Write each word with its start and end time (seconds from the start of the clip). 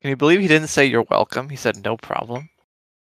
Can 0.00 0.10
you 0.10 0.16
believe 0.16 0.40
he 0.40 0.48
didn't 0.48 0.68
say 0.68 0.86
you're 0.86 1.04
welcome? 1.10 1.50
He 1.50 1.56
said 1.56 1.84
no 1.84 1.96
problem. 1.96 2.48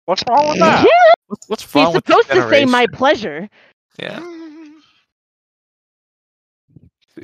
What's 0.04 0.22
wrong 0.28 0.48
with 0.48 0.58
that? 0.60 0.86
What's, 1.26 1.48
what's 1.48 1.74
wrong 1.74 1.86
He's 1.86 1.94
with 1.96 2.06
supposed 2.06 2.30
to 2.30 2.48
say 2.48 2.64
my 2.64 2.86
pleasure. 2.86 3.48
Yeah, 3.98 4.20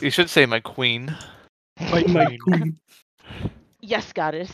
you 0.00 0.10
should 0.10 0.28
say 0.28 0.46
my 0.46 0.58
queen. 0.58 1.16
My 1.80 2.02
My 2.08 2.24
queen. 2.24 2.38
queen. 2.40 2.76
Yes, 3.80 4.12
goddess. 4.12 4.50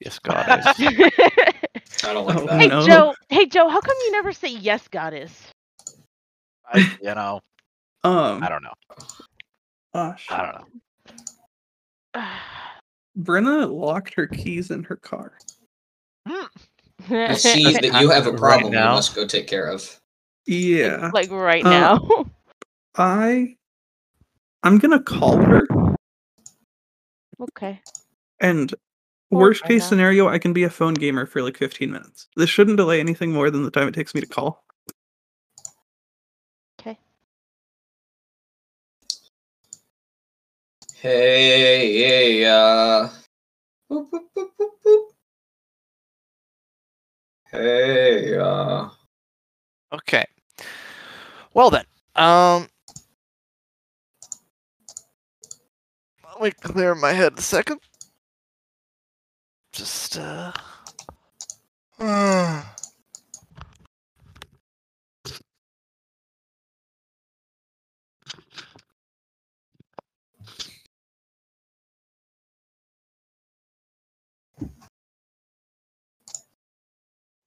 Yes, 0.00 0.18
goddess. 0.18 0.76
hey 0.78 1.10
I 2.04 2.12
don't 2.14 2.26
like 2.26 2.36
Oh, 2.38 2.46
that. 2.46 2.68
no. 2.68 2.86
Joe. 2.86 3.14
Hey 3.28 3.44
Joe. 3.46 3.68
How 3.68 3.80
come 3.80 3.96
you 4.06 4.12
never 4.12 4.32
say 4.32 4.48
yes, 4.48 4.88
goddess? 4.88 5.48
I, 6.72 6.78
you 7.02 7.14
know, 7.14 7.40
Um, 8.04 8.42
I 8.42 8.48
don't 8.48 8.62
know. 8.62 8.72
oh, 9.94 10.14
shit. 10.16 10.38
I 10.38 10.46
don't 10.46 10.54
know. 12.14 12.22
Brenna 13.18 13.70
locked 13.72 14.14
her 14.14 14.26
keys 14.26 14.70
in 14.70 14.82
her 14.84 14.96
car. 14.96 15.32
I 17.10 17.34
see 17.34 17.72
that 17.72 18.00
you 18.00 18.10
have 18.10 18.26
a 18.26 18.32
problem. 18.32 18.72
now. 18.72 18.90
You 18.90 18.94
must 18.96 19.14
go 19.14 19.26
take 19.26 19.46
care 19.46 19.66
of. 19.66 19.98
Yeah, 20.46 21.10
like 21.12 21.30
right 21.30 21.64
Uh, 21.64 21.70
now. 21.70 22.26
I, 22.96 23.56
I'm 24.62 24.78
gonna 24.78 25.02
call 25.02 25.36
her, 25.36 25.66
okay. 27.40 27.80
and 28.40 28.74
worst 29.30 29.62
I 29.64 29.68
case 29.68 29.86
scenario, 29.86 30.28
I 30.28 30.38
can 30.38 30.52
be 30.52 30.64
a 30.64 30.70
phone 30.70 30.94
gamer 30.94 31.24
for 31.26 31.42
like 31.42 31.56
15 31.56 31.90
minutes. 31.90 32.28
This 32.36 32.50
shouldn't 32.50 32.76
delay 32.78 33.00
anything 33.00 33.32
more 33.32 33.50
than 33.50 33.62
the 33.64 33.70
time 33.70 33.86
it 33.88 33.94
takes 33.94 34.14
me 34.14 34.20
to 34.20 34.26
call. 34.26 34.64
Hey, 41.02 41.96
hey, 41.96 42.44
uh. 42.44 43.08
boop, 43.90 44.10
boop, 44.10 44.20
boop, 44.36 44.50
boop, 44.60 44.70
boop. 44.84 45.04
Hey, 47.50 48.36
uh. 48.36 48.90
Okay. 49.94 50.26
Well 51.54 51.70
then, 51.70 51.86
um, 52.16 52.68
let 56.22 56.42
me 56.42 56.50
clear 56.50 56.94
my 56.94 57.14
head 57.14 57.38
a 57.38 57.40
second. 57.40 57.80
Just 59.72 60.18
uh. 60.18 60.52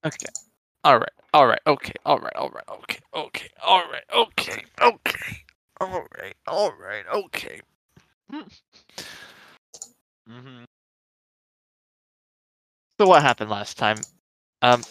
Okay. 0.05 0.27
All 0.83 0.99
right. 0.99 1.11
All 1.33 1.47
right. 1.47 1.61
Okay. 1.67 1.93
All 2.05 2.19
right. 2.19 2.35
All 2.35 2.49
right. 2.49 2.65
Okay. 2.69 2.99
Okay. 3.15 3.49
All 3.65 3.83
right. 3.91 4.03
Okay. 4.15 4.63
Okay. 4.81 5.19
All 5.81 6.05
right. 6.19 6.35
All 6.47 6.73
right. 6.79 7.05
Okay. 7.13 7.61
hmm 10.27 10.63
So 13.01 13.07
what 13.07 13.21
happened 13.23 13.49
last 13.51 13.77
time? 13.77 14.05
Um. 14.61 14.85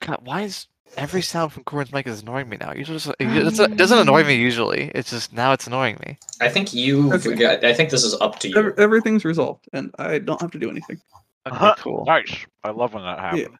God, 0.00 0.20
why 0.24 0.42
is 0.42 0.66
every 0.96 1.22
sound 1.22 1.52
from 1.52 1.64
Corin's 1.64 1.92
mic 1.92 2.06
is 2.06 2.22
annoying 2.22 2.48
me 2.48 2.56
now? 2.60 2.72
Usually, 2.74 2.98
just, 2.98 3.14
it 3.20 3.26
doesn't, 3.26 3.72
it 3.72 3.76
doesn't 3.76 3.98
annoy 3.98 4.24
me 4.24 4.36
usually. 4.36 4.90
It's 4.94 5.10
just 5.10 5.32
now 5.32 5.52
it's 5.52 5.66
annoying 5.66 5.98
me. 6.06 6.18
I 6.40 6.48
think 6.48 6.74
you 6.74 7.12
Okay. 7.12 7.18
forgot. 7.20 7.64
I 7.64 7.74
think 7.74 7.90
this 7.90 8.04
is 8.04 8.14
up 8.14 8.38
to 8.40 8.48
you. 8.48 8.56
Ev- 8.58 8.78
everything's 8.78 9.24
resolved, 9.24 9.66
and 9.72 9.92
I 9.98 10.18
don't 10.20 10.40
have 10.40 10.52
to 10.52 10.58
do 10.58 10.70
anything. 10.70 11.00
Okay, 11.46 11.56
Uh-huh. 11.56 11.76
cool. 11.76 12.06
Nice. 12.06 12.46
I 12.64 12.70
love 12.70 12.94
when 12.94 13.04
that 13.04 13.20
happens. 13.20 13.58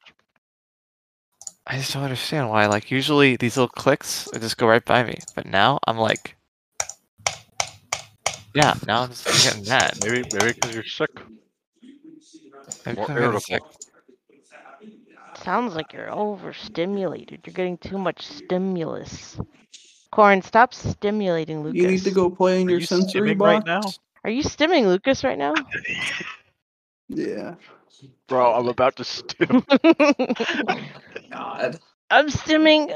I 1.66 1.76
just 1.78 1.92
don't 1.92 2.02
understand 2.04 2.48
why. 2.50 2.66
Like 2.66 2.90
usually 2.90 3.36
these 3.36 3.56
little 3.56 3.68
clicks 3.68 4.28
they 4.32 4.38
just 4.38 4.56
go 4.58 4.66
right 4.66 4.84
by 4.84 5.02
me, 5.04 5.18
but 5.34 5.46
now 5.46 5.78
I'm 5.86 5.98
like, 5.98 6.36
yeah. 8.54 8.74
Now 8.86 9.02
I'm 9.02 9.10
just 9.10 9.24
getting 9.44 9.64
mad. 9.68 9.98
Maybe 10.04 10.24
maybe 10.32 10.52
because 10.52 10.74
you're 10.74 10.84
sick. 10.84 11.10
Maybe 12.86 12.96
More 12.98 13.08
I'm 13.10 13.16
getting 13.16 13.38
sick. 13.40 13.62
Sounds 15.34 15.74
like 15.74 15.92
you're 15.92 16.10
overstimulated. 16.12 17.40
You're 17.46 17.54
getting 17.54 17.78
too 17.78 17.98
much 17.98 18.26
stimulus. 18.26 19.38
Corin, 20.12 20.42
stop 20.42 20.72
stimulating 20.74 21.62
Lucas. 21.62 21.80
You 21.80 21.88
need 21.88 22.04
to 22.04 22.10
go 22.10 22.30
play 22.30 22.60
in 22.62 22.68
Are 22.68 22.70
your 22.70 22.80
you 22.80 22.86
sensory 22.86 23.34
box. 23.34 23.64
right 23.64 23.66
now? 23.66 23.92
Are 24.24 24.30
you 24.30 24.42
stimming 24.42 24.86
Lucas 24.86 25.24
right 25.24 25.38
now? 25.38 25.54
Yeah. 27.08 27.54
Bro, 28.28 28.54
I'm 28.54 28.68
about 28.68 28.96
to 28.96 29.04
stim. 29.04 29.64
God. 31.30 31.78
I'm 32.10 32.28
stimming. 32.28 32.88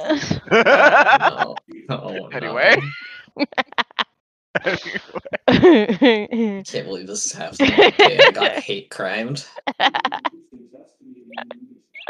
No. 0.51 1.57
Oh, 1.89 2.13
no. 2.13 2.29
Anyway. 2.29 2.77
I 4.55 4.77
can't 6.65 6.87
believe 6.87 7.07
this 7.07 7.27
is 7.27 7.33
happening. 7.33 7.73
Okay, 7.73 8.19
I 8.19 8.31
got 8.31 8.53
hate 8.59 8.91
crimed. 8.91 9.45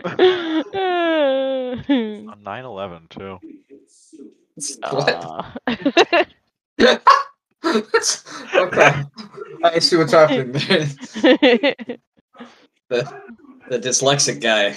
On 0.04 0.64
9/11 2.44 3.08
too. 3.08 3.38
What? 4.90 5.24
Aw. 5.24 5.56
okay. 8.54 9.04
I 9.62 9.78
see 9.78 9.96
what's 9.96 10.12
happening 10.12 10.52
there. 10.52 11.98
The, 12.90 13.22
the 13.68 13.78
dyslexic 13.78 14.42
guy. 14.42 14.76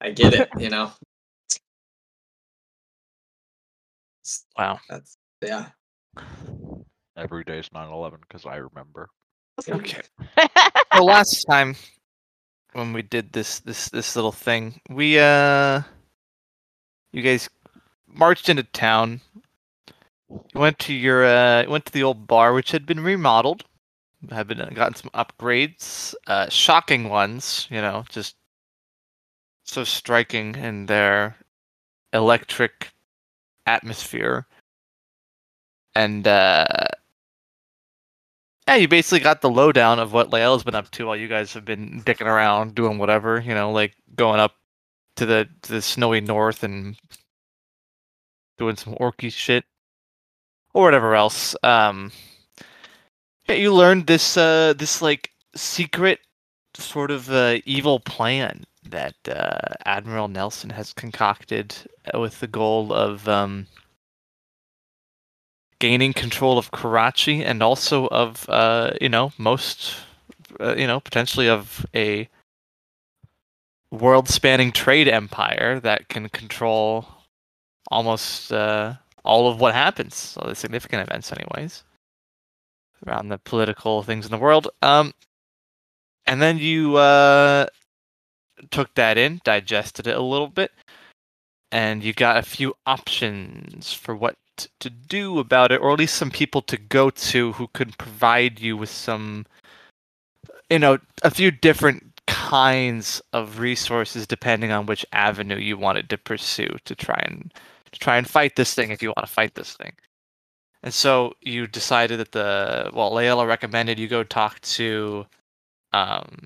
I 0.00 0.10
get 0.10 0.34
it, 0.34 0.48
you 0.58 0.70
know. 0.70 0.90
Wow. 4.58 4.80
That's 4.88 5.16
yeah. 5.40 5.66
Every 7.16 7.44
day's 7.44 7.68
9/11 7.70 8.20
because 8.22 8.44
I 8.44 8.56
remember. 8.56 9.08
Okay. 9.68 10.02
the 10.36 11.02
last 11.02 11.44
time 11.48 11.76
when 12.72 12.92
we 12.92 13.02
did 13.02 13.32
this 13.32 13.60
this 13.60 13.88
this 13.88 14.16
little 14.16 14.32
thing, 14.32 14.80
we 14.90 15.18
uh, 15.18 15.82
you 17.12 17.22
guys 17.22 17.48
marched 18.06 18.48
into 18.48 18.64
town. 18.64 19.20
You 20.28 20.60
went 20.60 20.78
to 20.80 20.92
your 20.92 21.24
uh, 21.24 21.68
went 21.68 21.86
to 21.86 21.92
the 21.92 22.02
old 22.02 22.26
bar, 22.26 22.52
which 22.52 22.72
had 22.72 22.84
been 22.84 23.00
remodeled, 23.00 23.64
had 24.30 24.48
been 24.48 24.60
uh, 24.60 24.70
gotten 24.74 24.94
some 24.94 25.10
upgrades, 25.14 26.14
uh, 26.26 26.48
shocking 26.48 27.08
ones. 27.08 27.66
You 27.70 27.80
know, 27.80 28.04
just 28.08 28.36
so 29.64 29.84
striking 29.84 30.54
in 30.54 30.86
their 30.86 31.36
electric 32.12 32.90
atmosphere. 33.66 34.46
And 35.94 36.26
uh, 36.26 36.66
yeah, 38.66 38.76
you 38.76 38.88
basically 38.88 39.20
got 39.20 39.40
the 39.40 39.50
lowdown 39.50 39.98
of 39.98 40.12
what 40.12 40.30
Lael's 40.32 40.64
been 40.64 40.74
up 40.74 40.90
to 40.92 41.06
while 41.06 41.16
you 41.16 41.28
guys 41.28 41.52
have 41.54 41.64
been 41.64 42.02
dicking 42.04 42.26
around, 42.26 42.74
doing 42.74 42.98
whatever. 42.98 43.40
You 43.40 43.54
know, 43.54 43.72
like 43.72 43.94
going 44.14 44.40
up 44.40 44.54
to 45.16 45.26
the 45.26 45.48
to 45.62 45.72
the 45.72 45.82
snowy 45.82 46.20
north 46.20 46.62
and 46.62 46.96
doing 48.58 48.76
some 48.76 48.94
orky 48.94 49.32
shit 49.32 49.64
or 50.74 50.84
whatever 50.84 51.14
else. 51.14 51.56
Um, 51.62 52.12
you 53.48 53.72
learned 53.72 54.06
this 54.06 54.36
uh 54.36 54.74
this 54.76 55.00
like 55.02 55.30
secret 55.54 56.20
sort 56.74 57.10
of 57.10 57.30
uh, 57.30 57.58
evil 57.64 58.00
plan 58.00 58.64
that 58.88 59.14
uh, 59.28 59.74
Admiral 59.84 60.28
Nelson 60.28 60.70
has 60.70 60.92
concocted 60.92 61.74
uh, 62.14 62.18
with 62.20 62.40
the 62.40 62.46
goal 62.46 62.92
of 62.92 63.28
um, 63.28 63.66
gaining 65.78 66.12
control 66.12 66.58
of 66.58 66.70
Karachi 66.70 67.44
and 67.44 67.62
also 67.62 68.06
of 68.08 68.48
uh, 68.48 68.92
you 69.00 69.08
know 69.08 69.32
most 69.38 69.96
uh, 70.60 70.74
you 70.76 70.86
know 70.86 71.00
potentially 71.00 71.48
of 71.48 71.84
a 71.94 72.28
world-spanning 73.90 74.70
trade 74.70 75.08
empire 75.08 75.80
that 75.80 76.08
can 76.08 76.28
control 76.28 77.06
almost 77.90 78.52
uh, 78.52 78.94
all 79.24 79.50
of 79.50 79.60
what 79.60 79.74
happens, 79.74 80.36
all 80.36 80.48
the 80.48 80.54
significant 80.54 81.08
events, 81.08 81.32
anyways, 81.32 81.84
around 83.06 83.28
the 83.28 83.38
political 83.38 84.02
things 84.02 84.24
in 84.24 84.30
the 84.30 84.38
world. 84.38 84.68
Um, 84.82 85.12
and 86.26 86.42
then 86.42 86.58
you 86.58 86.96
uh, 86.96 87.66
took 88.70 88.94
that 88.94 89.18
in, 89.18 89.40
digested 89.44 90.06
it 90.06 90.16
a 90.16 90.22
little 90.22 90.48
bit, 90.48 90.72
and 91.72 92.02
you 92.02 92.12
got 92.12 92.36
a 92.36 92.42
few 92.42 92.74
options 92.86 93.92
for 93.92 94.14
what 94.14 94.36
to 94.80 94.90
do 94.90 95.38
about 95.38 95.72
it, 95.72 95.80
or 95.80 95.92
at 95.92 95.98
least 95.98 96.16
some 96.16 96.30
people 96.30 96.62
to 96.62 96.76
go 96.76 97.10
to 97.10 97.52
who 97.52 97.68
could 97.68 97.96
provide 97.98 98.60
you 98.60 98.76
with 98.76 98.90
some, 98.90 99.46
you 100.68 100.78
know, 100.78 100.98
a 101.22 101.30
few 101.30 101.50
different 101.50 102.20
kinds 102.26 103.22
of 103.32 103.58
resources 103.58 104.26
depending 104.26 104.70
on 104.70 104.86
which 104.86 105.04
avenue 105.12 105.56
you 105.56 105.78
wanted 105.78 106.10
to 106.10 106.18
pursue 106.18 106.68
to 106.84 106.94
try 106.94 107.18
and 107.26 107.52
to 107.90 107.98
try 107.98 108.18
and 108.18 108.28
fight 108.28 108.54
this 108.56 108.74
thing 108.74 108.90
if 108.90 109.02
you 109.02 109.08
want 109.08 109.26
to 109.26 109.32
fight 109.32 109.54
this 109.54 109.74
thing. 109.74 109.92
And 110.82 110.94
so 110.94 111.34
you 111.40 111.66
decided 111.66 112.20
that 112.20 112.32
the 112.32 112.90
well, 112.94 113.12
Layla 113.12 113.46
recommended 113.46 113.98
you 113.98 114.08
go 114.08 114.22
talk 114.24 114.60
to 114.62 115.26
um, 115.92 116.38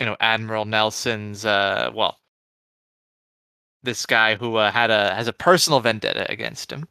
you 0.00 0.06
know 0.06 0.16
Admiral 0.20 0.64
Nelson's 0.64 1.44
uh 1.44 1.90
well 1.94 2.18
this 3.82 4.06
guy 4.06 4.34
who 4.36 4.56
uh, 4.56 4.70
had 4.70 4.90
a 4.90 5.14
has 5.14 5.28
a 5.28 5.32
personal 5.32 5.80
vendetta 5.80 6.30
against 6.30 6.72
him 6.72 6.88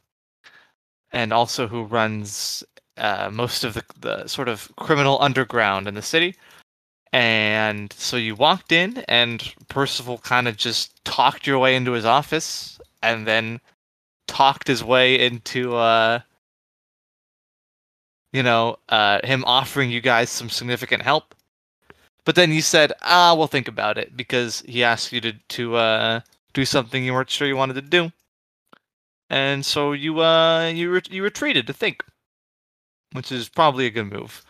and 1.12 1.32
also 1.32 1.66
who 1.68 1.84
runs 1.84 2.64
uh, 2.96 3.30
most 3.32 3.64
of 3.64 3.74
the, 3.74 3.84
the 4.00 4.26
sort 4.26 4.48
of 4.48 4.70
criminal 4.76 5.18
underground 5.20 5.88
in 5.88 5.94
the 5.94 6.02
city. 6.02 6.34
And 7.12 7.92
so 7.92 8.16
you 8.16 8.34
walked 8.34 8.72
in 8.72 8.98
and 9.08 9.54
Percival 9.68 10.18
kind 10.18 10.48
of 10.48 10.56
just 10.56 11.04
talked 11.04 11.46
your 11.46 11.58
way 11.58 11.76
into 11.76 11.92
his 11.92 12.06
office 12.06 12.80
and 13.02 13.26
then 13.26 13.60
talked 14.26 14.66
his 14.66 14.82
way 14.82 15.18
into 15.18 15.76
uh 15.76 16.20
you 18.32 18.42
know 18.42 18.76
uh 18.88 19.20
him 19.24 19.44
offering 19.46 19.90
you 19.90 20.00
guys 20.00 20.30
some 20.30 20.50
significant 20.50 21.02
help. 21.02 21.34
But 22.24 22.34
then 22.36 22.52
you 22.52 22.62
said 22.62 22.92
ah 23.02 23.34
we'll 23.34 23.46
think 23.48 23.68
about 23.68 23.98
it 23.98 24.16
because 24.16 24.62
he 24.66 24.84
asked 24.84 25.12
you 25.12 25.20
to 25.22 25.32
to 25.50 25.76
uh 25.76 26.20
do 26.54 26.64
something 26.64 27.04
you 27.04 27.12
weren't 27.12 27.30
sure 27.30 27.48
you 27.48 27.56
wanted 27.56 27.74
to 27.74 27.82
do. 27.82 28.12
And 29.30 29.64
so 29.64 29.92
you 29.92 30.20
uh 30.20 30.68
you 30.68 30.90
re- 30.92 31.02
you 31.10 31.22
retreated 31.22 31.66
to 31.66 31.72
think 31.72 32.04
which 33.12 33.30
is 33.30 33.48
probably 33.48 33.86
a 33.86 33.90
good 33.90 34.10
move. 34.10 34.44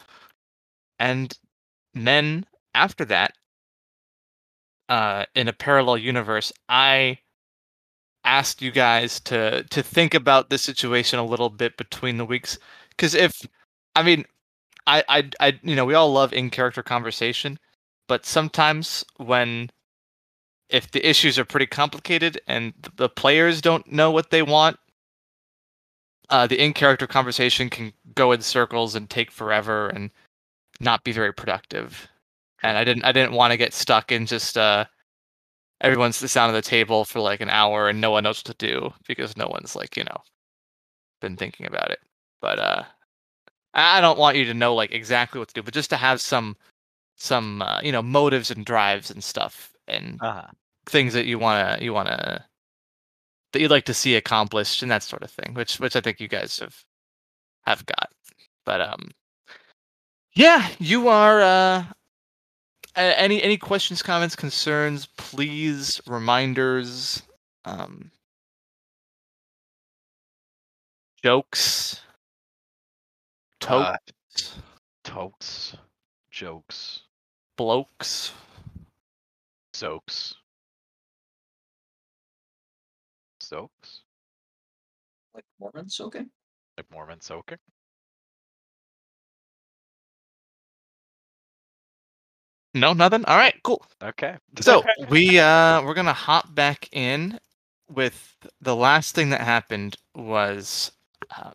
And 0.99 1.37
then 1.95 2.47
after 2.75 3.05
that 3.07 3.35
uh 4.89 5.27
in 5.35 5.49
a 5.49 5.53
parallel 5.53 5.99
universe 5.99 6.53
i 6.69 7.19
asked 8.25 8.63
you 8.63 8.71
guys 8.71 9.21
to 9.21 9.65
to 9.65 9.83
think 9.83 10.15
about 10.15 10.51
the 10.51 10.59
situation 10.59 11.19
a 11.19 11.25
little 11.25 11.51
bit 11.51 11.77
between 11.77 12.17
the 12.19 12.25
weeks. 12.25 12.59
Because 12.91 13.15
if 13.15 13.43
i 13.97 14.03
mean 14.03 14.25
I, 14.87 15.05
I 15.09 15.31
i 15.41 15.61
you 15.63 15.77
know 15.77 15.85
we 15.85 15.95
all 15.95 16.13
love 16.13 16.33
in 16.33 16.51
character 16.51 16.83
conversation 16.83 17.59
but 18.09 18.27
sometimes 18.27 19.05
when 19.17 19.71
if 20.69 20.91
the 20.91 21.07
issues 21.09 21.39
are 21.39 21.45
pretty 21.45 21.67
complicated 21.67 22.41
and 22.47 22.73
the 22.97 23.09
players 23.09 23.61
don't 23.61 23.91
know 23.93 24.11
what 24.11 24.31
they 24.31 24.43
want 24.43 24.79
uh, 26.31 26.47
the 26.47 26.63
in 26.63 26.73
character 26.73 27.07
conversation 27.07 27.69
can 27.69 27.93
go 28.15 28.33
in 28.33 28.41
circles 28.41 28.95
and 28.95 29.11
take 29.11 29.31
forever 29.31 29.89
and 29.89 30.11
not 30.81 31.05
be 31.05 31.13
very 31.13 31.33
productive. 31.33 32.09
And 32.63 32.79
i 32.79 32.85
didn't 32.85 33.05
i 33.05 33.13
didn't 33.13 33.33
want 33.33 33.51
to 33.53 33.57
get 33.57 33.75
stuck 33.75 34.13
in 34.13 34.25
just 34.27 34.57
uh 34.57 34.85
everyone's 35.81 36.21
the 36.21 36.29
sound 36.29 36.49
of 36.51 36.55
the 36.55 36.69
table 36.69 37.05
for 37.05 37.21
like 37.21 37.41
an 37.41 37.51
hour 37.51 37.89
and 37.89 38.01
no 38.01 38.13
one 38.13 38.25
knows 38.25 38.39
what 38.39 38.57
to 38.57 38.67
do 38.67 38.93
because 39.09 39.37
no 39.37 39.49
one's 39.49 39.75
like 39.77 39.97
you 39.97 40.05
know 40.05 40.17
been 41.21 41.37
thinking 41.37 41.67
about 41.67 41.91
it. 41.91 42.01
But 42.41 42.59
uh 42.61 42.85
i 43.75 44.01
don't 44.01 44.19
want 44.19 44.37
you 44.37 44.45
to 44.45 44.55
know 44.55 44.75
like 44.75 44.93
exactly 44.93 45.39
what 45.39 45.49
to 45.49 45.55
do 45.55 45.63
but 45.63 45.75
just 45.75 45.91
to 45.91 45.97
have 45.97 46.21
some 46.21 46.57
some 47.17 47.63
uh, 47.63 47.81
you 47.83 47.93
know 47.93 48.03
motives 48.03 48.51
and 48.51 48.65
drives 48.67 49.11
and 49.11 49.23
stuff 49.23 49.73
and 49.89 50.19
Uh-huh. 50.21 50.47
things 50.87 51.13
that 51.15 51.27
you 51.27 51.39
want 51.39 51.79
to 51.79 51.85
you 51.85 51.93
want 51.93 52.09
to 52.09 52.45
that 53.53 53.61
you'd 53.61 53.71
like 53.71 53.85
to 53.85 53.95
see 53.95 54.17
accomplished 54.17 54.83
and 54.83 54.91
that 54.91 55.03
sort 55.03 55.23
of 55.23 55.31
thing 55.31 55.55
which 55.55 55.79
which 55.81 55.95
i 55.97 56.01
think 56.01 56.21
you 56.21 56.29
guys 56.29 56.59
have 56.59 56.85
have 57.67 57.85
got 57.87 58.11
but 58.65 58.81
um 58.81 59.11
yeah 60.35 60.69
you 60.79 61.09
are 61.09 61.41
uh 61.43 61.85
any 62.97 63.43
any 63.43 63.57
questions 63.57 64.03
comments 64.03 64.35
concerns 64.37 65.07
please 65.17 66.01
reminders 66.07 67.23
um 67.65 68.11
jokes 71.23 72.01
totes. 73.63 74.59
totes, 75.05 75.77
jokes, 76.31 77.03
blokes. 77.57 78.33
Soaks, 79.75 80.35
soaks, 83.41 84.03
Like 85.35 85.45
Mormon 85.59 85.89
soaking? 85.89 86.29
like 86.77 86.87
Mormon 86.93 87.21
soaking. 87.23 87.59
no 92.75 92.93
nothing? 92.93 93.25
All 93.25 93.37
right 93.37 93.55
cool. 93.63 93.85
Okay. 94.03 94.37
So 94.61 94.83
we 95.09 95.39
uh 95.39 95.83
we're 95.83 95.95
gonna 95.95 96.13
hop 96.13 96.55
back 96.55 96.89
in 96.93 97.39
with 97.91 98.37
the 98.61 98.77
last 98.77 99.15
thing 99.15 99.31
that 99.31 99.41
happened 99.41 99.97
was 100.15 100.93
um, 101.37 101.53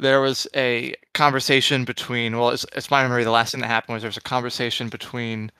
there 0.00 0.20
was 0.20 0.46
a 0.56 0.94
conversation 1.14 1.84
between 1.84 2.36
well 2.36 2.50
it's, 2.50 2.66
it's 2.74 2.90
my 2.90 3.02
memory 3.02 3.24
the 3.24 3.30
last 3.30 3.52
thing 3.52 3.60
that 3.60 3.66
happened 3.68 3.94
was 3.94 4.02
there 4.02 4.08
was 4.08 4.16
a 4.16 4.22
conversation 4.22 4.88
between 4.88 5.50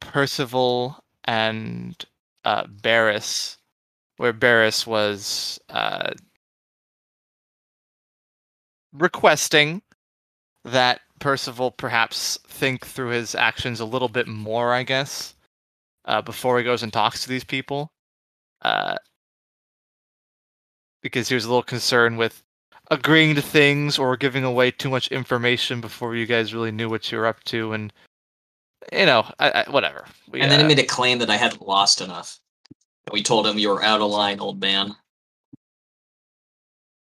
Percival 0.00 0.96
and 1.24 2.04
uh 2.44 2.66
Barris 2.66 3.58
where 4.18 4.32
Barris 4.32 4.86
was 4.86 5.58
uh 5.68 6.12
requesting 8.92 9.82
that 10.64 11.00
Percival 11.20 11.70
perhaps 11.70 12.38
think 12.48 12.86
through 12.86 13.10
his 13.10 13.34
actions 13.34 13.80
a 13.80 13.84
little 13.84 14.08
bit 14.08 14.26
more, 14.28 14.74
I 14.74 14.82
guess, 14.82 15.34
uh, 16.04 16.20
before 16.22 16.58
he 16.58 16.64
goes 16.64 16.82
and 16.82 16.92
talks 16.92 17.22
to 17.22 17.28
these 17.28 17.44
people. 17.44 17.88
Uh, 18.62 18.96
because 21.02 21.28
he 21.28 21.34
was 21.34 21.44
a 21.44 21.48
little 21.48 21.62
concerned 21.62 22.18
with 22.18 22.42
agreeing 22.90 23.34
to 23.34 23.42
things 23.42 23.98
or 23.98 24.16
giving 24.16 24.44
away 24.44 24.70
too 24.70 24.90
much 24.90 25.08
information 25.08 25.80
before 25.80 26.14
you 26.14 26.26
guys 26.26 26.54
really 26.54 26.70
knew 26.72 26.88
what 26.88 27.10
you 27.10 27.18
were 27.18 27.26
up 27.26 27.42
to, 27.44 27.72
and 27.72 27.92
you 28.92 29.06
know, 29.06 29.26
I, 29.38 29.64
I, 29.66 29.70
whatever. 29.70 30.06
We, 30.30 30.40
and 30.40 30.50
then 30.50 30.60
he 30.60 30.64
uh, 30.64 30.68
made 30.68 30.78
a 30.78 30.84
claim 30.84 31.18
that 31.18 31.30
I 31.30 31.36
hadn't 31.36 31.66
lost 31.66 32.00
enough. 32.00 32.38
And 33.06 33.12
we 33.12 33.22
told 33.22 33.46
him 33.46 33.58
you 33.58 33.68
were 33.68 33.82
out 33.82 34.00
of 34.00 34.10
line, 34.10 34.40
old 34.40 34.60
man. 34.60 34.94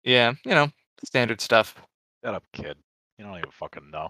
yeah, 0.04 0.34
you 0.46 0.52
know, 0.52 0.70
standard 1.04 1.42
stuff. 1.42 1.76
Shut 2.24 2.36
up, 2.36 2.44
kid. 2.54 2.78
You 3.18 3.26
don't 3.26 3.38
even 3.38 3.52
fucking 3.52 3.90
know. 3.92 4.10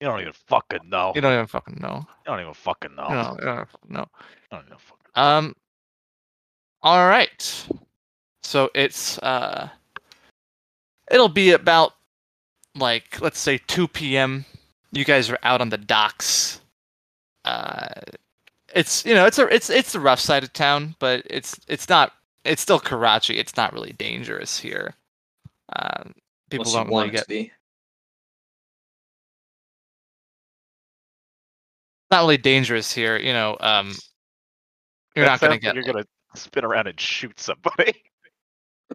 You 0.00 0.08
don't 0.08 0.20
even 0.20 0.32
fucking 0.32 0.88
know. 0.88 1.12
You 1.14 1.20
don't 1.20 1.32
even 1.32 1.46
fucking 1.46 1.78
know. 1.80 2.04
You 2.24 2.30
don't 2.30 2.40
even 2.40 2.54
fucking 2.54 2.94
know. 2.94 3.08
You 3.08 3.14
know, 3.14 3.36
you 3.38 3.44
don't 3.46 3.68
fucking 3.68 3.92
know. 3.92 4.06
You 4.10 4.48
don't 4.50 4.66
even 4.66 4.78
fucking 4.78 5.12
Um. 5.14 5.54
All 6.82 7.08
right. 7.08 7.66
So 8.44 8.70
it's 8.74 9.18
uh. 9.18 9.68
It'll 11.10 11.28
be 11.28 11.50
about 11.50 11.94
like 12.74 13.20
let's 13.20 13.38
say 13.38 13.58
2 13.66 13.88
p.m. 13.88 14.44
You 14.92 15.04
guys 15.04 15.28
are 15.30 15.38
out 15.42 15.60
on 15.60 15.68
the 15.70 15.78
docks. 15.78 16.60
Uh, 17.44 17.86
it's 18.74 19.04
you 19.04 19.14
know 19.14 19.26
it's 19.26 19.38
a 19.38 19.46
it's 19.48 19.70
it's 19.70 19.92
the 19.92 20.00
rough 20.00 20.20
side 20.20 20.44
of 20.44 20.52
town, 20.52 20.94
but 20.98 21.26
it's 21.28 21.58
it's 21.68 21.88
not 21.88 22.12
it's 22.44 22.62
still 22.62 22.80
Karachi. 22.80 23.38
It's 23.38 23.56
not 23.56 23.72
really 23.72 23.92
dangerous 23.92 24.58
here. 24.58 24.94
Um, 25.74 26.14
people 26.50 26.64
Unless 26.64 26.74
don't 26.74 26.90
want 26.90 27.12
really 27.12 27.16
get 27.16 27.28
to 27.28 27.50
not 32.10 32.20
really 32.20 32.36
dangerous 32.36 32.92
here. 32.92 33.16
You 33.16 33.32
know, 33.32 33.56
um, 33.60 33.94
you're 35.14 35.24
That 35.24 35.32
not 35.32 35.40
gonna 35.40 35.52
like 35.54 35.62
get 35.62 35.74
You're 35.74 35.84
gonna 35.84 36.06
spin 36.34 36.64
around 36.64 36.86
and 36.86 36.98
shoot 36.98 37.38
somebody. 37.38 37.94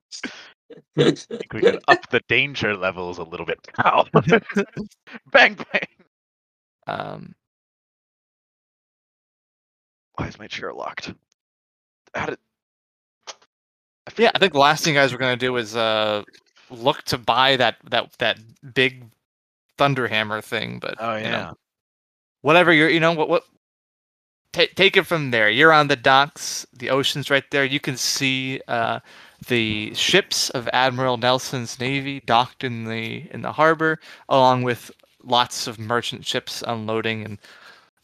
I 0.98 1.38
think 1.38 1.54
we 1.54 1.62
can 1.64 1.80
up 1.88 2.10
the 2.10 2.22
danger 2.28 2.76
levels 2.76 3.18
a 3.18 3.24
little 3.24 3.46
bit 3.46 3.60
now. 3.78 4.06
bang 5.32 5.56
bang. 5.56 5.88
um 6.88 7.36
Why 10.16 10.28
is 10.28 10.38
my 10.40 10.48
chair 10.48 10.74
locked? 10.74 11.14
How 12.14 12.28
did? 12.28 12.40
I 14.08 14.12
Yeah, 14.18 14.32
I 14.36 14.40
think 14.40 14.54
the 14.54 14.60
last 14.60 14.84
thing 14.84 14.94
you 14.94 15.00
guys 15.00 15.12
were 15.12 15.20
gonna 15.20 15.36
do 15.38 15.56
is 15.58 15.76
uh 15.76 16.24
look 16.70 17.04
to 17.04 17.18
buy 17.18 17.56
that 17.58 17.78
that 17.90 18.12
that 18.20 18.40
big 18.74 19.06
thunderhammer 19.78 20.44
thing, 20.44 20.80
but 20.80 21.00
Oh 21.00 21.16
you 21.20 21.30
yeah. 21.30 21.32
know, 21.32 21.54
whatever 22.42 22.74
you're, 22.74 22.90
you 22.90 23.00
know 23.00 23.14
what 23.14 23.30
what. 23.30 23.44
ta 24.54 24.64
take 24.76 24.98
it 24.98 25.06
from 25.06 25.32
there. 25.32 25.50
You're 25.50 25.74
on 25.74 25.88
the 25.88 25.96
docks. 25.96 26.66
The 26.74 26.90
ocean's 26.90 27.30
right 27.30 27.44
there. 27.52 27.66
You 27.66 27.80
can 27.80 27.98
see 27.98 28.62
uh, 28.68 29.00
the 29.48 29.94
ships 29.94 30.50
of 30.52 30.70
Admiral 30.74 31.18
Nelson's 31.18 31.80
navy 31.80 32.22
docked 32.22 32.64
in 32.64 32.86
the 32.86 33.28
in 33.32 33.42
the 33.42 33.52
harbor, 33.52 34.00
along 34.28 34.64
with 34.64 34.92
lots 35.24 35.68
of 35.68 35.80
merchant 35.80 36.26
ships 36.26 36.64
unloading 36.66 37.26
and 37.26 37.38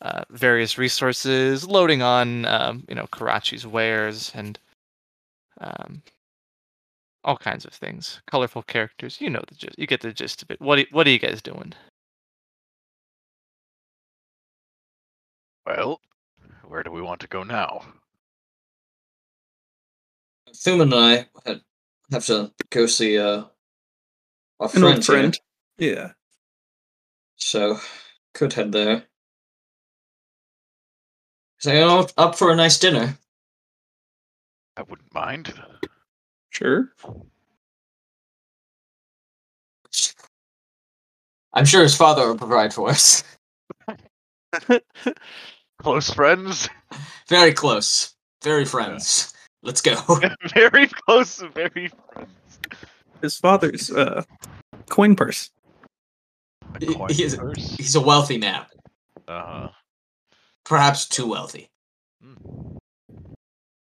uh, 0.02 0.24
various 0.30 0.78
resources, 0.78 1.68
loading 1.68 2.02
on 2.02 2.46
um, 2.46 2.84
you 2.88 2.96
know 2.96 3.08
Karachi's 3.08 3.66
wares 3.68 4.32
and 4.36 4.60
um, 5.62 6.02
all 7.24 7.38
kinds 7.38 7.66
of 7.66 7.74
things. 7.74 8.22
Colorful 8.28 8.64
characters. 8.64 9.20
You 9.20 9.30
know 9.30 9.44
the 9.48 9.56
gist. 9.56 9.78
You 9.80 9.88
get 9.88 10.02
the 10.02 10.14
gist 10.14 10.44
of 10.44 10.52
it. 10.52 10.62
What 10.62 10.80
are, 10.80 10.86
what 10.92 11.08
are 11.08 11.12
you 11.12 11.20
guys 11.20 11.42
doing? 11.42 11.74
Well, 15.66 16.00
where 16.64 16.84
do 16.84 16.92
we 16.92 17.02
want 17.02 17.22
to 17.22 17.28
go 17.28 17.44
now? 17.44 17.82
Thum 20.54 20.82
and 20.82 20.94
I 20.94 21.28
had, 21.46 21.62
have 22.12 22.26
to 22.28 22.52
go 22.70 22.86
see 22.86 23.18
uh, 23.18 23.46
our 24.60 24.70
An 24.74 24.84
friend, 24.84 24.86
old 24.86 25.06
here, 25.08 25.16
friend. 25.16 25.40
Yeah. 25.78 26.12
so 27.38 27.80
could 28.34 28.54
head 28.54 28.72
there. 28.72 29.06
So 31.60 31.74
you 31.74 31.80
know, 31.80 32.08
up 32.18 32.36
for 32.38 32.52
a 32.52 32.56
nice 32.56 32.78
dinner. 32.80 33.18
I 34.78 34.84
wouldn't 34.84 35.14
mind. 35.14 35.54
Sure. 36.52 36.92
I'm 41.54 41.66
sure 41.66 41.84
his 41.84 41.96
father 41.96 42.28
will 42.28 42.38
provide 42.38 42.74
for 42.74 42.90
us. 42.90 43.24
Close 45.82 46.14
friends. 46.14 46.70
Very 47.30 47.54
close. 47.54 48.16
Very 48.44 48.66
friends. 48.66 49.34
Let's 49.66 49.82
go. 49.82 49.96
very 50.54 50.88
close. 50.88 51.42
Very 51.56 51.90
friends. 52.14 52.60
His 53.22 53.38
father's 53.38 53.90
uh, 53.92 54.24
coin 54.90 55.16
purse. 55.16 55.50
A 56.76 56.86
He- 56.86 56.94
coin 56.94 57.10
he 57.12 57.24
is- 57.24 57.36
purse. 57.36 57.76
He's 57.76 57.96
a 57.96 58.02
wealthy 58.02 58.38
man. 58.38 58.66
Uh-huh. 59.28 59.70
Perhaps 60.66 61.08
too 61.08 61.28
wealthy. 61.28 61.70
Hmm. 62.22 62.76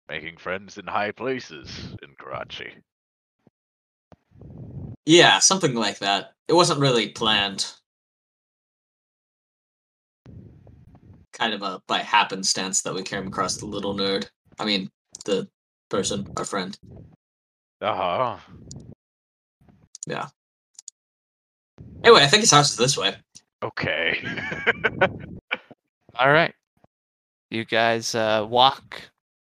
Making 0.10 0.38
friends 0.38 0.80
in 0.80 0.88
high 0.88 1.12
places 1.12 1.96
in 2.02 2.10
Karachi. 2.18 2.74
Yeah, 5.06 5.38
something 5.40 5.76
like 5.76 6.00
that. 6.00 6.32
It 6.48 6.54
wasn't 6.54 6.80
really 6.80 7.10
planned. 7.10 7.72
Kind 11.34 11.54
of 11.54 11.62
a 11.62 11.82
by 11.88 12.00
happenstance 12.00 12.82
that 12.82 12.96
we 12.96 13.04
came 13.04 13.28
across 13.28 13.58
the 13.58 13.66
little 13.68 13.96
nerd. 13.96 14.28
I 14.60 14.66
mean, 14.66 14.90
the 15.26 15.48
person, 15.89 16.27
our 16.38 16.46
friend. 16.46 16.77
Uh-huh. 17.82 18.38
Yeah. 20.08 20.27
Anyway, 22.03 22.24
I 22.24 22.27
think 22.27 22.41
his 22.41 22.51
house 22.51 22.72
is 22.72 22.77
this 22.77 22.98
way. 22.98 23.15
Okay. 23.63 24.20
All 26.20 26.32
right. 26.32 26.53
You 27.50 27.65
guys 27.65 28.15
uh, 28.15 28.46
walk 28.48 29.01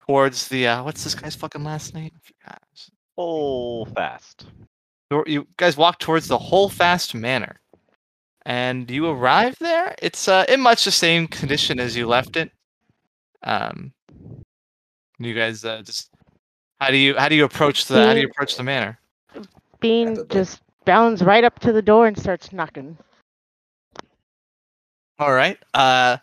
towards 0.06 0.48
the 0.48 0.68
uh, 0.68 0.84
what's 0.84 1.04
this 1.04 1.16
guy's 1.16 1.36
fucking 1.36 1.64
last 1.64 1.94
name? 1.94 2.12
Forgot. 2.22 2.62
Full 3.16 3.86
fast. 3.88 4.46
You 5.28 5.48
guys 5.58 5.78
walk 5.78 6.00
towards 6.00 6.28
the 6.28 6.40
whole 6.40 6.70
fast 6.70 7.14
manor, 7.14 7.60
and 8.46 8.90
you 8.90 9.08
arrive 9.08 9.58
there. 9.60 9.94
It's 10.02 10.28
uh, 10.28 10.46
in 10.50 10.60
much 10.60 10.86
the 10.86 10.92
same 10.92 11.28
condition 11.28 11.80
as 11.80 11.96
you 11.96 12.08
left 12.08 12.36
it. 12.36 12.52
Um, 13.44 13.94
you 15.20 15.36
guys 15.36 15.64
uh, 15.64 15.84
just 15.84 16.10
how 16.80 16.90
do 16.90 16.98
you 16.98 17.16
how 17.18 17.30
do 17.30 17.36
you 17.36 17.46
approach 17.46 17.86
the 17.86 18.06
how 18.06 18.14
do 18.14 18.20
you 18.20 18.28
approach 18.28 18.56
the 18.58 18.64
manor? 18.64 19.00
Bean 19.80 20.18
just 20.30 20.62
bounds 20.86 21.24
right 21.24 21.44
up 21.44 21.60
to 21.60 21.72
the 21.72 21.82
door 21.82 22.08
and 22.08 22.18
starts 22.18 22.52
knocking. 22.52 22.98
All 25.20 25.34
right. 25.34 25.58
Uh, 25.74 26.18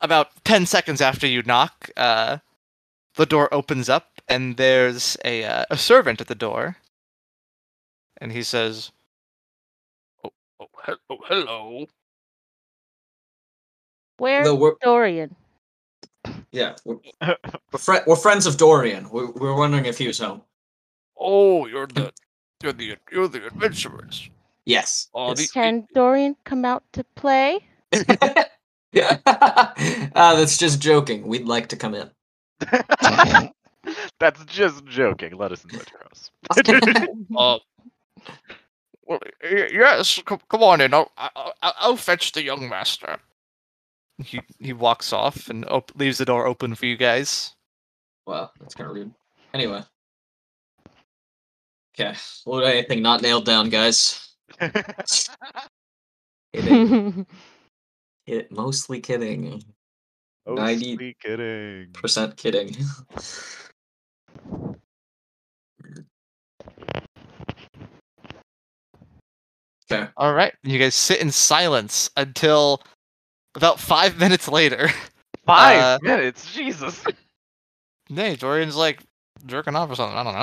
about 0.00 0.28
ten 0.44 0.66
seconds 0.66 1.00
after 1.00 1.26
you 1.26 1.42
knock, 1.42 1.90
uh, 1.96 2.38
the 3.16 3.26
door 3.26 3.52
opens 3.52 3.88
up, 3.88 4.20
and 4.28 4.56
there's 4.56 5.16
a 5.24 5.44
uh, 5.44 5.64
a 5.70 5.76
servant 5.76 6.20
at 6.20 6.28
the 6.28 6.34
door, 6.34 6.76
and 8.18 8.32
he 8.32 8.42
says, 8.42 8.92
"Oh, 10.24 10.30
oh, 10.60 10.66
hel- 10.84 10.98
oh 11.08 11.18
hello." 11.26 11.86
Where's 14.18 14.46
No, 14.46 14.54
we're 14.54 14.74
Dorian? 14.82 15.34
Yeah, 16.52 16.74
we're 16.84 16.96
we're, 17.72 17.78
fri- 17.78 18.00
we're 18.06 18.16
friends 18.16 18.46
of 18.46 18.56
Dorian. 18.56 19.08
We're, 19.10 19.30
we're 19.30 19.56
wondering 19.56 19.86
if 19.86 19.98
he 19.98 20.06
was 20.06 20.18
home. 20.18 20.42
Oh, 21.18 21.66
you're 21.66 21.86
the 21.86 22.12
you're 22.62 22.72
the 22.72 22.96
you're 23.10 23.28
the 23.28 23.46
adventurers. 23.46 24.28
Yes. 24.64 25.08
Oh, 25.14 25.30
yes. 25.30 25.50
Can 25.50 25.86
Dorian 25.94 26.36
come 26.44 26.64
out 26.64 26.84
to 26.92 27.04
play? 27.14 27.60
yeah. 28.92 29.18
uh, 29.26 30.36
that's 30.36 30.58
just 30.58 30.80
joking. 30.80 31.26
We'd 31.26 31.46
like 31.46 31.68
to 31.68 31.76
come 31.76 31.94
in. 31.94 32.10
That's 34.18 34.44
just 34.44 34.84
joking. 34.84 35.36
Let 35.36 35.52
us 35.52 35.64
in 35.64 35.70
your 35.70 35.84
house. 36.02 36.30
Uh, 37.36 37.58
well, 39.06 39.20
yes. 39.42 40.20
Come, 40.24 40.40
come 40.48 40.62
on 40.62 40.80
in. 40.80 40.94
I'll, 40.94 41.10
I'll 41.16 41.54
I'll 41.62 41.74
I'll 41.78 41.96
fetch 41.96 42.32
the 42.32 42.42
young 42.44 42.68
master. 42.68 43.18
He 44.24 44.40
he 44.58 44.72
walks 44.72 45.12
off 45.12 45.48
and 45.48 45.64
op- 45.66 45.92
leaves 45.94 46.18
the 46.18 46.24
door 46.24 46.46
open 46.46 46.74
for 46.74 46.86
you 46.86 46.96
guys. 46.96 47.54
Wow, 48.26 48.50
that's 48.60 48.74
kind 48.74 48.88
of 48.90 48.96
rude. 48.96 49.14
Anyway. 49.54 49.82
Okay. 51.98 52.14
Well, 52.46 52.64
anything 52.64 53.02
not 53.02 53.22
nailed 53.22 53.44
down, 53.44 53.68
guys? 53.68 54.28
Kidding. 56.52 57.26
Kid- 58.26 58.50
mostly 58.50 59.00
kidding. 59.00 59.62
Ninety- 60.46 60.92
Mostly 60.92 61.16
kidding. 61.20 61.90
Percent 61.92 62.36
kidding. 62.36 62.76
okay. 69.90 70.08
All 70.16 70.32
right. 70.34 70.54
You 70.62 70.78
guys 70.78 70.94
sit 70.94 71.20
in 71.20 71.30
silence 71.30 72.10
until 72.16 72.82
about 73.54 73.78
five 73.80 74.18
minutes 74.20 74.48
later. 74.48 74.88
Five 75.46 75.80
Uh, 75.80 75.98
minutes. 76.02 76.52
Jesus. 76.54 77.04
Hey, 78.08 78.36
Dorian's 78.36 78.76
like 78.76 79.02
jerking 79.46 79.74
off 79.76 79.90
or 79.90 79.94
something. 79.94 80.16
I 80.16 80.22
don't 80.24 80.34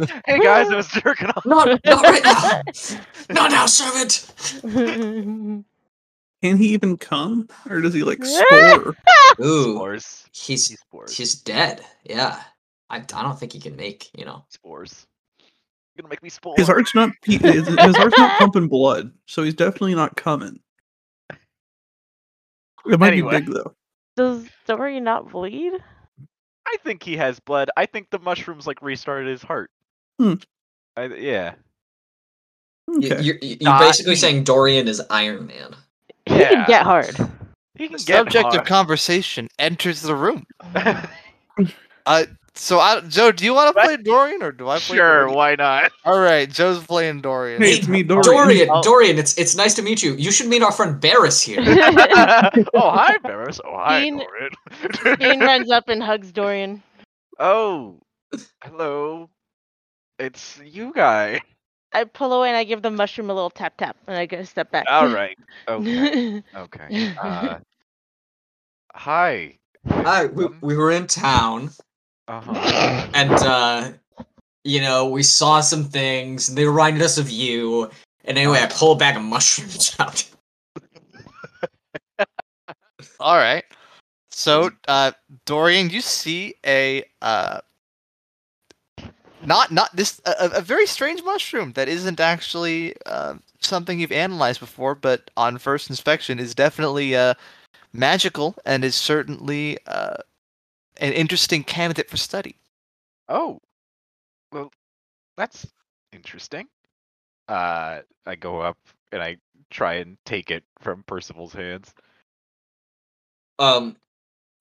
know. 0.00 0.06
hey 0.26 0.38
guys, 0.40 0.70
I 0.70 0.76
was 0.76 0.88
jerking 0.88 1.28
off. 1.28 1.44
Not, 1.46 1.68
not 1.84 2.02
right 2.04 2.22
now. 2.24 2.62
Not 3.30 3.50
now, 3.52 3.66
servant. 3.66 4.32
Can 6.42 6.56
he 6.56 6.68
even 6.68 6.96
come, 6.96 7.48
or 7.68 7.80
does 7.82 7.92
he 7.94 8.02
like 8.02 8.24
spore? 8.24 8.96
Ooh, 9.44 9.74
Spores. 9.74 10.24
he's 10.32 10.68
He's 10.68 10.80
spores. 10.80 11.16
he's 11.16 11.34
dead. 11.34 11.84
Yeah, 12.04 12.42
I, 12.88 12.96
I 12.96 13.00
don't 13.22 13.38
think 13.38 13.52
he 13.52 13.60
can 13.60 13.76
make. 13.76 14.08
You 14.18 14.24
know. 14.24 14.44
spores. 14.48 15.06
You're 15.94 16.02
gonna 16.02 16.10
make 16.10 16.22
me 16.22 16.30
spore. 16.30 16.54
His 16.56 16.66
heart's 16.68 16.94
not 16.94 17.10
pe- 17.22 17.36
his, 17.36 17.66
his 17.68 17.96
heart's 17.96 18.16
not 18.18 18.38
pumping 18.38 18.68
blood, 18.68 19.12
so 19.26 19.42
he's 19.42 19.54
definitely 19.54 19.94
not 19.94 20.16
coming. 20.16 20.58
It 22.86 22.98
might 23.00 23.12
Anyway. 23.12 23.40
be 23.40 23.46
big 23.46 23.54
though. 23.54 23.74
Does 24.16 24.46
Dorian 24.66 25.04
not 25.04 25.30
bleed? 25.30 25.72
I 26.66 26.76
think 26.84 27.02
he 27.02 27.16
has 27.16 27.40
blood. 27.40 27.70
I 27.76 27.86
think 27.86 28.10
the 28.10 28.18
mushrooms 28.18 28.66
like 28.66 28.82
restarted 28.82 29.28
his 29.28 29.42
heart. 29.42 29.70
Hmm. 30.18 30.34
I, 30.96 31.06
yeah. 31.06 31.54
You, 32.88 32.96
Okay. 32.98 33.22
you're 33.22 33.36
you're 33.40 33.78
basically 33.78 34.12
me. 34.12 34.16
saying 34.16 34.44
Dorian 34.44 34.88
is 34.88 35.00
Iron 35.10 35.46
Man. 35.46 35.74
He 36.26 36.36
Yeah. 36.36 36.50
can 36.50 36.66
get 36.66 36.82
hard. 36.82 37.16
He 37.76 37.88
can 37.88 37.96
The 37.98 38.04
get 38.04 38.16
subject 38.18 38.54
of 38.54 38.64
conversation 38.66 39.48
enters 39.58 40.02
the 40.02 40.14
room. 40.14 40.44
Uh, 42.06 42.24
so 42.54 42.78
I, 42.80 43.00
Joe, 43.02 43.32
do 43.32 43.44
you 43.44 43.54
want 43.54 43.74
to 43.76 43.82
play 43.82 43.96
Dorian 43.96 44.42
or 44.42 44.52
do 44.52 44.68
I 44.68 44.78
play? 44.78 44.96
sure, 44.96 45.20
Dorian? 45.22 45.36
why 45.36 45.54
not? 45.54 45.92
All 46.04 46.18
right, 46.20 46.50
Joe's 46.50 46.84
playing 46.84 47.20
Dorian. 47.20 47.62
Hey, 47.62 47.72
it's 47.74 47.88
me, 47.88 48.02
Dorian. 48.02 48.22
Dorian, 48.24 48.68
Oh. 48.70 48.82
Dorian, 48.82 49.18
it's 49.18 49.36
it's 49.38 49.54
nice 49.56 49.74
to 49.74 49.82
meet 49.82 50.02
you. 50.02 50.14
You 50.16 50.30
should 50.32 50.48
meet 50.48 50.62
our 50.62 50.72
friend 50.72 51.00
Barris 51.00 51.40
here. 51.42 51.60
oh, 52.74 52.90
hi, 52.90 53.18
Barris. 53.18 53.60
Oh, 53.64 53.76
hi, 53.76 54.00
Bean- 54.00 54.18
Doran. 54.18 55.18
Bean 55.18 55.40
runs 55.46 55.70
up 55.70 55.88
and 55.88 56.02
hugs 56.02 56.32
Dorian. 56.32 56.82
oh, 57.38 58.00
hello. 58.64 59.30
It's 60.18 60.60
you 60.64 60.92
guy. 60.92 61.40
I 61.92 62.04
pull 62.04 62.32
away 62.32 62.48
and 62.48 62.56
I 62.56 62.64
give 62.64 62.82
the 62.82 62.90
mushroom 62.90 63.30
a 63.30 63.34
little 63.34 63.50
tap 63.50 63.76
tap, 63.76 63.96
and 64.06 64.16
I 64.16 64.26
go 64.26 64.42
step 64.44 64.70
back. 64.70 64.86
All 64.88 65.08
right. 65.08 65.36
Okay. 65.66 66.42
Okay. 66.56 67.14
Uh, 67.20 67.58
hi. 68.94 69.58
Hi, 69.88 70.26
we, 70.26 70.46
we 70.60 70.76
were 70.76 70.90
in 70.90 71.06
town, 71.06 71.70
Uh-huh. 72.30 73.10
and 73.14 73.32
uh, 73.32 73.92
you 74.64 74.80
know, 74.80 75.08
we 75.08 75.22
saw 75.22 75.60
some 75.60 75.84
things. 75.84 76.48
And 76.48 76.58
they 76.58 76.66
reminded 76.66 77.02
us 77.02 77.18
of 77.18 77.30
you. 77.30 77.90
And 78.24 78.38
anyway, 78.38 78.60
I 78.60 78.66
pull 78.66 78.92
a 78.92 78.96
bag 78.96 79.16
of 79.16 79.22
mushrooms 79.22 79.96
out. 80.00 80.28
All 83.20 83.36
right. 83.36 83.64
So, 84.30 84.70
uh, 84.88 85.12
Dorian, 85.46 85.90
you 85.90 86.00
see 86.00 86.54
a 86.66 87.04
uh, 87.22 87.60
not 89.44 89.72
not 89.72 89.94
this 89.96 90.20
a, 90.26 90.34
a- 90.40 90.58
a 90.58 90.60
very 90.62 90.86
strange 90.86 91.22
mushroom 91.24 91.72
that 91.72 91.88
isn't 91.88 92.20
actually 92.20 92.94
uh, 93.06 93.34
something 93.60 94.00
you've 94.00 94.12
analyzed 94.12 94.60
before, 94.60 94.94
but 94.94 95.30
on 95.36 95.58
first 95.58 95.90
inspection 95.90 96.38
is 96.38 96.54
definitely 96.54 97.16
uh, 97.16 97.34
magical 97.92 98.56
and 98.66 98.84
is 98.84 98.96
certainly 98.96 99.78
uh, 99.86 100.16
an 101.00 101.12
interesting 101.12 101.64
candidate 101.64 102.08
for 102.08 102.16
study. 102.16 102.56
Oh, 103.28 103.58
well, 104.52 104.70
that's 105.36 105.66
interesting. 106.12 106.68
Uh, 107.48 108.00
I 108.26 108.36
go 108.36 108.60
up 108.60 108.76
and 109.10 109.22
I 109.22 109.38
try 109.70 109.94
and 109.94 110.16
take 110.24 110.50
it 110.50 110.62
from 110.78 111.02
Percival's 111.04 111.52
hands. 111.52 111.92
Um, 113.58 113.96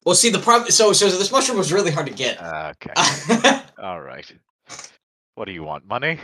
well, 0.05 0.15
see, 0.15 0.29
the 0.29 0.39
problem. 0.39 0.72
So, 0.72 0.93
so 0.93 1.10
this 1.10 1.31
mushroom 1.31 1.58
was 1.58 1.72
really 1.72 1.91
hard 1.91 2.08
to 2.08 2.13
get. 2.13 2.41
Uh, 2.41 2.74
okay. 2.84 3.62
All 3.81 4.01
right. 4.01 4.31
What 5.36 5.46
do 5.46 5.51
you 5.51 5.63
want? 5.63 5.88
Money? 5.88 6.19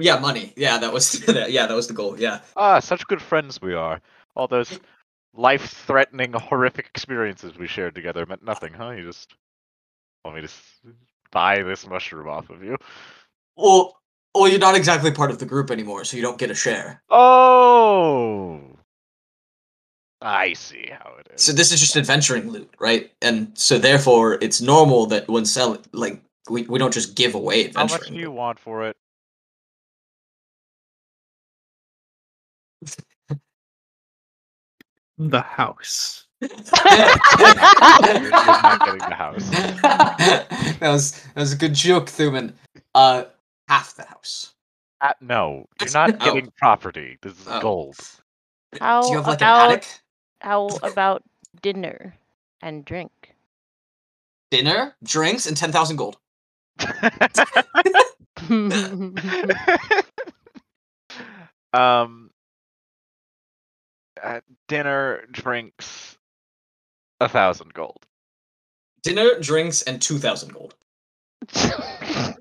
yeah, 0.00 0.18
money. 0.18 0.52
Yeah, 0.56 0.78
that 0.78 0.92
was. 0.92 1.26
yeah, 1.48 1.66
that 1.66 1.74
was 1.74 1.88
the 1.88 1.94
goal. 1.94 2.18
Yeah. 2.18 2.40
Ah, 2.56 2.80
such 2.80 3.06
good 3.06 3.22
friends 3.22 3.60
we 3.60 3.74
are. 3.74 4.00
All 4.36 4.48
those 4.48 4.78
life-threatening, 5.34 6.32
horrific 6.34 6.86
experiences 6.86 7.56
we 7.58 7.66
shared 7.66 7.94
together 7.94 8.24
meant 8.26 8.44
nothing, 8.44 8.72
huh? 8.72 8.90
You 8.90 9.04
just 9.04 9.34
want 10.24 10.36
me 10.36 10.42
to 10.42 10.52
buy 11.30 11.62
this 11.62 11.86
mushroom 11.86 12.28
off 12.28 12.50
of 12.50 12.62
you? 12.62 12.76
Well, 13.56 13.96
well, 14.34 14.48
you're 14.48 14.58
not 14.58 14.76
exactly 14.76 15.10
part 15.10 15.30
of 15.30 15.38
the 15.38 15.46
group 15.46 15.70
anymore, 15.70 16.04
so 16.04 16.16
you 16.16 16.22
don't 16.22 16.38
get 16.38 16.50
a 16.50 16.54
share. 16.54 17.02
Oh, 17.10 18.60
I 20.20 20.52
see 20.52 20.88
how 20.90 21.16
it 21.18 21.28
is. 21.34 21.42
So 21.42 21.52
this 21.52 21.72
is 21.72 21.80
just 21.80 21.96
adventuring 21.96 22.48
loot, 22.50 22.72
right? 22.78 23.10
And 23.20 23.50
so 23.58 23.78
therefore, 23.78 24.38
it's 24.40 24.60
normal 24.60 25.06
that 25.06 25.28
when 25.28 25.44
selling, 25.44 25.80
like 25.92 26.22
we, 26.48 26.62
we 26.62 26.78
don't 26.78 26.94
just 26.94 27.16
give 27.16 27.34
away 27.34 27.66
adventuring. 27.66 27.88
How 27.88 27.98
much 27.98 28.08
do 28.08 28.14
you 28.14 28.28
loot. 28.28 28.36
want 28.36 28.58
for 28.58 28.86
it? 28.88 28.96
The 35.18 35.42
house. 35.42 36.26
You're, 36.42 36.50
you're 38.22 38.30
not 38.30 38.80
getting 38.84 38.98
the 38.98 39.14
house. 39.14 39.48
that 39.50 40.78
was 40.80 41.12
that 41.34 41.36
was 41.36 41.52
a 41.52 41.56
good 41.56 41.74
joke, 41.74 42.06
Thuman. 42.06 42.52
Uh, 42.94 43.24
half 43.68 43.94
the 43.94 44.04
house. 44.04 44.54
Uh, 45.00 45.12
no, 45.20 45.66
you're 45.80 45.90
not 45.92 46.10
Oh. 46.20 46.24
getting 46.24 46.50
property. 46.58 47.18
This 47.22 47.32
is 47.38 47.46
Oh. 47.48 47.60
gold. 47.60 47.96
How 48.80 49.02
do 49.02 49.08
you 49.08 49.16
have 49.16 49.26
like 49.26 49.38
about 49.38 49.66
an 49.66 49.72
attic? 49.78 49.86
how 50.40 50.68
about 50.82 51.22
dinner 51.60 52.14
and 52.62 52.84
drink? 52.84 53.10
Dinner, 54.50 54.94
drinks, 55.04 55.46
and 55.46 55.56
ten 55.56 55.70
thousand 55.72 55.96
gold. 55.96 56.16
um, 61.72 62.30
uh, 64.22 64.40
dinner, 64.68 65.22
drinks, 65.30 66.11
a 67.22 67.28
thousand 67.28 67.72
gold. 67.74 68.04
Dinner, 69.02 69.38
drinks, 69.40 69.82
and 69.82 70.00
two 70.02 70.18
thousand 70.18 70.52
gold. 70.52 70.74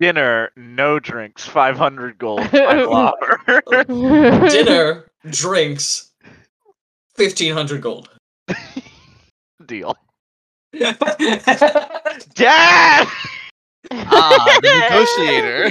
Dinner, 0.00 0.50
no 0.56 0.98
drinks, 0.98 1.44
five 1.44 1.76
hundred 1.76 2.18
gold. 2.18 2.40
Dinner, 4.50 5.10
drinks, 5.30 6.10
fifteen 7.14 7.52
hundred 7.52 7.80
gold. 7.80 8.08
Deal. 9.64 9.96
Dad. 12.34 13.08
Ah, 13.92 14.58
the 14.62 14.68
negotiator. 14.80 15.70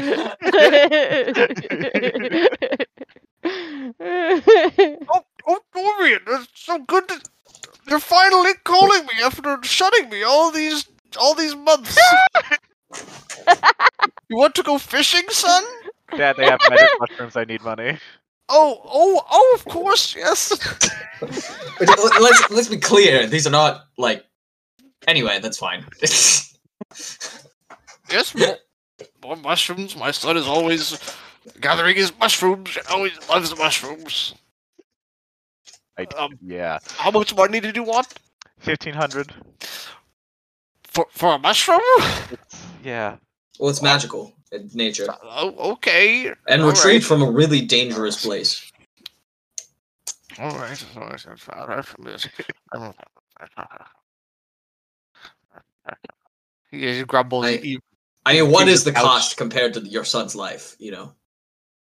Oh, 5.09 5.23
oh, 5.47 5.59
Dorian, 5.73 6.21
it's 6.27 6.47
so 6.53 6.79
good 6.79 7.07
to... 7.07 7.21
You're 7.87 7.99
finally 7.99 8.53
calling 8.63 9.05
me 9.05 9.13
after 9.23 9.57
shutting 9.63 10.09
me 10.09 10.23
all 10.23 10.51
these 10.51 10.87
all 11.19 11.35
these 11.35 11.55
months. 11.55 11.97
you 14.29 14.37
want 14.37 14.55
to 14.55 14.63
go 14.63 14.77
fishing, 14.77 15.23
son? 15.29 15.63
Dad, 16.15 16.35
they 16.37 16.45
have 16.45 16.59
magic 16.69 16.89
mushrooms. 16.99 17.35
I 17.35 17.43
need 17.43 17.61
money. 17.63 17.97
Oh, 18.49 18.81
oh, 18.85 19.21
oh, 19.29 19.55
of 19.55 19.65
course, 19.65 20.15
yes. 20.15 20.51
Let- 21.21 22.21
let's 22.21 22.51
let's 22.51 22.67
be 22.67 22.77
clear. 22.77 23.25
These 23.25 23.47
are 23.47 23.51
not 23.51 23.85
like. 23.97 24.25
Anyway, 25.07 25.39
that's 25.39 25.57
fine. 25.57 25.85
yes, 26.01 26.55
more, 28.35 28.57
more 29.23 29.35
mushrooms. 29.35 29.95
My 29.97 30.11
son 30.11 30.37
is 30.37 30.47
always 30.47 30.99
gathering 31.59 31.95
his 31.95 32.11
mushrooms 32.19 32.77
and 32.77 32.85
always 32.87 33.17
loves 33.29 33.57
mushrooms. 33.57 34.35
I, 35.97 36.05
Um, 36.17 36.37
yeah, 36.41 36.79
How 36.97 37.11
much 37.11 37.35
money 37.35 37.59
did 37.59 37.75
you 37.75 37.83
want 37.83 38.07
fifteen 38.59 38.93
hundred. 38.95 39.31
for 40.83 41.05
for 41.11 41.33
a 41.35 41.39
mushroom? 41.39 41.81
Yeah. 42.83 43.17
well, 43.59 43.69
it's 43.69 43.81
magical 43.81 44.33
in 44.51 44.69
nature 44.73 45.07
Oh, 45.23 45.71
okay. 45.73 46.31
and 46.47 46.61
all 46.61 46.69
retrieved 46.69 47.03
right. 47.09 47.19
from 47.19 47.21
a 47.21 47.31
really 47.31 47.61
dangerous 47.61 48.23
place. 48.25 48.69
All 50.39 50.57
right, 50.57 50.85
all 50.95 51.03
right, 51.07 51.25
I'm 51.27 51.37
far 51.37 51.71
away 51.71 51.81
from 51.83 52.03
this. 52.05 52.27
I'm- 52.73 52.93
He 56.71 57.03
grumbles. 57.03 57.45
I- 57.45 57.77
I 58.25 58.33
mean, 58.33 58.49
what 58.51 58.67
is 58.67 58.83
the 58.83 58.91
the 58.91 58.99
cost 58.99 59.37
compared 59.37 59.73
to 59.75 59.81
your 59.81 60.05
son's 60.05 60.33
life? 60.35 60.75
You 60.79 60.91
know. 60.91 61.13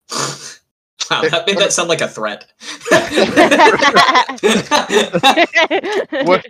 wow, 1.09 1.21
that 1.29 1.45
made 1.47 1.57
that 1.57 1.73
sound 1.73 1.89
like 1.89 2.01
a 2.01 2.07
threat. 2.07 2.45
What- 6.25 6.45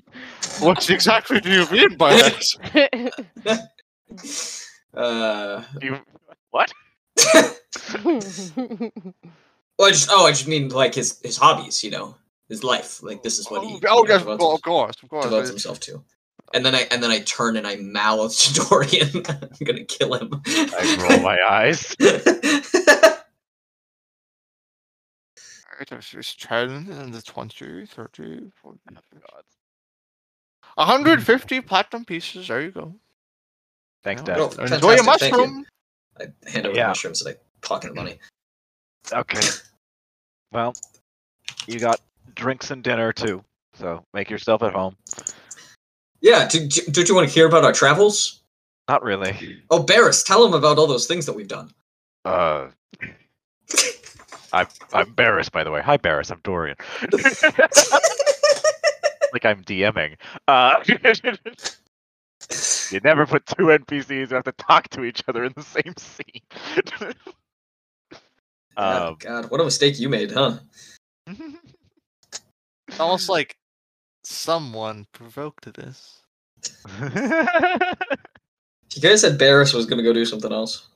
What 0.60 0.89
exactly 0.89 1.39
do 1.39 1.50
you 1.52 1.65
mean 1.72 1.95
by 1.98 2.13
that? 2.15 3.69
uh, 4.93 5.63
You 5.82 5.98
what? 6.52 6.72
well, 9.78 9.88
I 9.88 9.91
just 9.91 10.10
oh, 10.12 10.26
I 10.26 10.32
just 10.32 10.48
mean 10.48 10.69
like 10.69 10.95
his 10.95 11.19
his 11.24 11.38
hobbies. 11.38 11.84
You 11.84 11.91
know, 11.91 12.15
his 12.50 12.63
life. 12.63 13.02
Like 13.04 13.24
this 13.24 13.39
is 13.39 13.50
what 13.50 13.63
he. 13.63 13.69
oh, 13.69 13.76
you 13.76 13.82
know, 13.82 14.06
yes, 14.08 14.19
devotes, 14.22 14.39
well, 14.41 14.56
of 14.56 14.62
course, 14.62 14.95
of 15.04 15.10
course. 15.10 15.26
devotes 15.26 15.50
himself 15.50 15.80
to. 15.82 16.04
And 16.54 16.65
then 16.65 16.74
I 16.76 16.88
and 16.91 17.02
then 17.04 17.12
I 17.12 17.19
turn 17.19 17.56
and 17.58 17.67
I 17.67 17.76
mouth 17.78 18.36
to 18.38 18.54
Dorian. 18.69 19.24
I'm 19.30 19.65
gonna 19.65 19.86
kill 19.86 20.13
him. 20.15 20.41
I 20.48 21.08
roll 21.10 21.19
my 21.22 21.38
eyes. 21.48 21.95
Right, 25.80 25.88
there's 25.89 26.12
this 26.12 26.36
10 26.36 26.70
and 26.92 27.13
the 27.13 27.22
20, 27.22 27.86
30, 27.86 28.52
40, 28.62 28.80
God. 28.88 29.44
150 30.76 31.62
platinum 31.62 32.06
pieces. 32.06 32.48
There 32.50 32.62
you 32.62 32.72
go. 32.72 32.94
Thanks, 34.04 34.22
Yeah. 34.28 34.36
Dad. 34.36 34.39
Oh, 34.39 34.50
Enjoy 34.63 34.92
your 34.92 34.98
fantastic, 35.04 35.20
thank 35.20 35.34
you. 35.34 35.38
mushroom. 35.39 35.65
I 36.20 36.50
hand 36.50 36.65
over 36.68 36.76
Yeah. 36.76 36.84
the 36.84 36.88
mushrooms 36.89 37.22
and 37.26 37.36
I 37.36 37.39
pocket 37.62 37.96
money. 37.96 38.20
Okay. 39.12 39.39
Well, 40.52 40.74
you 41.68 41.78
got 41.78 42.02
drinks 42.34 42.72
and 42.72 42.84
dinner 42.84 43.13
too. 43.13 43.44
So 43.76 44.04
make 44.15 44.32
yourself 44.32 44.63
at 44.63 44.74
home. 44.74 44.98
Yeah, 46.22 46.48
do, 46.48 46.65
do, 46.68 46.82
don't 46.92 47.08
you 47.08 47.13
want 47.13 47.28
to 47.28 47.32
hear 47.32 47.46
about 47.46 47.63
our 47.63 47.72
travels? 47.72 48.42
Not 48.88 49.04
really. 49.04 49.62
Oh, 49.70 49.84
Barris, 49.84 50.24
tell 50.24 50.44
him 50.44 50.56
about 50.56 50.80
all 50.80 50.88
those 50.88 51.06
things 51.06 51.28
that 51.28 51.34
we've 51.34 51.48
done. 51.48 51.72
Uh, 52.26 52.70
I'm 54.53 54.67
I'm 54.93 55.13
Barris, 55.13 55.49
by 55.49 55.63
the 55.63 55.71
way. 55.71 55.81
Hi, 55.81 55.97
Barris. 55.97 56.31
I'm 56.31 56.39
Dorian. 56.43 56.77
like 59.33 59.45
I'm 59.45 59.63
DMing. 59.63 60.15
Uh, 60.47 60.83
you 62.91 62.99
never 63.03 63.25
put 63.25 63.45
two 63.45 63.65
NPCs 63.65 64.29
who 64.29 64.35
have 64.35 64.45
to 64.45 64.51
talk 64.53 64.88
to 64.89 65.03
each 65.03 65.23
other 65.27 65.43
in 65.43 65.53
the 65.55 65.63
same 65.63 65.93
scene. 65.97 66.41
God, 68.77 69.09
um, 69.09 69.17
God, 69.19 69.51
what 69.51 69.59
a 69.59 69.65
mistake 69.65 69.99
you 69.99 70.09
made, 70.09 70.31
huh? 70.31 70.59
Almost 72.99 73.29
like 73.29 73.57
someone 74.23 75.05
provoked 75.12 75.73
this. 75.73 76.21
You 78.95 79.01
guys 79.01 79.21
said 79.21 79.38
Barris 79.38 79.73
was 79.73 79.85
gonna 79.85 80.03
go 80.03 80.13
do 80.13 80.25
something 80.25 80.51
else. 80.51 80.88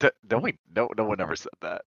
D- 0.00 0.10
no, 0.30 0.38
we 0.38 0.58
no 0.74 0.88
no 0.96 1.04
one 1.04 1.20
ever 1.20 1.36
said 1.36 1.52
that. 1.62 1.82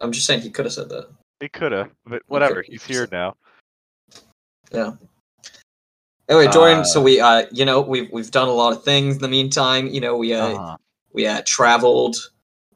I'm 0.00 0.12
just 0.12 0.26
saying 0.26 0.40
he 0.42 0.50
could 0.50 0.64
have 0.64 0.72
said 0.74 0.88
that. 0.90 1.08
He 1.40 1.48
could 1.48 1.72
have, 1.72 1.90
but 2.06 2.22
whatever. 2.26 2.62
He's 2.62 2.84
here 2.84 3.08
now. 3.12 3.34
Yeah. 4.72 4.92
Anyway, 6.28 6.48
Dorian. 6.52 6.84
so 6.84 7.00
Uh, 7.00 7.04
we, 7.04 7.20
uh, 7.20 7.46
you 7.52 7.64
know, 7.64 7.80
we've 7.80 8.10
we've 8.12 8.30
done 8.30 8.48
a 8.48 8.52
lot 8.52 8.72
of 8.72 8.84
things 8.84 9.16
in 9.16 9.22
the 9.22 9.28
meantime. 9.28 9.86
You 9.86 10.00
know, 10.00 10.16
we 10.16 10.34
uh, 10.34 10.46
Uh-huh. 10.48 10.76
we 11.12 11.26
uh, 11.26 11.42
traveled. 11.46 12.16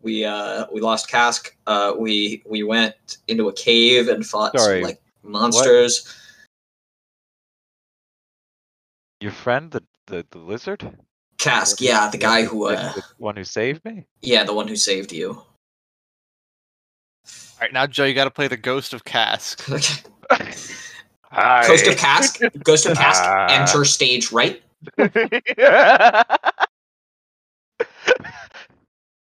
We 0.01 0.25
uh, 0.25 0.67
we 0.73 0.81
lost 0.81 1.09
cask. 1.09 1.55
Uh, 1.67 1.95
we 1.99 2.43
we 2.47 2.63
went 2.63 3.19
into 3.29 3.49
a 3.49 3.53
cave 3.53 4.09
and 4.09 4.25
fought 4.27 4.59
Sorry, 4.59 4.81
some 4.81 4.89
like 4.89 5.01
monsters. 5.23 6.09
Your 9.21 9.33
friend, 9.33 9.71
the 9.71 9.83
the, 10.07 10.27
the 10.31 10.39
lizard. 10.39 10.99
Cask, 11.39 11.81
yeah, 11.81 12.09
the 12.09 12.19
guy 12.19 12.45
who, 12.45 12.69
the- 12.69 12.77
uh, 12.79 12.93
the 12.95 13.03
one 13.19 13.37
who 13.37 13.45
saved 13.45 13.85
me. 13.85 14.07
yeah, 14.21 14.45
the 14.45 14.55
one 14.55 14.69
who 14.69 14.77
saved 14.77 15.13
you. 15.13 15.43
All 17.63 17.67
right, 17.67 17.73
now 17.73 17.87
Joe, 17.87 18.07
you 18.07 18.15
got 18.15 18.25
to 18.25 18.31
play 18.33 18.49
the 18.49 18.57
Ghost 18.57 18.93
of 18.93 19.05
Cask. 19.05 19.63
Okay. 20.33 20.53
Hi. 21.31 21.65
Ghost 21.67 21.87
of 21.87 21.97
Cask. 21.97 22.41
Ghost 22.65 22.87
of 22.87 22.97
Cask. 22.97 23.23
Ah. 23.23 23.47
Enter 23.51 23.85
stage 23.85 24.33
right. 24.33 24.61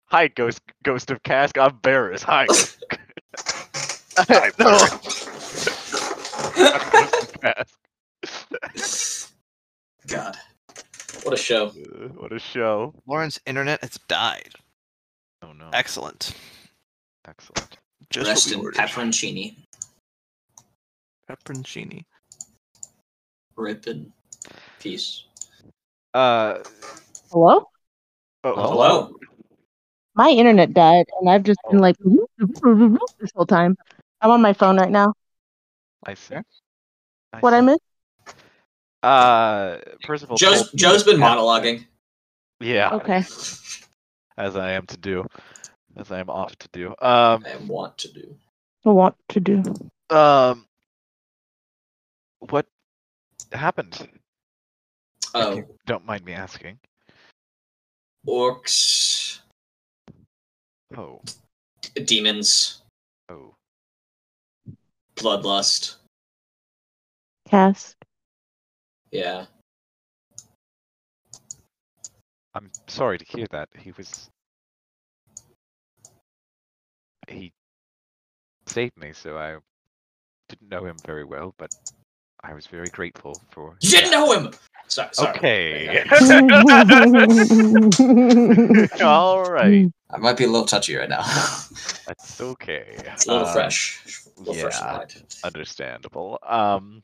Hi, 0.05 0.27
Ghost 0.27 0.61
Ghost 0.83 1.11
of 1.11 1.23
Cask. 1.23 1.57
I'm 1.57 1.75
Barris. 1.77 2.21
Hi. 2.23 2.45
Hi, 4.17 4.51
No. 4.59 4.77
I'm 4.77 4.99
Ghost. 8.85 9.33
God, 10.07 10.37
what 11.23 11.33
a 11.33 11.37
show. 11.37 11.67
Uh, 11.67 12.07
what 12.19 12.31
a 12.31 12.39
show. 12.39 12.93
Lauren's 13.07 13.41
internet 13.45 13.81
has 13.81 13.97
died. 14.07 14.53
Oh 15.41 15.51
no. 15.51 15.69
Excellent. 15.73 16.33
Excellent. 17.27 17.80
Just 18.09 18.27
Rest 18.27 18.47
what 18.47 18.51
we 18.55 18.59
in 18.59 18.65
ordered. 18.65 18.77
pepperoncini. 18.79 19.55
Pepperoncini. 21.29 22.03
Rip 23.55 23.87
in 23.87 24.11
peace. 24.79 25.25
Uh, 26.13 26.59
Hello? 27.31 27.67
oh, 28.43 28.55
Hello. 28.55 29.15
My 30.15 30.29
internet 30.29 30.73
died, 30.73 31.05
and 31.19 31.29
I've 31.29 31.43
just 31.43 31.59
been 31.69 31.79
like 31.79 31.95
this 33.19 33.31
whole 33.33 33.45
time. 33.45 33.77
I'm 34.19 34.31
on 34.31 34.41
my 34.41 34.51
phone 34.53 34.77
right 34.77 34.91
now. 34.91 35.13
I 36.05 36.15
see. 36.15 36.35
I 37.33 37.39
What 37.39 37.53
I 37.53 37.59
see. 37.59 37.65
missed? 37.65 37.81
Uh, 39.03 39.77
Percival. 40.03 40.37
Joe's 40.37 40.57
told 40.63 40.73
me 40.73 40.77
Joe's 40.79 41.03
been 41.03 41.17
monologuing. 41.17 41.85
Yeah, 42.59 42.89
Okay. 42.95 43.23
as 44.37 44.55
I 44.55 44.71
am 44.73 44.85
to 44.87 44.97
do, 44.97 45.25
as 45.97 46.11
I 46.11 46.19
am 46.19 46.29
off 46.29 46.55
to 46.57 46.67
do. 46.71 46.89
Um, 46.99 47.45
I 47.45 47.55
want 47.67 47.97
to 47.99 48.11
do. 48.11 48.35
I 48.85 48.89
want 48.89 49.15
to 49.29 49.39
do. 49.39 49.63
um, 50.09 50.65
what 52.39 52.65
happened? 53.51 54.07
Oh, 55.33 55.63
don't 55.85 56.05
mind 56.05 56.25
me 56.25 56.33
asking. 56.33 56.79
orcs, 58.27 59.39
Oh, 60.97 61.21
demons, 62.05 62.81
oh. 63.29 63.53
bloodlust. 65.15 65.95
Cask. 67.47 67.95
Yeah. 69.11 69.45
I'm 72.53 72.69
sorry 72.87 73.17
to 73.19 73.25
hear 73.25 73.47
that. 73.51 73.69
He 73.77 73.91
was. 73.91 74.29
He 77.31 77.53
saved 78.67 78.97
me, 78.97 79.11
so 79.13 79.37
I 79.37 79.57
didn't 80.49 80.69
know 80.69 80.85
him 80.85 80.97
very 81.05 81.23
well, 81.23 81.53
but 81.57 81.73
I 82.43 82.53
was 82.53 82.67
very 82.67 82.89
grateful 82.89 83.39
for. 83.51 83.75
You 83.81 83.91
didn't 83.91 84.11
know 84.11 84.31
him. 84.33 84.51
Sorry. 84.87 85.09
sorry. 85.13 85.37
Okay. 85.37 86.03
All 89.01 89.43
right. 89.43 89.89
I 90.09 90.17
might 90.17 90.37
be 90.37 90.43
a 90.43 90.47
little 90.47 90.65
touchy 90.65 90.95
right 90.95 91.09
now. 91.09 91.21
That's 92.07 92.41
okay. 92.41 92.85
it's 92.97 93.25
a 93.25 93.31
little 93.31 93.47
Um, 93.47 93.53
fresh. 93.53 94.01
A 94.37 94.41
little 94.41 94.55
yeah. 94.69 94.97
mind. 94.97 95.23
Understandable. 95.43 96.39
Um. 96.43 97.03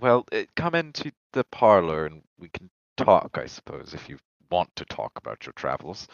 Well, 0.00 0.24
uh, 0.32 0.42
come 0.56 0.74
into 0.74 1.12
the 1.32 1.44
parlor 1.44 2.06
and 2.06 2.22
we 2.38 2.48
can 2.50 2.68
talk. 2.96 3.38
I 3.38 3.46
suppose 3.46 3.94
if 3.94 4.08
you 4.08 4.18
want 4.50 4.70
to 4.76 4.84
talk 4.86 5.12
about 5.16 5.46
your 5.46 5.52
travels. 5.54 6.08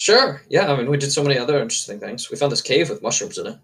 Sure. 0.00 0.42
Yeah. 0.48 0.72
I 0.72 0.76
mean, 0.76 0.90
we 0.90 0.96
did 0.96 1.12
so 1.12 1.22
many 1.22 1.38
other 1.38 1.60
interesting 1.60 2.00
things. 2.00 2.30
We 2.30 2.36
found 2.36 2.50
this 2.50 2.62
cave 2.62 2.88
with 2.88 3.02
mushrooms 3.02 3.38
in 3.38 3.46
it. 3.48 3.58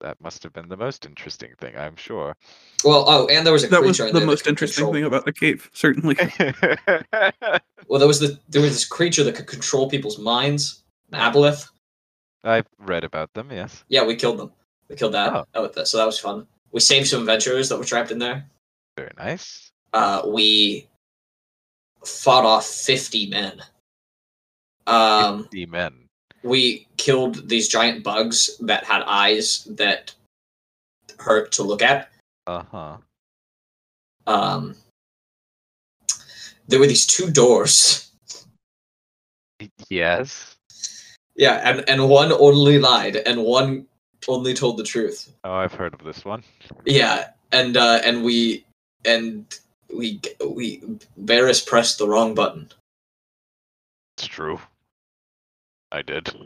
That 0.00 0.20
must 0.20 0.42
have 0.42 0.52
been 0.52 0.68
the 0.68 0.76
most 0.76 1.06
interesting 1.06 1.52
thing, 1.58 1.74
I'm 1.76 1.96
sure. 1.96 2.36
Well, 2.84 3.04
oh, 3.08 3.26
and 3.28 3.46
there 3.46 3.52
was 3.52 3.64
a 3.64 3.68
That 3.68 3.80
was 3.82 3.96
creature 3.96 4.08
in 4.08 4.12
the 4.14 4.20
there 4.20 4.26
that 4.26 4.32
most 4.32 4.46
interesting 4.46 4.82
control- 4.84 4.92
thing 4.92 5.04
about 5.04 5.24
the 5.24 5.32
cave, 5.32 5.70
certainly. 5.72 6.16
Well, 7.88 8.00
there 8.00 8.08
was 8.08 8.18
the 8.18 8.38
there 8.48 8.60
was 8.60 8.72
this 8.72 8.84
creature 8.84 9.22
that 9.24 9.36
could 9.36 9.46
control 9.46 9.88
people's 9.88 10.18
minds. 10.18 10.82
An 11.12 11.20
aboleth. 11.20 11.68
I've 12.42 12.66
read 12.78 13.04
about 13.04 13.32
them. 13.32 13.48
Yes. 13.50 13.84
Yeah, 13.88 14.04
we 14.04 14.16
killed 14.16 14.38
them. 14.38 14.52
We 14.88 14.96
killed 14.96 15.14
that. 15.14 15.32
Oh. 15.32 15.44
Oh, 15.54 15.66
that- 15.68 15.86
so 15.86 15.96
that 15.98 16.04
was 16.06 16.18
fun. 16.18 16.46
We 16.72 16.80
saved 16.80 17.06
some 17.06 17.20
adventurers 17.20 17.68
that 17.68 17.78
were 17.78 17.84
trapped 17.84 18.10
in 18.10 18.18
there. 18.18 18.44
Very 18.96 19.12
nice. 19.16 19.70
Uh, 19.92 20.22
we 20.26 20.88
fought 22.04 22.44
off 22.44 22.66
fifty 22.66 23.28
men. 23.28 23.62
Um, 24.86 25.42
Fifty 25.44 25.66
men. 25.66 25.92
we 26.42 26.86
killed 26.96 27.48
these 27.48 27.68
giant 27.68 28.04
bugs 28.04 28.56
that 28.60 28.84
had 28.84 29.02
eyes 29.02 29.66
that 29.70 30.14
hurt 31.18 31.52
to 31.52 31.62
look 31.62 31.82
at. 31.82 32.10
Uh 32.46 32.62
huh. 32.70 32.96
Um, 34.26 34.74
there 36.68 36.78
were 36.80 36.86
these 36.86 37.06
two 37.06 37.30
doors. 37.30 38.10
Yes. 39.88 40.56
Yeah, 41.36 41.60
and, 41.64 41.88
and 41.88 42.08
one 42.08 42.32
only 42.32 42.78
lied, 42.78 43.16
and 43.16 43.42
one 43.42 43.86
only 44.28 44.54
told 44.54 44.76
the 44.78 44.82
truth. 44.84 45.32
Oh, 45.44 45.52
I've 45.52 45.74
heard 45.74 45.94
of 45.94 46.02
this 46.04 46.24
one. 46.24 46.42
Yeah, 46.84 47.28
and 47.52 47.76
uh, 47.76 48.00
and 48.04 48.24
we 48.24 48.64
and 49.04 49.46
we 49.94 50.20
we 50.48 50.82
Barris 51.16 51.62
pressed 51.62 51.98
the 51.98 52.08
wrong 52.08 52.34
button. 52.34 52.68
It's 54.16 54.26
true. 54.26 54.58
I 55.96 56.02
did. 56.02 56.28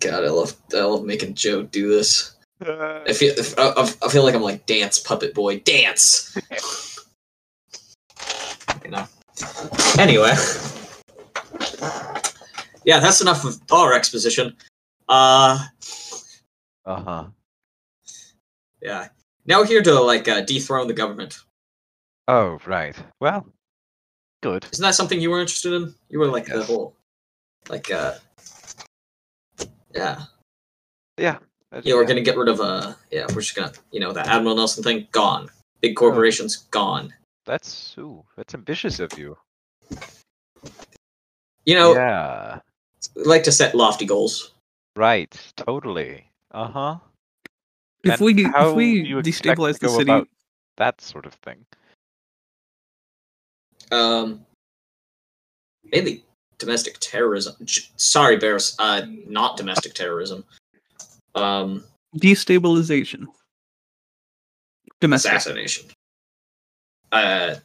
God, 0.00 0.22
I 0.24 0.28
love 0.28 0.54
I 0.72 0.80
love 0.82 1.04
making 1.04 1.34
Joe 1.34 1.62
do 1.64 1.88
this. 1.90 2.36
I 2.64 3.12
feel 3.12 3.34
I, 3.58 3.72
I- 3.76 3.94
I 4.06 4.08
feel 4.10 4.22
like 4.22 4.36
I'm 4.36 4.42
like 4.42 4.64
dance 4.66 4.98
puppet 5.00 5.34
boy 5.34 5.58
dance. 5.58 6.36
you 8.84 8.90
know. 8.92 9.06
Anyway, 9.98 10.34
yeah, 12.84 13.00
that's 13.00 13.20
enough 13.20 13.44
of 13.44 13.60
our 13.72 13.92
exposition. 13.94 14.56
Uh, 15.08 15.58
Uh 16.86 17.00
huh. 17.02 17.24
yeah. 18.80 19.08
Now 19.46 19.58
we're 19.60 19.66
here 19.66 19.82
to 19.82 20.00
like 20.00 20.28
uh, 20.28 20.42
dethrone 20.42 20.86
the 20.86 20.94
government. 20.94 21.40
Oh, 22.28 22.58
right. 22.66 22.94
Well, 23.20 23.46
good. 24.42 24.66
Isn't 24.72 24.82
that 24.82 24.94
something 24.94 25.20
you 25.20 25.30
were 25.30 25.40
interested 25.40 25.72
in? 25.74 25.94
You 26.08 26.18
were 26.18 26.26
like 26.26 26.46
the 26.46 26.62
whole, 26.64 26.94
like, 27.68 27.90
uh, 27.90 28.14
yeah. 29.94 30.22
Yeah. 31.18 31.38
uh, 31.72 31.80
Yeah, 31.82 31.94
we're 31.94 32.04
gonna 32.04 32.22
get 32.22 32.36
rid 32.36 32.48
of 32.48 32.60
uh 32.60 32.94
yeah, 33.10 33.26
we're 33.30 33.42
just 33.42 33.56
gonna 33.56 33.72
you 33.90 34.00
know, 34.00 34.12
the 34.12 34.26
Admiral 34.26 34.56
Nelson 34.56 34.84
thing, 34.84 35.08
gone. 35.12 35.48
Big 35.80 35.96
corporations, 35.96 36.56
gone. 36.70 37.12
That's 37.46 37.96
ooh, 37.98 38.24
that's 38.36 38.54
ambitious 38.54 39.00
of 39.00 39.18
you. 39.18 39.36
You 41.64 41.74
know, 41.74 41.94
yeah. 41.94 42.60
we 43.16 43.24
like 43.24 43.42
to 43.44 43.52
set 43.52 43.74
lofty 43.74 44.06
goals. 44.06 44.52
Right. 44.96 45.34
Totally. 45.56 46.24
Uh 46.50 46.68
huh. 46.68 46.96
If 48.04 48.12
And 48.12 48.20
we 48.20 48.44
if 48.44 48.74
we 48.74 49.02
do 49.02 49.08
you 49.08 49.18
expect 49.18 49.56
to 49.58 49.62
destabilize 49.62 49.78
the 49.78 49.88
city, 49.88 50.30
that 50.76 51.00
sort 51.00 51.26
of 51.26 51.34
thing. 51.34 51.64
Um 53.90 54.44
mainly 55.84 56.24
domestic 56.58 56.96
terrorism. 57.00 57.54
Sorry, 57.96 58.36
Bears, 58.36 58.76
uh 58.78 59.02
not 59.26 59.56
domestic 59.56 59.94
terrorism. 59.94 60.44
Um 61.34 61.84
destabilization, 62.16 63.26
domestic. 65.00 65.32
assassination. 65.32 65.86
Uh 67.12 67.56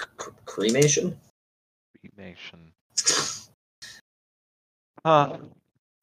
c- 0.00 0.30
cremation? 0.44 1.18
Cremation. 2.14 2.72
Huh. 5.04 5.36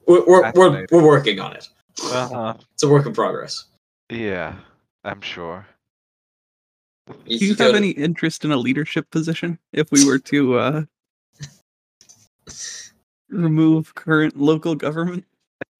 We're, 0.07 0.23
we're, 0.27 0.51
we're, 0.53 0.85
we're 0.91 1.03
working 1.03 1.39
on 1.39 1.55
it. 1.55 1.67
Uh 2.03 2.27
huh. 2.27 2.53
It's 2.73 2.83
a 2.83 2.87
work 2.87 3.07
in 3.07 3.13
progress. 3.13 3.65
Yeah. 4.11 4.53
I'm 5.03 5.19
sure. 5.19 5.65
You, 7.25 7.39
Do 7.39 7.45
you 7.45 7.55
have 7.55 7.71
to- 7.71 7.75
any 7.77 7.91
interest 7.91 8.43
in 8.45 8.51
a 8.51 8.57
leadership 8.57 9.09
position 9.11 9.59
if 9.73 9.91
we 9.91 10.05
were 10.05 10.19
to 10.19 10.57
uh, 10.57 10.81
remove 13.29 13.93
current 13.95 14.37
local 14.37 14.75
government? 14.75 15.25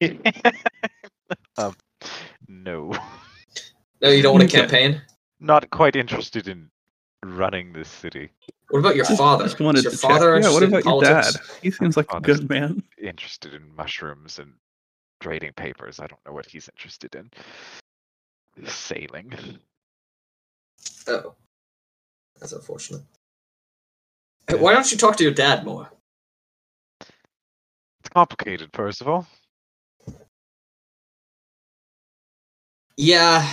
um. 1.58 1.74
No. 2.48 2.92
No, 4.00 4.08
you 4.10 4.22
don't 4.22 4.38
want 4.38 4.48
to 4.48 4.56
campaign? 4.60 5.00
Not 5.40 5.68
quite 5.70 5.96
interested 5.96 6.48
in 6.48 6.70
running 7.24 7.72
this 7.72 7.88
city. 7.88 8.30
What 8.70 8.80
about 8.80 8.96
your 8.96 9.04
Just- 9.04 9.18
father? 9.18 9.44
Just 9.44 9.60
wanted 9.60 9.78
Is 9.78 9.84
your 9.84 9.92
to 9.92 9.98
father 9.98 10.36
check. 10.36 10.44
Yeah, 10.44 10.52
what 10.54 10.62
about 10.62 10.84
your 10.84 11.02
dad? 11.02 11.34
He 11.62 11.70
seems 11.70 11.96
like 11.96 12.06
a 12.12 12.20
good 12.20 12.48
man. 12.48 12.82
Interested 13.02 13.52
in 13.54 13.62
mushrooms 13.76 14.38
and 14.38 14.52
trading 15.20 15.52
papers. 15.54 15.98
I 15.98 16.06
don't 16.06 16.24
know 16.26 16.32
what 16.32 16.46
he's 16.46 16.68
interested 16.68 17.14
in. 17.14 17.30
Sailing. 18.66 19.32
Oh, 21.08 21.34
that's 22.40 22.52
unfortunate. 22.52 23.02
Hey, 24.48 24.56
why 24.56 24.72
don't 24.72 24.90
you 24.90 24.98
talk 24.98 25.16
to 25.16 25.24
your 25.24 25.32
dad 25.32 25.64
more? 25.64 25.90
It's 27.00 28.08
complicated, 28.12 28.72
Percival. 28.72 29.26
Yeah. 32.96 33.48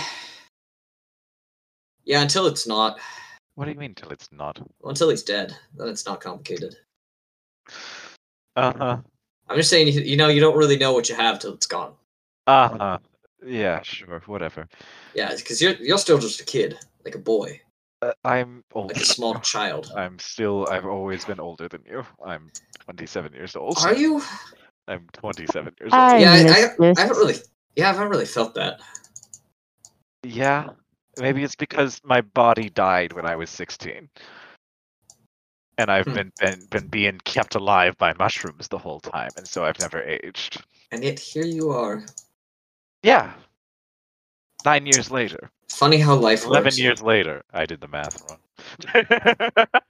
Yeah, 2.04 2.22
until 2.22 2.46
it's 2.46 2.66
not. 2.66 2.98
What 3.54 3.66
do 3.66 3.72
you 3.72 3.78
mean 3.78 3.90
until 3.90 4.10
it's 4.10 4.30
not? 4.32 4.58
Well, 4.80 4.90
until 4.90 5.10
he's 5.10 5.22
dead, 5.22 5.56
then 5.76 5.88
it's 5.88 6.06
not 6.06 6.20
complicated. 6.20 6.76
Uh 8.56 8.72
huh. 8.76 8.96
I'm 9.48 9.56
just 9.56 9.70
saying, 9.70 9.88
you, 9.88 10.00
you 10.00 10.16
know, 10.16 10.28
you 10.28 10.40
don't 10.40 10.56
really 10.56 10.76
know 10.76 10.92
what 10.92 11.08
you 11.08 11.14
have 11.14 11.38
till 11.38 11.54
it's 11.54 11.66
gone. 11.66 11.92
Uh 12.46 12.68
huh. 12.68 12.98
Yeah, 13.44 13.82
sure, 13.82 14.22
whatever. 14.26 14.68
Yeah, 15.14 15.34
because 15.34 15.60
you're 15.60 15.74
you're 15.74 15.98
still 15.98 16.18
just 16.18 16.40
a 16.40 16.44
kid, 16.44 16.78
like 17.04 17.14
a 17.14 17.18
boy. 17.18 17.60
Uh, 18.02 18.12
I'm 18.24 18.62
older. 18.74 18.88
like 18.94 19.02
a 19.02 19.06
small 19.06 19.38
child. 19.40 19.90
I'm 19.96 20.18
still. 20.18 20.66
I've 20.70 20.86
always 20.86 21.24
been 21.24 21.40
older 21.40 21.68
than 21.68 21.82
you. 21.88 22.04
I'm 22.24 22.50
27 22.84 23.32
years 23.32 23.56
old. 23.56 23.78
Are 23.78 23.94
you? 23.94 24.22
I'm 24.88 25.06
27 25.12 25.74
years 25.80 25.92
I 25.94 26.12
old. 26.12 26.20
Yeah, 26.20 26.32
I, 26.32 26.86
I. 26.86 26.92
I 26.96 27.00
haven't 27.02 27.16
really. 27.16 27.36
Yeah, 27.76 27.90
I 27.90 27.92
haven't 27.92 28.10
really 28.10 28.26
felt 28.26 28.54
that. 28.54 28.80
Yeah. 30.22 30.70
Maybe 31.18 31.44
it's 31.44 31.54
because 31.54 32.00
my 32.04 32.20
body 32.22 32.68
died 32.70 33.12
when 33.12 33.24
I 33.24 33.36
was 33.36 33.48
16. 33.50 34.08
And 35.78 35.90
I've 35.90 36.04
Hmm. 36.06 36.12
been, 36.12 36.32
been 36.40 36.66
been 36.70 36.86
being 36.88 37.18
kept 37.24 37.54
alive 37.56 37.96
by 37.98 38.12
mushrooms 38.14 38.68
the 38.68 38.78
whole 38.78 39.00
time, 39.00 39.30
and 39.36 39.46
so 39.46 39.64
I've 39.64 39.78
never 39.80 40.02
aged. 40.02 40.62
And 40.92 41.02
yet 41.02 41.18
here 41.18 41.44
you 41.44 41.70
are. 41.70 42.04
Yeah. 43.02 43.32
Nine 44.64 44.86
years 44.86 45.10
later. 45.10 45.50
Funny 45.68 45.98
how 45.98 46.14
life 46.14 46.46
Eleven 46.46 46.64
works. 46.66 46.78
years 46.78 47.02
later. 47.02 47.42
I 47.52 47.66
did 47.66 47.80
the 47.80 47.88
math 47.88 48.22
wrong. 48.22 49.66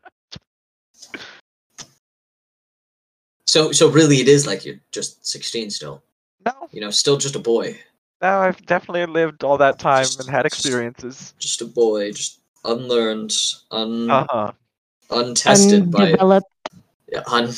So 3.46 3.70
so 3.72 3.88
really 3.88 4.16
it 4.20 4.26
is 4.26 4.46
like 4.46 4.64
you're 4.64 4.80
just 4.90 5.24
16 5.26 5.70
still. 5.70 6.02
no, 6.44 6.52
You 6.72 6.80
know, 6.80 6.90
still 6.90 7.16
just 7.16 7.36
a 7.36 7.38
boy. 7.38 7.78
no, 8.20 8.40
I've 8.40 8.64
definitely 8.66 9.06
lived 9.06 9.44
all 9.44 9.58
that 9.58 9.78
time 9.78 10.06
and 10.18 10.28
had 10.28 10.46
experiences. 10.46 11.34
Just 11.38 11.60
a 11.62 11.66
boy, 11.66 12.10
just 12.10 12.40
unlearned, 12.64 13.32
un 13.70 14.10
Uh 14.10 14.26
huh. 14.30 14.52
untested 15.10 15.90
by 15.90 16.16
yeah, 17.12 17.22
un 17.28 17.52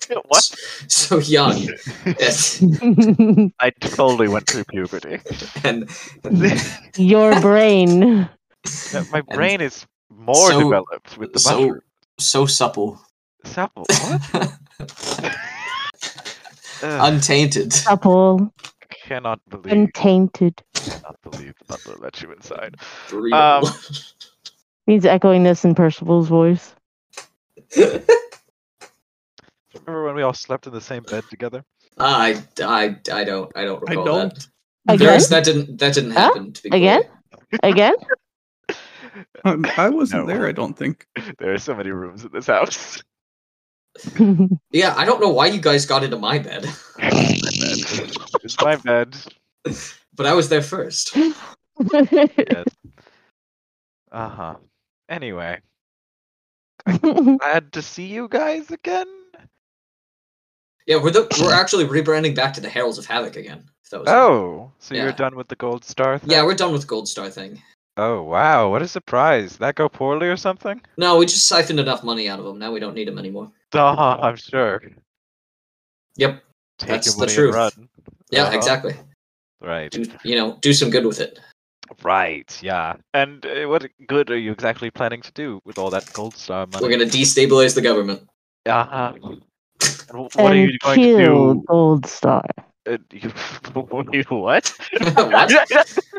What? 0.28 0.44
so 0.88 1.18
young. 1.18 1.68
Yes. 2.06 2.62
I 3.60 3.70
totally 3.80 4.28
went 4.28 4.46
through 4.48 4.64
puberty. 4.64 5.20
and 5.64 5.88
Your 6.96 7.38
brain. 7.40 8.28
Yeah, 8.92 9.04
My 9.12 9.18
And 9.18 9.26
brain 9.28 9.60
is 9.60 9.86
more 10.10 10.50
so- 10.50 10.60
developed 10.60 11.18
with 11.18 11.32
the 11.32 11.38
so 11.40 11.60
mushroom. 11.60 11.80
so 12.18 12.46
supple. 12.46 13.00
Supple. 13.44 13.84
What? 13.88 14.52
Ugh, 16.82 17.12
Untainted. 17.12 17.72
Supple. 17.72 18.52
cannot 18.90 19.40
believe. 19.48 19.72
Untainted. 19.72 20.62
Cannot 20.74 21.16
believe 21.22 21.54
Butler 21.66 21.96
let 21.98 22.22
you 22.22 22.30
inside. 22.32 22.76
Breathable. 23.08 23.68
Um, 23.68 23.74
Means 24.86 25.04
echoing 25.04 25.42
this 25.42 25.64
in 25.64 25.74
Percival's 25.74 26.28
voice. 26.28 26.74
Remember 29.74 30.04
when 30.06 30.14
we 30.14 30.22
all 30.22 30.32
slept 30.34 30.66
in 30.66 30.72
the 30.72 30.80
same 30.80 31.02
bed 31.02 31.24
together? 31.30 31.64
I, 31.98 32.42
I, 32.62 32.96
I 33.12 33.24
don't 33.24 33.50
I 33.56 33.64
don't 33.64 33.80
recall 33.82 33.86
I 33.88 33.90
recall 33.90 34.04
don't. 34.04 34.34
that. 34.34 34.46
Again? 34.94 35.06
There's- 35.06 35.28
that 35.28 35.44
didn't 35.44 35.78
that 35.78 35.94
didn't 35.94 36.12
Huh? 36.12 36.20
happen 36.20 36.52
to 36.52 36.62
be 36.62 36.70
clear. 36.70 36.80
Again? 36.82 37.02
Again? 37.62 37.94
Um, 39.44 39.66
I 39.76 39.88
wasn't 39.90 40.26
No. 40.26 40.32
there. 40.32 40.46
I 40.46 40.52
don't 40.52 40.74
think. 40.76 41.06
There 41.38 41.52
are 41.52 41.58
so 41.58 41.74
many 41.74 41.90
rooms 41.90 42.24
in 42.24 42.30
this 42.32 42.46
house. 42.46 43.02
Yeah, 44.70 44.94
I 44.96 45.04
don't 45.04 45.20
know 45.20 45.30
why 45.30 45.46
you 45.46 45.60
guys 45.60 45.84
got 45.84 46.04
into 46.04 46.18
my 46.18 46.38
bed, 46.38 46.64
It's 46.98 48.60
my 48.60 48.76
bed. 48.76 49.16
but 50.14 50.24
I 50.26 50.34
was 50.34 50.48
there 50.48 50.62
first. 50.62 51.16
Yes. 51.16 52.64
Uh 54.12 54.28
huh. 54.28 54.54
Anyway, 55.08 55.58
glad 56.86 57.72
to 57.72 57.82
see 57.82 58.06
you 58.06 58.28
guys 58.28 58.70
again. 58.70 59.08
Yeah, 60.88 60.96
we're 60.96 61.10
the, 61.10 61.28
we're 61.40 61.52
actually 61.60 61.84
rebranding 61.84 62.34
back 62.34 62.54
to 62.54 62.60
the 62.62 62.68
Heralds 62.68 62.96
of 62.96 63.04
Havoc 63.04 63.36
again. 63.36 63.62
If 63.84 63.90
that 63.90 64.00
was 64.00 64.08
Oh, 64.08 64.72
so 64.78 64.94
you're 64.94 65.12
done 65.12 65.36
with 65.36 65.46
the 65.48 65.56
Goldstar 65.56 66.18
thing? 66.18 66.30
yeah, 66.30 66.42
we're 66.42 66.54
done 66.54 66.72
with 66.72 66.86
Goldstar 66.86 67.30
thing. 67.30 67.62
Oh 67.98 68.22
wow, 68.22 68.70
what 68.70 68.80
a 68.80 68.88
surprise! 68.88 69.58
That 69.58 69.74
go 69.74 69.88
poorly 69.88 70.28
or 70.28 70.36
something? 70.36 70.80
No, 70.96 71.18
we 71.18 71.26
just 71.26 71.46
siphoned 71.46 71.78
enough 71.80 72.02
money 72.02 72.28
out 72.28 72.38
of 72.38 72.44
them. 72.46 72.58
Now 72.58 72.72
we 72.72 72.80
don't 72.80 72.94
need 72.94 73.06
them 73.06 73.18
anymore. 73.18 73.52
Uh, 73.74 74.16
I'm 74.22 74.36
sure. 74.36 74.80
Yep. 76.16 76.42
Take 76.78 76.88
That's 76.88 77.14
the 77.16 77.26
truth. 77.26 77.54
Yeah, 78.30 78.44
Uh-huh. 78.44 78.56
exactly. 78.56 78.94
Right. 79.60 79.90
Do 79.90 80.06
you 80.24 80.36
know? 80.36 80.56
Do 80.62 80.72
some 80.72 80.88
good 80.88 81.04
with 81.04 81.20
it. 81.20 81.38
Right. 82.02 82.50
Yeah. 82.62 82.94
And 83.12 83.44
uh, 83.44 83.66
what 83.68 83.86
good 84.06 84.30
are 84.30 84.38
you 84.38 84.52
exactly 84.52 84.90
planning 84.90 85.20
to 85.20 85.32
do 85.32 85.60
with 85.66 85.76
all 85.76 85.90
that 85.90 86.06
Goldstar 86.06 86.72
money? 86.72 86.82
We're 86.82 86.90
gonna 86.90 87.10
destabilize 87.10 87.74
the 87.74 87.82
government. 87.82 88.26
Uh-huh. 88.64 89.12
And 89.80 90.18
wh- 90.18 90.36
what 90.36 90.52
are 90.52 90.56
you 90.56 90.78
going 90.78 91.00
to 91.00 91.16
kill 91.16 91.54
do? 91.54 91.64
Goldstar. 91.68 92.48
Uh, 92.86 92.98
you, 93.12 93.30
you 94.12 94.24
what? 94.28 94.72
What? 95.14 96.10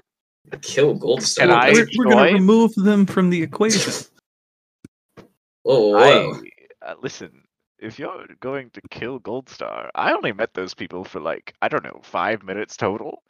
Kill 0.61 0.95
Gold 0.95 1.21
Star. 1.23 1.47
Can 1.47 1.55
I 1.55 1.71
We're, 1.71 1.87
we're 1.95 2.05
going 2.05 2.27
to 2.27 2.33
remove 2.33 2.73
them 2.75 3.05
from 3.05 3.29
the 3.29 3.41
equation. 3.41 3.93
Whoa, 5.63 5.91
whoa, 5.91 6.41
I 6.81 6.91
uh, 6.91 6.95
listen. 7.01 7.43
If 7.77 7.99
you're 7.99 8.25
going 8.39 8.71
to 8.71 8.81
kill 8.89 9.19
Goldstar, 9.19 9.89
I 9.93 10.13
only 10.13 10.31
met 10.31 10.53
those 10.53 10.73
people 10.73 11.03
for 11.03 11.19
like 11.19 11.53
I 11.61 11.67
don't 11.67 11.83
know 11.83 11.99
five 12.01 12.43
minutes 12.43 12.75
total. 12.75 13.23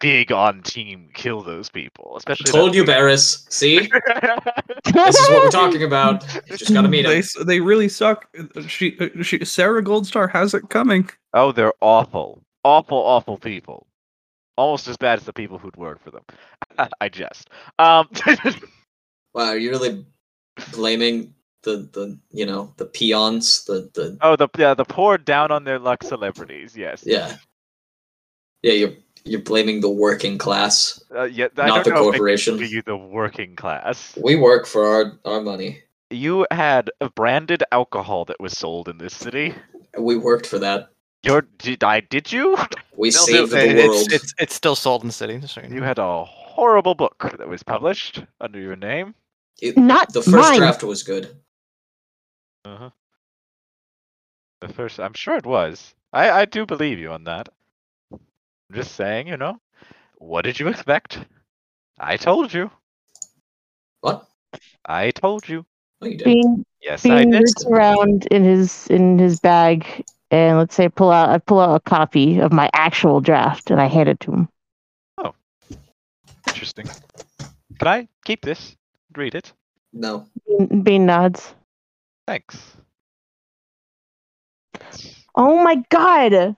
Big 0.00 0.32
on 0.32 0.62
team, 0.62 1.10
kill 1.14 1.42
those 1.42 1.68
people, 1.68 2.16
especially. 2.16 2.50
I 2.50 2.52
Told 2.52 2.74
you, 2.74 2.84
Barris. 2.86 3.46
See, 3.50 3.80
this 4.94 5.18
is 5.18 5.28
what 5.28 5.44
we're 5.44 5.50
talking 5.50 5.82
about. 5.82 6.24
You 6.48 6.56
just 6.56 6.72
gotta 6.72 6.88
meet 6.88 7.06
They 7.06 7.18
him. 7.20 7.46
they 7.46 7.60
really 7.60 7.88
suck. 7.88 8.26
She, 8.66 8.96
she 9.22 9.44
Sarah 9.44 9.82
Goldstar 9.84 10.30
has 10.30 10.54
it 10.54 10.70
coming. 10.70 11.10
Oh, 11.34 11.52
they're 11.52 11.74
awful, 11.80 12.42
awful, 12.64 12.96
awful 12.98 13.36
people. 13.36 13.86
Almost 14.56 14.88
as 14.88 14.96
bad 14.96 15.18
as 15.18 15.24
the 15.26 15.32
people 15.32 15.58
who'd 15.58 15.76
work 15.76 16.02
for 16.02 16.10
them. 16.10 16.22
I 17.00 17.08
jest. 17.08 17.50
Um, 17.78 18.08
Wow, 19.34 19.44
are 19.44 19.56
you 19.58 19.70
really 19.70 20.04
blaming 20.72 21.32
the 21.62 21.88
the 21.92 22.18
you 22.30 22.46
know 22.46 22.72
the 22.78 22.86
peons? 22.86 23.64
The 23.64 23.88
the 23.94 24.18
oh, 24.22 24.34
the 24.34 24.48
yeah, 24.58 24.74
the 24.74 24.84
poor 24.84 25.18
down 25.18 25.50
on 25.52 25.64
their 25.64 25.78
luck 25.78 26.02
celebrities. 26.02 26.76
Yes. 26.76 27.04
yeah 27.06 27.36
yeah 28.62 28.72
you're 28.72 28.92
you're 29.24 29.40
blaming 29.42 29.80
the 29.80 29.90
working 29.90 30.38
class. 30.38 31.02
Uh, 31.14 31.24
yeah. 31.24 31.48
I 31.56 31.66
Not 31.68 31.74
don't 31.74 31.84
the 31.84 31.90
know 31.90 31.96
if 32.08 32.14
I 32.14 32.18
corporation. 32.18 32.54
consider 32.58 32.74
you 32.74 32.82
the 32.82 32.96
working 32.96 33.56
class. 33.56 34.16
We 34.22 34.36
work 34.36 34.66
for 34.66 34.86
our 34.86 35.18
our 35.24 35.40
money. 35.40 35.82
You 36.10 36.46
had 36.50 36.90
a 37.00 37.08
branded 37.10 37.62
alcohol 37.70 38.24
that 38.26 38.40
was 38.40 38.56
sold 38.56 38.88
in 38.88 38.98
this 38.98 39.14
city. 39.14 39.54
We 39.98 40.16
worked 40.16 40.46
for 40.46 40.58
that. 40.58 40.90
Your 41.22 41.42
did 41.58 41.84
I 41.84 42.00
did 42.00 42.32
you? 42.32 42.56
We 42.96 43.10
They'll 43.10 43.26
do- 43.26 43.32
saved 43.32 43.52
the 43.52 43.78
it's, 43.78 43.88
world. 43.88 44.12
It's, 44.12 44.34
it's 44.38 44.54
still 44.54 44.74
sold 44.76 45.02
in 45.02 45.08
the 45.08 45.12
city. 45.12 45.40
So 45.46 45.60
you 45.60 45.68
know. 45.68 45.76
You 45.76 45.82
had 45.82 45.98
a 45.98 46.24
horrible 46.24 46.94
book 46.94 47.34
that 47.38 47.48
was 47.48 47.62
published 47.62 48.24
under 48.40 48.58
your 48.58 48.76
name. 48.76 49.14
It- 49.60 49.76
Not 49.76 50.12
the 50.12 50.22
first 50.22 50.50
mine. 50.50 50.58
draft 50.58 50.82
was 50.82 51.02
good. 51.02 51.36
Uh-huh. 52.64 52.90
The 54.60 54.68
first, 54.68 54.98
I'm 55.00 55.14
sure 55.14 55.36
it 55.36 55.46
was. 55.46 55.94
I 56.12 56.30
I 56.30 56.44
do 56.44 56.66
believe 56.66 56.98
you 56.98 57.10
on 57.12 57.24
that. 57.24 57.48
I'm 58.70 58.76
just 58.76 58.94
saying, 58.94 59.26
you 59.26 59.36
know, 59.36 59.60
what 60.18 60.42
did 60.42 60.60
you 60.60 60.68
expect? 60.68 61.18
I 61.98 62.16
told 62.16 62.54
you. 62.54 62.70
What? 64.00 64.28
I 64.86 65.10
told 65.10 65.48
you. 65.48 65.66
No, 66.00 66.06
you 66.06 66.16
didn't. 66.18 66.34
Bean, 66.34 66.66
Yes, 66.80 67.04
I 67.04 67.18
Bean 67.24 67.30
did. 67.32 67.40
looks 67.40 67.64
around 67.66 68.26
in 68.26 68.44
his 68.44 68.86
in 68.86 69.18
his 69.18 69.40
bag, 69.40 70.04
and 70.30 70.56
let's 70.56 70.76
say 70.76 70.88
pull 70.88 71.10
out 71.10 71.30
I 71.30 71.38
pull 71.38 71.58
out 71.58 71.74
a 71.74 71.80
copy 71.80 72.38
of 72.38 72.52
my 72.52 72.70
actual 72.72 73.20
draft, 73.20 73.72
and 73.72 73.80
I 73.80 73.86
hand 73.86 74.08
it 74.08 74.20
to 74.20 74.30
him. 74.30 74.48
Oh, 75.18 75.34
interesting. 76.46 76.86
Can 77.80 77.88
I 77.88 78.08
keep 78.24 78.42
this? 78.42 78.76
Read 79.16 79.34
it. 79.34 79.52
No. 79.92 80.28
Bean, 80.46 80.82
Bean 80.82 81.06
nods. 81.06 81.54
Thanks. 82.24 82.56
Oh 85.34 85.60
my 85.64 85.82
god! 85.88 86.54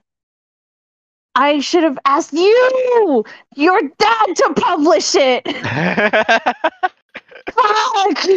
I 1.35 1.59
should 1.59 1.83
have 1.83 1.97
asked 2.05 2.33
you, 2.33 3.23
your 3.55 3.81
dad, 3.81 4.35
to 4.35 4.53
publish 4.55 5.15
it. 5.15 5.43
Fuck! 7.53 8.27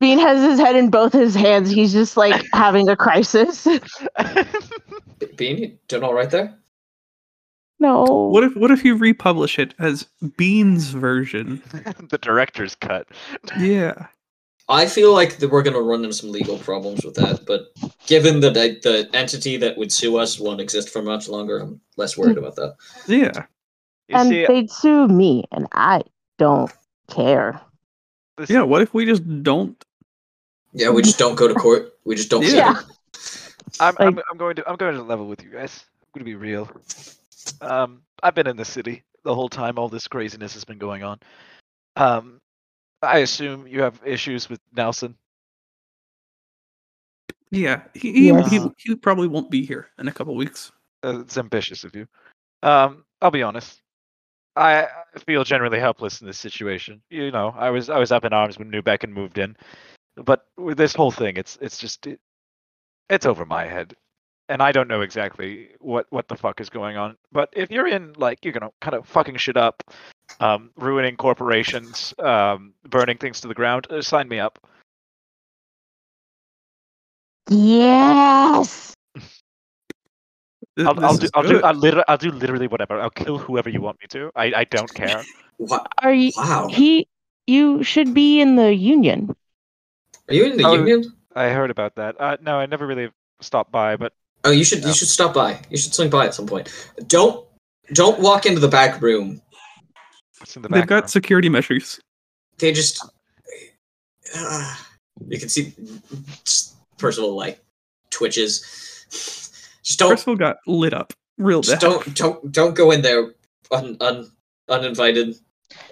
Bean 0.00 0.18
has 0.18 0.42
his 0.42 0.58
head 0.58 0.74
in 0.74 0.90
both 0.90 1.12
his 1.12 1.34
hands. 1.34 1.70
He's 1.70 1.92
just 1.92 2.16
like 2.16 2.44
having 2.52 2.88
a 2.88 2.96
crisis. 2.96 3.68
Bean, 5.36 5.58
you 5.58 5.78
doing 5.86 6.02
all 6.02 6.14
right 6.14 6.30
there? 6.30 6.58
No. 7.78 8.04
What 8.04 8.42
if 8.44 8.56
what 8.56 8.70
if 8.70 8.84
you 8.84 8.96
republish 8.96 9.58
it 9.58 9.74
as 9.78 10.06
Bean's 10.36 10.90
version? 10.90 11.62
the 12.10 12.18
director's 12.18 12.74
cut. 12.74 13.06
Yeah. 13.58 14.06
I 14.72 14.86
feel 14.86 15.12
like 15.12 15.36
that 15.36 15.50
we're 15.50 15.62
going 15.62 15.74
to 15.74 15.82
run 15.82 16.02
into 16.02 16.16
some 16.16 16.32
legal 16.32 16.58
problems 16.58 17.04
with 17.04 17.14
that, 17.16 17.44
but 17.46 17.74
given 18.06 18.40
that 18.40 18.54
the, 18.54 18.80
the 18.82 19.16
entity 19.16 19.58
that 19.58 19.76
would 19.76 19.92
sue 19.92 20.16
us 20.16 20.40
won't 20.40 20.62
exist 20.62 20.88
for 20.88 21.02
much 21.02 21.28
longer, 21.28 21.58
I'm 21.58 21.78
less 21.98 22.16
worried 22.16 22.38
about 22.38 22.56
that. 22.56 22.76
Yeah. 23.06 23.44
You 24.08 24.16
and 24.16 24.28
see, 24.30 24.46
they'd 24.46 24.70
sue 24.70 25.08
me, 25.08 25.44
and 25.52 25.68
I 25.72 26.00
don't 26.38 26.72
care. 27.08 27.60
Yeah. 28.48 28.62
What 28.62 28.80
if 28.80 28.94
we 28.94 29.04
just 29.04 29.42
don't? 29.42 29.82
Yeah, 30.72 30.88
we 30.88 31.02
just 31.02 31.18
don't 31.18 31.34
go 31.34 31.48
to 31.48 31.54
court. 31.54 31.92
We 32.04 32.16
just 32.16 32.30
don't. 32.30 32.42
Yeah. 32.42 32.80
I'm, 33.78 33.94
I'm 33.98 34.20
I'm 34.30 34.38
going 34.38 34.56
to 34.56 34.68
I'm 34.68 34.76
going 34.76 34.94
to 34.94 35.02
level 35.02 35.28
with 35.28 35.42
you 35.42 35.50
guys. 35.50 35.84
I'm 36.02 36.20
going 36.20 36.24
to 36.26 36.30
be 36.30 36.34
real. 36.34 36.70
Um, 37.60 38.02
I've 38.22 38.34
been 38.34 38.46
in 38.46 38.56
the 38.56 38.64
city 38.64 39.02
the 39.22 39.34
whole 39.34 39.48
time 39.48 39.78
all 39.78 39.88
this 39.88 40.08
craziness 40.08 40.54
has 40.54 40.64
been 40.64 40.78
going 40.78 41.02
on. 41.02 41.20
Um, 41.96 42.40
I 43.02 43.18
assume 43.18 43.66
you 43.66 43.82
have 43.82 44.00
issues 44.04 44.48
with 44.48 44.60
Nelson. 44.74 45.16
Yeah, 47.50 47.82
he 47.94 48.12
he, 48.12 48.26
Yes. 48.28 48.50
he 48.50 48.60
he 48.78 48.94
probably 48.96 49.28
won't 49.28 49.50
be 49.50 49.64
here 49.66 49.88
in 49.98 50.08
a 50.08 50.12
couple 50.12 50.34
weeks. 50.34 50.72
Uh, 51.04 51.20
it's 51.20 51.36
ambitious 51.36 51.84
of 51.84 51.94
you. 51.94 52.06
Um, 52.62 53.04
I'll 53.20 53.30
be 53.30 53.42
honest. 53.42 53.82
I 54.56 54.84
I 55.14 55.18
feel 55.26 55.44
generally 55.44 55.78
helpless 55.78 56.20
in 56.20 56.26
this 56.26 56.38
situation. 56.38 57.02
You 57.10 57.30
know, 57.30 57.54
I 57.56 57.70
was 57.70 57.90
I 57.90 57.98
was 57.98 58.12
up 58.12 58.24
in 58.24 58.32
arms 58.32 58.58
when 58.58 58.70
Newbecken 58.70 59.10
moved 59.10 59.36
in, 59.38 59.56
but 60.16 60.46
with 60.56 60.78
this 60.78 60.94
whole 60.94 61.10
thing, 61.10 61.36
it's 61.36 61.58
it's 61.60 61.78
just 61.78 62.06
it, 62.06 62.20
it's 63.10 63.26
over 63.26 63.44
my 63.44 63.64
head, 63.66 63.94
and 64.48 64.62
I 64.62 64.72
don't 64.72 64.88
know 64.88 65.02
exactly 65.02 65.70
what 65.80 66.06
what 66.10 66.28
the 66.28 66.36
fuck 66.36 66.60
is 66.60 66.70
going 66.70 66.96
on. 66.96 67.16
But 67.32 67.50
if 67.52 67.70
you're 67.70 67.88
in 67.88 68.14
like 68.14 68.44
you're 68.44 68.52
gonna 68.54 68.70
kind 68.80 68.94
of 68.94 69.06
fucking 69.06 69.36
shit 69.36 69.56
up, 69.58 69.82
um, 70.42 70.70
ruining 70.76 71.16
corporations, 71.16 72.12
um, 72.18 72.74
burning 72.88 73.16
things 73.16 73.40
to 73.40 73.48
the 73.48 73.54
ground, 73.54 73.86
uh, 73.90 74.02
sign 74.02 74.28
me 74.28 74.38
up. 74.40 74.58
Yes. 77.48 78.94
I'll, 80.78 81.04
I'll 81.04 81.16
do 81.16 81.28
I'll 81.34 81.42
do. 81.42 81.60
I'll 81.62 81.74
literally, 81.74 82.04
I'll 82.08 82.16
do 82.16 82.30
literally 82.30 82.66
whatever. 82.66 82.98
I'll 82.98 83.10
kill 83.10 83.38
whoever 83.38 83.68
you 83.68 83.80
want 83.80 83.98
me 84.00 84.06
to. 84.08 84.30
I 84.34 84.52
I 84.56 84.64
don't 84.64 84.92
care. 85.02 85.24
Wow. 85.58 85.86
Are 86.02 86.12
you? 86.12 86.32
wow. 86.36 86.68
He. 86.68 87.06
You 87.46 87.82
should 87.82 88.14
be 88.14 88.40
in 88.40 88.54
the 88.56 88.72
union. 88.72 89.34
Are 90.28 90.34
you 90.34 90.44
in 90.44 90.56
the 90.56 90.64
Oh, 90.64 90.74
union? 90.74 91.12
I 91.34 91.48
heard 91.48 91.70
about 91.70 91.96
that. 91.96 92.20
Uh, 92.20 92.36
no, 92.40 92.54
I 92.56 92.66
never 92.66 92.86
really 92.86 93.10
stopped 93.40 93.72
by, 93.72 93.96
but 93.96 94.12
Oh, 94.44 94.50
you 94.50 94.64
should 94.64 94.80
Yeah. 94.80 94.88
you 94.88 94.94
should 94.94 95.08
stop 95.08 95.34
by. 95.34 95.60
You 95.70 95.76
should 95.76 95.92
swing 95.94 96.08
by 96.10 96.26
at 96.26 96.34
some 96.34 96.46
point. 96.46 96.70
Don't 97.06 97.44
don't 97.92 98.20
walk 98.20 98.46
into 98.46 98.60
the 98.60 98.68
back 98.68 99.02
room. 99.02 99.42
What's 100.42 100.56
in 100.56 100.62
the 100.62 100.68
They've 100.68 100.82
back? 100.82 100.88
got 100.88 101.10
security 101.10 101.48
measures. 101.48 102.00
They 102.58 102.72
just 102.72 103.04
uh, 104.36 104.76
you 105.28 105.38
can 105.38 105.48
see 105.48 105.72
Percival 106.98 107.36
like 107.36 107.62
twitches. 108.10 108.60
Just 109.82 109.98
don't 110.00 110.10
Percival 110.10 110.36
got 110.36 110.56
lit 110.66 110.94
up 110.94 111.12
real 111.38 111.62
just 111.62 111.80
bad. 111.80 111.88
don't 111.88 112.14
don't 112.14 112.52
don't 112.52 112.74
go 112.74 112.90
in 112.90 113.02
there 113.02 113.32
un, 113.70 113.96
un, 114.00 114.30
uninvited. 114.68 115.36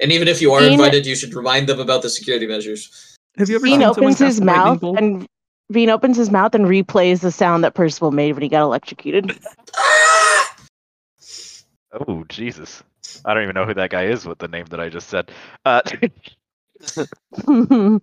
And 0.00 0.10
even 0.12 0.26
if 0.28 0.42
you 0.42 0.52
are 0.52 0.60
Dean- 0.60 0.72
invited, 0.72 1.06
you 1.06 1.14
should 1.14 1.32
remind 1.32 1.68
them 1.68 1.78
about 1.80 2.02
the 2.02 2.10
security 2.10 2.46
measures. 2.46 3.16
Have 3.38 3.48
you 3.48 3.54
ever 3.54 3.64
Bean 3.64 3.80
seen 3.80 3.88
opens 3.88 4.18
his 4.18 4.40
a 4.40 4.44
lightning 4.44 4.92
mouth 4.92 4.98
and 4.98 5.26
Bean 5.70 5.90
opens 5.90 6.16
his 6.16 6.30
mouth 6.30 6.54
and 6.56 6.66
replays 6.66 7.20
the 7.20 7.30
sound 7.30 7.62
that 7.62 7.74
Percival 7.74 8.10
made 8.10 8.32
when 8.32 8.42
he 8.42 8.48
got 8.48 8.62
electrocuted. 8.62 9.38
Oh 11.92 12.24
Jesus! 12.28 12.84
I 13.24 13.34
don't 13.34 13.42
even 13.42 13.54
know 13.54 13.64
who 13.66 13.74
that 13.74 13.90
guy 13.90 14.04
is 14.06 14.24
with 14.26 14.38
the 14.38 14.48
name 14.48 14.66
that 14.66 14.80
I 14.80 14.88
just 14.88 15.08
said. 15.08 15.30
Uh, 15.64 15.82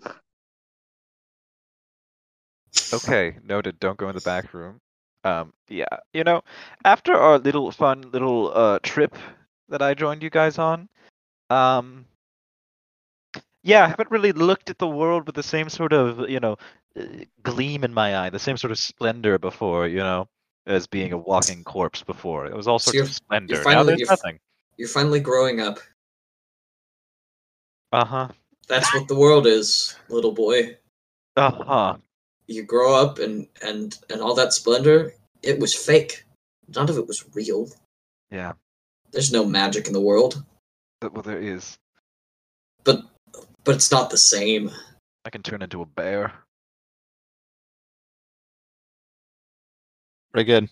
okay, 2.93 3.35
noted. 3.43 3.79
Don't 3.79 3.97
go 3.97 4.09
in 4.09 4.15
the 4.15 4.21
back 4.21 4.53
room. 4.53 4.79
Um, 5.23 5.53
yeah, 5.67 5.85
you 6.13 6.23
know, 6.23 6.41
after 6.85 7.13
our 7.15 7.37
little 7.39 7.71
fun 7.71 8.01
little 8.11 8.51
uh 8.55 8.79
trip 8.83 9.15
that 9.69 9.81
I 9.81 9.93
joined 9.93 10.23
you 10.23 10.29
guys 10.29 10.57
on, 10.57 10.87
um, 11.49 12.05
yeah, 13.63 13.83
I 13.83 13.87
haven't 13.89 14.11
really 14.11 14.31
looked 14.31 14.69
at 14.69 14.77
the 14.77 14.87
world 14.87 15.25
with 15.25 15.35
the 15.35 15.43
same 15.43 15.69
sort 15.69 15.91
of 15.93 16.29
you 16.29 16.39
know 16.39 16.57
uh, 16.97 17.03
gleam 17.43 17.83
in 17.83 17.93
my 17.93 18.17
eye, 18.17 18.29
the 18.29 18.39
same 18.39 18.57
sort 18.57 18.71
of 18.71 18.79
splendor 18.79 19.37
before, 19.37 19.87
you 19.87 19.97
know, 19.97 20.27
as 20.65 20.87
being 20.87 21.11
a 21.13 21.17
walking 21.17 21.63
corpse 21.63 22.03
before. 22.03 22.45
It 22.45 22.55
was 22.55 22.67
all 22.67 22.79
So 22.79 22.91
sorts 22.91 22.95
you're- 22.95 23.07
of 23.09 23.13
splendor. 23.15 23.63
now 23.65 23.83
there's 23.83 24.09
nothing. 24.09 24.39
You're 24.77 24.87
finally 24.87 25.19
growing 25.19 25.59
up. 25.59 25.79
Uh 27.91 28.05
huh. 28.05 28.27
That's 28.67 28.93
what 28.93 29.07
the 29.07 29.15
world 29.15 29.47
is, 29.47 29.95
little 30.09 30.33
boy. 30.33 30.77
Uh 31.35 31.51
huh. 31.51 31.97
You 32.47 32.63
grow 32.63 32.95
up 32.95 33.19
and 33.19 33.47
and 33.61 33.97
and 34.09 34.21
all 34.21 34.35
that 34.35 34.53
splendor, 34.53 35.13
it 35.41 35.59
was 35.59 35.73
fake. 35.73 36.23
None 36.75 36.89
of 36.89 36.97
it 36.97 37.07
was 37.07 37.25
real. 37.33 37.69
Yeah. 38.31 38.53
There's 39.11 39.31
no 39.31 39.45
magic 39.45 39.87
in 39.87 39.93
the 39.93 40.01
world, 40.01 40.43
But, 40.99 41.13
well, 41.13 41.23
there 41.23 41.39
is. 41.39 41.77
But 42.83 43.03
but 43.63 43.75
it's 43.75 43.91
not 43.91 44.09
the 44.09 44.17
same. 44.17 44.69
I 45.25 45.29
can 45.29 45.43
turn 45.43 45.61
into 45.61 45.81
a 45.81 45.85
bear. 45.85 46.33
Pretty 50.31 50.45
good. 50.45 50.69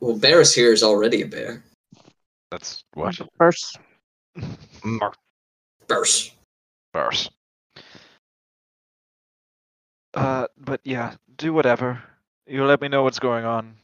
Well, 0.00 0.16
Barris 0.16 0.54
here 0.54 0.72
is 0.72 0.82
already 0.82 1.22
a 1.22 1.26
bear. 1.26 1.62
That's 2.50 2.84
what. 2.94 3.16
First. 3.38 3.78
Barris. 5.88 6.30
Bears. 6.92 7.30
Uh, 10.14 10.46
but 10.58 10.80
yeah, 10.84 11.14
do 11.36 11.52
whatever. 11.52 12.02
You 12.46 12.64
let 12.64 12.80
me 12.80 12.88
know 12.88 13.02
what's 13.04 13.18
going 13.20 13.44
on. 13.44 13.74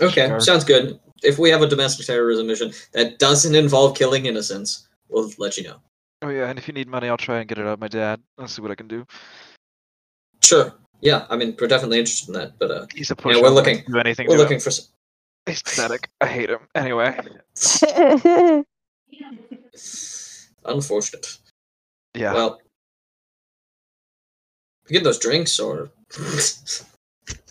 Okay, 0.00 0.26
Sure. 0.26 0.40
sounds 0.40 0.64
good. 0.64 0.98
If 1.22 1.38
we 1.38 1.50
have 1.50 1.62
a 1.62 1.66
domestic 1.68 2.06
terrorism 2.06 2.46
mission 2.46 2.72
that 2.92 3.18
doesn't 3.18 3.54
involve 3.54 3.96
killing 3.96 4.26
innocents, 4.26 4.88
we'll 5.08 5.30
let 5.38 5.56
you 5.56 5.64
know. 5.64 5.76
Oh 6.22 6.28
yeah, 6.30 6.48
and 6.48 6.58
if 6.58 6.66
you 6.66 6.74
need 6.74 6.88
money, 6.88 7.08
I'll 7.08 7.16
try 7.16 7.38
and 7.38 7.48
get 7.48 7.58
it 7.58 7.62
out 7.66 7.74
of 7.74 7.80
my 7.80 7.88
dad. 7.88 8.20
I'll 8.38 8.48
see 8.48 8.60
what 8.62 8.70
I 8.72 8.74
can 8.74 8.88
do. 8.88 9.06
Sure. 10.42 10.74
Yeah, 11.00 11.26
I 11.30 11.36
mean, 11.36 11.56
we're 11.60 11.68
definitely 11.68 12.00
interested 12.00 12.28
in 12.34 12.40
that, 12.40 12.58
but 12.58 12.70
uh, 12.72 12.86
He's 12.92 13.10
a 13.12 13.14
Yeah, 13.18 13.22
pushover. 13.24 13.42
we're 13.42 13.48
looking- 13.50 13.82
can 13.84 13.92
Do 13.92 13.98
anything 14.00 14.26
we're 14.28 14.36
looking 14.36 14.56
him. 14.56 14.60
for. 14.60 14.70
S- 15.48 15.54
He's 15.54 15.62
pathetic. 15.62 16.08
I 16.20 16.26
hate 16.26 16.50
him. 16.50 16.60
Anyway. 16.74 17.18
Unfortunate. 20.64 21.38
Yeah. 22.14 22.32
Well, 22.34 22.60
we 24.88 24.94
get 24.94 25.04
those 25.04 25.18
drinks, 25.18 25.58
or 25.60 25.90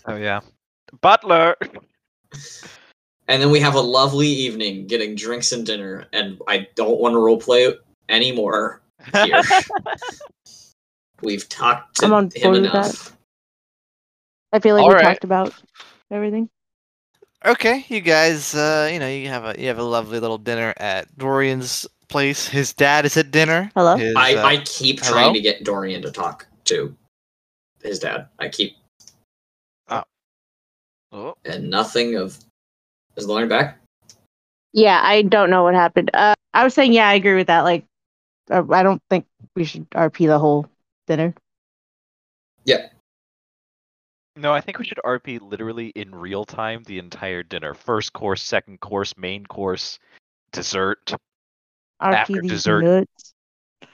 oh 0.06 0.16
yeah. 0.16 0.40
Butler. 1.00 1.56
and 3.28 3.42
then 3.42 3.50
we 3.50 3.60
have 3.60 3.74
a 3.74 3.80
lovely 3.80 4.26
evening 4.28 4.86
getting 4.86 5.14
drinks 5.14 5.52
and 5.52 5.64
dinner. 5.66 6.06
And 6.12 6.40
I 6.48 6.68
don't 6.74 7.00
want 7.00 7.12
to 7.14 7.18
roleplay 7.18 7.74
anymore. 8.08 8.82
Here. 9.12 9.40
We've 11.22 11.48
talked 11.48 11.96
to 11.96 12.06
I'm 12.06 12.12
on 12.12 12.30
him 12.34 12.52
board 12.52 12.62
with 12.62 12.70
enough. 12.70 13.16
I 14.52 14.60
feel 14.60 14.74
like 14.76 14.82
All 14.84 14.88
we 14.88 14.94
right. 14.94 15.02
talked 15.02 15.24
about 15.24 15.52
everything. 16.10 16.48
Okay, 17.44 17.84
you 17.88 18.00
guys, 18.00 18.54
uh, 18.54 18.90
you 18.92 18.98
know, 18.98 19.08
you 19.08 19.28
have 19.28 19.44
a 19.44 19.60
you 19.60 19.68
have 19.68 19.78
a 19.78 19.82
lovely 19.82 20.18
little 20.18 20.38
dinner 20.38 20.74
at 20.76 21.16
Dorian's 21.16 21.86
place. 22.08 22.48
His 22.48 22.72
dad 22.72 23.04
is 23.04 23.16
at 23.16 23.30
dinner. 23.30 23.70
Hello? 23.74 23.96
His, 23.96 24.14
I, 24.16 24.34
uh, 24.34 24.44
I 24.44 24.56
keep 24.64 25.00
hello? 25.00 25.12
trying 25.12 25.34
to 25.34 25.40
get 25.40 25.62
Dorian 25.62 26.02
to 26.02 26.10
talk 26.10 26.46
to 26.64 26.96
his 27.82 28.00
dad. 28.00 28.26
I 28.40 28.48
keep 28.48 28.76
Oh, 29.88 30.02
oh. 31.12 31.34
and 31.44 31.70
nothing 31.70 32.16
of 32.16 32.38
is 33.16 33.26
Lauren 33.26 33.48
back? 33.48 33.78
Yeah, 34.72 35.00
I 35.02 35.22
don't 35.22 35.50
know 35.50 35.62
what 35.62 35.74
happened. 35.74 36.10
Uh, 36.12 36.34
I 36.54 36.64
was 36.64 36.74
saying, 36.74 36.92
yeah, 36.92 37.08
I 37.08 37.14
agree 37.14 37.36
with 37.36 37.46
that. 37.46 37.62
Like, 37.62 37.84
uh, 38.50 38.64
I 38.70 38.82
don't 38.82 39.02
think 39.10 39.26
we 39.54 39.64
should 39.64 39.88
RP 39.90 40.26
the 40.26 40.38
whole 40.38 40.66
dinner. 41.06 41.34
No, 44.38 44.52
I 44.52 44.60
think 44.60 44.78
we 44.78 44.84
should 44.84 45.00
RP 45.04 45.40
literally 45.40 45.88
in 45.88 46.14
real 46.14 46.44
time 46.44 46.84
the 46.84 46.98
entire 46.98 47.42
dinner. 47.42 47.74
First 47.74 48.12
course, 48.12 48.40
second 48.40 48.80
course, 48.80 49.16
main 49.16 49.44
course, 49.44 49.98
dessert. 50.52 51.12
RP 52.00 52.14
After 52.14 52.40
these 52.42 52.50
dessert. 52.50 52.82
nuts. 52.82 53.34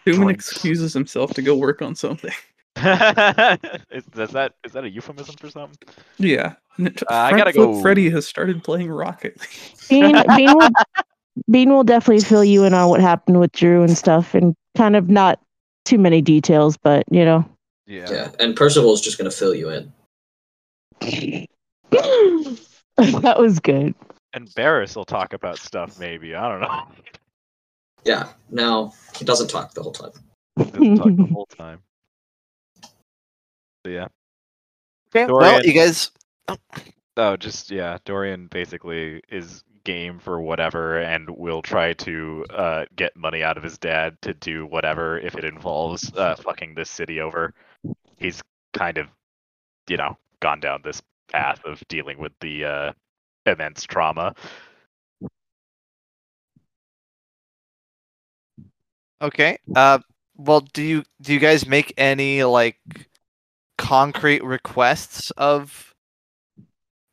Human 0.04 0.28
excuses 0.28 0.92
himself 0.92 1.33
to 1.35 1.42
go 1.42 1.57
work 1.57 1.80
on 1.80 1.94
something. 1.94 2.33
is, 2.76 4.04
is 4.16 4.30
that 4.33 4.52
is 4.64 4.72
that 4.72 4.85
a 4.85 4.90
euphemism 4.90 5.37
for 5.37 5.48
something? 5.48 5.78
Yeah. 6.18 6.54
Uh, 6.78 6.90
I 7.09 7.37
gotta 7.37 7.52
go- 7.52 7.80
Freddy 7.80 8.11
has 8.11 8.26
started 8.26 8.62
playing 8.64 8.90
Rocket 8.90 9.40
Bean, 9.88 10.16
Bean, 10.36 10.53
will, 10.59 10.70
Bean 11.49 11.70
will 11.70 11.84
definitely 11.84 12.24
fill 12.24 12.45
you 12.45 12.64
in 12.64 12.74
on 12.74 12.90
what 12.90 13.01
happened 13.01 13.40
with 13.40 13.53
Drew 13.53 13.82
and 13.82 13.97
stuff, 13.97 14.34
and 14.34 14.55
kind 14.76 14.97
of 14.97 15.09
not 15.09 15.40
too 15.84 15.99
many 15.99 16.20
details, 16.20 16.76
but 16.76 17.05
you 17.11 17.24
know. 17.24 17.49
Yeah. 17.86 18.11
Yeah. 18.11 18.30
And 18.40 18.57
Percival's 18.57 19.01
just 19.01 19.16
gonna 19.16 19.30
fill 19.30 19.55
you 19.55 19.70
in. 19.70 19.90
that 21.90 23.36
was 23.38 23.61
good. 23.61 23.94
And 24.32 24.52
Barris 24.55 24.96
will 24.96 25.05
talk 25.05 25.32
about 25.32 25.59
stuff 25.59 25.98
maybe. 25.98 26.34
I 26.34 26.48
don't 26.48 26.61
know. 26.61 26.82
Yeah. 28.05 28.28
No, 28.50 28.92
he 29.16 29.24
doesn't 29.24 29.48
talk 29.48 29.74
the 29.74 29.82
whole 29.82 29.92
time. 29.92 30.12
He'll 30.57 30.96
talk 30.96 31.16
the 31.16 31.28
whole 31.32 31.46
time. 31.46 31.80
So, 33.84 33.92
yeah. 33.92 34.09
okay, 35.14 35.30
well, 35.30 35.64
you 35.64 35.72
guys. 35.72 36.11
Oh, 37.16 37.36
just 37.36 37.70
yeah. 37.70 37.98
Dorian 38.05 38.48
basically 38.48 39.22
is 39.30 39.62
game 39.84 40.18
for 40.18 40.40
whatever, 40.40 40.98
and 40.98 41.28
will 41.30 41.62
try 41.62 41.92
to 41.92 42.44
uh, 42.50 42.84
get 42.96 43.16
money 43.16 43.42
out 43.42 43.57
of 43.57 43.62
his 43.62 43.78
dad 43.78 44.16
to 44.22 44.34
do 44.34 44.66
whatever 44.66 45.18
if 45.18 45.36
it 45.36 45.44
involves 45.44 46.12
uh, 46.16 46.34
fucking 46.36 46.74
this 46.74 46.90
city 46.90 47.20
over. 47.20 47.52
He's 48.16 48.42
kind 48.72 48.98
of, 48.98 49.09
you 49.88 49.96
know, 49.96 50.16
gone 50.45 50.61
down 50.61 50.82
this 50.84 51.01
path 51.32 51.64
of 51.64 51.82
dealing 51.88 52.18
with 52.18 52.32
the 52.42 52.66
uh, 52.66 52.92
immense 53.47 53.84
trauma. 53.84 54.34
Okay. 59.22 59.57
Uh, 59.74 60.01
well, 60.36 60.61
do 60.61 60.82
you 60.82 61.03
do 61.22 61.32
you 61.32 61.40
guys 61.40 61.66
make 61.66 61.95
any 61.97 62.45
like 62.45 62.76
concrete 63.78 64.45
requests 64.45 65.30
of 65.30 65.95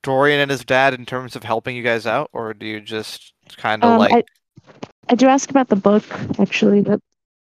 Dorian 0.03 0.41
and 0.41 0.51
his 0.51 0.65
dad 0.65 0.93
in 0.93 1.05
terms 1.05 1.37
of 1.37 1.43
helping 1.43 1.77
you 1.77 1.83
guys 1.83 2.05
out, 2.05 2.29
or 2.33 2.53
do 2.53 2.65
you 2.65 2.81
just 2.81 3.31
kind 3.55 3.81
of 3.81 3.91
Um, 3.91 3.97
like? 3.99 4.11
I, 4.11 4.23
I 5.07 5.15
do 5.15 5.27
ask 5.27 5.49
about 5.49 5.69
the 5.69 5.77
book 5.77 6.03
actually. 6.37 6.81
That 6.81 6.99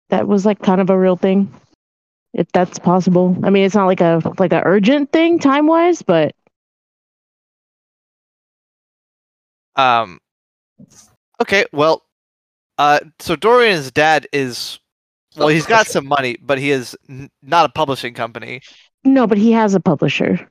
that 0.09 0.27
was 0.27 0.45
like 0.45 0.59
kind 0.63 0.81
of 0.81 0.91
a 0.91 0.99
real 0.99 1.17
thing, 1.17 1.49
if 2.37 2.51
that's 2.53 2.79
possible. 2.79 3.37
I 3.43 3.51
mean, 3.51 3.65
it's 3.65 3.75
not 3.75 3.87
like 3.87 4.01
a 4.01 4.21
like 4.39 4.53
a 4.53 4.63
urgent 4.65 5.11
thing 5.11 5.39
time 5.39 5.67
wise, 5.67 6.03
but 6.03 6.35
Um. 9.77 10.21
Okay, 11.41 11.67
well, 11.73 12.03
uh, 12.79 13.01
so 13.19 13.37
Dorian's 13.37 13.91
dad 13.91 14.27
is 14.33 14.79
well, 15.37 15.49
he's 15.49 15.67
got 15.67 15.87
some 15.87 16.07
money, 16.07 16.37
but 16.41 16.59
he 16.59 16.71
is 16.71 16.97
n- 17.09 17.31
not 17.43 17.67
a 17.67 17.69
publishing 17.69 18.15
company. 18.15 18.63
no, 19.05 19.27
but 19.27 19.39
he 19.39 19.53
has 19.53 19.75
a 19.75 19.81
publisher. 19.81 20.49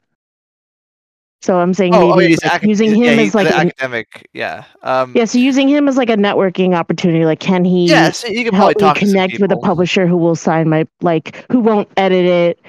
So 1.45 1.59
I'm 1.59 1.75
saying 1.75 1.93
Oh, 1.93 2.13
oh, 2.13 2.15
maybe 2.15 2.29
he's 2.29 2.43
like, 2.43 2.53
acad- 2.53 2.69
using 2.69 2.95
yeah, 2.95 3.11
him 3.11 3.19
he's 3.19 3.27
as 3.29 3.35
like 3.35 3.47
an 3.47 3.53
an, 3.53 3.67
academic. 3.67 4.27
Yeah. 4.33 4.63
Um. 4.81 5.13
yeah, 5.15 5.25
so 5.25 5.37
using 5.37 5.67
him 5.69 5.87
as 5.87 5.95
like 5.95 6.09
a 6.09 6.17
networking 6.17 6.75
opportunity. 6.75 7.23
Like, 7.23 7.39
can 7.39 7.63
he 7.63 7.85
Yeah, 7.87 8.09
so 8.09 8.27
you 8.27 8.43
can 8.43 8.55
help 8.55 8.69
me 8.69 8.73
talk 8.73 8.97
to 8.97 9.05
connect 9.05 9.39
with 9.39 9.51
a 9.51 9.57
publisher 9.57 10.07
who 10.07 10.17
will 10.17 10.35
sign 10.35 10.69
my 10.69 10.87
like 11.01 11.45
who 11.51 11.59
won't 11.59 11.87
edit 11.97 12.25
it? 12.25 12.59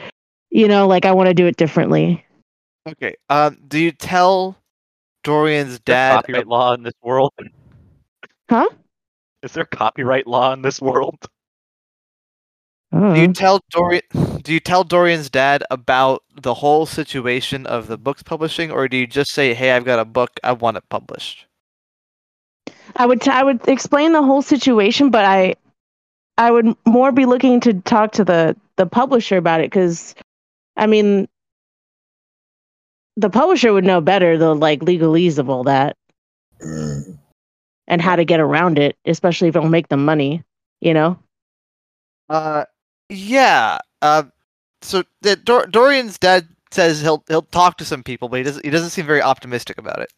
You 0.51 0.69
know, 0.69 0.87
like 0.87 1.07
I 1.07 1.13
want 1.13 1.29
to 1.29 1.35
do 1.35 1.47
it 1.47 1.57
differently. 1.57 2.23
Okay. 2.87 3.15
Um. 3.31 3.57
Do 3.67 3.79
you 3.79 3.93
tell 3.93 4.59
Dorian's 5.25 5.81
dad? 5.81 6.17
copyright 6.17 6.47
law 6.47 6.75
in 6.75 6.83
this 6.83 6.95
world? 7.03 7.33
Huh? 8.51 8.69
Is 9.43 9.53
there 9.53 9.65
copyright 9.65 10.27
law 10.27 10.53
in 10.53 10.61
this 10.61 10.83
world? 10.83 11.17
I 12.93 12.99
don't 13.01 13.17
you 13.17 13.33
tell 13.33 13.61
Dorian? 13.71 14.03
Do 14.43 14.53
you 14.53 14.61
tell 14.61 14.85
Dorian's 14.85 15.29
dad 15.29 15.65
about 15.71 16.23
the 16.41 16.55
whole 16.55 16.87
situation 16.87 17.67
of 17.67 17.89
the 17.89 17.99
books 17.99 18.23
publishing, 18.23 18.71
or 18.71 18.87
do 18.87 18.97
you 18.97 19.07
just 19.07 19.33
say, 19.33 19.55
"Hey, 19.55 19.73
I've 19.73 19.85
got 19.85 19.99
a 19.99 20.05
book. 20.05 20.39
I 20.45 20.53
want 20.53 20.77
it 20.77 20.85
published"? 20.89 21.47
I 22.95 23.07
would 23.07 23.21
t- 23.21 23.31
I 23.31 23.43
would 23.43 23.67
explain 23.69 24.13
the 24.13 24.23
whole 24.23 24.43
situation, 24.43 25.11
but 25.11 25.25
I 25.25 25.55
I 26.39 26.51
would 26.53 26.77
more 26.87 27.11
be 27.11 27.27
looking 27.27 27.59
to 27.61 27.75
talk 27.75 28.13
to 28.13 28.25
the 28.25 28.57
the 28.77 28.87
publisher 28.87 29.37
about 29.37 29.61
it 29.61 29.71
because 29.71 30.15
I 30.77 30.87
mean 30.87 31.27
the 33.17 33.31
publisher 33.31 33.73
would 33.73 33.85
know 33.85 34.01
better 34.01 34.39
the 34.39 34.55
like 34.55 34.81
legalese 34.81 35.39
of 35.39 35.51
all 35.51 35.65
that 35.65 35.97
Mm. 36.63 37.19
and 37.89 38.01
how 38.01 38.17
to 38.17 38.25
get 38.25 38.41
around 38.41 38.79
it, 38.79 38.97
especially 39.07 39.49
if 39.49 39.57
it'll 39.57 39.69
make 39.69 39.89
them 39.89 40.05
money. 40.05 40.43
You 40.81 40.95
know. 40.95 41.19
Uh, 42.29 42.65
yeah. 43.09 43.79
Uh, 44.03 44.25
so 44.83 45.05
the, 45.23 45.37
Dor- 45.37 45.67
Dorian's 45.67 46.19
dad 46.19 46.49
says 46.71 47.01
he'll 47.01 47.25
he'll 47.29 47.43
talk 47.43 47.79
to 47.79 47.85
some 47.85 48.03
people, 48.03 48.29
but 48.29 48.39
he 48.39 48.43
doesn't 48.43 48.65
he 48.65 48.71
doesn't 48.71 48.91
seem 48.91 49.07
very 49.07 49.23
optimistic 49.23 49.79
about 49.79 50.01
it. 50.01 50.13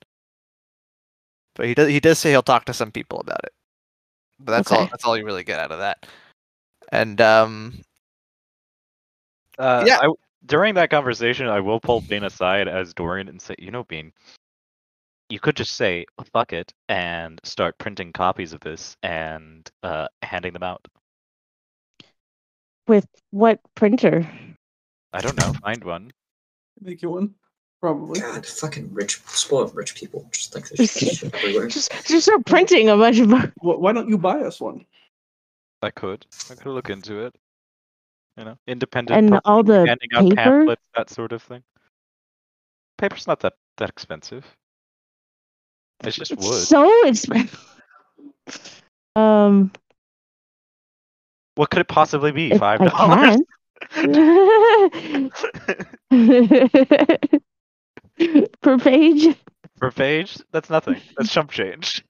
But 1.54 1.66
he 1.66 1.74
does 1.74 1.88
he 1.88 2.00
does 2.00 2.18
say 2.18 2.30
he'll 2.30 2.42
talk 2.42 2.64
to 2.66 2.74
some 2.74 2.92
people 2.92 3.20
about 3.20 3.40
it. 3.44 3.52
But 4.40 4.52
that's 4.52 4.72
all 4.72 4.86
that's 4.86 5.04
all 5.04 5.16
you 5.16 5.24
really 5.24 5.44
get 5.44 5.58
out 5.58 5.72
of 5.72 5.78
that. 5.78 6.06
And 6.90 7.20
um, 7.20 7.80
Uh, 9.58 9.84
Yeah. 9.86 9.98
I, 10.00 10.12
during 10.46 10.74
that 10.74 10.90
conversation, 10.90 11.46
I 11.48 11.60
will 11.60 11.80
pull 11.80 12.00
Bean 12.00 12.24
aside 12.24 12.68
as 12.68 12.94
Dorian 12.94 13.28
and 13.28 13.42
say, 13.42 13.56
"You 13.58 13.70
know, 13.72 13.84
Bean, 13.84 14.12
you 15.28 15.40
could 15.40 15.56
just 15.56 15.74
say 15.74 16.06
fuck 16.32 16.52
it 16.52 16.72
and 16.88 17.40
start 17.44 17.76
printing 17.78 18.12
copies 18.12 18.52
of 18.52 18.60
this 18.60 18.96
and 19.02 19.68
uh, 19.82 20.08
handing 20.22 20.52
them 20.52 20.62
out. 20.62 20.86
With 22.88 23.06
what 23.30 23.60
printer? 23.74 24.28
I 25.12 25.20
don't 25.20 25.38
know, 25.38 25.52
find 25.62 25.84
one. 25.84 26.10
Make 26.80 27.02
you 27.02 27.10
one, 27.10 27.34
probably. 27.80 28.20
God, 28.20 28.44
fucking 28.46 28.92
rich, 28.92 29.20
spoiled 29.26 29.74
rich 29.76 29.94
people 29.94 30.26
just 30.32 30.54
like 30.54 30.68
there's 30.70 30.90
shit 30.98 31.34
everywhere. 31.34 31.68
Just 31.68 31.92
just 32.06 32.26
start 32.26 32.44
printing 32.46 32.88
a 32.88 32.96
bunch 32.96 33.18
of. 33.20 33.30
Wh- 33.30 33.78
Why 33.80 33.92
don't 33.92 34.08
you 34.08 34.16
buy 34.18 34.40
us 34.40 34.60
one? 34.60 34.84
I 35.82 35.90
could. 35.90 36.26
I 36.50 36.54
could 36.54 36.72
look 36.72 36.90
into 36.90 37.20
it. 37.26 37.34
You 38.36 38.44
know, 38.44 38.58
independent. 38.66 39.16
And 39.32 39.40
all 39.44 39.62
the 39.62 39.86
handing 39.86 40.08
out 40.14 40.22
paper? 40.24 40.36
pamphlets, 40.36 40.82
that 40.96 41.10
sort 41.10 41.32
of 41.32 41.42
thing. 41.42 41.62
Paper's 42.96 43.26
not 43.26 43.40
that 43.40 43.54
that 43.76 43.90
expensive. 43.90 44.44
It's 46.04 46.16
just 46.16 46.30
It's 46.32 46.44
wood. 46.46 46.62
so 46.66 47.06
expensive. 47.06 47.64
Um, 49.16 49.72
What 51.58 51.70
could 51.70 51.80
it 51.80 51.88
possibly 51.88 52.30
be? 52.30 52.52
if 52.52 52.60
Five 52.60 52.78
dollars. 52.78 53.40
per 58.62 58.78
page. 58.78 59.36
per 59.80 59.90
page? 59.90 60.38
That's 60.52 60.70
nothing. 60.70 61.00
That's 61.16 61.32
chump 61.32 61.50
change. 61.50 62.04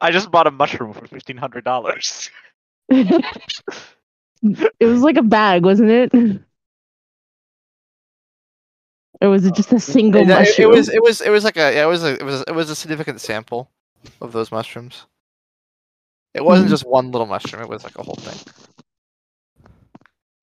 I 0.00 0.12
just 0.12 0.30
bought 0.30 0.46
a 0.46 0.52
mushroom 0.52 0.92
for 0.92 1.08
fifteen 1.08 1.36
hundred 1.36 1.64
dollars. 1.64 2.30
it 2.88 3.26
was 4.80 5.02
like 5.02 5.16
a 5.16 5.22
bag, 5.24 5.64
wasn't 5.64 5.90
it? 5.90 6.14
Or 9.20 9.30
was 9.30 9.44
it 9.44 9.56
just 9.56 9.72
a 9.72 9.76
uh, 9.76 9.80
single 9.80 10.20
it, 10.20 10.26
it- 10.30 10.38
mushroom? 10.38 10.72
it 10.72 10.76
was 10.76 10.88
it 10.88 11.02
was 11.02 11.20
it 11.20 11.30
was 11.30 11.42
like 11.42 11.56
a 11.56 11.74
yeah, 11.74 11.82
it 11.82 11.88
was 11.88 12.04
a 12.04 12.12
it 12.14 12.22
was 12.22 12.42
it 12.46 12.54
was 12.54 12.70
a 12.70 12.76
significant 12.76 13.20
sample 13.20 13.72
of 14.20 14.30
those 14.30 14.52
mushrooms. 14.52 15.06
It 16.36 16.44
wasn't 16.44 16.66
Mhm. 16.68 16.70
just 16.70 16.84
one 16.86 17.10
little 17.10 17.26
mushroom; 17.26 17.62
it 17.62 17.68
was 17.68 17.82
like 17.82 17.96
a 17.98 18.02
whole 18.02 18.14
thing. 18.16 18.52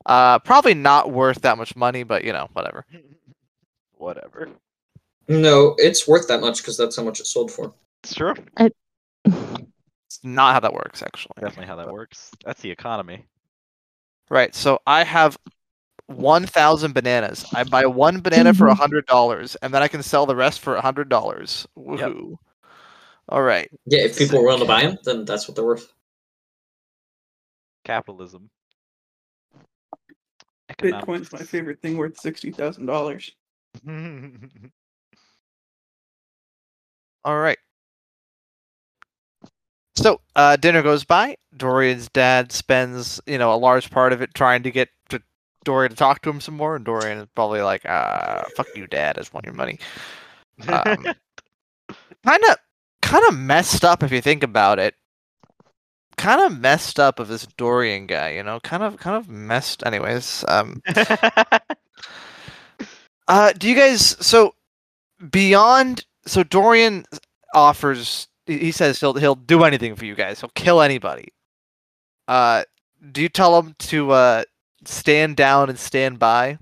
Uh, 0.06 0.40
probably 0.40 0.74
not 0.74 1.12
worth 1.12 1.42
that 1.44 1.58
much 1.58 1.76
money, 1.76 2.04
but 2.04 2.24
you 2.24 2.34
know, 2.34 2.50
whatever. 2.54 2.86
Whatever. 3.98 4.50
No, 5.30 5.76
it's 5.78 6.06
worth 6.10 6.28
that 6.28 6.42
much 6.42 6.58
because 6.58 6.76
that's 6.76 6.98
how 6.98 7.04
much 7.04 7.22
it 7.22 7.26
sold 7.28 7.50
for. 7.52 7.74
It's 8.04 8.14
true. 8.16 8.34
It's 8.58 10.20
not 10.24 10.54
how 10.54 10.60
that 10.60 10.74
works, 10.74 11.02
actually. 11.02 11.36
Definitely 11.40 11.68
how 11.68 11.78
that 11.78 11.90
works. 11.90 12.32
That's 12.44 12.60
the 12.60 12.70
economy. 12.72 13.24
Right. 14.30 14.54
So 14.54 14.80
I 14.86 15.06
have 15.06 15.38
one 16.08 16.46
thousand 16.46 16.94
bananas. 16.94 17.46
I 17.54 17.64
buy 17.64 17.86
one 17.86 18.20
banana 18.20 18.54
for 18.54 18.68
a 18.68 18.74
Mhm. 18.74 18.78
hundred 18.80 19.06
dollars, 19.06 19.56
and 19.62 19.74
then 19.74 19.82
I 19.82 19.88
can 19.88 20.04
sell 20.04 20.26
the 20.26 20.36
rest 20.36 20.60
for 20.60 20.76
a 20.76 20.82
hundred 20.82 21.08
dollars. 21.08 21.66
Woohoo! 23.30 23.36
All 23.36 23.42
right. 23.44 23.70
Yeah, 23.86 24.04
if 24.06 24.18
people 24.18 24.40
are 24.40 24.44
willing 24.44 24.62
to 24.62 24.66
buy 24.66 24.84
them, 24.84 24.98
then 25.04 25.26
that's 25.26 25.48
what 25.48 25.56
they're 25.56 25.66
worth. 25.66 25.92
Capitalism. 27.84 28.50
Bitcoin's 30.78 31.32
my 31.32 31.40
favorite 31.40 31.82
thing 31.82 31.98
worth 31.98 32.20
sixty 32.20 32.52
thousand 32.52 32.86
dollars. 32.86 33.32
All 37.26 37.40
right. 37.40 37.58
So 39.96 40.20
uh, 40.36 40.56
dinner 40.58 40.82
goes 40.82 41.04
by. 41.04 41.38
Dorian's 41.56 42.10
dad 42.10 42.52
spends, 42.52 43.22
you 43.28 43.38
know, 43.38 43.54
a 43.54 43.56
large 43.56 43.92
part 43.92 44.12
of 44.12 44.22
it 44.22 44.34
trying 44.34 44.64
to 44.64 44.72
get 44.72 44.90
to 45.10 45.22
Dorian 45.64 45.92
to 45.92 45.96
talk 45.96 46.22
to 46.24 46.30
him 46.30 46.42
some 46.42 46.58
more, 46.58 46.76
and 46.76 46.84
Dorian 46.84 47.20
is 47.20 47.28
probably 47.36 47.62
like, 47.62 47.86
"Ah, 47.86 48.44
fuck 48.56 48.68
you, 48.76 48.88
dad. 48.88 49.18
I 49.18 49.22
just 49.22 49.34
want 49.34 49.46
your 49.46 49.56
money." 49.56 49.80
Um, 50.68 51.04
kind 52.24 52.44
of, 52.52 52.58
kind 53.14 53.26
of 53.30 53.38
messed 53.38 53.86
up 53.86 54.02
if 54.02 54.12
you 54.12 54.22
think 54.22 54.44
about 54.44 54.80
it. 54.80 54.96
Kind 56.18 56.42
of 56.42 56.60
messed 56.60 57.00
up 57.00 57.20
of 57.20 57.28
this 57.28 57.46
Dorian 57.58 58.08
guy, 58.08 58.32
you 58.32 58.44
know, 58.44 58.60
kind 58.60 58.84
of, 58.84 58.98
kind 58.98 59.16
of 59.16 59.30
messed. 59.30 59.86
Anyways, 59.86 60.44
um, 60.48 60.82
Uh, 63.28 63.54
do 63.54 63.70
you 63.70 63.76
guys 63.76 64.18
so 64.26 64.54
beyond 65.32 66.06
so 66.26 66.44
Dorian 66.44 67.06
offers 67.54 68.28
he 68.46 68.58
he 68.58 68.72
says 68.72 69.00
he'll 69.00 69.14
he'll 69.14 69.36
do 69.36 69.64
anything 69.64 69.96
for 69.96 70.06
you 70.06 70.16
guys. 70.16 70.42
He'll 70.42 70.52
kill 70.56 70.82
anybody. 70.82 71.30
Uh, 72.28 72.64
do 73.12 73.22
you 73.22 73.30
tell 73.30 73.58
him 73.58 73.76
to 73.80 74.12
uh 74.12 74.44
stand 74.86 75.38
down 75.38 75.70
and 75.70 75.80
stand 75.80 76.20
by? 76.20 76.58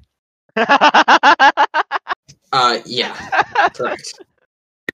Uh, 2.53 2.79
yeah, 2.85 3.15
correct. 3.69 4.19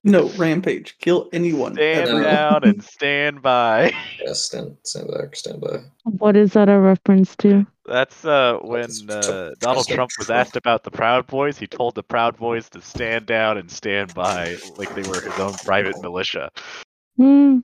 No, 0.04 0.30
rampage. 0.38 0.98
Kill 1.00 1.30
anyone. 1.34 1.74
stand 1.74 2.10
ever. 2.10 2.24
down 2.24 2.64
and 2.64 2.84
stand 2.96 3.42
by. 3.42 3.94
Yeah, 4.24 4.34
stand, 4.34 4.78
stand 4.84 5.10
back, 5.12 5.36
stand 5.36 5.62
by. 5.62 5.80
what 6.04 6.36
is 6.36 6.54
that 6.54 6.70
a 6.70 6.80
reference 6.80 7.36
to? 7.38 7.66
That's 7.86 8.26
uh 8.26 8.58
when 8.62 8.90
uh, 9.10 9.52
Donald 9.60 9.88
Trump 9.88 10.12
was 10.18 10.30
asked 10.30 10.58
about 10.58 10.84
the 10.84 10.92
Proud 10.92 11.26
Boys. 11.28 11.58
He 11.58 11.68
told 11.68 11.96
the 11.96 12.04
Proud 12.04 12.38
Boys 12.38 12.70
to 12.72 12.82
stand 12.82 13.26
down 13.26 13.58
and 13.58 13.72
stand 13.72 14.14
by 14.14 14.58
like 14.78 14.94
they 14.94 15.08
were 15.10 15.22
his 15.22 15.40
own 15.40 15.54
private 15.54 16.02
militia. 16.02 16.52
Hmm. 17.16 17.60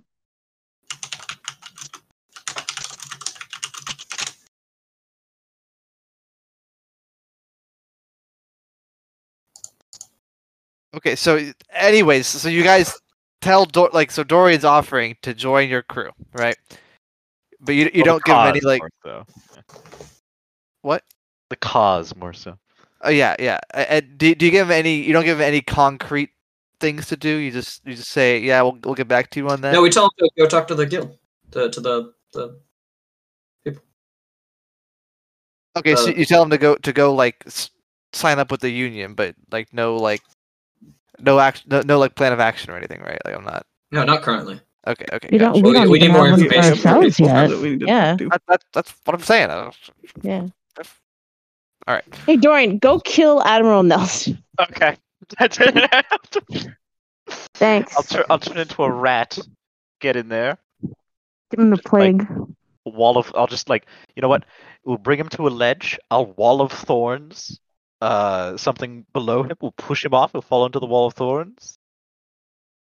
Okay, 10.95 11.15
so 11.15 11.51
anyways, 11.71 12.27
so 12.27 12.49
you 12.49 12.63
guys 12.63 12.99
tell 13.41 13.65
Dor- 13.65 13.89
like 13.93 14.11
so 14.11 14.23
Dorian's 14.23 14.65
offering 14.65 15.17
to 15.23 15.33
join 15.33 15.69
your 15.69 15.81
crew, 15.81 16.11
right? 16.33 16.57
but 17.63 17.73
you 17.73 17.89
you 17.93 18.03
Well, 18.03 18.19
don't 18.19 18.23
give 18.25 18.35
him 18.35 18.47
any 18.47 18.59
like 18.61 18.81
more 18.81 18.89
so. 19.03 19.25
what? 20.81 21.03
The 21.49 21.55
cause 21.55 22.15
more 22.15 22.33
so. 22.33 22.57
Oh 23.01 23.09
yeah, 23.09 23.35
yeah. 23.39 23.59
Uh, 23.73 24.01
do 24.17 24.35
do 24.35 24.45
you 24.45 24.51
give 24.51 24.67
him 24.67 24.71
any? 24.71 24.95
You 24.95 25.13
don't 25.13 25.25
give 25.25 25.39
him 25.39 25.45
any 25.45 25.61
concrete 25.61 26.29
things 26.79 27.07
to 27.07 27.17
do. 27.17 27.29
You 27.29 27.51
just 27.51 27.85
you 27.85 27.95
just 27.95 28.09
say, 28.09 28.39
yeah, 28.39 28.61
we'll 28.61 28.77
we'll 28.83 28.95
get 28.95 29.07
back 29.07 29.29
to 29.31 29.39
you 29.39 29.49
on 29.49 29.61
that. 29.61 29.73
No, 29.73 29.81
we 29.81 29.89
tell 29.89 30.05
him 30.05 30.11
to 30.19 30.29
go 30.37 30.47
talk 30.47 30.67
to 30.67 30.75
the 30.75 30.85
guild, 30.85 31.17
to, 31.51 31.69
to 31.69 31.79
the 31.81 32.13
the. 32.33 32.59
people. 33.63 33.83
okay, 35.77 35.95
so 35.95 36.11
uh, 36.11 36.13
you 36.13 36.25
tell 36.25 36.43
him 36.43 36.49
to 36.49 36.57
go 36.57 36.75
to 36.75 36.93
go 36.93 37.13
like 37.13 37.45
sign 38.13 38.39
up 38.39 38.51
with 38.51 38.61
the 38.61 38.69
union, 38.69 39.13
but 39.13 39.35
like 39.51 39.73
no 39.73 39.95
like 39.97 40.21
no 41.23 41.39
action, 41.39 41.67
no, 41.69 41.81
no 41.81 41.99
like 41.99 42.15
plan 42.15 42.33
of 42.33 42.39
action 42.39 42.71
or 42.71 42.77
anything, 42.77 43.01
right? 43.01 43.19
Like 43.25 43.35
I'm 43.35 43.43
not. 43.43 43.65
No, 43.91 44.03
not 44.03 44.21
currently. 44.21 44.59
Okay, 44.85 45.05
okay. 45.13 45.29
We 45.31 45.37
don't. 45.37 45.53
We 45.53 45.61
We- 45.61 45.73
don't 45.73 45.89
we 45.89 45.99
need 45.99 46.11
more 46.11 46.27
have 46.27 46.37
for 46.37 46.43
information 46.45 46.73
ourselves 46.73 47.19
yet. 47.19 47.49
that 47.49 47.59
we 47.59 47.69
need 47.77 47.87
Yeah. 47.87 48.17
talk. 48.17 48.29
That, 48.29 48.41
that, 48.47 48.63
that's 48.73 48.93
what 49.05 49.15
I'm 49.15 49.21
saying. 49.21 49.49
Yeah. 50.21 50.47
All 51.87 51.95
right. 51.95 52.03
Hey, 52.25 52.37
Dorian, 52.37 52.77
go 52.79 52.99
kill 52.99 53.41
Admiral 53.43 53.83
Nelson. 53.83 54.37
Okay. 54.59 54.95
That's 55.39 55.57
it. 55.59 55.89
Thanks. 57.55 57.95
I'll 57.95 58.03
turn 58.03 58.23
I'll 58.29 58.39
turn 58.39 58.57
into 58.57 58.83
a 58.83 58.91
rat. 58.91 59.37
Get 59.99 60.15
in 60.15 60.27
there. 60.29 60.57
Give 61.49 61.59
him 61.59 61.69
the 61.71 61.77
plague. 61.77 62.27
wall 62.85 63.17
of 63.17 63.31
I'll 63.35 63.47
just 63.47 63.69
like 63.69 63.85
you 64.15 64.21
know 64.21 64.27
what? 64.27 64.43
We'll 64.85 64.97
bring 64.97 65.19
him 65.19 65.29
to 65.29 65.47
a 65.47 65.49
ledge. 65.49 65.97
I'll 66.11 66.27
wall 66.33 66.61
of 66.61 66.71
thorns. 66.71 67.59
Uh, 68.03 68.57
something 68.57 69.05
below 69.13 69.43
him. 69.43 69.55
We'll 69.61 69.71
push 69.71 70.03
him 70.03 70.13
off. 70.13 70.33
He'll 70.33 70.41
fall 70.41 70.65
into 70.65 70.79
the 70.79 70.85
wall 70.85 71.07
of 71.07 71.13
thorns. 71.13 71.77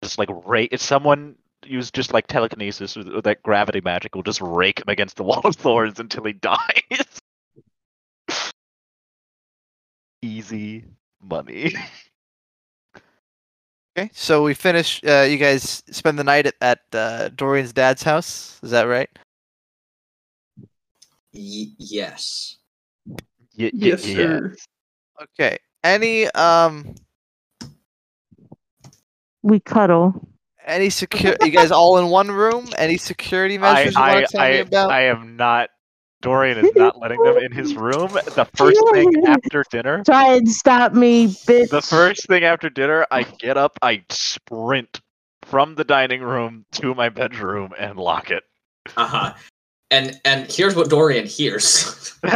Just 0.02 0.18
like 0.18 0.30
rake. 0.46 0.70
If 0.72 0.82
someone 0.82 1.36
use 1.64 1.92
just 1.92 2.12
like 2.12 2.26
telekinesis 2.26 2.98
or, 2.98 3.18
or 3.18 3.22
that 3.22 3.44
gravity 3.44 3.82
magic, 3.82 4.16
will 4.16 4.24
just 4.24 4.42
rake 4.42 4.80
him 4.80 4.86
against 4.88 5.18
the 5.18 5.24
wall 5.30 5.42
of 5.44 5.56
thorns 5.56 6.00
until 6.00 6.24
he 6.24 6.34
dies. 6.34 7.22
Easy 10.24 10.86
money. 11.22 11.74
Okay, 13.98 14.10
so 14.12 14.44
we 14.44 14.54
finish. 14.54 15.02
Uh, 15.08 15.22
you 15.22 15.38
guys 15.38 15.82
spend 15.90 16.20
the 16.20 16.24
night 16.26 16.46
at, 16.48 16.56
at 16.60 16.80
uh, 16.92 17.30
Dorian's 17.30 17.72
dad's 17.72 18.04
house. 18.04 18.60
Is 18.62 18.72
that 18.72 18.84
right? 18.90 19.08
Y- 21.32 21.72
yes. 21.78 22.58
Y- 23.08 23.16
y- 23.58 23.72
Yes, 23.72 24.06
yeah. 24.06 24.16
sir. 24.16 24.56
Okay. 25.22 25.58
Any 25.84 26.28
um 26.32 26.96
We 29.44 29.60
cuddle. 29.60 30.28
any 30.66 30.90
secure? 30.90 31.36
you 31.42 31.52
guys 31.52 31.72
all 31.72 31.98
in 32.00 32.08
one 32.08 32.30
room? 32.32 32.68
Any 32.78 32.98
security 32.98 33.58
I, 33.58 33.74
measures 33.74 33.96
you 33.96 34.02
I, 34.02 34.14
want 34.14 34.28
to 34.28 34.32
tell 34.32 34.46
I, 34.46 34.52
me 34.52 34.60
about? 34.60 34.92
I 34.92 35.02
am 35.04 35.36
not. 35.38 35.70
Dorian 36.22 36.58
is 36.58 36.72
not 36.76 37.00
letting 37.00 37.22
them 37.22 37.38
in 37.38 37.52
his 37.52 37.76
room. 37.76 38.14
The 38.14 38.48
first 38.56 38.82
thing 38.94 39.12
after 39.28 39.64
dinner, 39.70 40.02
Try 40.04 40.34
and 40.38 40.50
stop 40.50 40.94
me, 40.94 41.28
bitch. 41.28 41.70
the 41.70 41.84
first 41.84 42.28
thing 42.28 42.44
after 42.44 42.68
dinner, 42.70 43.06
I 43.12 43.24
get 43.24 43.58
up, 43.58 43.78
I 43.84 44.04
sprint 44.10 45.02
from 45.44 45.76
the 45.76 45.84
dining 45.84 46.22
room 46.24 46.66
to 46.74 46.96
my 46.96 47.10
bedroom 47.10 47.74
and 47.78 48.00
lock 48.00 48.32
it. 48.32 48.44
Uh 48.98 49.06
huh. 49.06 49.34
And 49.96 50.20
and 50.26 50.52
here's 50.52 50.76
what 50.76 50.90
Dorian 50.90 51.26
hears. 51.26 52.12
nothing, 52.26 52.34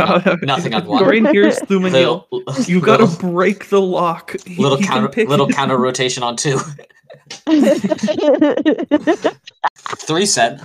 on, 0.00 0.40
nothing 0.42 0.74
on 0.74 0.84
one. 0.86 1.04
Dorian 1.04 1.26
hears 1.26 1.60
Thumanil. 1.60 2.24
Little, 2.32 2.64
You 2.64 2.80
gotta 2.80 3.04
little, 3.04 3.30
break 3.30 3.68
the 3.68 3.80
lock. 3.80 4.34
Little 4.58 4.76
he 4.76 4.84
counter 4.84 5.08
pick- 5.08 5.28
little 5.28 5.46
counter 5.48 5.76
rotation 5.76 6.24
on 6.24 6.34
two. 6.34 6.58
Three 9.98 10.26
set. 10.26 10.60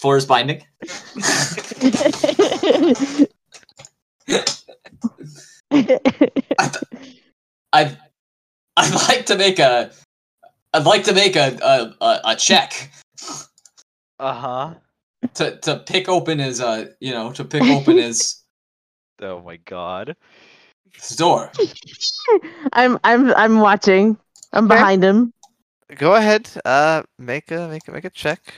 Four 0.00 0.16
is 0.16 0.24
binding. 0.24 0.62
I'd 7.74 7.98
I'd 8.78 8.94
like 9.08 9.26
to 9.26 9.36
make 9.36 9.58
a 9.58 9.90
I'd 10.74 10.84
like 10.84 11.04
to 11.04 11.14
make 11.14 11.36
a 11.36 11.58
a, 11.62 12.04
a, 12.04 12.20
a 12.32 12.36
check 12.36 12.90
Uh 14.18 14.32
huh. 14.34 14.74
to, 15.34 15.56
to 15.60 15.76
pick 15.78 16.08
open 16.08 16.38
his 16.38 16.60
uh 16.60 16.86
you 17.00 17.12
know 17.12 17.32
to 17.32 17.44
pick 17.44 17.62
open 17.64 17.96
his, 17.98 18.42
Oh 19.20 19.40
my 19.42 19.56
god. 19.56 20.16
his 20.92 21.16
door. 21.16 21.50
I'm 22.72 22.98
I'm 23.04 23.32
I'm 23.34 23.58
watching. 23.60 24.16
I'm 24.52 24.64
Okay. 24.64 24.74
behind 24.76 25.04
him. 25.04 25.32
Go 25.96 26.14
ahead. 26.14 26.50
Uh, 26.64 27.02
make 27.18 27.50
a 27.50 27.68
make 27.68 27.88
a 27.88 27.92
make 27.92 28.04
a 28.04 28.10
check. 28.10 28.54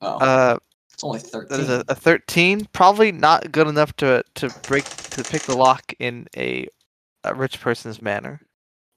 Oh, 0.00 0.18
Uh, 0.20 0.58
it's 0.92 1.04
only 1.04 1.18
thirteen. 1.20 1.60
is 1.60 1.68
a, 1.68 1.84
a 1.88 1.94
thirteen. 1.94 2.66
Probably 2.72 3.12
not 3.12 3.52
good 3.52 3.68
enough 3.68 3.94
to 3.96 4.22
to 4.36 4.50
break 4.66 4.84
to 5.10 5.24
pick 5.24 5.44
the 5.44 5.54
lock 5.56 5.92
in 5.98 6.26
a, 6.36 6.68
a 7.24 7.34
rich 7.34 7.60
person's 7.60 8.02
manner. 8.02 8.40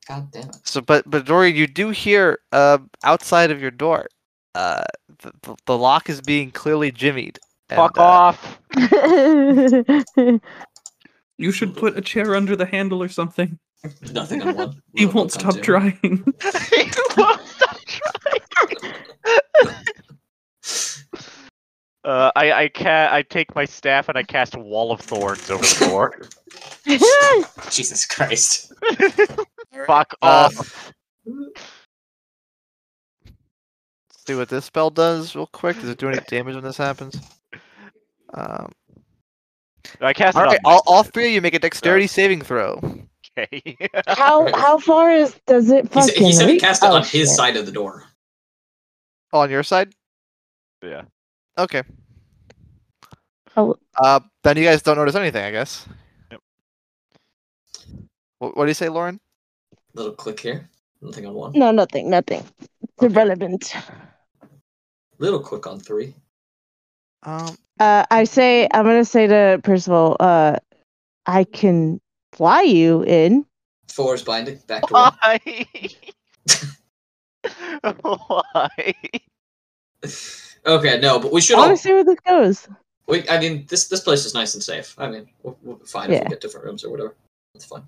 God 0.08 0.32
damn 0.32 0.50
it. 0.50 0.56
So, 0.64 0.82
but 0.82 1.10
but 1.10 1.26
Dorian, 1.26 1.56
you 1.56 1.68
do 1.68 1.90
hear 1.90 2.40
uh 2.52 2.80
outside 3.04 3.52
of 3.52 3.62
your 3.62 3.72
door, 3.72 4.08
uh, 4.56 4.84
the, 5.22 5.32
the, 5.44 5.56
the 5.66 5.78
lock 5.78 6.10
is 6.10 6.22
being 6.22 6.52
clearly 6.52 6.92
jimmied. 6.92 7.38
and, 7.70 7.78
Fuck 7.78 7.98
uh, 7.98 8.02
off. 8.02 8.60
You 11.42 11.52
should 11.52 11.76
put 11.76 11.98
a 11.98 12.02
chair 12.02 12.36
under 12.36 12.56
the 12.56 12.68
handle 12.68 13.02
or 13.02 13.10
something. 13.10 13.58
Nothing 14.12 14.44
on 14.44 14.54
one. 14.56 14.82
He 14.94 15.06
won't 15.08 15.32
stop 15.32 15.56
two. 15.56 15.62
trying. 15.62 15.96
He 16.70 16.92
won't 17.18 17.42
stop 17.48 17.78
trying. 17.88 18.42
Uh, 22.04 22.32
I 22.36 22.52
I 22.52 22.68
ca- 22.68 23.10
I 23.12 23.24
take 23.24 23.56
my 23.56 23.66
staff 23.66 24.08
and 24.08 24.18
I 24.20 24.24
cast 24.24 24.56
wall 24.56 24.92
of 24.92 25.00
thorns 25.00 25.50
over 25.50 25.64
the 25.64 25.86
door. 25.86 26.20
Jesus 27.72 28.06
Christ. 28.06 28.72
Fuck 29.88 30.14
Uh, 30.22 30.50
off. 30.56 30.94
see 34.26 34.36
what 34.36 34.50
this 34.50 34.66
spell 34.66 34.90
does 34.90 35.36
real 35.36 35.48
quick. 35.48 35.78
Does 35.80 35.90
it 35.90 35.98
do 35.98 36.10
any 36.10 36.20
damage 36.28 36.56
when 36.56 36.64
this 36.64 36.78
happens? 36.78 37.20
Um, 38.34 38.72
I 40.00 40.14
cast 40.14 40.38
all 40.38 40.44
it 40.44 40.48
right, 40.48 40.60
all, 40.64 40.82
all 40.86 41.04
three 41.04 41.28
of 41.28 41.32
you 41.34 41.42
make 41.42 41.54
a 41.54 41.60
dexterity 41.60 42.08
saving 42.08 42.42
throw. 42.42 42.80
Okay. 43.38 43.76
how 44.08 44.54
how 44.58 44.78
far 44.78 45.12
is 45.12 45.36
does 45.48 45.70
it 45.72 45.92
He, 45.94 46.02
said- 46.02 46.16
he 46.18 46.34
said 46.34 46.50
he 46.50 46.60
cast 46.60 46.84
it 46.84 46.88
Oh, 46.90 46.96
on 46.96 47.02
his 47.02 47.10
shit. 47.12 47.28
side 47.30 47.56
of 47.58 47.66
the 47.66 47.72
door. 47.72 48.06
Oh, 49.34 49.40
on 49.40 49.50
your 49.50 49.64
side? 49.64 49.94
yeah. 50.84 51.04
Okay. 51.58 51.84
Oh. 53.58 53.76
Uh, 53.98 54.20
then 54.44 54.58
you 54.58 54.64
guys 54.64 54.82
don't 54.82 54.98
notice 54.98 55.16
anything, 55.16 55.44
I 55.44 55.52
guess. 55.52 55.86
Yep. 56.32 56.40
What, 58.40 58.56
what 58.58 58.64
do 58.66 58.70
you 58.70 58.74
say, 58.74 58.88
Lauren? 58.90 59.20
Little 59.94 60.14
click 60.14 60.40
here. 60.40 60.70
Nothing 61.02 61.26
on 61.26 61.34
one. 61.34 61.52
No, 61.54 61.72
nothing, 61.72 62.10
nothing. 62.10 62.44
It's 62.62 62.70
Okay. 63.04 63.08
irrelevant. 63.14 63.74
Little 65.18 65.40
click 65.40 65.68
on 65.68 65.80
three. 65.80 66.16
Um, 67.24 67.58
Uh, 67.80 68.06
I 68.12 68.26
say 68.26 68.68
I'm 68.72 68.86
gonna 68.86 69.04
say 69.06 69.26
to 69.28 69.60
Percival, 69.64 70.16
uh, 70.20 70.58
I 71.26 71.44
can 71.46 72.00
fly 72.34 72.62
you 72.62 73.02
in. 73.04 73.46
Four 73.88 74.14
is 74.16 74.22
binding. 74.24 74.58
Back 74.68 74.86
to 74.88 74.94
one. 74.94 75.18
Why? 75.22 75.40
Why? 78.04 78.94
Okay, 80.66 81.00
no, 81.00 81.20
but 81.20 81.32
we 81.32 81.42
should 81.42 81.56
I 81.56 81.60
want 81.60 81.72
all. 81.72 81.78
to 81.78 81.82
see 81.82 81.94
where 81.94 82.04
this 82.04 82.20
goes. 82.20 82.68
We, 83.08 83.28
I 83.28 83.40
mean, 83.40 83.66
this 83.68 83.88
this 83.88 84.02
place 84.02 84.26
is 84.26 84.34
nice 84.36 84.54
and 84.54 84.62
safe. 84.64 84.94
I 85.00 85.08
mean, 85.10 85.28
we'll, 85.42 85.58
we'll 85.64 85.76
be 85.78 85.86
fine 85.86 86.12
if 86.12 86.24
we 86.24 86.30
get 86.30 86.42
different 86.42 86.66
rooms 86.68 86.84
or 86.84 86.92
whatever. 86.92 87.16
That's 87.54 87.66
fine. 87.66 87.84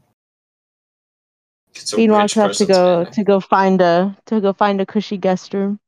It's 1.76 1.94
a 1.94 1.98
Bean 1.98 2.12
rich 2.12 2.36
walks 2.36 2.38
up 2.38 2.54
to 2.54 2.66
go 2.66 3.06
to 3.06 3.24
go 3.24 3.40
find 3.40 3.82
a 3.82 4.18
to 4.28 4.42
go 4.42 4.54
find 4.54 4.82
a 4.82 4.86
cushy 4.86 5.18
guest 5.18 5.54
room. 5.54 5.80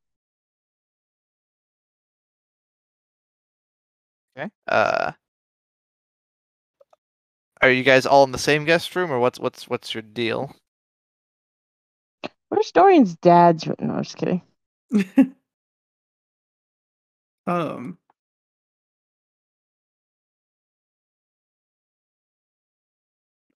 okay. 4.38 4.50
Uh, 4.68 5.12
are 7.62 7.70
you 7.70 7.82
guys 7.84 8.06
all 8.06 8.24
in 8.24 8.32
the 8.32 8.38
same 8.38 8.64
guest 8.64 8.94
room, 8.96 9.12
or 9.12 9.18
what's 9.20 9.40
what's 9.40 9.68
what's 9.68 9.94
your 9.94 10.02
deal? 10.02 10.54
Where's 12.50 12.72
Dorian's 12.72 13.16
dad's 13.16 13.66
room? 13.66 13.76
No, 13.80 13.94
I'm 13.94 14.04
just 14.04 14.16
kidding. 14.16 14.42
um. 17.46 17.98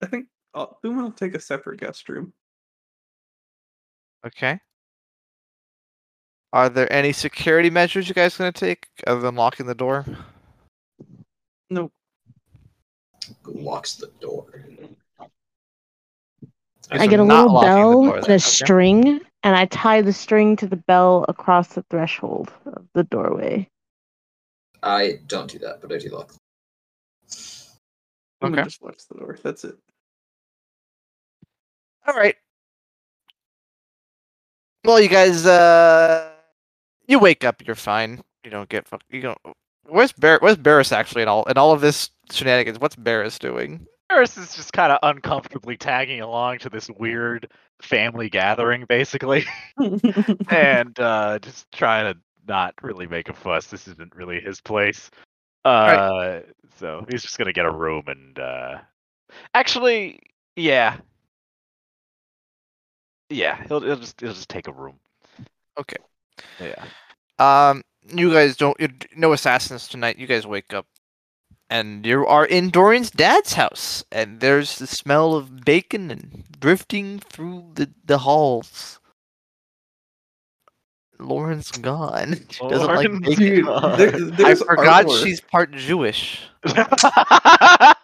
I 0.02 0.06
think 0.06 0.26
uh, 0.54 0.66
Thuman 0.82 1.02
will 1.02 1.12
take 1.12 1.34
a 1.34 1.40
separate 1.40 1.80
guest 1.80 2.08
room. 2.08 2.32
Okay. 4.26 4.60
Are 6.52 6.68
there 6.68 6.92
any 6.92 7.12
security 7.12 7.70
measures 7.70 8.08
you 8.08 8.14
guys 8.14 8.36
gonna 8.36 8.52
take 8.52 8.86
other 9.06 9.20
than 9.20 9.36
locking 9.36 9.66
the 9.66 9.74
door? 9.74 10.04
No, 11.70 11.90
Who 13.44 13.52
locks 13.52 13.94
the 13.94 14.10
door? 14.20 14.64
I 16.90 17.06
get 17.06 17.20
a 17.20 17.22
little 17.22 17.52
locking 17.52 17.68
the 17.68 18.10
bell 18.10 18.14
and 18.16 18.28
a 18.28 18.32
okay. 18.32 18.38
string, 18.38 19.20
and 19.44 19.56
I 19.56 19.66
tie 19.66 20.02
the 20.02 20.12
string 20.12 20.56
to 20.56 20.66
the 20.66 20.74
bell 20.76 21.24
across 21.28 21.68
the 21.68 21.84
threshold 21.88 22.52
of 22.66 22.84
the 22.94 23.04
doorway. 23.04 23.68
I 24.82 25.20
don't 25.28 25.48
do 25.48 25.60
that, 25.60 25.80
but 25.80 25.92
I 25.92 25.98
do 25.98 26.08
lock. 26.08 26.34
Someone 27.28 28.58
Okay. 28.58 28.64
just 28.64 28.82
locks 28.82 29.04
the 29.04 29.14
door. 29.14 29.38
That's 29.40 29.62
it. 29.62 29.78
All 32.10 32.16
right. 32.16 32.34
Well, 34.84 35.00
you 35.00 35.08
guys, 35.08 35.46
uh, 35.46 36.28
you 37.06 37.20
wake 37.20 37.44
up. 37.44 37.64
You're 37.64 37.76
fine. 37.76 38.20
You 38.42 38.50
don't 38.50 38.68
get 38.68 38.88
fuck. 38.88 39.02
You 39.10 39.20
don't. 39.20 39.38
Where's 39.84 40.10
Bar? 40.10 40.40
Where's 40.42 40.56
Barris 40.56 40.90
actually 40.90 41.22
in 41.22 41.28
all 41.28 41.44
in 41.44 41.56
all 41.56 41.70
of 41.70 41.80
this 41.80 42.10
shenanigans? 42.32 42.80
What's 42.80 42.96
Barris 42.96 43.38
doing? 43.38 43.86
Barris 44.08 44.36
is 44.36 44.56
just 44.56 44.72
kind 44.72 44.90
of 44.90 44.98
uncomfortably 45.04 45.76
tagging 45.76 46.20
along 46.20 46.58
to 46.58 46.68
this 46.68 46.90
weird 46.98 47.48
family 47.80 48.28
gathering, 48.28 48.86
basically, 48.88 49.44
and 50.50 50.98
uh, 50.98 51.38
just 51.38 51.70
trying 51.70 52.12
to 52.12 52.18
not 52.48 52.74
really 52.82 53.06
make 53.06 53.28
a 53.28 53.34
fuss. 53.34 53.68
This 53.68 53.86
isn't 53.86 54.16
really 54.16 54.40
his 54.40 54.60
place. 54.60 55.12
Uh, 55.64 56.40
so 56.76 57.06
he's 57.08 57.22
just 57.22 57.38
gonna 57.38 57.52
get 57.52 57.66
a 57.66 57.72
room 57.72 58.02
and 58.08 58.36
uh, 58.36 58.78
actually, 59.54 60.18
yeah, 60.56 60.96
yeah, 63.30 63.62
he'll, 63.68 63.80
he'll 63.80 63.96
just 63.96 64.20
he'll 64.20 64.34
just 64.34 64.48
take 64.48 64.68
a 64.68 64.72
room. 64.72 64.98
Okay. 65.78 65.96
Yeah. 66.60 66.84
Um, 67.38 67.82
you 68.14 68.32
guys 68.32 68.56
don't. 68.56 68.76
No 69.16 69.32
assassins 69.32 69.88
tonight. 69.88 70.18
You 70.18 70.26
guys 70.26 70.46
wake 70.46 70.74
up, 70.74 70.86
and 71.70 72.04
you 72.04 72.26
are 72.26 72.44
in 72.44 72.70
Dorian's 72.70 73.10
dad's 73.10 73.54
house, 73.54 74.04
and 74.10 74.40
there's 74.40 74.78
the 74.78 74.86
smell 74.86 75.34
of 75.34 75.64
bacon 75.64 76.10
and 76.10 76.44
drifting 76.58 77.20
through 77.20 77.70
the 77.74 77.90
the 78.04 78.18
halls. 78.18 78.98
Lauren's 81.18 81.70
gone. 81.70 82.36
She 82.50 82.66
doesn't 82.66 82.86
like 82.86 83.08
Lauren's 83.08 83.36
bacon. 83.36 83.64
Dude, 83.96 84.36
there, 84.36 84.46
I 84.46 84.54
forgot 84.54 85.06
artwork. 85.06 85.22
she's 85.22 85.40
part 85.40 85.72
Jewish. 85.72 86.42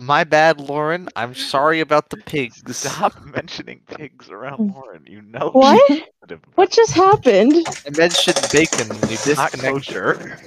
My 0.00 0.24
bad, 0.24 0.58
Lauren. 0.58 1.08
I'm 1.14 1.34
sorry 1.34 1.80
about 1.80 2.08
the 2.08 2.16
pigs. 2.16 2.62
Stop 2.76 3.22
mentioning 3.22 3.82
pigs 3.86 4.30
around 4.30 4.72
Lauren. 4.74 5.04
You 5.06 5.20
know. 5.20 5.50
What? 5.50 5.82
she's 5.88 5.98
sensitive 6.22 6.40
about 6.42 6.54
What 6.56 6.70
just 6.70 6.92
happened? 6.92 7.54
I 7.86 7.90
mentioned 7.90 8.50
bacon. 8.50 8.88
and 8.92 9.10
You 9.10 9.16
it. 9.16 9.26
Not 9.36 9.52
disconnected. 9.52 9.60
kosher. 9.74 10.38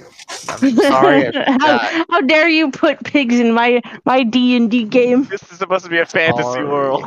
I'm 0.48 0.76
sorry. 0.76 1.32
How, 1.46 2.04
how 2.10 2.20
dare 2.22 2.48
you 2.48 2.70
put 2.72 3.02
pigs 3.04 3.38
in 3.38 3.52
my 3.52 3.80
my 4.04 4.24
D 4.24 4.56
and 4.56 4.68
D 4.70 4.84
game? 4.84 5.24
This 5.24 5.42
is 5.52 5.58
supposed 5.58 5.84
to 5.84 5.90
be 5.90 5.98
a 5.98 6.06
fantasy 6.06 6.42
Sorry. 6.42 6.64
world. 6.64 7.04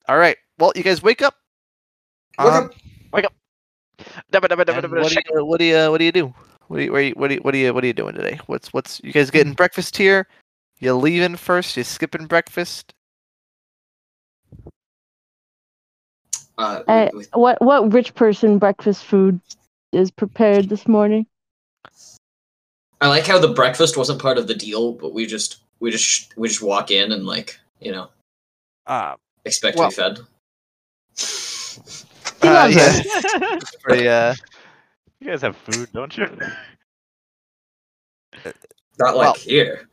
All 0.10 0.18
right. 0.18 0.38
Well, 0.58 0.74
you 0.76 0.84
guys 0.84 1.02
wake 1.02 1.22
up. 1.22 1.36
Wake 2.40 2.48
Um, 2.48 2.64
up. 2.66 2.74
Dabba, 4.32 4.48
dabba, 4.48 4.66
dabba, 4.66 5.02
what, 5.02 5.10
do 5.10 5.16
you, 5.16 5.46
what 5.46 5.60
do 5.60 5.66
you 5.66 5.92
what 5.92 5.98
do 5.98 6.06
you 6.06 6.12
do? 6.12 6.34
What 6.68 6.78
do 6.78 6.84
you, 6.84 6.92
what 6.92 7.00
do 7.00 7.06
you, 7.06 7.14
what 7.16 7.28
do 7.30 7.34
you, 7.34 7.42
what 7.42 7.52
do 7.52 7.58
you, 7.58 7.74
what 7.74 7.84
are 7.84 7.88
you 7.88 7.94
doing 7.94 8.16
today? 8.16 8.40
What's 8.46 8.74
what's 8.74 9.02
you 9.04 9.12
guys 9.12 9.32
getting 9.32 9.54
breakfast 9.54 9.98
here? 9.98 10.28
You 10.80 10.94
leaving 10.96 11.36
first? 11.36 11.78
You 11.78 11.84
skipping 11.84 12.28
breakfast? 12.28 12.94
Uh, 16.58 16.84
Uh, 16.88 17.10
what 17.34 17.62
what 17.62 17.94
rich 17.94 18.14
person 18.16 18.58
breakfast 18.58 19.06
food 19.06 19.40
is 19.94 20.12
prepared 20.12 20.70
this 20.70 20.88
morning? 20.88 21.26
I 23.00 23.08
like 23.08 23.26
how 23.26 23.40
the 23.40 23.54
breakfast 23.54 23.96
wasn't 23.96 24.22
part 24.22 24.38
of 24.38 24.48
the 24.48 24.56
deal, 24.56 24.94
but 24.94 25.14
we 25.14 25.26
just 25.26 25.58
we 25.80 25.92
just 25.92 26.36
we 26.38 26.48
just 26.48 26.62
walk 26.62 26.92
in 26.92 27.12
and 27.12 27.26
like 27.26 27.60
you 27.80 27.92
know 27.92 28.10
Uh, 28.86 29.16
expect 29.46 29.78
Well- 29.78 29.92
to 29.92 29.96
be 29.96 30.02
fed. 30.02 31.47
He 32.48 32.54
uh, 32.58 32.70
loves 32.70 32.76
yeah, 32.76 32.84
us. 32.88 33.02
it's 33.62 33.76
pretty, 33.78 34.08
uh, 34.08 34.36
you 35.20 35.28
guys 35.30 35.42
have 35.42 35.58
food, 35.58 35.90
don't 35.94 36.16
you? 36.18 36.28
Not 39.00 39.16
like 39.18 39.36
Well- 39.36 39.36
here. 39.36 39.88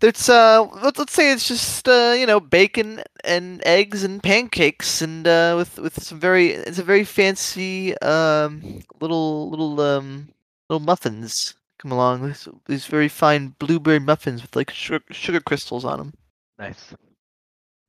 it's 0.00 0.28
uh, 0.28 0.62
let's, 0.82 0.98
let's 0.98 1.12
say 1.12 1.32
it's 1.32 1.48
just 1.48 1.88
uh, 1.88 2.14
you 2.16 2.26
know, 2.26 2.40
bacon 2.40 3.02
and 3.24 3.62
eggs 3.66 4.04
and 4.04 4.22
pancakes 4.22 5.02
and 5.02 5.26
uh, 5.26 5.54
with 5.56 5.78
with 5.78 6.02
some 6.02 6.20
very, 6.20 6.50
it's 6.50 6.78
a 6.78 6.84
very 6.84 7.04
fancy 7.04 7.96
um 7.98 8.82
little 9.00 9.50
little 9.50 9.80
um 9.80 10.28
little 10.68 10.84
muffins 10.84 11.54
come 11.78 11.92
along. 11.92 12.26
These 12.26 12.48
these 12.66 12.86
very 12.86 13.08
fine 13.08 13.54
blueberry 13.58 13.98
muffins 14.00 14.42
with 14.42 14.54
like 14.56 14.70
sugar 14.70 15.04
sugar 15.10 15.40
crystals 15.40 15.84
on 15.84 15.98
them. 15.98 16.14
nice. 16.58 16.94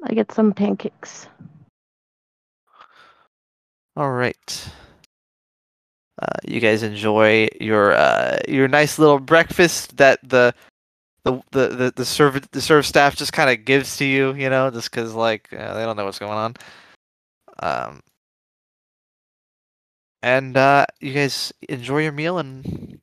I 0.03 0.13
get 0.13 0.31
some 0.31 0.53
pancakes. 0.53 1.27
All 3.95 4.11
right. 4.11 4.69
Uh, 6.21 6.37
you 6.45 6.59
guys 6.59 6.83
enjoy 6.83 7.47
your 7.61 7.93
uh, 7.93 8.37
your 8.47 8.67
nice 8.67 8.99
little 8.99 9.19
breakfast 9.19 9.95
that 9.97 10.19
the 10.27 10.53
the 11.23 11.41
the 11.51 11.67
the, 11.67 11.93
the 11.95 12.05
serve 12.05 12.49
the 12.51 12.61
serve 12.61 12.85
staff 12.85 13.15
just 13.15 13.31
kind 13.31 13.49
of 13.49 13.65
gives 13.65 13.97
to 13.97 14.05
you, 14.05 14.33
you 14.33 14.49
know, 14.49 14.69
just 14.69 14.91
because 14.91 15.13
like 15.13 15.47
uh, 15.53 15.73
they 15.75 15.83
don't 15.83 15.95
know 15.95 16.05
what's 16.05 16.19
going 16.19 16.33
on. 16.33 16.55
Um, 17.61 18.01
and 20.21 20.57
uh, 20.57 20.85
you 20.99 21.13
guys 21.13 21.53
enjoy 21.67 22.03
your 22.03 22.11
meal 22.11 22.37
and 22.37 22.99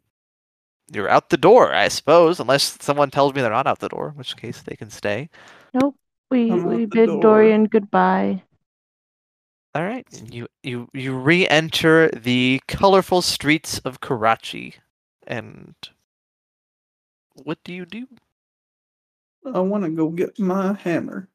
you're 0.93 1.09
out 1.09 1.30
the 1.30 1.37
door, 1.37 1.74
I 1.74 1.89
suppose, 1.89 2.39
unless 2.39 2.76
someone 2.80 3.11
tells 3.11 3.34
me 3.34 3.43
they're 3.43 3.51
not 3.51 3.66
out 3.66 3.80
the 3.80 3.89
door, 3.89 4.11
in 4.11 4.14
which 4.14 4.37
case 4.37 4.62
they 4.62 4.76
can 4.76 4.91
stay. 4.91 5.30
Nope, 5.74 5.97
we 6.30 6.51
I'm 6.51 6.64
we 6.64 6.87
bid 6.87 7.07
door. 7.07 7.20
Dorian 7.22 7.64
goodbye. 7.64 8.43
All 9.77 9.85
right, 9.85 10.07
you 10.33 10.49
you 10.62 10.89
you 10.95 11.14
re-enter 11.14 12.09
the 12.09 12.62
colorful 12.66 13.20
streets 13.20 13.79
of 13.81 14.01
Karachi, 14.01 14.77
and 15.27 15.74
what 17.45 17.59
do 17.62 17.74
you 17.74 17.85
do? 17.85 18.07
I 19.45 19.61
want 19.61 19.85
to 19.85 19.91
go 19.91 20.09
get 20.09 20.39
my 20.39 20.72
hammer. 20.72 21.29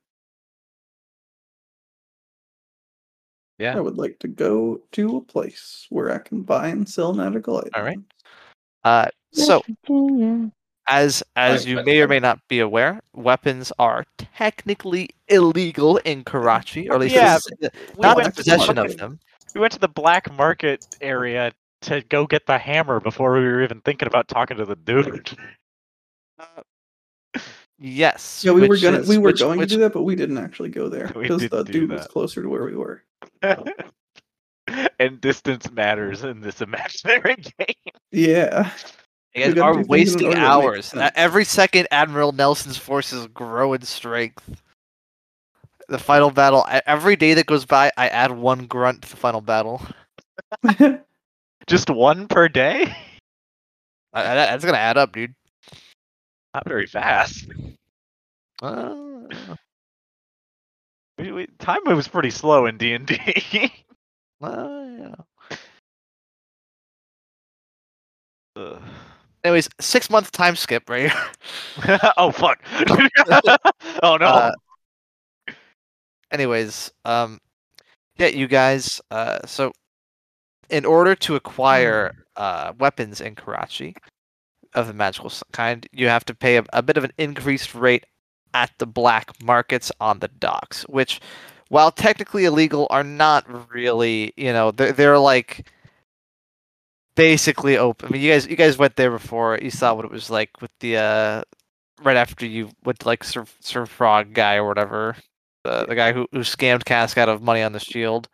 Yeah. 3.60 3.78
I 3.78 3.80
would 3.80 4.00
like 4.00 4.18
to 4.22 4.28
go 4.28 4.82
to 4.94 5.18
a 5.18 5.22
place 5.22 5.86
where 5.92 6.12
I 6.12 6.18
can 6.18 6.42
buy 6.42 6.70
and 6.70 6.90
sell 6.90 7.14
magical 7.14 7.58
items. 7.58 7.74
All 7.76 7.84
right. 7.84 8.00
Uh, 8.84 9.10
so 9.34 9.58
West 9.58 9.70
Virginia. 9.88 10.52
As 10.88 11.24
as 11.36 11.62
Right, 11.62 11.68
you 11.78 11.84
may 11.84 12.02
or 12.02 12.08
may 12.08 12.20
not 12.20 12.40
be 12.48 12.60
aware, 12.60 13.00
weapons 13.14 13.72
are 13.80 14.06
technically 14.18 15.10
illegal 15.28 15.98
in 15.98 16.24
Karachi, 16.24 16.90
or 16.90 16.96
at 16.96 17.02
least 17.02 17.16
Yeah, 17.16 17.36
this 17.36 17.48
is- 17.62 17.70
We 17.96 18.02
not 18.02 18.18
went 18.18 18.36
the 18.36 18.44
to 18.44 18.50
the 18.50 18.56
possession 18.58 18.78
of 18.78 18.98
them. 18.98 19.20
We 19.54 19.62
went 19.62 19.74
to 19.74 19.80
the 19.80 19.88
black 19.88 20.32
market 20.34 20.86
area 21.02 21.52
to 21.82 22.02
go 22.10 22.26
get 22.26 22.46
the 22.46 22.58
hammer 22.58 23.00
before 23.00 23.34
we 23.34 23.42
were 23.42 23.64
even 23.64 23.82
thinking 23.82 24.08
about 24.08 24.28
talking 24.28 24.58
to 24.58 24.66
the 24.66 24.76
dude. 24.76 25.32
Yes. 27.80 28.44
Yeah, 28.46 28.52
we 28.52 28.68
were 28.68 28.78
gonna 28.78 29.00
is- 29.00 29.08
we 29.10 29.18
were 29.18 29.26
which- 29.32 29.40
going 29.40 29.58
which- 29.60 29.70
to 29.70 29.76
do 29.76 29.82
that, 29.82 29.94
but 29.94 30.04
we 30.04 30.16
didn't 30.16 30.38
actually 30.38 30.70
go 30.70 30.88
there 30.90 31.08
because 31.20 31.42
the 31.42 31.50
didn't 31.50 31.66
do 31.68 31.72
dude 31.82 31.90
was 31.92 32.08
closer 32.08 32.42
to 32.44 32.50
where 32.50 32.64
we 32.66 32.76
were. 32.76 33.04
and 35.00 35.20
distance 35.20 35.70
matters 35.72 36.24
in 36.24 36.42
this 36.42 36.62
imaginary 36.62 37.36
game. 37.58 37.76
Yeah. 38.12 38.72
You 39.36 39.44
guys 39.46 39.54
gotta 39.54 39.62
are 39.78 39.84
do 39.84 39.84
things 39.94 40.16
in 40.16 40.24
wasting 40.24 40.28
order 40.28 40.40
that 40.40 40.42
make 40.42 40.50
hours. 40.50 40.94
Uh. 40.94 41.10
Every 41.16 41.46
second, 41.46 41.88
Admiral 41.92 42.32
Nelson's 42.34 42.78
forces 42.78 43.28
grow 43.28 43.74
in 43.74 43.82
strength. 43.84 44.62
The 45.88 46.00
final 46.00 46.32
battle. 46.32 46.66
Every 46.86 47.16
day 47.16 47.34
that 47.34 47.46
goes 47.48 47.66
by, 47.66 47.92
I 47.98 48.08
add 48.10 48.32
one 48.32 48.66
grunt 48.68 49.02
to 49.04 49.10
the 49.10 49.18
final 49.18 49.42
battle. 49.42 49.82
Just 51.68 51.90
one 51.90 52.28
per 52.28 52.48
day? 52.50 52.96
I, 54.14 54.22
I- 54.22 54.36
that's 54.36 54.66
gonna 54.66 54.78
add 54.78 54.98
up, 54.98 55.12
dude. 55.14 55.34
Not 56.54 56.68
very 56.68 56.86
fast. 56.88 57.48
Uh, 58.62 59.28
We, 61.18 61.32
we, 61.32 61.48
time 61.60 61.80
moves 61.86 62.08
pretty 62.08 62.32
slow 62.32 62.66
in 62.66 62.78
D 62.78 62.94
and 62.94 63.06
D. 63.06 63.72
well, 64.40 65.16
yeah. 68.58 68.80
Anyways, 69.44 69.70
six 69.80 70.10
month 70.10 70.32
time 70.32 70.56
skip 70.56 70.90
right 70.90 71.12
here. 71.12 72.00
oh 72.18 72.32
fuck! 72.32 72.62
oh 74.04 74.18
no! 74.18 74.26
Uh, 74.28 74.52
anyways, 76.32 76.92
um, 77.06 77.40
yeah, 78.18 78.28
you 78.28 78.48
guys. 78.48 79.02
Uh, 79.10 79.40
so 79.46 79.72
in 80.70 80.86
order 80.86 81.16
to 81.16 81.36
acquire 81.36 82.14
uh 82.36 82.74
weapons 82.80 83.20
in 83.20 83.36
Karachi 83.36 83.96
of 84.76 84.88
the 84.88 84.94
magical 84.94 85.32
kind, 85.52 85.88
you 85.92 86.08
have 86.08 86.26
to 86.26 86.36
pay 86.36 86.58
a, 86.58 86.64
a 86.74 86.84
bit 86.84 86.98
of 86.98 87.04
an 87.04 87.12
increased 87.18 87.74
rate 87.74 88.06
at 88.54 88.72
the 88.78 88.86
black 88.86 89.32
markets 89.44 89.92
on 90.00 90.20
the 90.20 90.28
docks, 90.28 90.84
which, 90.84 91.20
while 91.70 91.92
technically 91.92 92.46
illegal, 92.46 92.86
are 92.92 93.04
not 93.04 93.46
really. 93.74 94.34
You 94.38 94.54
know, 94.54 94.70
they're 94.70 94.92
they're 94.92 95.20
like 95.20 95.66
basically 97.16 97.78
open. 97.78 98.10
I 98.10 98.12
mean, 98.14 98.22
you 98.22 98.32
guys 98.32 98.48
you 98.48 98.56
guys 98.56 98.78
went 98.78 98.96
there 98.96 99.12
before. 99.12 99.58
You 99.62 99.72
saw 99.72 99.94
what 99.94 100.06
it 100.06 100.12
was 100.12 100.30
like 100.30 100.50
with 100.62 100.72
the 100.80 100.98
uh 100.98 101.44
right 102.04 102.18
after 102.18 102.46
you 102.46 102.70
went 102.84 103.00
to 103.00 103.08
like 103.08 103.24
Sir 103.24 103.46
Sir 103.60 103.86
Frog 103.86 104.34
guy 104.34 104.56
or 104.56 104.68
whatever, 104.68 105.16
the 105.64 105.86
the 105.86 105.96
guy 105.96 106.14
who 106.14 106.28
who 106.32 106.40
scammed 106.40 106.86
Cask 106.86 107.18
out 107.18 107.30
of 107.30 107.42
money 107.42 107.62
on 107.64 107.74
the 107.74 107.80
shield. 107.80 108.28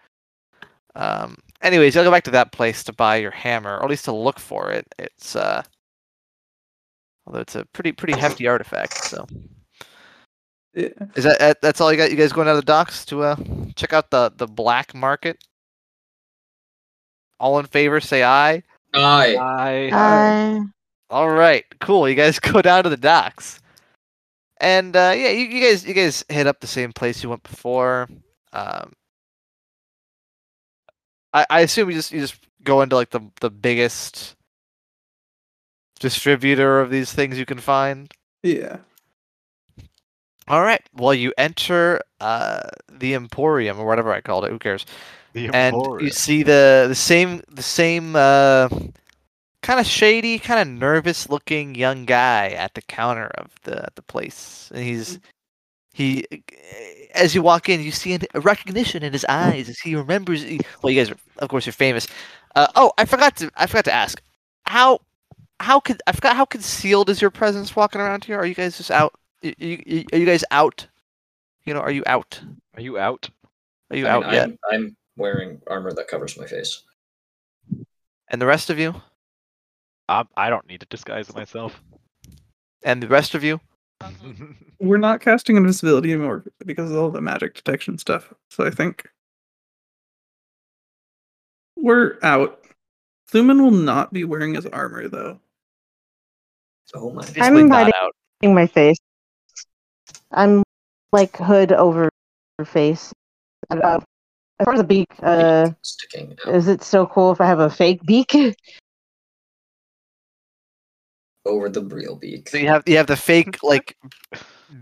Um. 0.96 1.38
Anyways, 1.62 1.96
you'll 1.96 2.04
go 2.04 2.12
back 2.12 2.24
to 2.26 2.32
that 2.32 2.52
place 2.52 2.84
to 2.84 2.94
buy 2.94 3.16
your 3.16 3.32
hammer, 3.32 3.78
or 3.78 3.84
at 3.84 3.90
least 3.90 4.06
to 4.06 4.12
look 4.12 4.40
for 4.40 4.72
it. 4.72 4.86
It's 5.00 5.36
uh, 5.36 5.64
although 7.26 7.40
it's 7.40 7.56
a 7.56 7.66
pretty 7.74 7.92
pretty 7.92 8.14
hefty 8.20 8.48
artifact. 8.48 9.04
So 9.06 9.26
Yeah. 10.76 10.90
is 11.16 11.24
that 11.24 11.40
that- 11.40 11.62
that's 11.62 11.82
all 11.82 11.92
you 11.92 11.98
got? 11.98 12.12
You 12.12 12.18
guys 12.18 12.32
going 12.32 12.48
out 12.48 12.52
of 12.52 12.58
the 12.58 12.72
docks 12.72 13.06
to 13.06 13.24
uh 13.24 13.36
check 13.76 13.92
out 13.94 14.12
the 14.12 14.32
the 14.36 14.48
black 14.48 14.94
market? 14.94 15.44
All 17.40 17.60
in 17.60 17.66
favor, 17.66 18.00
say 18.00 18.24
aye. 18.24 18.64
Aye. 18.94 19.36
Aye. 19.36 19.90
I 19.92 20.62
All 21.10 21.30
right, 21.30 21.66
cool. 21.80 22.08
You 22.10 22.16
guys 22.16 22.40
go 22.40 22.62
down 22.62 22.84
to 22.84 22.90
the 22.90 22.98
docks, 22.98 23.60
and 24.60 24.96
uh, 24.96 25.14
yeah, 25.16 25.30
you, 25.30 25.46
you 25.46 25.62
guys 25.62 25.86
you 25.86 25.94
guys 25.94 26.24
hit 26.30 26.48
up 26.48 26.60
the 26.60 26.68
same 26.68 26.94
place 26.94 27.24
you 27.24 27.30
went 27.30 27.44
before. 27.44 28.08
Um, 28.54 28.94
I, 31.34 31.46
I 31.50 31.60
assume 31.62 31.90
you 31.90 31.96
just 31.96 32.12
you 32.12 32.20
just 32.20 32.38
go 32.64 32.82
into 32.82 32.96
like 32.96 33.12
the 33.12 33.22
the 33.42 33.52
biggest 33.52 34.36
distributor 36.00 36.80
of 36.80 36.90
these 36.90 37.14
things 37.14 37.38
you 37.38 37.46
can 37.46 37.60
find. 37.60 38.12
Yeah. 38.44 38.78
All 40.48 40.62
right. 40.62 40.82
Well, 40.94 41.14
you 41.14 41.34
enter 41.38 42.00
uh, 42.22 42.70
the 42.90 43.14
Emporium 43.16 43.80
or 43.80 43.86
whatever 43.86 44.14
I 44.14 44.22
called 44.22 44.46
it. 44.46 44.52
Who 44.52 44.60
cares? 44.60 44.86
The 45.46 45.56
and 45.56 45.76
you 46.02 46.10
see 46.10 46.42
the 46.42 46.86
the 46.88 46.96
same 46.96 47.42
the 47.50 47.62
same 47.62 48.16
uh, 48.16 48.68
kind 49.62 49.80
of 49.80 49.86
shady, 49.86 50.40
kind 50.40 50.60
of 50.60 50.68
nervous 50.68 51.30
looking 51.30 51.76
young 51.76 52.06
guy 52.06 52.50
at 52.50 52.74
the 52.74 52.82
counter 52.82 53.28
of 53.38 53.52
the 53.64 53.88
the 53.96 54.02
place, 54.02 54.72
and 54.74 54.84
he's 54.84 55.20
he. 55.94 56.26
As 57.14 57.34
you 57.36 57.42
walk 57.42 57.70
in, 57.70 57.82
you 57.82 57.92
see 57.92 58.18
a 58.34 58.40
recognition 58.42 59.02
in 59.04 59.12
his 59.14 59.26
eyes 59.28 59.70
as 59.70 59.80
he 59.80 59.96
remembers. 59.96 60.44
he- 60.44 60.60
Well, 60.84 60.92
you 60.92 61.00
guys, 61.00 61.10
are, 61.12 61.18
of 61.40 61.50
course, 61.50 61.66
you're 61.66 61.74
famous. 61.74 62.08
Uh, 62.56 62.68
oh, 62.76 62.92
I 62.98 63.06
forgot 63.06 63.36
to 63.38 63.50
I 63.56 63.66
forgot 63.68 63.86
to 63.86 63.94
ask 63.94 64.22
how 64.66 65.00
how 65.60 65.80
could 65.80 66.02
I 66.08 66.12
forgot 66.12 66.36
how 66.36 66.46
concealed 66.46 67.10
is 67.10 67.22
your 67.22 67.32
presence 67.32 67.76
walking 67.76 68.02
around 68.02 68.24
here? 68.26 68.38
Are 68.38 68.46
you 68.46 68.54
guys 68.56 68.78
just 68.78 68.92
out? 68.92 69.14
y- 69.44 69.56
y- 69.60 69.84
y- 69.88 70.06
Are 70.14 70.18
you 70.18 70.26
guys 70.26 70.44
out? 70.52 70.86
You 71.66 71.74
know, 71.74 71.80
are 71.82 71.92
you 71.92 72.04
out? 72.06 72.40
Are 72.76 72.82
you 72.82 72.98
out? 73.00 73.30
Are 73.90 73.98
you 73.98 74.08
I 74.08 74.14
mean, 74.14 74.24
out 74.24 74.34
yet? 74.34 74.50
I'm, 74.50 74.58
I'm 74.72 74.98
wearing 75.18 75.61
armor 75.68 75.91
that 75.93 76.07
covers 76.07 76.38
my 76.38 76.45
face. 76.45 76.84
And 78.30 78.41
the 78.41 78.45
rest 78.45 78.70
of 78.70 78.80
you? 78.80 78.95
Um, 80.09 80.28
I 80.38 80.49
don't 80.49 80.68
need 80.68 80.80
to 80.82 80.86
disguise 80.88 81.34
myself. 81.34 81.82
And 82.84 83.03
the 83.03 83.07
rest 83.07 83.36
of 83.36 83.43
you? 83.43 83.59
We're 84.80 84.97
not 84.97 85.22
casting 85.22 85.57
invisibility 85.57 86.11
anymore 86.13 86.45
because 86.65 86.91
of 86.91 86.97
all 86.97 87.09
the 87.09 87.22
magic 87.22 87.55
detection 87.55 87.97
stuff. 87.97 88.34
So 88.49 88.65
I 88.65 88.70
think 88.70 89.09
we're 91.76 92.18
out. 92.22 92.63
Thuman 93.32 93.61
will 93.61 93.72
not 93.72 94.13
be 94.13 94.24
wearing 94.24 94.53
his 94.53 94.65
armor 94.68 95.07
though. 95.07 95.39
Oh 96.93 97.11
my. 97.11 97.22
Basically 97.22 97.63
not 97.63 97.91
hiding- 98.41 98.53
my 98.53 98.68
face. 98.68 98.97
I'm 100.32 100.63
like 101.11 101.36
hood 101.38 101.72
over 101.72 102.09
face. 102.65 103.13
As 104.60 104.66
far 104.66 104.74
as 104.74 104.80
the 104.80 104.84
beak, 104.84 105.08
uh, 105.22 105.70
Sticking 105.84 106.38
out 106.45 106.53
is 106.55 106.68
it 106.68 106.84
so 106.84 107.05
cool 107.08 107.32
if 107.32 107.39
I 107.41 107.45
have 107.45 107.60
a 107.60 107.70
fake 107.70 108.01
beak? 108.05 108.34
over 111.45 111.70
the 111.70 111.82
real 111.84 112.16
beak. 112.16 112.49
So 112.49 112.58
you 112.58 112.68
have 112.68 112.84
you 112.88 112.97
have 112.97 113.08
the 113.08 113.16
fake 113.16 113.64
like 113.64 113.95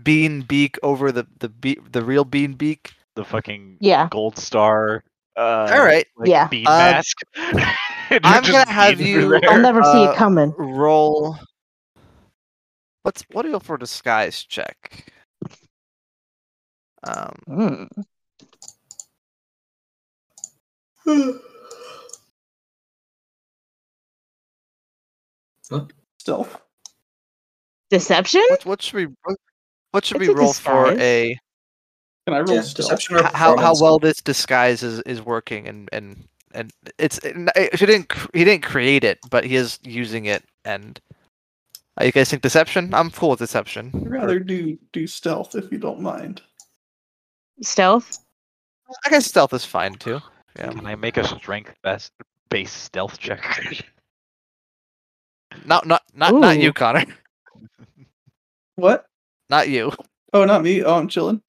bean 0.02 0.42
beak 0.42 0.78
over 0.82 1.12
the 1.12 1.26
the 1.38 1.48
be- 1.48 1.78
the 1.92 2.02
real 2.04 2.24
bean 2.24 2.54
beak. 2.54 2.92
the 3.14 3.24
fucking 3.24 3.78
Yeah. 3.80 4.08
gold 4.10 4.36
star. 4.36 5.02
Uh, 5.38 5.68
All 5.72 5.78
right, 5.78 6.06
like, 6.18 6.28
Yeah. 6.28 6.48
Bean 6.48 6.66
Uh, 6.66 6.70
mask. 6.70 7.16
I'm 8.10 8.42
gonna 8.42 8.70
have 8.70 9.00
you- 9.00 9.38
I'll 9.48 9.58
never 9.60 9.82
see 9.82 10.04
Uh, 10.04 10.10
it 10.10 10.16
coming. 10.16 10.52
roll. 10.58 11.38
What's 13.02 13.22
what 13.32 13.42
do 13.42 13.48
you 13.48 13.54
go 13.54 13.58
for 13.60 13.78
disguise 13.78 14.42
check? 14.42 15.10
Um, 17.04 17.32
Mm. 17.48 17.88
Stealth. 26.18 26.56
Deception? 27.90 28.42
what 28.50 28.66
what 28.66 28.82
should 28.82 28.96
we 28.96 29.04
what, 29.24 29.36
what 29.92 30.04
should 30.04 30.16
It's 30.20 30.28
we 30.28 30.34
a 30.34 30.36
roll 30.36 30.52
for 30.52 30.92
a 30.98 31.38
Can 32.26 32.34
I 32.34 32.40
roll 32.40 32.56
yeah, 32.56 32.62
deception 32.74 33.16
or 33.16 33.22
how 33.22 33.56
how 33.56 33.74
well 33.80 33.98
this 33.98 34.20
disguise 34.20 34.82
is, 34.82 35.00
is 35.02 35.22
working 35.22 35.68
and 35.68 35.88
and 35.92 36.24
and 36.52 36.72
it's 36.98 37.18
it, 37.18 37.36
it- 37.54 37.74
he 37.78 37.86
didn't 37.86 38.12
he 38.34 38.44
didn't 38.44 38.64
create 38.64 39.04
it 39.04 39.18
but 39.30 39.44
he 39.44 39.54
is 39.54 39.78
using 39.84 40.24
it 40.26 40.44
and 40.64 41.00
uh, 42.00 42.04
you 42.04 42.10
guys 42.12 42.28
think 42.28 42.42
deception 42.42 42.92
i'm 42.92 43.10
cool 43.10 43.30
with 43.30 43.38
deception 43.38 43.92
I'd 43.94 44.08
rather 44.10 44.40
do 44.40 44.76
do 44.92 45.06
stealth 45.06 45.54
if 45.54 45.70
you 45.70 45.78
don't 45.78 46.00
mind. 46.00 46.42
Stealth? 47.62 48.18
i 49.04 49.08
guess 49.10 49.26
stealth 49.26 49.52
is 49.52 49.64
fine 49.64 49.94
too 49.94 50.20
yeah 50.58 50.70
Can 50.70 50.86
I 50.86 50.94
make 50.94 51.16
a 51.16 51.24
strength 51.24 51.74
best 51.82 52.12
base 52.50 52.72
stealth 52.72 53.18
check? 53.18 53.42
not 55.64 55.86
not 55.86 56.02
not 56.14 56.34
not 56.34 56.58
you 56.58 56.72
connor 56.72 57.04
What? 58.76 59.06
not 59.48 59.68
you 59.68 59.92
Oh, 60.32 60.44
not 60.44 60.62
me. 60.62 60.82
Oh, 60.82 60.94
I'm 60.96 61.08
chilling. 61.08 61.40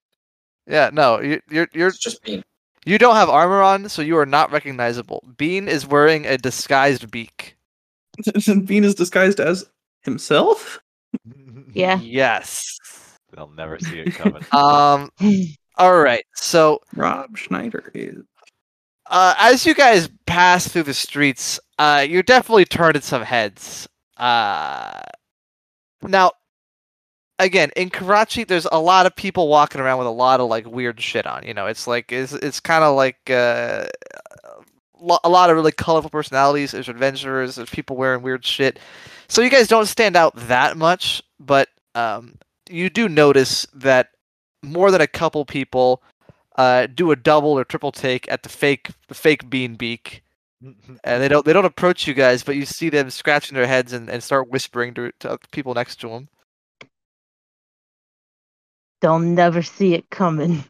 yeah 0.67 0.89
no 0.93 1.19
you, 1.21 1.41
you're 1.49 1.67
you're 1.73 1.87
It's 1.89 1.97
just 1.97 2.23
being 2.23 2.43
you 2.85 2.97
don't 2.97 3.15
have 3.15 3.29
armor 3.29 3.61
on 3.61 3.89
so 3.89 4.01
you 4.01 4.17
are 4.17 4.25
not 4.25 4.51
recognizable 4.51 5.23
bean 5.37 5.67
is 5.67 5.85
wearing 5.85 6.25
a 6.25 6.37
disguised 6.37 7.09
beak 7.11 7.55
Bean 8.65 8.83
is 8.83 8.95
disguised 8.95 9.39
as 9.39 9.69
himself. 10.01 10.79
Yeah. 11.73 11.99
yes 11.99 12.77
They'll 13.35 13.49
never 13.51 13.77
see 13.79 13.99
it 13.99 14.15
coming. 14.15 14.43
um 14.51 15.11
all 15.77 15.99
right 15.99 16.23
so 16.35 16.79
Rob 16.95 17.37
Schneider 17.37 17.91
is. 17.93 18.23
Uh, 19.09 19.35
as 19.37 19.65
you 19.65 19.73
guys 19.73 20.09
pass 20.25 20.67
through 20.67 20.83
the 20.83 20.93
streets, 20.93 21.59
uh, 21.79 22.05
you're 22.07 22.23
definitely 22.23 22.65
turning 22.65 23.01
some 23.01 23.21
heads. 23.21 23.87
Uh, 24.17 25.01
now, 26.01 26.31
again, 27.39 27.71
in 27.75 27.89
Karachi, 27.89 28.43
there's 28.43 28.67
a 28.71 28.79
lot 28.79 29.05
of 29.05 29.15
people 29.15 29.47
walking 29.47 29.81
around 29.81 29.99
with 29.99 30.07
a 30.07 30.11
lot 30.11 30.39
of 30.39 30.49
like 30.49 30.65
weird 30.65 30.99
shit 30.99 31.27
on. 31.27 31.45
You 31.45 31.53
know, 31.53 31.67
it's 31.67 31.87
like 31.87 32.11
it's 32.11 32.33
it's 32.33 32.59
kind 32.59 32.83
of 32.83 32.95
like 32.95 33.17
uh, 33.29 33.85
a 35.23 35.29
lot 35.29 35.49
of 35.49 35.55
really 35.55 35.71
colorful 35.71 36.09
personalities. 36.09 36.71
There's 36.71 36.89
adventurers. 36.89 37.55
There's 37.55 37.69
people 37.69 37.95
wearing 37.95 38.21
weird 38.21 38.45
shit. 38.45 38.79
So 39.27 39.41
you 39.41 39.49
guys 39.49 39.67
don't 39.67 39.87
stand 39.87 40.15
out 40.15 40.35
that 40.47 40.77
much, 40.77 41.21
but 41.39 41.69
um, 41.95 42.35
you 42.69 42.89
do 42.89 43.09
notice 43.09 43.65
that 43.73 44.09
more 44.63 44.91
than 44.91 45.01
a 45.01 45.07
couple 45.07 45.45
people 45.45 46.01
uh, 46.57 46.87
do 46.87 47.11
a 47.11 47.15
double 47.15 47.57
or 47.57 47.63
triple 47.63 47.91
take 47.91 48.29
at 48.31 48.43
the 48.43 48.49
fake 48.49 48.89
the 49.07 49.13
fake 49.13 49.49
bean 49.49 49.75
beak, 49.75 50.23
and 50.61 51.21
they 51.21 51.27
don't 51.27 51.45
they 51.45 51.53
don't 51.53 51.65
approach 51.65 52.07
you 52.07 52.13
guys, 52.13 52.43
but 52.43 52.55
you 52.55 52.65
see 52.65 52.89
them 52.89 53.09
scratching 53.09 53.55
their 53.55 53.67
heads 53.67 53.93
and, 53.93 54.09
and 54.09 54.23
start 54.23 54.49
whispering 54.49 54.93
to, 54.95 55.11
to 55.19 55.37
people 55.51 55.73
next 55.73 55.97
to 56.01 56.09
them. 56.09 56.29
They'll 59.01 59.19
never 59.19 59.61
see 59.61 59.93
it 59.93 60.09
coming. 60.09 60.63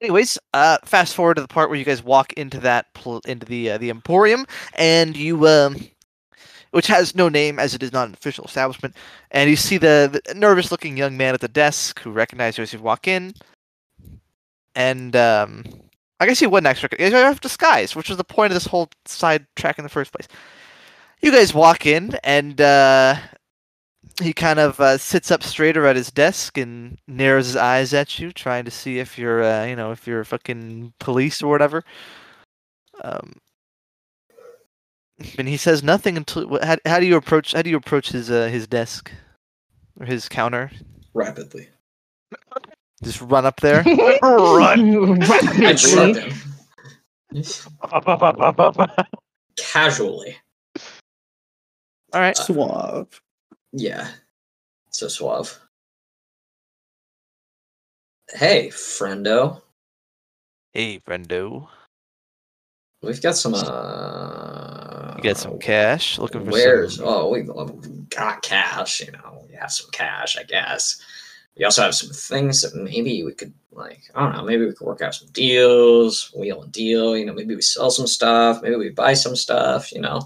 Anyways, 0.00 0.38
uh, 0.54 0.78
fast 0.84 1.16
forward 1.16 1.34
to 1.34 1.42
the 1.42 1.48
part 1.48 1.68
where 1.70 1.78
you 1.78 1.84
guys 1.84 2.04
walk 2.04 2.32
into 2.34 2.60
that 2.60 2.94
pl- 2.94 3.20
into 3.26 3.44
the 3.44 3.72
uh, 3.72 3.78
the 3.78 3.90
Emporium, 3.90 4.46
and 4.74 5.16
you 5.16 5.48
um, 5.48 5.76
which 6.78 6.86
has 6.86 7.16
no 7.16 7.28
name 7.28 7.58
as 7.58 7.74
it 7.74 7.82
is 7.82 7.92
not 7.92 8.06
an 8.06 8.14
official 8.14 8.44
establishment, 8.44 8.94
and 9.32 9.50
you 9.50 9.56
see 9.56 9.78
the, 9.78 10.22
the 10.24 10.32
nervous 10.34 10.70
looking 10.70 10.96
young 10.96 11.16
man 11.16 11.34
at 11.34 11.40
the 11.40 11.48
desk 11.48 11.98
who 11.98 12.12
recognizes 12.12 12.56
you 12.56 12.62
as 12.62 12.72
you 12.72 12.78
walk 12.78 13.08
in, 13.08 13.34
and 14.76 15.16
um, 15.16 15.64
I 16.20 16.26
guess 16.26 16.38
he 16.38 16.46
wouldn't 16.46 16.68
actually 16.68 17.04
you 17.04 17.10
have 17.10 17.40
disguise, 17.40 17.96
which 17.96 18.08
was 18.08 18.16
the 18.16 18.22
point 18.22 18.52
of 18.52 18.54
this 18.54 18.66
whole 18.66 18.88
side 19.06 19.44
track 19.56 19.80
in 19.80 19.82
the 19.82 19.88
first 19.88 20.12
place. 20.12 20.28
You 21.20 21.32
guys 21.32 21.52
walk 21.52 21.84
in, 21.84 22.16
and 22.22 22.60
uh, 22.60 23.16
he 24.22 24.32
kind 24.32 24.60
of 24.60 24.78
uh, 24.78 24.98
sits 24.98 25.32
up 25.32 25.42
straighter 25.42 25.84
at 25.84 25.96
his 25.96 26.12
desk 26.12 26.58
and 26.58 26.96
narrows 27.08 27.46
his 27.46 27.56
eyes 27.56 27.92
at 27.92 28.20
you, 28.20 28.30
trying 28.30 28.64
to 28.66 28.70
see 28.70 29.00
if 29.00 29.18
you're, 29.18 29.42
uh, 29.42 29.64
you 29.64 29.74
know, 29.74 29.90
if 29.90 30.06
you're 30.06 30.22
fucking 30.22 30.92
police 31.00 31.42
or 31.42 31.50
whatever. 31.50 31.82
Um, 33.02 33.32
and 35.38 35.48
he 35.48 35.56
says 35.56 35.82
nothing 35.82 36.16
until. 36.16 36.58
How, 36.62 36.76
how 36.84 37.00
do 37.00 37.06
you 37.06 37.16
approach? 37.16 37.52
How 37.52 37.62
do 37.62 37.70
you 37.70 37.76
approach 37.76 38.10
his 38.10 38.30
uh, 38.30 38.46
his 38.46 38.66
desk 38.66 39.10
or 39.98 40.06
his 40.06 40.28
counter? 40.28 40.70
rapidly. 41.14 41.68
Just 43.02 43.20
run 43.22 43.46
up 43.46 43.60
there. 43.60 43.82
Run. 44.22 45.22
I'd 45.22 45.78
shut 45.78 46.16
Rapidly. 46.16 46.30
them. 47.32 48.86
Casually. 49.58 50.36
All 52.12 52.20
right. 52.20 52.36
Suave. 52.36 53.20
Yeah. 53.72 54.08
So 54.90 55.08
suave. 55.08 55.58
Hey, 58.32 58.68
friendo. 58.68 59.60
Hey, 60.72 61.00
friendo. 61.00 61.68
We've 63.02 63.22
got 63.22 63.36
some 63.36 63.54
uh 63.54 64.57
You 65.18 65.24
got 65.24 65.36
some 65.36 65.58
cash? 65.58 66.16
Looking 66.18 66.44
for 66.44 66.52
Where's 66.52 66.96
some. 66.96 67.06
oh 67.08 67.28
we 67.28 67.42
got 68.08 68.42
cash, 68.42 69.00
you 69.00 69.10
know, 69.10 69.44
we 69.48 69.54
have 69.56 69.72
some 69.72 69.90
cash, 69.90 70.38
I 70.38 70.44
guess. 70.44 71.02
We 71.56 71.64
also 71.64 71.82
have 71.82 71.94
some 71.96 72.10
things 72.10 72.62
that 72.62 72.76
maybe 72.76 73.24
we 73.24 73.32
could 73.34 73.52
like 73.72 74.02
I 74.14 74.22
don't 74.22 74.36
know, 74.36 74.44
maybe 74.44 74.64
we 74.64 74.72
could 74.74 74.86
work 74.86 75.02
out 75.02 75.16
some 75.16 75.28
deals, 75.32 76.32
wheel 76.36 76.62
and 76.62 76.70
deal, 76.70 77.16
you 77.16 77.26
know, 77.26 77.34
maybe 77.34 77.56
we 77.56 77.62
sell 77.62 77.90
some 77.90 78.06
stuff, 78.06 78.62
maybe 78.62 78.76
we 78.76 78.90
buy 78.90 79.14
some 79.14 79.34
stuff, 79.34 79.92
you 79.92 80.00
know. 80.00 80.20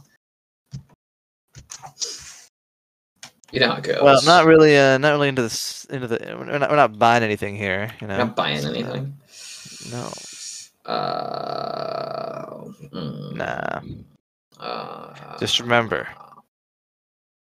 You 3.50 3.60
know 3.60 3.68
how 3.68 3.76
it 3.76 3.84
goes. 3.84 4.02
Well, 4.02 4.22
not 4.24 4.46
really. 4.46 4.78
Uh, 4.78 4.96
not 4.96 5.12
really 5.12 5.28
into 5.28 5.42
this. 5.42 5.84
Into 5.90 6.06
the. 6.06 6.18
We're 6.38 6.58
not. 6.58 6.70
We're 6.70 6.76
not 6.76 6.98
buying 6.98 7.22
anything 7.22 7.54
here. 7.54 7.90
You 8.00 8.06
know. 8.06 8.14
We're 8.16 8.24
not 8.24 8.36
buying 8.36 8.64
uh, 8.64 8.70
anything. 8.70 9.14
no. 9.90 10.10
Uh, 10.90 12.64
mm, 12.92 13.34
Nah. 13.34 13.80
Uh, 14.62 15.36
Just 15.38 15.58
remember. 15.58 16.08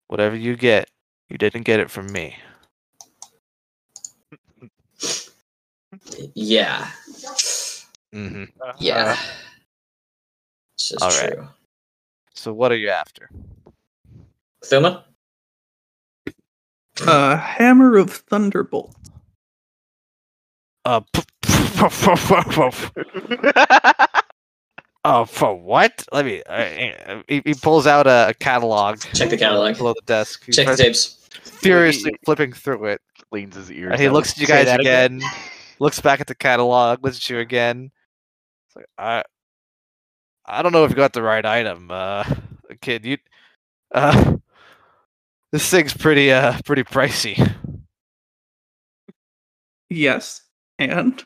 Whatever 0.08 0.36
you 0.36 0.56
get, 0.56 0.90
you 1.30 1.38
didn't 1.38 1.64
get 1.64 1.80
it 1.80 1.90
from 1.90 2.12
me. 2.12 2.36
Yeah, 6.36 6.88
hmm 8.14 8.44
yeah. 8.80 9.16
This 10.78 10.92
is 10.92 11.02
All 11.02 11.10
right. 11.10 11.34
true. 11.34 11.48
So 12.34 12.54
what 12.54 12.72
are 12.72 12.78
you 12.78 12.90
after? 12.90 13.30
Thuma? 14.64 15.04
Uh, 17.02 17.38
Hammer 17.38 17.98
of 17.98 18.12
Thunderbolt. 18.12 18.96
Uh. 20.84 21.02
Oh, 25.08 25.24
for 25.24 25.54
what? 25.54 26.04
Let 26.12 26.26
me. 26.26 26.42
Uh, 26.50 27.22
he, 27.28 27.40
he 27.46 27.54
pulls 27.54 27.86
out 27.86 28.08
a, 28.08 28.30
a 28.30 28.34
catalog. 28.34 29.02
Check 29.14 29.30
the 29.30 29.38
catalog. 29.38 29.78
below 29.78 29.94
the 29.94 30.02
desk. 30.08 30.44
He 30.48 30.52
Check 30.52 30.66
the 30.66 30.76
tapes. 30.76 31.28
Furiously 31.44 32.12
flipping 32.26 32.52
through 32.54 32.86
it. 32.86 33.02
Leans 33.32 33.56
his 33.56 33.72
ears. 33.72 33.92
And 33.92 34.02
he 34.02 34.10
looks 34.10 34.32
at 34.32 34.40
you 34.40 34.48
guys 34.48 34.66
that 34.66 34.80
again, 34.80 35.22
looks 35.78 36.02
back 36.02 36.22
at 36.22 36.28
the 36.28 36.34
catalog, 36.34 37.04
looks 37.04 37.18
at 37.18 37.30
you 37.30 37.38
again. 37.38 37.92
It's 38.68 38.76
like, 38.76 38.88
I, 38.98 39.24
I 40.48 40.64
don't 40.64 40.72
know 40.72 40.86
if 40.86 40.90
you 40.90 40.96
got 40.96 41.14
the 41.14 41.22
right 41.22 41.46
item, 41.46 41.92
uh, 41.92 42.24
kid. 42.82 43.06
You, 43.06 43.18
uh, 43.94 44.38
this 45.52 45.70
thing's 45.70 45.94
pretty, 45.94 46.32
uh, 46.32 46.60
pretty 46.66 46.84
pricey. 46.84 47.54
Yes. 49.88 50.42
And 50.80 51.24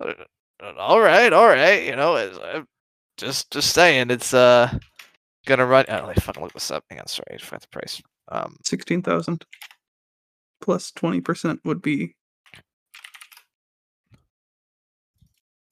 Uh, 0.00 0.12
all 0.78 1.00
right, 1.00 1.32
all 1.32 1.46
right. 1.46 1.84
You 1.84 1.96
know, 1.96 2.16
it's, 2.16 2.38
uh, 2.38 2.62
just, 3.16 3.50
just 3.50 3.72
saying, 3.72 4.10
it's 4.10 4.34
uh, 4.34 4.76
gonna 5.46 5.66
run. 5.66 5.84
Oh, 5.88 6.06
let 6.06 6.16
me 6.16 6.20
fucking 6.20 6.42
look 6.42 6.52
this 6.52 6.70
up. 6.70 6.84
Hang 6.90 7.00
on, 7.00 7.06
sorry, 7.06 7.34
I 7.34 7.38
forgot 7.38 7.62
the 7.62 7.68
price. 7.68 8.02
Um, 8.28 8.56
16,000 8.64 9.44
plus 10.60 10.90
20% 10.92 11.58
would 11.64 11.82
be 11.82 12.14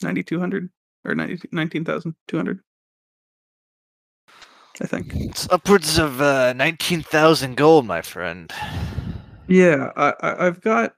9,200 0.02 0.68
or 1.04 1.14
90 1.14 1.48
19,200. 1.52 2.60
I 4.80 4.86
think. 4.86 5.12
it's 5.14 5.48
upwards 5.50 5.98
of 5.98 6.20
uh, 6.20 6.54
nineteen 6.54 7.02
thousand 7.02 7.56
gold, 7.56 7.86
my 7.86 8.00
friend. 8.00 8.50
Yeah, 9.46 9.92
I, 9.96 10.14
I 10.20 10.46
I've 10.46 10.60
got 10.62 10.94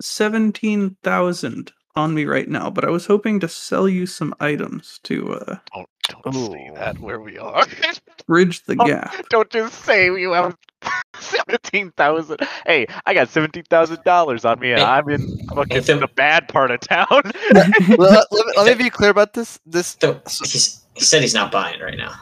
17,000 0.00 1.72
on 1.96 2.14
me 2.14 2.24
right 2.24 2.48
now, 2.48 2.70
but 2.70 2.84
I 2.84 2.90
was 2.90 3.06
hoping 3.06 3.40
to 3.40 3.48
sell 3.48 3.88
you 3.88 4.06
some 4.06 4.34
items 4.40 5.00
to 5.04 5.34
uh 5.34 5.56
Don't, 5.74 5.88
don't 6.22 6.34
say 6.34 6.70
that 6.74 6.98
where 7.00 7.20
we 7.20 7.38
are. 7.38 7.66
bridge 8.26 8.64
the 8.64 8.76
Oh, 8.78 8.84
gap. 8.86 9.14
don't 9.28 9.50
just 9.50 9.84
say 9.84 10.06
you 10.06 10.32
have 10.32 10.56
seventeen 11.20 11.90
thousand. 11.92 12.38
Hey, 12.66 12.86
I 13.06 13.14
got 13.14 13.28
seventeen 13.28 13.64
thousand 13.64 14.02
dollars 14.04 14.44
on 14.44 14.60
me, 14.60 14.72
and 14.72 14.80
Hey, 14.80 14.86
I'm 14.86 15.08
in 15.10 15.18
fucking 15.54 15.78
Nathan. 15.78 16.00
the 16.00 16.08
bad 16.14 16.48
part 16.48 16.70
of 16.70 16.80
town. 16.80 17.06
let, 17.50 17.68
let, 17.98 18.26
me, 18.46 18.52
let 18.56 18.78
me 18.78 18.84
be 18.84 18.90
clear 18.90 19.10
about 19.10 19.34
this. 19.34 19.58
This 19.66 19.96
So 20.00 20.20
he's, 20.26 20.82
he 20.94 21.04
said 21.04 21.22
he's 21.22 21.34
not 21.34 21.50
buying 21.50 21.80
right 21.80 21.98
now. 21.98 22.14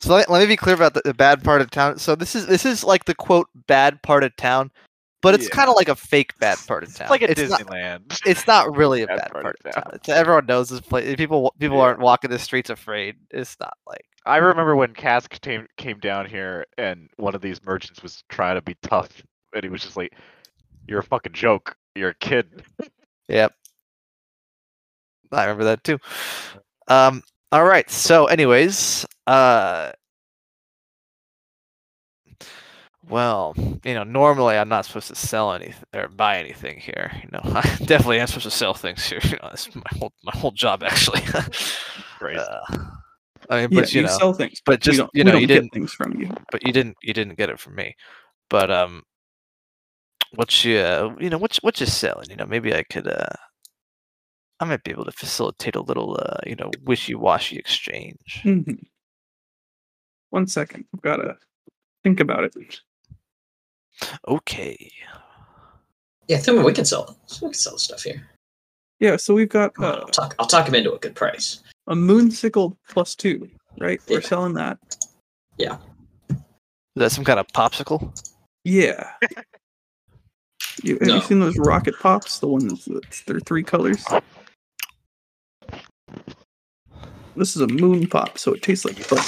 So 0.00 0.14
let, 0.14 0.30
let 0.30 0.40
me 0.40 0.46
be 0.46 0.56
clear 0.56 0.74
about 0.74 0.94
the, 0.94 1.02
the 1.04 1.14
bad 1.14 1.44
part 1.44 1.60
of 1.60 1.70
town. 1.70 1.98
So 1.98 2.14
this 2.14 2.34
is 2.34 2.46
this 2.46 2.64
is 2.66 2.82
like 2.84 3.04
the 3.04 3.14
quote 3.14 3.48
bad 3.66 4.02
part 4.02 4.24
of 4.24 4.34
town, 4.36 4.70
but 5.22 5.34
it's 5.34 5.44
Yeah. 5.44 5.50
kind 5.54 5.68
of 5.70 5.76
like 5.76 5.88
a 5.88 5.94
fake 5.96 6.38
bad 6.38 6.58
part 6.66 6.82
of 6.82 6.94
town. 6.94 7.04
It's 7.06 7.10
like 7.10 7.22
a 7.22 7.30
it's 7.30 7.50
Not, 7.50 7.60
Disneyland. 7.60 8.18
it's 8.26 8.46
not 8.46 8.76
really 8.76 9.02
a 9.02 9.06
Bad 9.06 9.18
bad, 9.18 9.30
part 9.32 9.42
part, 9.44 9.56
of 9.60 9.66
of 9.66 9.72
town. 9.74 9.82
town. 9.84 9.92
It's, 9.94 10.08
everyone 10.08 10.46
knows 10.46 10.68
this 10.70 10.80
place. 10.80 11.16
People 11.16 11.54
people 11.58 11.76
Yeah. 11.78 11.82
aren't 11.84 12.00
walking 12.00 12.30
the 12.30 12.38
streets 12.38 12.70
afraid. 12.70 13.16
It's 13.30 13.56
not 13.60 13.76
like 13.86 14.04
I 14.26 14.36
remember 14.36 14.76
when 14.76 14.92
Cask 14.92 15.40
came 15.40 15.66
came 15.76 15.98
down 15.98 16.26
here, 16.26 16.66
and 16.78 17.08
one 17.16 17.34
of 17.34 17.40
these 17.40 17.62
merchants 17.64 18.02
was 18.02 18.22
trying 18.28 18.56
to 18.56 18.62
be 18.62 18.76
tough, 18.82 19.22
and 19.54 19.62
he 19.64 19.70
was 19.70 19.82
just 19.82 19.96
like, 19.96 20.12
"You're 20.86 20.98
a 21.00 21.02
fucking 21.02 21.32
joke. 21.32 21.74
You're 21.94 22.10
a 22.10 22.14
kid." 22.14 22.62
yep. 23.28 23.52
I 25.32 25.44
remember 25.44 25.64
that 25.64 25.84
too. 25.84 25.98
Um. 26.88 27.22
All 27.52 27.64
right. 27.64 27.90
So, 27.90 28.26
anyways, 28.26 29.06
uh. 29.26 29.92
Well, 33.10 33.54
you 33.84 33.94
know, 33.94 34.04
normally 34.04 34.56
I'm 34.56 34.68
not 34.68 34.84
supposed 34.86 35.08
to 35.08 35.14
sell 35.14 35.52
anything 35.52 35.84
or 35.94 36.08
buy 36.08 36.38
anything 36.38 36.78
here. 36.78 37.10
You 37.22 37.28
know, 37.32 37.40
I 37.44 37.62
definitely 37.84 38.20
am 38.20 38.26
supposed 38.28 38.44
to 38.44 38.50
sell 38.50 38.74
things 38.74 39.04
here. 39.04 39.20
You 39.24 39.32
know, 39.42 39.48
that's 39.50 39.74
my 39.74 39.82
whole 39.98 40.12
my 40.22 40.32
whole 40.34 40.52
job 40.52 40.82
actually. 40.82 41.20
Crazy. 42.18 42.38
Uh, 42.40 42.60
I 43.48 43.56
mean, 43.62 43.68
yeah, 43.72 43.80
but 43.80 43.92
you 43.92 44.00
you 44.00 44.06
know, 44.06 44.18
sell 44.18 44.32
things, 44.32 44.62
but 44.64 44.74
we 44.74 44.92
just 44.92 45.10
you 45.12 45.24
know, 45.24 45.36
you 45.36 45.46
didn't, 45.46 45.72
things 45.72 45.92
from 45.92 46.14
you. 46.20 46.30
but 46.52 46.64
you 46.64 46.72
didn't, 46.72 46.96
you 47.02 47.12
didn't 47.12 47.36
get 47.36 47.50
it 47.50 47.58
from 47.58 47.74
me. 47.74 47.94
But 48.48 48.70
um, 48.70 49.02
what 50.34 50.64
you, 50.64 50.78
uh, 50.78 51.14
you 51.18 51.30
know, 51.30 51.38
what 51.38 51.56
you- 51.56 51.60
what 51.62 51.80
you 51.80 51.86
selling? 51.86 52.30
You 52.30 52.36
know, 52.36 52.46
maybe 52.46 52.72
I 52.74 52.84
could, 52.84 53.08
uh, 53.08 53.26
I 54.60 54.64
might 54.66 54.84
be 54.84 54.90
able 54.92 55.06
to 55.06 55.12
facilitate 55.12 55.74
a 55.74 55.80
little, 55.80 56.16
uh, 56.20 56.36
you 56.46 56.54
know, 56.54 56.70
wishy-washy 56.84 57.56
exchange. 57.56 58.42
Mhm. 58.44 58.84
One 60.30 60.46
second, 60.46 60.84
I've 60.94 61.00
got 61.02 61.16
to 61.16 61.36
think 62.04 62.20
about 62.20 62.44
it. 62.44 62.54
Okay. 64.28 64.90
Yeah, 66.28 66.38
Thuma, 66.38 66.64
we 66.64 66.72
can 66.72 66.84
sell. 66.84 67.16
We 67.42 67.48
can 67.48 67.54
sell 67.54 67.76
stuff 67.78 68.02
here. 68.02 68.26
Yeah, 69.00 69.16
so 69.16 69.34
we've 69.34 69.48
got 69.48 69.72
uh, 69.78 70.00
I'll 70.02 70.06
talk. 70.08 70.34
I'll 70.38 70.46
talk 70.46 70.68
him 70.68 70.74
into 70.74 70.92
a 70.92 70.98
good 70.98 71.14
price. 71.14 71.62
a 71.86 71.94
moonsicle 71.94 72.76
plus 72.88 73.14
two, 73.14 73.48
right? 73.78 74.00
We're 74.08 74.20
selling 74.20 74.54
that. 74.54 74.78
Yeah. 75.56 75.78
Is 76.30 76.36
that 76.96 77.12
some 77.12 77.24
kind 77.24 77.40
of 77.40 77.46
popsicle? 77.48 78.12
Yeah. 78.64 79.12
You, 80.82 80.98
have 80.98 81.08
No. 81.08 81.14
you 81.16 81.20
seen 81.22 81.40
those 81.40 81.58
rocket 81.58 81.94
pops? 81.98 82.38
The 82.38 82.46
ones 82.48 82.84
that 82.86 83.22
they're 83.26 83.40
three 83.40 83.62
colors. 83.62 84.04
This 87.36 87.56
is 87.56 87.62
a 87.62 87.66
moon 87.68 88.06
pop, 88.06 88.38
so 88.38 88.52
it 88.52 88.62
tastes 88.62 88.84
like 88.84 88.96
butt 89.08 89.20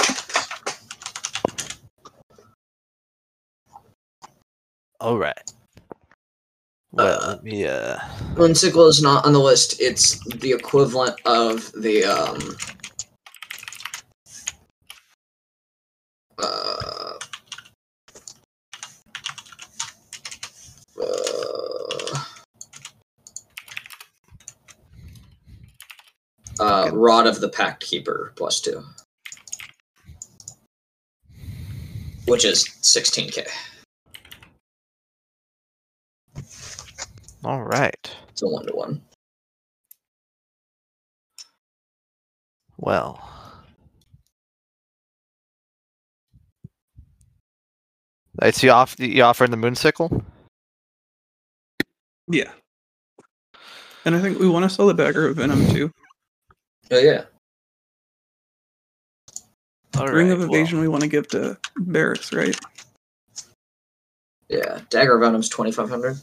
All 5.02 5.18
right. 5.18 5.52
Well, 6.92 7.20
Uh, 7.20 7.26
let 7.30 7.42
me, 7.42 7.64
uh, 7.66 7.98
Moonsicle 8.34 8.88
is 8.88 9.02
not 9.02 9.26
on 9.26 9.32
the 9.32 9.40
list. 9.40 9.80
It's 9.80 10.20
the 10.36 10.52
equivalent 10.52 11.20
of 11.24 11.72
the 11.72 12.04
um. 12.04 12.56
Uh, 16.38 17.14
uh, 21.02 22.24
uh, 26.60 26.90
Rod 26.92 27.26
of 27.26 27.40
the 27.40 27.48
Pact 27.48 27.82
Keeper 27.82 28.32
plus 28.36 28.60
two, 28.60 28.84
which 32.26 32.44
is 32.44 32.68
16k. 32.82 33.48
All 37.44 37.62
right. 37.62 38.16
It's 38.30 38.42
a 38.42 38.48
one 38.48 38.66
to 38.66 38.72
one. 38.72 39.02
Well. 42.78 43.28
Right, 48.40 48.54
so 48.54 48.66
you, 48.66 48.72
off, 48.72 48.96
you 48.98 49.22
offering 49.22 49.50
the 49.50 49.56
moonsicle? 49.56 50.24
Yeah. 52.28 52.50
And 54.04 54.16
I 54.16 54.20
think 54.20 54.38
we 54.38 54.48
want 54.48 54.64
to 54.64 54.70
sell 54.70 54.86
the 54.86 54.94
dagger 54.94 55.28
of 55.28 55.36
venom 55.36 55.66
too. 55.68 55.92
Oh 56.90 56.98
yeah. 56.98 57.24
All 59.96 60.08
Ring 60.08 60.28
right, 60.28 60.32
of 60.32 60.38
well, 60.40 60.48
evasion 60.48 60.80
we 60.80 60.88
want 60.88 61.02
to 61.02 61.08
give 61.08 61.28
to 61.28 61.58
Barris, 61.76 62.32
right? 62.32 62.58
Yeah. 64.48 64.80
Dagger 64.90 65.14
of 65.16 65.20
Venom's 65.20 65.48
twenty 65.48 65.72
five 65.72 65.88
hundred. 65.88 66.16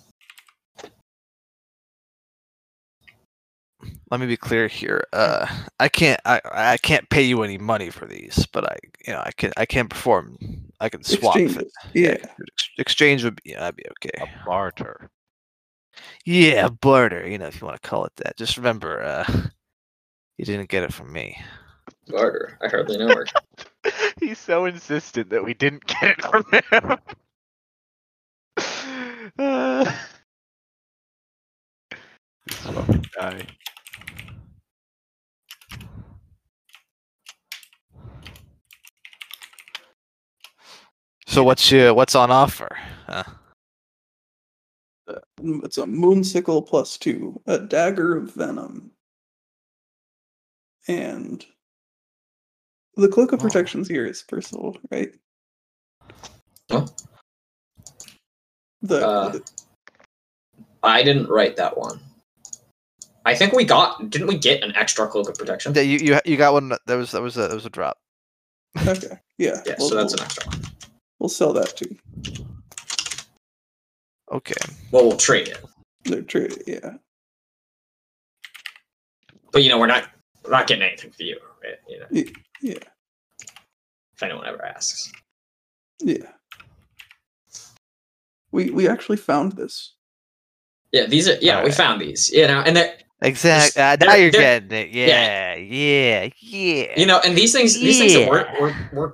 Let 4.11 4.19
me 4.19 4.25
be 4.25 4.37
clear 4.37 4.67
here. 4.67 5.05
Uh, 5.13 5.45
I 5.79 5.87
can't. 5.89 6.19
I, 6.25 6.41
I 6.51 6.77
can't 6.77 7.09
pay 7.09 7.21
you 7.21 7.43
any 7.43 7.57
money 7.57 7.89
for 7.89 8.05
these, 8.05 8.45
but 8.51 8.65
I, 8.65 8.77
you 9.05 9.13
know, 9.13 9.21
I 9.23 9.31
can. 9.31 9.51
I 9.57 9.65
can 9.65 9.87
perform. 9.87 10.37
I 10.79 10.89
can 10.89 11.03
swap. 11.03 11.35
Exchange 11.35 11.57
it. 11.57 11.71
it. 11.93 12.23
Yeah. 12.23 12.45
Exchange 12.77 13.23
would 13.23 13.35
be. 13.43 13.51
Yeah, 13.51 13.59
that'd 13.59 13.75
be 13.75 13.85
okay. 14.03 14.17
A 14.21 14.45
barter. 14.45 15.09
Yeah, 16.25 16.69
barter. 16.69 17.27
You 17.27 17.37
know, 17.37 17.47
if 17.47 17.61
you 17.61 17.67
want 17.67 17.81
to 17.81 17.87
call 17.87 18.05
it 18.05 18.15
that. 18.17 18.37
Just 18.37 18.57
remember, 18.57 19.03
uh, 19.03 19.31
you 20.37 20.45
didn't 20.45 20.69
get 20.69 20.83
it 20.83 20.93
from 20.93 21.11
me. 21.13 21.37
Barter. 22.07 22.57
I 22.61 22.67
hardly 22.67 22.97
know 22.97 23.09
her. 23.09 23.25
He's 24.19 24.39
so 24.39 24.65
insistent 24.65 25.29
that 25.29 25.43
we 25.43 25.53
didn't 25.53 25.85
get 25.85 26.17
it 26.17 26.21
from 26.21 26.43
him. 26.51 26.97
Uh, 29.37 29.89
this 32.45 32.57
fucking 32.57 33.05
guy. 33.17 33.45
So 41.29 41.43
what's 41.43 41.69
your 41.71 41.93
what's 41.93 42.15
on 42.15 42.31
offer? 42.31 42.75
Uh, 43.07 43.23
Mm, 45.41 45.63
It's 45.63 45.77
a 45.79 45.87
moon 45.87 46.23
sickle 46.23 46.61
plus 46.61 46.95
two, 46.97 47.41
a 47.47 47.57
dagger 47.57 48.15
of 48.17 48.31
venom, 48.33 48.91
and 50.87 51.43
the 52.95 53.07
cloak 53.07 53.31
of 53.31 53.39
Oh. 53.39 53.43
protections 53.43 53.87
here 53.87 54.05
is 54.05 54.21
Percival, 54.21 54.77
right? 54.91 55.11
Huh? 56.69 56.85
The, 58.83 59.07
Uh, 59.07 59.29
the- 59.29 59.51
I 60.83 61.01
didn't 61.03 61.27
write 61.27 61.55
that 61.57 61.75
one. 61.75 61.99
I 63.25 63.33
think 63.35 63.53
we 63.53 63.65
got. 63.65 64.09
Didn't 64.11 64.27
we 64.27 64.37
get 64.37 64.61
an 64.63 64.75
extra 64.75 65.07
cloak 65.07 65.29
of 65.29 65.35
protection? 65.35 65.73
yeah, 65.75 65.81
you 65.81 65.97
you 65.99 66.19
you 66.25 66.37
got 66.37 66.53
one. 66.53 66.69
That 66.69 66.95
was 66.95 67.11
that 67.11 67.21
was 67.21 67.35
a 67.37 67.47
that 67.47 67.53
was 67.55 67.65
a 67.65 67.69
drop. 67.71 67.97
okay, 68.87 69.17
yeah, 69.39 69.61
Yeah. 69.65 69.75
we'll, 69.79 69.89
So 69.89 69.95
that's 69.95 70.13
we'll, 70.13 70.19
an 70.21 70.25
extra 70.25 70.45
one. 70.47 70.61
We'll 71.19 71.29
sell 71.29 71.53
that 71.53 71.75
too. 71.77 71.95
Okay. 74.31 74.55
Well, 74.91 75.07
we'll 75.07 75.17
trade 75.17 75.47
it. 75.49 75.63
They're 76.05 76.21
traded, 76.21 76.63
yeah. 76.67 76.93
But 79.51 79.63
you 79.63 79.69
know, 79.69 79.79
we're 79.79 79.87
not. 79.87 80.07
We're 80.43 80.51
not 80.51 80.67
getting 80.67 80.83
anything 80.83 81.11
for 81.11 81.23
you. 81.23 81.37
Right? 81.63 81.75
You 81.87 81.99
know, 81.99 82.05
Y- 82.11 82.25
Yeah, 82.61 82.75
if 84.15 84.23
anyone 84.23 84.47
ever 84.47 84.63
asks. 84.63 85.11
yeah. 85.99 86.17
We 88.51 88.69
we 88.71 88.87
actually 88.87 89.17
found 89.17 89.53
this. 89.53 89.93
Yeah. 90.91 91.05
These 91.07 91.27
are. 91.27 91.37
Yeah. 91.41 91.55
We 91.57 91.61
Alright. 91.61 91.73
found 91.75 92.01
these. 92.01 92.29
You 92.31 92.47
know, 92.47 92.61
and 92.65 92.75
they're. 92.75 92.95
Exactly. 93.21 93.81
Uh, 93.81 93.97
now 93.99 94.13
they're- 94.13 94.17
you're 94.21 94.31
they're- 94.31 94.59
getting 94.61 94.71
it. 94.71 94.89
Yeah, 94.95 95.55
yeah, 95.55 96.29
yeah. 96.39 96.93
You 96.99 97.05
know, 97.05 97.19
and 97.19 97.35
these 97.37 97.51
things. 97.51 97.73
These 97.79 97.99
things 97.99 98.13
that 98.13 98.29
we're, 98.29 98.45
Yeah. 98.45 98.61
we're. 98.61 98.89
We're. 98.93 99.11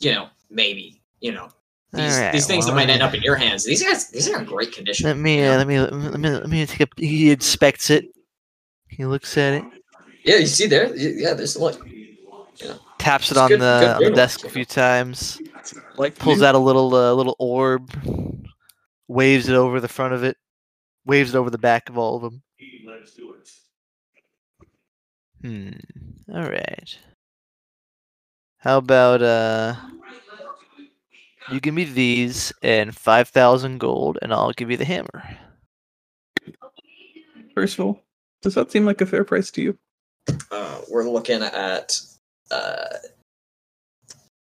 You 0.00 0.12
know, 0.12 0.28
maybe. 0.50 0.99
You 1.20 1.32
know. 1.32 1.48
These, 1.92 2.14
Alright, 2.14 2.32
these 2.32 2.46
things 2.46 2.66
that 2.66 2.74
might 2.74 2.88
end 2.88 3.02
up 3.02 3.14
in 3.14 3.22
your 3.22 3.34
hands. 3.34 3.64
These 3.64 3.82
guys. 3.82 4.10
These 4.10 4.28
are 4.28 4.38
in 4.38 4.44
great 4.44 4.72
condition. 4.72 5.06
Let 5.06 5.16
me, 5.16 5.42
uh, 5.42 5.56
let 5.56 5.66
me, 5.66 5.80
let 5.80 5.92
me, 6.20 6.30
let 6.30 6.48
me, 6.48 6.64
take 6.66 6.82
a. 6.82 6.88
He 6.96 7.32
inspects 7.32 7.90
it. 7.90 8.06
He 8.88 9.04
looks 9.04 9.36
at 9.36 9.54
it, 9.54 9.64
Yeah. 10.24 10.36
You 10.36 10.46
see 10.46 10.66
there. 10.66 10.94
Yeah. 10.96 11.34
There's 11.34 11.56
a 11.56 11.60
look. 11.60 11.84
taps 12.98 13.30
it 13.30 13.32
It's 13.32 13.38
on 13.38 13.48
good- 13.48 13.60
the 13.60 13.80
good 13.98 14.06
on 14.06 14.12
the 14.12 14.16
desk 14.16 14.44
a 14.44 14.48
few 14.50 14.64
times, 14.64 15.40
Like 15.96 16.16
pulls 16.16 16.42
out 16.42 16.54
a 16.54 16.58
little 16.58 16.94
uh, 16.94 17.12
little 17.12 17.34
orb, 17.40 17.90
waves 19.08 19.48
it 19.48 19.56
over 19.56 19.80
the 19.80 19.88
front 19.88 20.14
of 20.14 20.22
it, 20.22 20.36
waves 21.04 21.34
it 21.34 21.38
over 21.38 21.50
the 21.50 21.58
back 21.58 21.88
of 21.88 21.98
all 21.98 22.16
of 22.16 22.22
them. 22.22 22.42
Hmm. 25.42 25.70
All 26.32 26.44
right. 26.48 26.98
How 28.58 28.78
about 28.78 29.22
uh? 29.22 29.74
You 31.50 31.60
give 31.60 31.74
me 31.74 31.84
these 31.84 32.52
and 32.62 32.94
five 32.96 33.28
thousand 33.28 33.78
gold, 33.78 34.18
and 34.22 34.32
I'll 34.32 34.52
give 34.52 34.70
you 34.70 34.76
the 34.76 34.84
hammer. 34.84 35.24
Percival. 37.54 38.02
Does 38.42 38.54
that 38.54 38.70
seem 38.70 38.86
like 38.86 39.00
a 39.00 39.06
fair 39.06 39.24
price 39.24 39.50
to 39.52 39.62
you? 39.62 39.78
Uh, 40.50 40.80
we're 40.90 41.08
looking 41.08 41.42
at 41.42 42.00
uh, 42.50 42.84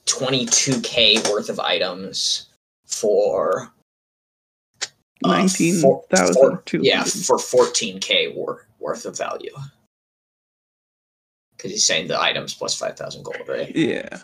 22k 0.07 1.29
worth 1.31 1.49
of 1.49 1.59
items 1.59 2.49
for 2.87 3.73
uh, 5.25 5.29
Nineteen 5.29 5.81
four- 5.81 6.05
thousand 6.11 6.35
four- 6.35 6.63
two. 6.67 6.81
yeah 6.83 7.03
for 7.05 7.39
14k 7.39 8.35
wor- 8.35 8.67
worth 8.79 9.05
of 9.07 9.17
value. 9.17 9.51
Because 11.57 11.73
he's 11.73 11.85
saying 11.87 12.07
the 12.07 12.21
items 12.21 12.55
plus 12.55 12.77
5,000 12.79 13.25
gold, 13.25 13.37
right? 13.49 13.75
Yeah. 13.75 14.21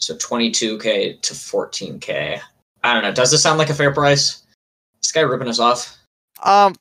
So 0.00 0.14
22k 0.16 1.20
to 1.20 1.34
14k. 1.34 2.40
I 2.82 2.94
don't 2.94 3.02
know. 3.02 3.12
Does 3.12 3.30
this 3.30 3.42
sound 3.42 3.58
like 3.58 3.70
a 3.70 3.74
fair 3.74 3.92
price? 3.92 4.42
This 5.02 5.12
guy 5.12 5.20
ripping 5.20 5.48
us 5.48 5.60
off? 5.60 5.96
Um, 6.42 6.74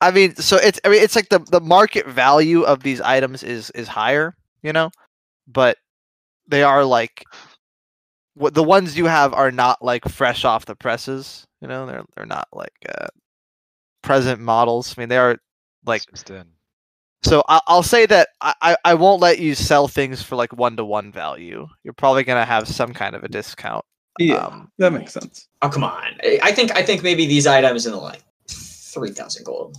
I 0.00 0.10
mean, 0.10 0.34
so 0.36 0.56
it's 0.56 0.78
I 0.84 0.88
mean 0.88 1.02
it's 1.02 1.16
like 1.16 1.30
the 1.30 1.38
the 1.38 1.60
market 1.60 2.06
value 2.06 2.62
of 2.62 2.82
these 2.82 3.00
items 3.00 3.42
is 3.42 3.70
is 3.70 3.88
higher, 3.88 4.36
you 4.62 4.72
know, 4.72 4.90
but 5.46 5.78
they 6.46 6.62
are 6.62 6.84
like 6.84 7.24
what 8.34 8.52
the 8.52 8.62
ones 8.62 8.96
you 8.96 9.06
have 9.06 9.32
are 9.32 9.50
not 9.50 9.82
like 9.82 10.06
fresh 10.06 10.44
off 10.44 10.66
the 10.66 10.76
presses, 10.76 11.46
you 11.62 11.68
know. 11.68 11.86
They're 11.86 12.04
they're 12.14 12.26
not 12.26 12.48
like 12.52 12.74
uh, 12.86 13.06
present 14.02 14.40
models. 14.40 14.94
I 14.96 15.00
mean, 15.00 15.08
they 15.08 15.16
are 15.16 15.38
like 15.86 16.02
Just 16.10 16.28
in. 16.30 16.44
So. 17.28 17.42
I, 17.48 17.60
I'll 17.66 17.82
say 17.82 18.06
that 18.06 18.28
I 18.40 18.54
I 18.62 18.76
I 18.84 18.94
won't 18.94 19.20
let 19.20 19.38
you 19.38 19.54
sell 19.54 19.88
things 19.88 20.22
for 20.22 20.36
like 20.36 20.52
one 20.52 20.76
to 20.76 20.84
one 20.84 21.12
value. 21.12 21.66
You're 21.84 21.94
probably 21.94 22.24
gonna 22.24 22.44
have 22.44 22.68
some 22.68 22.92
kind 22.92 23.14
of 23.14 23.24
a 23.24 23.28
discount. 23.28 23.84
Yeah. 24.18 24.36
Um, 24.36 24.70
that 24.78 24.92
makes 24.92 25.12
sense. 25.12 25.48
Oh 25.62 25.68
come 25.68 25.84
on! 25.84 26.16
I 26.22 26.40
I 26.42 26.52
think 26.52 26.76
I 26.76 26.82
think 26.82 27.02
maybe 27.02 27.26
these 27.26 27.46
items 27.46 27.86
in 27.86 27.92
the 27.92 27.98
like 27.98 28.22
3,000 28.48 29.44
gold. 29.44 29.76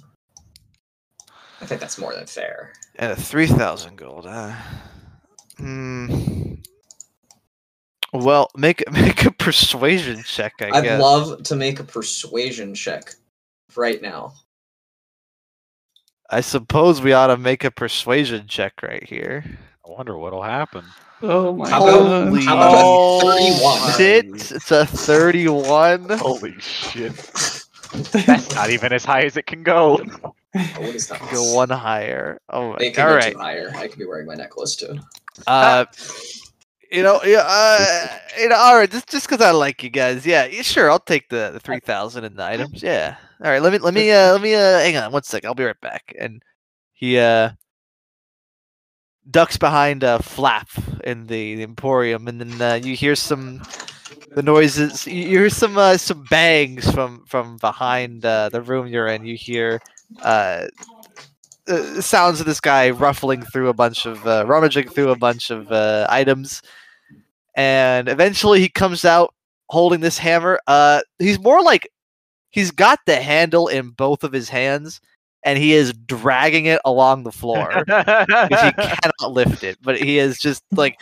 I 1.60 1.66
think 1.66 1.82
that's 1.82 1.98
more 1.98 2.14
than 2.14 2.28
fair. 2.28 2.74
And 2.98 3.12
a 3.12 3.16
three 3.16 3.48
thousand 3.48 3.98
gold. 3.98 4.28
Uh, 4.28 4.56
hmm. 5.58 6.54
Well, 8.14 8.50
make 8.56 8.84
make 8.92 9.26
a 9.26 9.32
persuasion 9.32 10.22
check. 10.24 10.54
I 10.62 10.66
guess. 10.66 10.76
I'd 10.76 10.84
guess. 10.84 11.02
love 11.02 11.44
to 11.44 11.56
make 11.56 11.80
a 11.80 11.84
persuasion 11.84 12.76
check 12.76 13.16
right 13.76 14.02
now. 14.02 14.34
I 16.30 16.42
suppose 16.42 17.02
we 17.02 17.14
ought 17.14 17.28
to 17.28 17.38
make 17.38 17.64
a 17.64 17.72
persuasion 17.72 18.48
check 18.48 18.82
right 18.84 19.04
here. 19.04 19.46
I 19.88 19.92
wonder 19.92 20.18
what'll 20.18 20.42
happen. 20.44 20.84
Oh 21.22 21.56
my 21.56 21.70
How 21.70 21.84
about- 21.88 22.00
god. 22.00 22.28
Holy 22.28 22.46
how 22.46 22.58
about 22.58 22.74
a 22.74 22.82
oh, 22.84 23.20
31? 23.22 23.94
shit! 23.98 24.26
It's 24.56 24.72
a 24.72 24.86
thirty-one. 24.86 26.10
Holy 26.20 26.60
shit. 26.60 27.16
That's 27.16 28.56
not 28.56 28.70
even 28.70 28.94
as 28.94 29.04
high 29.06 29.24
as 29.24 29.38
it 29.38 29.48
can 29.48 29.64
go. 29.64 29.98
Oh, 30.24 30.34
what 30.54 30.96
is 30.96 31.08
that? 31.08 31.22
Go 31.32 31.54
one 31.56 31.70
higher. 31.70 32.40
Oh, 32.50 32.72
my- 32.72 32.78
It 32.82 32.94
could 32.94 33.04
all 33.04 33.10
go 33.12 33.16
right. 33.16 33.34
too 33.34 33.40
higher. 33.40 33.72
I 33.76 33.88
could 33.88 33.98
be 33.98 34.06
wearing 34.06 34.28
my 34.28 34.36
necklace 34.36 34.76
too. 34.76 35.00
Uh, 35.48 35.86
you 36.92 37.04
know, 37.04 37.22
yeah, 37.24 37.44
uh, 37.46 38.18
you 38.40 38.50
know, 38.50 38.56
all 38.56 38.78
right. 38.78 38.90
Just 38.90 39.10
just 39.10 39.28
because 39.30 39.44
I 39.46 39.52
like 39.52 39.84
you 39.84 39.90
guys, 39.90 40.26
yeah, 40.26 40.46
yeah, 40.46 40.62
sure. 40.62 40.90
I'll 40.90 41.00
take 41.00 41.30
the, 41.30 41.52
the 41.54 41.60
three 41.60 41.80
thousand 41.80 42.24
and 42.26 42.38
the 42.38 42.44
items. 42.44 42.82
Yeah. 42.84 43.18
All 43.44 43.52
right. 43.52 43.62
Let 43.62 43.72
me 43.74 43.80
let 43.80 43.94
me 43.94 44.12
uh 44.12 44.34
let 44.34 44.42
me 44.42 44.56
uh 44.56 44.80
hang 44.80 44.98
on 44.98 45.12
one 45.12 45.24
sec. 45.24 45.46
I'll 45.46 45.56
be 45.56 45.64
right 45.64 45.80
back. 45.82 46.14
And 46.20 46.42
he 46.94 47.18
uh 47.20 47.52
ducks 49.30 49.58
behind 49.58 50.04
a 50.04 50.22
flap 50.22 50.70
in 51.04 51.28
the, 51.28 51.56
the 51.56 51.64
emporium, 51.64 52.28
and 52.28 52.40
then 52.42 52.62
uh, 52.62 52.76
you 52.76 52.96
hear 52.96 53.16
some 53.16 53.62
the 54.36 54.44
noises. 54.44 55.06
You 55.08 55.16
you 55.16 55.40
hear 55.40 55.50
some 55.50 55.78
uh, 55.78 55.98
some 55.98 56.24
bangs 56.26 56.90
from 56.92 57.26
from 57.28 57.58
behind 57.58 58.26
uh, 58.26 58.50
the 58.50 58.62
room 58.62 58.88
you're 58.88 59.08
in. 59.08 59.26
You 59.26 59.36
hear 59.38 59.82
uh, 60.22 60.68
uh, 61.68 62.02
sounds 62.02 62.40
of 62.40 62.46
this 62.46 62.60
guy 62.60 62.90
ruffling 62.90 63.44
through 63.44 63.70
a 63.70 63.74
bunch 63.74 64.06
of 64.06 64.26
uh, 64.26 64.46
rummaging 64.48 64.90
through 64.90 65.12
a 65.12 65.18
bunch 65.18 65.50
of 65.50 65.72
uh, 65.72 66.08
items, 66.10 66.62
and 67.56 68.08
eventually 68.08 68.60
he 68.60 68.70
comes 68.70 69.06
out 69.06 69.34
holding 69.70 70.00
this 70.00 70.18
hammer. 70.18 70.60
Uh, 70.68 71.02
he's 71.20 71.40
more 71.40 71.62
like 71.62 71.90
he's 72.50 72.72
got 72.72 73.00
the 73.06 73.18
handle 73.18 73.68
in 73.68 73.90
both 73.90 74.24
of 74.24 74.32
his 74.32 74.50
hands, 74.50 75.02
and 75.44 75.58
he 75.58 75.74
is 75.74 75.94
dragging 75.94 76.66
it 76.66 76.82
along 76.86 77.24
the 77.24 77.32
floor 77.32 77.84
because 77.86 78.26
he 78.28 78.72
cannot 78.72 79.32
lift 79.32 79.64
it. 79.64 79.78
But 79.82 79.98
he 79.98 80.20
is 80.20 80.40
just 80.40 80.64
like. 80.72 81.00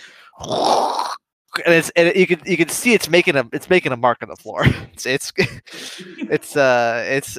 And 1.66 1.74
it's 1.74 1.89
and 1.91 2.13
you 2.18 2.28
can 2.28 2.41
you 2.45 2.57
can 2.57 2.68
see 2.68 2.93
it's 2.93 3.09
making 3.09 3.38
a 3.38 3.47
it's 3.53 3.70
making 3.70 3.93
a 3.93 3.97
mark 3.97 4.18
on 4.22 4.28
the 4.28 4.36
floor. 4.36 4.66
It's 4.93 5.05
it's 5.05 5.32
it's 5.38 6.57
uh 6.57 7.05
it's 7.07 7.38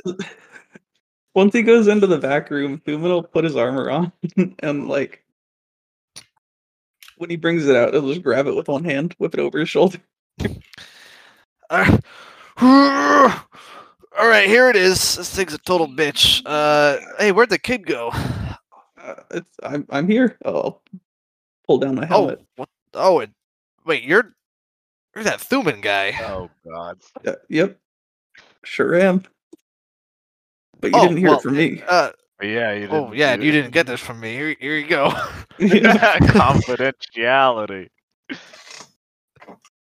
Once 1.37 1.53
he 1.53 1.61
goes 1.61 1.87
into 1.87 2.07
the 2.07 2.17
back 2.17 2.51
room, 2.51 2.81
Thuman 2.87 3.03
will 3.03 3.23
put 3.23 3.45
his 3.45 3.57
armor 3.57 3.91
on 3.91 4.11
and 4.61 4.89
like 4.89 5.23
when 7.19 7.29
he 7.29 7.37
brings 7.37 7.67
it 7.67 7.77
out, 7.77 7.93
he'll 7.93 8.09
just 8.09 8.23
grab 8.23 8.47
it 8.47 8.57
with 8.57 8.69
one 8.69 8.85
hand, 8.85 9.15
whip 9.19 9.35
it 9.35 9.41
over 9.41 9.59
his 9.59 9.69
shoulder. 9.69 9.99
Uh, 11.69 11.99
all 14.19 14.27
right, 14.29 14.49
here 14.49 14.71
it 14.71 14.77
is. 14.77 15.17
This 15.17 15.35
thing's 15.35 15.53
a 15.53 15.59
total 15.59 15.87
bitch. 15.87 16.41
Uh, 16.47 17.01
hey, 17.19 17.33
where'd 17.33 17.51
the 17.51 17.59
kid 17.59 17.85
go? 17.87 18.09
Uh, 18.15 19.15
it's 19.31 19.51
I'm 19.63 19.87
I'm 19.91 20.09
here. 20.09 20.39
I'll 20.43 20.83
pull 21.67 21.79
down 21.79 21.97
my 21.97 22.07
Oh, 22.07 22.07
helmet. 22.07 22.43
what? 22.57 22.69
Oh, 22.95 23.21
it, 23.21 23.31
wait, 23.85 24.05
you're 24.05 24.35
you're 25.15 25.25
that 25.25 25.41
Thuman 25.41 25.83
guy. 25.83 26.19
Oh 26.23 26.51
God. 26.67 26.99
Yeah, 27.25 27.35
yep. 27.51 27.79
Sure 28.65 28.95
am. 28.95 29.23
But 30.81 30.93
you 30.93 30.95
Oh, 30.95 31.01
didn't 31.01 31.17
hear 31.19 31.29
well, 31.29 31.33
it 31.33 31.43
from 31.43 31.57
me. 31.57 31.83
Uh, 31.87 32.11
Yeah, 32.43 32.73
you 32.73 32.89
didn't. 32.89 32.91
oh 32.91 33.13
yeah, 33.13 33.33
and 33.33 33.43
you 33.43 33.53
didn't 33.53 33.73
get 33.73 33.87
this 33.87 34.01
from 34.01 34.21
me. 34.21 34.35
Here, 34.35 34.57
here 34.61 34.77
you 34.77 34.87
go. 34.87 35.11
Confidentiality. 35.61 37.89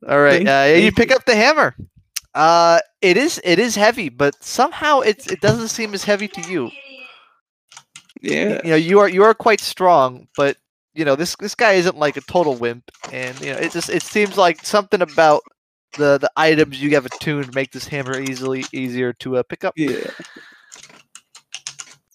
All 0.09 0.21
right, 0.21 0.47
uh, 0.47 0.75
you 0.77 0.93
pick 0.93 1.11
up 1.13 1.25
the 1.25 1.35
hammer. 1.35 1.75
Uh, 2.35 2.79
it 3.01 3.17
is 3.17 3.41
it 3.45 3.59
is 3.59 3.75
heavy, 3.77 4.09
but 4.09 4.35
somehow 4.43 5.01
it's 5.01 5.27
it 5.27 5.41
doesn't 5.41 5.69
seem 5.69 5.95
as 5.95 6.05
heavy 6.05 6.29
to 6.29 6.41
you. 6.43 6.71
yeah. 8.21 8.61
You 8.63 8.71
know, 8.71 8.77
you 8.77 9.01
are 9.01 9.09
you 9.09 9.25
are 9.25 9.35
quite 9.35 9.61
strong, 9.61 10.29
but 10.37 10.57
you 10.95 11.05
know 11.05 11.17
this 11.17 11.37
this 11.37 11.55
guy 11.55 11.73
isn't 11.73 11.97
like 11.99 12.17
a 12.17 12.21
total 12.23 12.55
wimp, 12.57 12.91
and 13.13 13.39
you 13.41 13.53
know 13.53 13.59
it 13.59 13.73
just 13.73 13.89
it 13.91 14.03
seems 14.03 14.37
like 14.37 14.65
something 14.65 15.03
about 15.03 15.43
the 15.97 16.19
the 16.19 16.31
items 16.37 16.83
you 16.83 16.91
have 16.91 17.07
attuned 17.07 17.55
make 17.55 17.73
this 17.73 17.89
hammer 17.89 18.19
easily 18.19 18.65
easier 18.73 19.13
to 19.15 19.39
uh, 19.39 19.43
pick 19.43 19.65
up. 19.65 19.75
Yeah. 19.77 20.11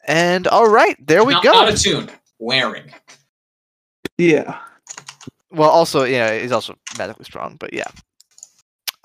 And 0.10 0.48
all 0.48 0.68
right, 0.68 0.98
there 1.08 1.24
we 1.24 1.34
not, 1.34 1.44
go. 1.44 1.52
Not 1.52 1.70
attuned. 1.70 2.12
Wearing. 2.40 2.92
Yeah. 4.18 4.60
well 5.52 5.70
also 5.70 6.04
yeah 6.04 6.38
he's 6.38 6.52
also 6.52 6.76
magically 6.98 7.24
strong 7.26 7.56
but 7.60 7.74
yeah 7.74 7.88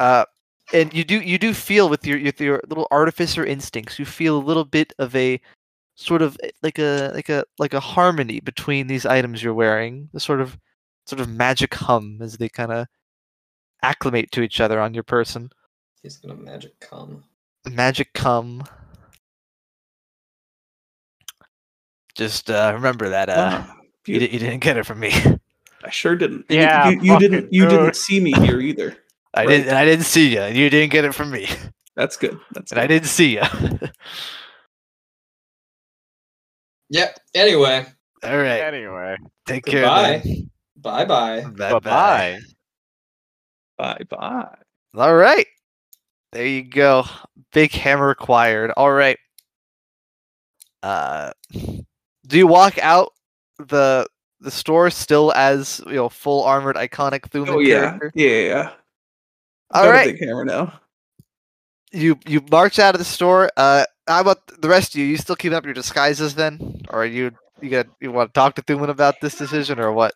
uh 0.00 0.24
and 0.72 0.92
you 0.92 1.04
do 1.04 1.20
you 1.20 1.38
do 1.38 1.54
feel 1.54 1.88
with 1.88 2.04
your 2.06 2.20
with 2.20 2.40
your 2.40 2.60
little 2.68 2.86
artificer 2.90 3.44
instincts 3.46 3.98
you 3.98 4.04
feel 4.04 4.36
a 4.36 4.42
little 4.44 4.64
bit 4.64 4.92
of 4.98 5.14
a 5.14 5.40
sort 5.94 6.20
of 6.20 6.36
eh, 6.42 6.50
like 6.62 6.78
a 6.80 7.10
like 7.14 7.28
a 7.28 7.44
like 7.58 7.74
a 7.74 7.80
harmony 7.80 8.40
between 8.40 8.88
these 8.88 9.06
items 9.06 9.42
you're 9.42 9.54
wearing 9.54 10.08
the 10.12 10.20
sort 10.20 10.40
of 10.40 10.58
sort 11.06 11.20
of 11.20 11.28
magic 11.28 11.72
hum 11.74 12.18
as 12.20 12.36
they 12.36 12.48
kind 12.48 12.72
of 12.72 12.86
acclimate 13.82 14.30
to 14.32 14.42
each 14.42 14.60
other 14.60 14.80
on 14.80 14.94
your 14.94 15.04
person 15.04 15.48
He's 16.02 16.16
gonna 16.18 16.34
magic 16.34 16.78
come. 16.80 17.22
magic 17.70 18.12
cum 18.14 18.64
just 22.14 22.50
uh 22.50 22.72
remember 22.74 23.08
that 23.08 23.28
uh 23.28 23.62
Wow. 23.66 23.76
you, 24.06 24.18
you 24.20 24.38
didn't 24.38 24.60
get 24.60 24.76
it 24.76 24.84
from 24.86 25.00
me 25.00 25.12
I 25.86 25.90
sure 25.90 26.16
didn't. 26.16 26.46
And 26.48 26.56
you- 26.56 26.62
Yeah, 26.62 26.88
You, 26.90 27.00
you 27.02 27.18
didn't. 27.18 27.52
You 27.52 27.62
dude. 27.62 27.70
didn't 27.70 27.96
see 27.96 28.18
me 28.20 28.32
here 28.32 28.60
either. 28.60 28.96
i 29.34 29.40
Right. 29.40 29.48
didn't 29.48 29.74
i 29.74 29.84
didn't 29.84 30.04
see 30.04 30.32
you 30.34 30.42
you 30.44 30.70
didn't 30.70 30.90
get 30.92 31.04
it 31.04 31.12
from 31.14 31.30
me 31.30 31.48
That's 31.96 32.16
good. 32.16 32.38
That's 32.52 32.70
and 32.72 32.80
i 32.80 32.86
didn't 32.86 33.08
see 33.08 33.34
you 33.34 33.42
Yep. 36.90 37.18
Anyway, 37.34 37.86
All 38.22 38.36
right. 38.36 38.60
Anyway, 38.60 39.16
Take 39.46 39.64
care. 39.64 39.82
Goodbye. 39.82 40.20
then. 40.24 40.50
bye 40.76 41.04
bye. 41.04 41.40
Bye 41.56 41.70
bye 41.72 41.78
bye. 41.80 42.38
Bye 43.78 43.98
bye. 44.08 44.54
All 44.94 45.14
right. 45.16 45.46
There 46.32 46.46
you 46.46 46.62
go. 46.62 47.04
Big 47.52 47.72
hammer 47.72 48.06
required. 48.06 48.70
All 48.76 48.92
right. 48.92 49.18
Uh, 50.82 51.32
do 52.26 52.38
you 52.38 52.46
walk 52.46 52.78
out 52.78 53.12
the 53.58 54.06
the 54.40 54.50
store 54.50 54.90
still 54.90 55.32
as 55.32 55.80
you 55.86 55.94
know 55.94 56.08
full 56.08 56.42
armored 56.44 56.76
iconic 56.76 57.28
Thuman 57.30 57.48
Oh 57.54 57.58
yeah. 57.60 57.98
character? 57.98 58.12
Yeah. 58.14 58.28
Yeah. 58.28 58.42
yeah. 58.48 58.70
All 59.72 59.84
Got 59.84 59.88
a 59.88 59.92
right. 59.92 60.18
big 60.18 60.20
now. 60.46 60.80
You 61.92 62.18
you 62.26 62.40
march 62.50 62.78
out 62.78 62.94
of 62.94 62.98
the 62.98 63.04
store. 63.04 63.50
Uh, 63.56 63.84
how 64.06 64.20
about 64.20 64.46
the 64.60 64.68
rest 64.68 64.94
of 64.94 65.00
you? 65.00 65.06
You 65.06 65.16
still 65.16 65.36
keeping 65.36 65.56
up 65.56 65.64
your 65.64 65.74
disguises 65.74 66.34
then, 66.34 66.82
or 66.90 67.02
are 67.02 67.06
you 67.06 67.32
you 67.60 67.70
got 67.70 67.86
you 68.00 68.10
want 68.12 68.32
to 68.34 68.38
talk 68.38 68.54
to 68.56 68.62
Thuman 68.62 68.88
about 68.90 69.20
this 69.20 69.36
decision 69.36 69.78
or 69.78 69.92
what? 69.92 70.14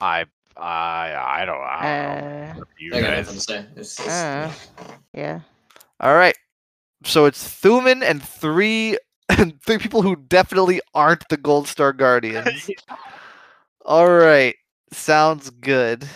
I 0.00 0.24
I 0.56 1.14
I 1.16 1.44
don't, 1.44 1.60
I 1.60 1.88
don't 1.90 2.02
know. 2.02 2.22
Uh, 2.56 2.62
Up 2.62 2.68
to 2.76 2.84
You 2.84 2.94
I 2.94 3.00
guys. 3.00 3.28
say. 3.44 3.66
It's, 3.76 3.98
it's, 4.00 4.08
Uh. 4.08 4.50
yeah. 5.14 5.40
All 6.00 6.14
right. 6.14 6.36
So 7.04 7.26
it's 7.26 7.42
Thuman 7.44 8.02
and 8.02 8.22
three 8.22 8.98
and 9.28 9.60
three 9.62 9.78
people 9.78 10.02
who 10.02 10.16
definitely 10.16 10.80
aren't 10.94 11.28
the 11.28 11.36
Gold 11.36 11.68
Star 11.68 11.92
Guardians. 11.92 12.70
All 13.84 14.08
right. 14.10 14.54
Sounds 14.92 15.50
good. 15.50 16.08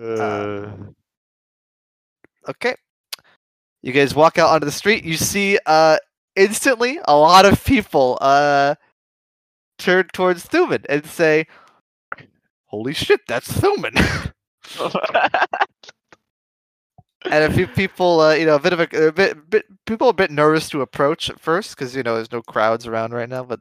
Uh, 0.00 0.70
Okay. 2.48 2.74
You 3.82 3.92
guys 3.92 4.14
walk 4.14 4.36
out 4.38 4.50
onto 4.50 4.64
the 4.64 4.72
street. 4.72 5.04
You 5.04 5.16
see 5.16 5.58
uh 5.66 5.96
instantly 6.34 6.98
a 7.04 7.16
lot 7.16 7.44
of 7.44 7.64
people 7.64 8.18
uh 8.20 8.74
turn 9.78 10.08
towards 10.12 10.46
Thuman 10.46 10.84
and 10.88 11.04
say, 11.06 11.46
"Holy 12.66 12.94
shit, 12.94 13.20
that's 13.28 13.48
Thuman." 13.48 14.32
and 17.32 17.50
a 17.50 17.56
few 17.56 17.66
people, 17.66 18.20
uh, 18.20 18.34
you 18.34 18.44
know, 18.44 18.56
a 18.56 18.60
bit 18.60 18.74
of 18.74 18.80
a, 18.80 19.08
a 19.08 19.10
bit, 19.10 19.48
bit, 19.48 19.64
people 19.86 20.10
a 20.10 20.12
bit 20.12 20.30
nervous 20.30 20.68
to 20.68 20.82
approach 20.82 21.30
at 21.30 21.40
first 21.40 21.74
because 21.74 21.96
you 21.96 22.02
know 22.02 22.14
there's 22.14 22.30
no 22.30 22.42
crowds 22.42 22.86
around 22.86 23.14
right 23.14 23.28
now. 23.28 23.42
But 23.42 23.60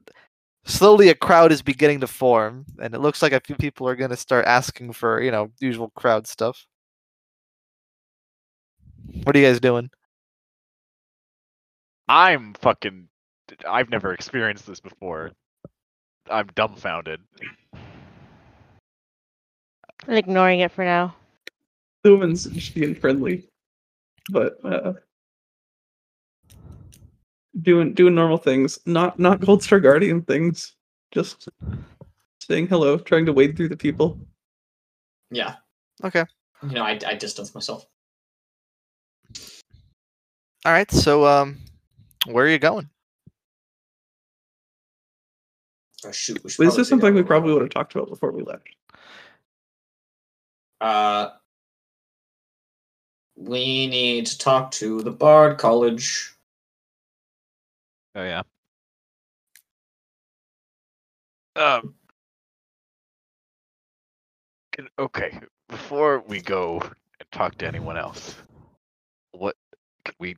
slowly, 0.65 1.07
a 1.07 1.15
crowd 1.15 1.53
is 1.53 1.61
beginning 1.61 2.01
to 2.01 2.07
form, 2.07 2.65
and 2.81 2.93
it 2.93 2.99
looks 2.99 3.21
like 3.21 3.31
a 3.31 3.39
few 3.39 3.55
people 3.55 3.87
are 3.87 3.95
going 3.95 4.09
to 4.09 4.17
start 4.17 4.45
asking 4.45 4.91
for 4.91 5.21
you 5.21 5.31
know 5.31 5.51
usual 5.61 5.89
crowd 5.95 6.27
stuff. 6.27 6.65
What 9.23 9.37
are 9.37 9.39
you 9.39 9.47
guys 9.47 9.61
doing? 9.61 9.89
I'm 12.09 12.53
fucking. 12.55 13.07
I've 13.65 13.89
never 13.89 14.13
experienced 14.13 14.67
this 14.67 14.81
before. 14.81 15.31
I'm 16.29 16.47
dumbfounded. 16.55 17.21
I'm 20.07 20.15
ignoring 20.15 20.59
it 20.59 20.71
for 20.73 20.83
now. 20.83 21.15
Thuman's 22.03 22.45
just 22.45 22.73
being 22.73 22.95
friendly, 22.95 23.47
but 24.29 24.63
uh, 24.63 24.93
doing 27.61 27.93
doing 27.93 28.15
normal 28.15 28.37
things. 28.37 28.79
Not 28.85 29.19
not 29.19 29.41
Gold 29.41 29.63
Star 29.63 29.79
Guardian 29.79 30.21
things. 30.21 30.75
Just 31.11 31.49
saying 32.39 32.67
hello, 32.67 32.97
trying 32.97 33.25
to 33.25 33.33
wade 33.33 33.57
through 33.57 33.69
the 33.69 33.77
people. 33.77 34.19
yeah. 35.29 35.55
Okay. 36.03 36.25
You 36.63 36.75
know, 36.75 36.83
I, 36.83 36.99
I 37.05 37.15
distance 37.15 37.53
myself. 37.53 37.85
All 40.65 40.71
right. 40.71 40.89
So, 40.91 41.25
um, 41.25 41.57
where 42.27 42.45
are 42.45 42.49
you 42.49 42.59
going? 42.59 42.89
Oh, 46.05 46.11
shoot. 46.11 46.43
We 46.43 46.49
should 46.49 46.65
this 46.65 46.77
is 46.77 46.87
something 46.87 47.13
we 47.13 47.23
probably 47.23 47.53
would 47.53 47.61
have 47.61 47.71
talked 47.71 47.95
about 47.95 48.09
before 48.09 48.31
we 48.31 48.43
left. 48.43 48.67
Uh, 50.79 51.29
we 53.47 53.87
need 53.87 54.27
to 54.27 54.37
talk 54.37 54.71
to 54.71 55.01
the 55.03 55.11
Bard 55.11 55.57
College. 55.57 56.33
Oh 58.15 58.23
yeah. 58.23 58.43
Um. 61.55 61.95
can- 64.73 64.89
Okay, 64.99 65.39
before 65.69 66.19
we 66.27 66.41
go 66.41 66.79
and 66.81 67.31
talk 67.31 67.57
to 67.59 67.67
anyone 67.67 67.97
else, 67.97 68.35
what 69.31 69.55
can 70.05 70.15
we 70.19 70.37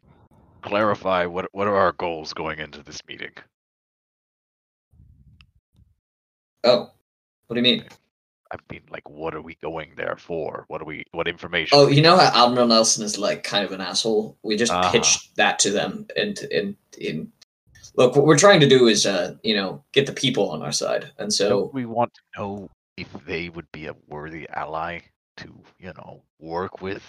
clarify? 0.63 1.25
What 1.25 1.47
what 1.53 1.67
are 1.67 1.75
our 1.77 1.93
goals 1.93 2.33
going 2.33 2.59
into 2.59 2.83
this 2.83 3.01
meeting? 3.07 3.31
Oh, 6.63 6.91
what 7.47 7.55
do 7.55 7.59
you 7.59 7.63
mean? 7.63 7.85
I 8.53 8.57
mean, 8.71 8.81
like, 8.91 9.09
what 9.09 9.33
are 9.33 9.41
we 9.41 9.55
going 9.55 9.93
there 9.97 10.15
for? 10.15 10.65
What 10.67 10.81
are 10.81 10.85
we? 10.85 11.03
What 11.11 11.27
information? 11.27 11.75
Oh, 11.77 11.87
you 11.87 12.01
know 12.03 12.15
how 12.15 12.45
Admiral 12.45 12.67
Nelson 12.67 13.03
is 13.03 13.17
like 13.17 13.43
kind 13.43 13.65
of 13.65 13.71
an 13.71 13.81
asshole. 13.81 14.37
We 14.43 14.55
just 14.55 14.71
Uh-huh. 14.71 14.91
pitched 14.91 15.35
that 15.35 15.57
to 15.59 15.71
them, 15.71 16.05
and 16.15 16.37
and 16.51 16.75
in 16.99 17.31
look, 17.95 18.15
what 18.15 18.25
we're 18.25 18.37
trying 18.37 18.59
to 18.59 18.69
do 18.69 18.87
is, 18.87 19.05
uh, 19.05 19.35
you 19.43 19.55
know, 19.55 19.83
get 19.91 20.05
the 20.05 20.13
people 20.13 20.51
on 20.51 20.61
our 20.61 20.71
side, 20.71 21.11
and 21.17 21.33
so 21.33 21.49
Don't 21.49 21.73
we 21.73 21.85
want 21.85 22.13
to 22.13 22.21
know 22.37 22.69
if 22.97 23.07
they 23.25 23.49
would 23.49 23.71
be 23.71 23.87
a 23.87 23.95
worthy 24.07 24.47
ally 24.49 24.99
to, 25.37 25.49
you 25.79 25.91
know, 25.97 26.21
work 26.39 26.81
with. 26.81 27.03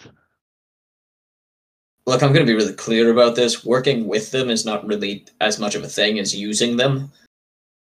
look, 2.06 2.22
I'm 2.22 2.32
going 2.32 2.46
to 2.46 2.50
be 2.50 2.56
really 2.56 2.74
clear 2.74 3.10
about 3.10 3.34
this. 3.36 3.64
Working 3.64 4.06
with 4.08 4.30
them 4.30 4.48
is 4.50 4.64
not 4.64 4.86
really 4.86 5.26
as 5.40 5.58
much 5.58 5.74
of 5.74 5.84
a 5.84 5.88
thing 5.88 6.18
as 6.18 6.34
using 6.34 6.76
them. 6.76 7.12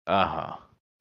Uh 0.05 0.25
huh. 0.27 0.55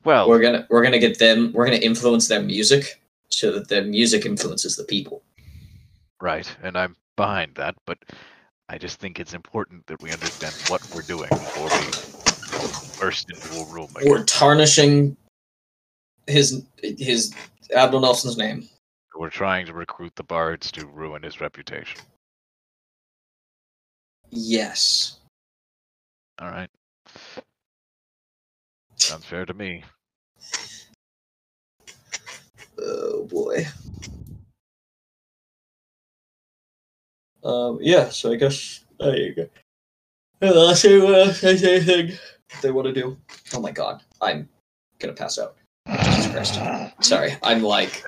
Well, 0.07 0.29
We're 0.29 0.39
gonna 0.39 0.65
we're 0.71 0.85
gonna 0.85 1.01
get 1.01 1.19
them. 1.19 1.53
We're 1.53 1.65
gonna 1.65 1.79
influence 1.79 2.29
their 2.29 2.41
music 2.41 3.03
so 3.29 3.51
that 3.51 3.67
their 3.69 3.83
music 3.83 4.25
influences 4.25 4.77
the 4.77 4.85
people. 4.85 5.25
Right, 6.21 6.49
and 6.63 6.79
I'm 6.79 6.95
behind 7.17 7.57
that, 7.57 7.75
but 7.87 7.99
I 8.69 8.79
just 8.79 9.01
think 9.01 9.19
it's 9.19 9.35
important 9.35 9.85
that 9.89 10.01
we 10.01 10.13
understand 10.13 10.55
what 10.69 10.81
we're 10.95 11.03
doing 11.03 11.29
before 11.29 11.65
we 11.65 13.01
burst 13.01 13.29
into 13.31 13.59
a 13.59 13.65
room. 13.75 13.89
We're 14.05 14.23
tarnishing 14.23 15.17
his 16.29 16.63
his 16.85 17.35
Admiral 17.75 18.03
Nelson's 18.03 18.37
name. 18.37 18.69
We're 19.17 19.29
trying 19.29 19.67
to 19.67 19.73
recruit 19.73 20.15
the 20.15 20.23
bards 20.23 20.71
to 20.73 20.87
ruin 20.87 21.25
his 21.25 21.41
reputation. 21.41 22.01
Yes. 24.31 25.19
All 26.39 26.49
right. 26.49 26.71
Sounds 28.95 29.25
fair 29.25 29.45
to 29.45 29.55
me. 29.55 29.83
Oh 32.81 33.25
boy. 33.27 33.67
Um. 37.45 37.79
Yeah. 37.83 38.11
So 38.11 38.33
I 38.33 38.37
guess 38.37 38.85
there 39.01 39.17
you 39.17 39.35
go. 39.35 39.49
Unless 40.41 40.85
anyone 40.85 41.15
else 41.15 41.45
anything 41.45 42.13
they 42.63 42.71
want 42.71 42.87
to 42.87 42.93
do. 42.93 43.17
Oh 43.55 43.61
my 43.61 43.73
god, 43.73 44.03
I'm 44.21 44.49
gonna 44.99 45.15
pass 45.15 45.39
out. 45.39 45.57
Jesus 45.89 46.31
Christ. 46.33 46.61
Sorry, 47.01 47.37
I'm 47.43 47.63
like, 47.63 48.05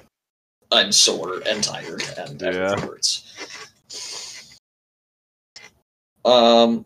I'm 0.72 0.92
sore 0.92 1.42
and 1.46 1.62
tired 1.64 2.02
and 2.18 2.42
everything 2.42 2.54
Yeah. 2.54 2.80
hurts. 2.80 3.34
Um. 6.24 6.84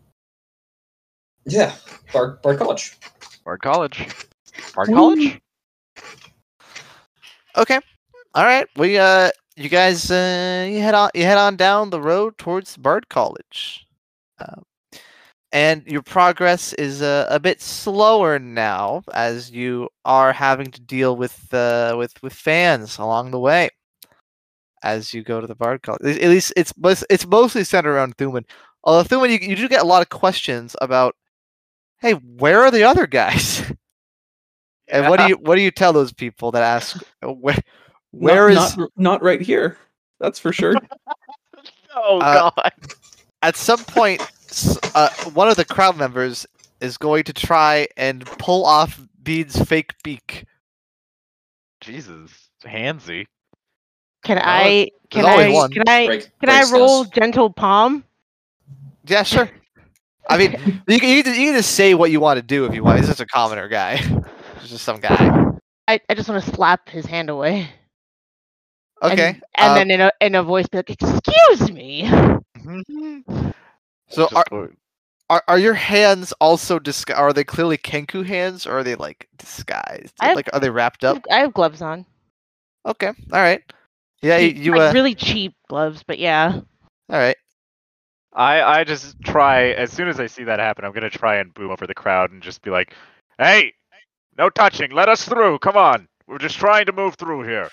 Yeah, 1.46 1.74
Bard, 2.12 2.40
Bard 2.42 2.59
College. 2.59 2.96
Bard 3.44 3.60
College. 3.62 4.09
Bard. 4.74 4.92
College? 4.92 5.40
Okay. 7.57 7.81
All 8.35 8.45
right. 8.45 8.66
We 8.77 8.99
uh 8.99 9.31
you 9.57 9.69
guys 9.69 10.11
uh 10.11 10.66
you 10.70 10.81
head 10.81 10.95
on 10.95 11.11
you 11.15 11.24
head 11.24 11.39
on 11.39 11.57
down 11.57 11.91
the 11.91 12.01
road 12.01 12.39
towards 12.39 12.77
Bard 12.77 13.09
College. 13.09 13.87
Um, 14.41 14.65
and 15.53 15.87
your 15.87 16.03
progress 16.03 16.73
is 16.74 17.03
uh, 17.03 17.27
a 17.31 17.39
bit 17.39 17.61
slower 17.61 18.39
now 18.39 19.03
as 19.15 19.51
you 19.51 19.89
are 20.05 20.33
having 20.33 20.70
to 20.73 20.81
deal 20.81 21.16
with 21.16 21.53
uh 21.55 21.95
with 21.99 22.15
with 22.23 22.33
fans 22.33 22.99
along 22.99 23.31
the 23.33 23.39
way 23.41 23.70
as 24.83 25.15
you 25.15 25.23
go 25.23 25.41
to 25.41 25.47
the 25.47 25.55
Bard 25.55 25.83
College. 25.83 26.19
At 26.19 26.31
least 26.31 26.53
it's 26.57 26.73
it's 27.11 27.27
mostly 27.27 27.65
centered 27.65 27.93
around 27.95 28.16
Thuman. 28.16 28.45
Although 28.85 29.09
Thuman 29.09 29.31
you, 29.31 29.39
you 29.49 29.57
do 29.57 29.69
get 29.69 29.83
a 29.83 29.87
lot 29.87 30.03
of 30.03 30.09
questions 30.09 30.77
about 30.81 31.15
hey, 32.01 32.12
where 32.15 32.62
are 32.62 32.70
the 32.70 32.85
other 32.85 33.07
guys? 33.07 33.62
And 34.93 35.09
what 35.09 35.19
do 35.19 35.27
you 35.27 35.35
what 35.36 35.56
do 35.56 35.62
you 35.62 35.70
tell 35.70 35.93
those 35.93 36.12
people 36.12 36.52
that 36.52 36.62
ask 36.62 37.02
uh, 37.23 37.32
where 37.32 37.56
where 38.12 38.48
is 38.51 38.56
not, 38.56 38.78
not, 38.78 38.90
not 38.97 39.23
right 39.23 39.40
here? 39.40 39.77
That's 40.20 40.39
for 40.39 40.52
sure. 40.52 40.74
Oh 41.94 42.20
Uh, 42.20 42.51
god. 42.56 42.73
at 43.43 43.55
some 43.55 43.78
point 43.85 44.23
uh, 44.94 45.10
one 45.35 45.48
of 45.48 45.56
the 45.56 45.64
crowd 45.64 45.97
members 45.98 46.47
is 46.81 46.97
going 46.97 47.24
to 47.24 47.35
try 47.35 47.86
and 47.98 48.24
pull 48.39 48.64
off 48.64 48.98
Bean's 49.23 49.60
fake 49.62 49.93
beak. 50.02 50.44
Jesus. 51.82 52.31
Handsy. 52.64 53.27
Can 54.24 54.36
No, 54.36 54.43
I? 54.44 54.89
Can 55.10 55.24
always 55.27 55.47
I? 55.48 55.51
one. 55.52 55.70
Can 55.70 55.82
I? 55.86 56.06
Break, 56.06 56.31
Can 56.40 56.48
I 56.48 56.62
roll 56.73 57.05
nose. 57.05 57.10
gentle 57.10 57.51
palm? 57.51 58.05
Yeah, 59.06 59.23
sure. 59.24 59.51
I 60.31 60.39
mean, 60.39 60.52
you 60.89 60.98
can, 60.98 61.09
you, 61.10 61.23
can, 61.23 61.35
you 61.35 61.47
can 61.48 61.55
just 61.56 61.74
say 61.74 61.93
what 61.94 62.10
you 62.10 62.20
want 62.20 62.39
to 62.39 62.43
do 62.43 62.64
if 62.64 62.74
you 62.74 62.82
want. 62.85 62.98
He's 63.01 63.09
just 63.09 63.20
a 63.20 63.27
commoner 63.27 63.69
guy. 63.69 64.01
He's 64.62 64.70
just 64.70 64.84
some 64.84 65.01
guy. 65.01 65.16
I, 65.89 66.01
I 66.09 66.14
just 66.14 66.28
want 66.28 66.43
to 66.44 66.51
slap 66.52 66.89
his 66.89 67.05
hand 67.05 67.28
away. 67.28 67.68
Okay. 69.02 69.40
And, 69.59 69.70
uh, 69.70 69.74
then 69.74 69.90
in 69.90 70.01
a 70.01 70.12
in 70.20 70.34
a 70.36 70.43
voice 70.44 70.68
be 70.68 70.78
like, 70.78 70.90
"Excuse 70.90 71.72
me." 71.72 72.09
so 74.09 74.28
are, 74.34 74.44
go- 74.48 74.70
are 75.28 75.43
are 75.48 75.59
your 75.59 75.74
hands 75.74 76.32
also 76.40 76.78
disgu- 76.78 77.18
Are 77.18 77.32
they 77.32 77.43
clearly 77.43 77.76
Kenku 77.76 78.24
hands, 78.24 78.66
or 78.66 78.78
are 78.78 78.84
they 78.84 78.94
like 78.94 79.28
disguised? 79.36 80.14
Have- 80.20 80.36
like, 80.36 80.48
are 80.52 80.60
they 80.60 80.70
wrapped 80.70 81.02
up? 81.02 81.18
I 81.30 81.40
have 81.40 81.52
gloves 81.52 81.82
on. 81.82 82.06
Okay. 82.86 83.09
All 83.09 83.40
right. 83.40 83.62
Yeah, 84.22 84.39
you, 84.39 84.52
Cheap- 84.52 84.64
you 84.64 84.70
like 84.72 84.90
uh. 84.90 84.93
really 84.94 85.16
cheap 85.16 85.55
gloves, 85.68 86.05
but 86.06 86.20
yeah. 86.20 86.52
All 86.55 87.18
right. 87.18 87.36
I 88.32 88.62
I 88.62 88.84
just 88.84 89.20
try 89.24 89.70
as 89.70 89.93
soon 89.93 90.09
as 90.09 90.20
I 90.20 90.28
see 90.28 90.44
that 90.44 90.60
happen, 90.60 90.84
I'm 90.84 90.93
gonna 90.93 91.10
try 91.10 91.36
and 91.36 91.52
boom 91.52 91.72
over 91.72 91.89
the 91.89 91.94
crowd 91.94 92.30
and 92.30 92.40
just 92.40 92.62
be 92.62 92.70
like, 92.70 92.94
"Hey, 93.39 93.74
no 94.38 94.50
touching. 94.50 94.90
Let 94.90 95.09
us 95.09 95.24
through. 95.24 95.59
Come 95.60 95.76
on. 95.76 96.09
We're 96.26 96.38
just 96.38 96.59
trying 96.59 96.86
to 96.86 96.92
move 96.92 97.14
through 97.16 97.42
here." 97.42 97.68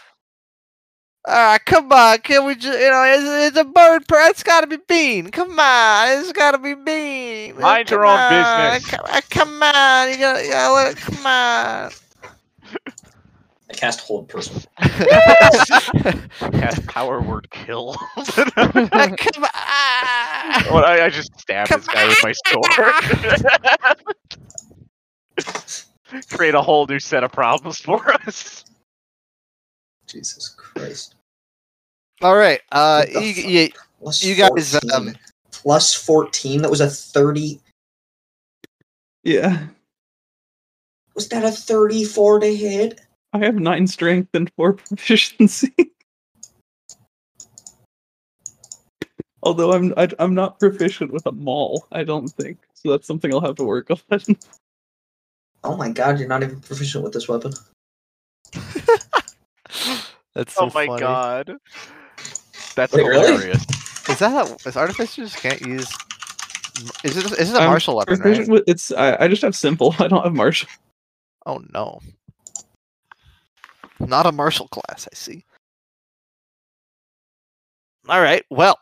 Ah, 1.28 1.58
come 1.66 1.92
on, 1.92 2.20
can 2.20 2.46
we 2.46 2.56
just, 2.56 2.80
you 2.80 2.90
know, 2.90 3.04
it's, 3.04 3.50
it's 3.50 3.58
a 3.58 3.66
bird, 3.66 4.08
per- 4.08 4.30
it's 4.30 4.42
gotta 4.42 4.68
be 4.68 4.78
Bean. 4.88 5.30
Come 5.30 5.60
on, 5.60 6.08
it's 6.20 6.32
gotta 6.32 6.58
be 6.58 6.74
Bean. 6.74 7.60
Mind 7.60 7.92
your 7.92 8.06
come 8.06 8.10
own 8.10 8.20
on, 8.20 8.30
business. 8.30 8.86
Come, 8.90 9.06
come 9.30 9.62
on, 9.64 10.10
you 10.10 10.18
gotta, 10.18 10.44
you 10.44 10.50
gotta 10.52 10.74
let 10.74 10.96
come 10.98 11.26
on. 11.26 11.92
I 13.70 13.74
cast 13.74 14.00
hold 14.00 14.28
person. 14.28 14.64
Cast 14.80 16.88
power 16.88 17.22
word 17.22 17.48
kill. 17.52 17.96
Uh, 18.18 18.24
come 19.18 19.44
on. 19.44 20.74
well, 20.74 20.86
I, 20.86 21.02
I 21.04 21.10
just 21.10 21.40
stab 21.40 21.68
Come 21.68 21.82
this 21.82 21.88
guy 21.88 22.08
with 22.08 22.24
my 22.24 22.34
sword. 22.48 22.72
Create 26.32 26.56
a 26.56 26.62
whole 26.62 26.86
new 26.88 27.00
set 27.00 27.24
of 27.24 27.32
problems 27.32 27.80
for 27.82 28.12
us. 28.28 28.66
Jesus 30.08 30.50
Christ. 30.58 31.16
All 32.22 32.36
right, 32.36 32.62
uh, 32.72 33.06
What 33.06 33.24
you, 33.24 33.44
you, 33.44 33.70
Plus 34.02 34.24
you 34.24 34.36
guys, 34.36 34.72
14. 34.72 34.92
um, 34.94 35.16
Plus 35.52 35.94
14. 35.94 36.62
That 36.62 36.70
was 36.72 36.82
a 36.82 36.90
30. 36.90 37.60
yeah. 39.24 39.68
Was 41.16 41.28
that 41.30 41.44
a 41.44 41.52
34 41.52 42.40
to 42.40 42.56
hit? 42.56 43.02
I 43.34 43.40
have 43.40 43.56
nine 43.56 43.88
strength 43.88 44.30
and 44.34 44.52
four 44.56 44.74
proficiency. 44.88 45.74
Although 49.44 49.74
I'm 49.74 49.94
I, 49.98 50.10
I'm 50.20 50.34
not 50.34 50.60
proficient 50.60 51.12
with 51.12 51.26
a 51.26 51.32
maul, 51.32 51.86
I 51.92 52.04
don't 52.04 52.28
think. 52.30 52.58
So 52.74 52.92
that's 52.92 53.08
something 53.08 53.34
I'll 53.34 53.42
have 53.42 53.56
to 53.56 53.64
work 53.64 53.90
on. 54.12 54.20
Oh 55.64 55.76
my 55.76 55.90
god, 55.90 56.20
you're 56.20 56.28
not 56.28 56.44
even 56.44 56.60
proficient 56.62 57.04
with 57.04 57.14
this 57.14 57.28
weapon. 57.28 57.54
that's 60.34 60.54
so 60.54 60.62
oh 60.62 60.72
my 60.74 60.88
funny. 60.88 61.00
god. 61.00 61.58
That's 62.76 62.94
Wait, 62.94 63.04
really? 63.04 63.28
hilarious. 63.28 63.66
Is 64.10 64.20
that 64.20 64.32
how, 64.32 64.58
is 64.66 64.78
artificers 64.78 65.36
can't 65.36 65.62
use? 65.62 65.92
Is 67.04 67.18
it 67.18 67.26
is 67.40 67.50
it 67.52 67.58
a 67.58 67.60
I'm 67.60 67.70
martial 67.70 67.98
weapon? 67.98 68.20
Right? 68.20 68.48
With 68.48 68.64
it's 68.68 68.92
I, 68.92 69.18
I 69.26 69.28
just 69.28 69.42
have 69.42 69.56
simple. 69.56 69.94
I 70.00 70.08
don't 70.08 70.24
have 70.24 70.34
martial. 70.34 70.70
Oh 71.46 71.62
no, 71.74 72.00
not 74.00 74.26
a 74.26 74.32
martial 74.32 74.68
class. 74.70 75.08
I 75.12 75.16
see. 75.16 75.44
All 78.08 78.22
right, 78.22 78.44
well, 78.50 78.80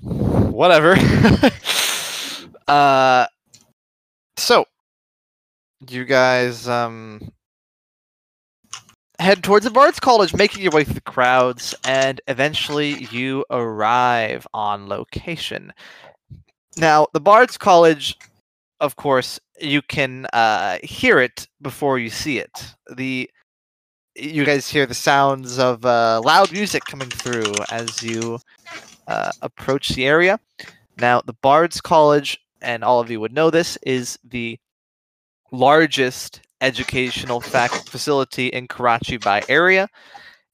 whatever. 0.00 0.96
uh, 2.68 3.26
so 4.40 4.64
you 5.88 6.04
guys 6.04 6.68
um 6.68 7.20
head 9.20 9.44
towards 9.44 9.64
the 9.64 9.70
Bards 9.70 10.00
College, 10.00 10.34
making 10.34 10.62
your 10.62 10.72
way 10.72 10.82
through 10.82 10.94
the 10.94 11.00
crowds, 11.02 11.74
and 11.84 12.20
eventually 12.26 13.06
you 13.10 13.44
arrive 13.50 14.46
on 14.54 14.88
location. 14.88 15.72
Now, 16.76 17.06
the 17.12 17.20
Bards 17.20 17.58
College, 17.58 18.16
of 18.80 18.96
course, 18.96 19.38
you 19.60 19.82
can 19.82 20.26
uh, 20.32 20.78
hear 20.82 21.18
it 21.18 21.46
before 21.60 21.98
you 21.98 22.08
see 22.08 22.38
it. 22.38 22.74
The 22.96 23.30
you 24.16 24.44
guys 24.44 24.68
hear 24.68 24.86
the 24.86 24.94
sounds 24.94 25.58
of 25.58 25.84
uh, 25.84 26.20
loud 26.24 26.50
music 26.52 26.84
coming 26.84 27.08
through 27.08 27.52
as 27.70 28.02
you 28.02 28.38
uh, 29.06 29.30
approach 29.42 29.90
the 29.90 30.06
area. 30.06 30.38
Now, 30.98 31.20
the 31.20 31.32
Bards 31.34 31.80
College, 31.80 32.40
and 32.62 32.84
all 32.84 33.00
of 33.00 33.10
you 33.10 33.20
would 33.20 33.32
know 33.32 33.50
this, 33.50 33.76
is 33.82 34.18
the 34.24 34.58
largest 35.52 36.40
educational 36.60 37.40
fac- 37.40 37.70
facility 37.86 38.48
in 38.48 38.68
Karachi 38.68 39.16
by 39.16 39.42
area. 39.48 39.88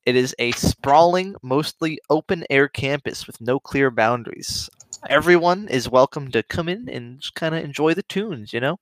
It 0.04 0.14
is 0.16 0.34
a 0.38 0.52
sprawling, 0.52 1.34
mostly 1.42 1.98
open 2.10 2.44
air 2.48 2.68
campus 2.68 3.26
with 3.26 3.40
no 3.40 3.58
clear 3.58 3.90
boundaries. 3.90 4.70
Everyone 5.08 5.68
is 5.68 5.88
welcome 5.90 6.30
to 6.30 6.42
come 6.44 6.68
in 6.68 6.88
and 6.88 7.20
just 7.20 7.34
kind 7.34 7.54
of 7.54 7.64
enjoy 7.64 7.94
the 7.94 8.04
tunes, 8.04 8.52
you 8.52 8.60
know? 8.60 8.78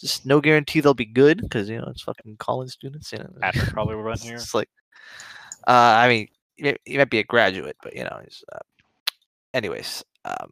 Just 0.00 0.26
no 0.26 0.40
guarantee 0.40 0.80
they'll 0.80 0.92
be 0.92 1.06
good 1.06 1.40
because, 1.40 1.70
you 1.70 1.78
know, 1.78 1.86
it's 1.88 2.02
fucking 2.02 2.36
college 2.38 2.70
students. 2.70 3.12
You 3.12 3.18
know? 3.18 3.30
Patrick 3.40 3.70
probably 3.72 3.94
run 3.94 4.14
It's 4.14 4.22
here. 4.24 4.36
just 4.36 4.54
like, 4.54 4.68
uh, 5.66 5.70
I 5.70 6.08
mean, 6.08 6.76
he 6.84 6.98
might 6.98 7.10
be 7.10 7.20
a 7.20 7.24
graduate, 7.24 7.76
but, 7.82 7.94
you 7.96 8.04
know, 8.04 8.20
he's, 8.24 8.44
uh, 8.52 8.58
anyways. 9.54 10.04
Um, 10.24 10.50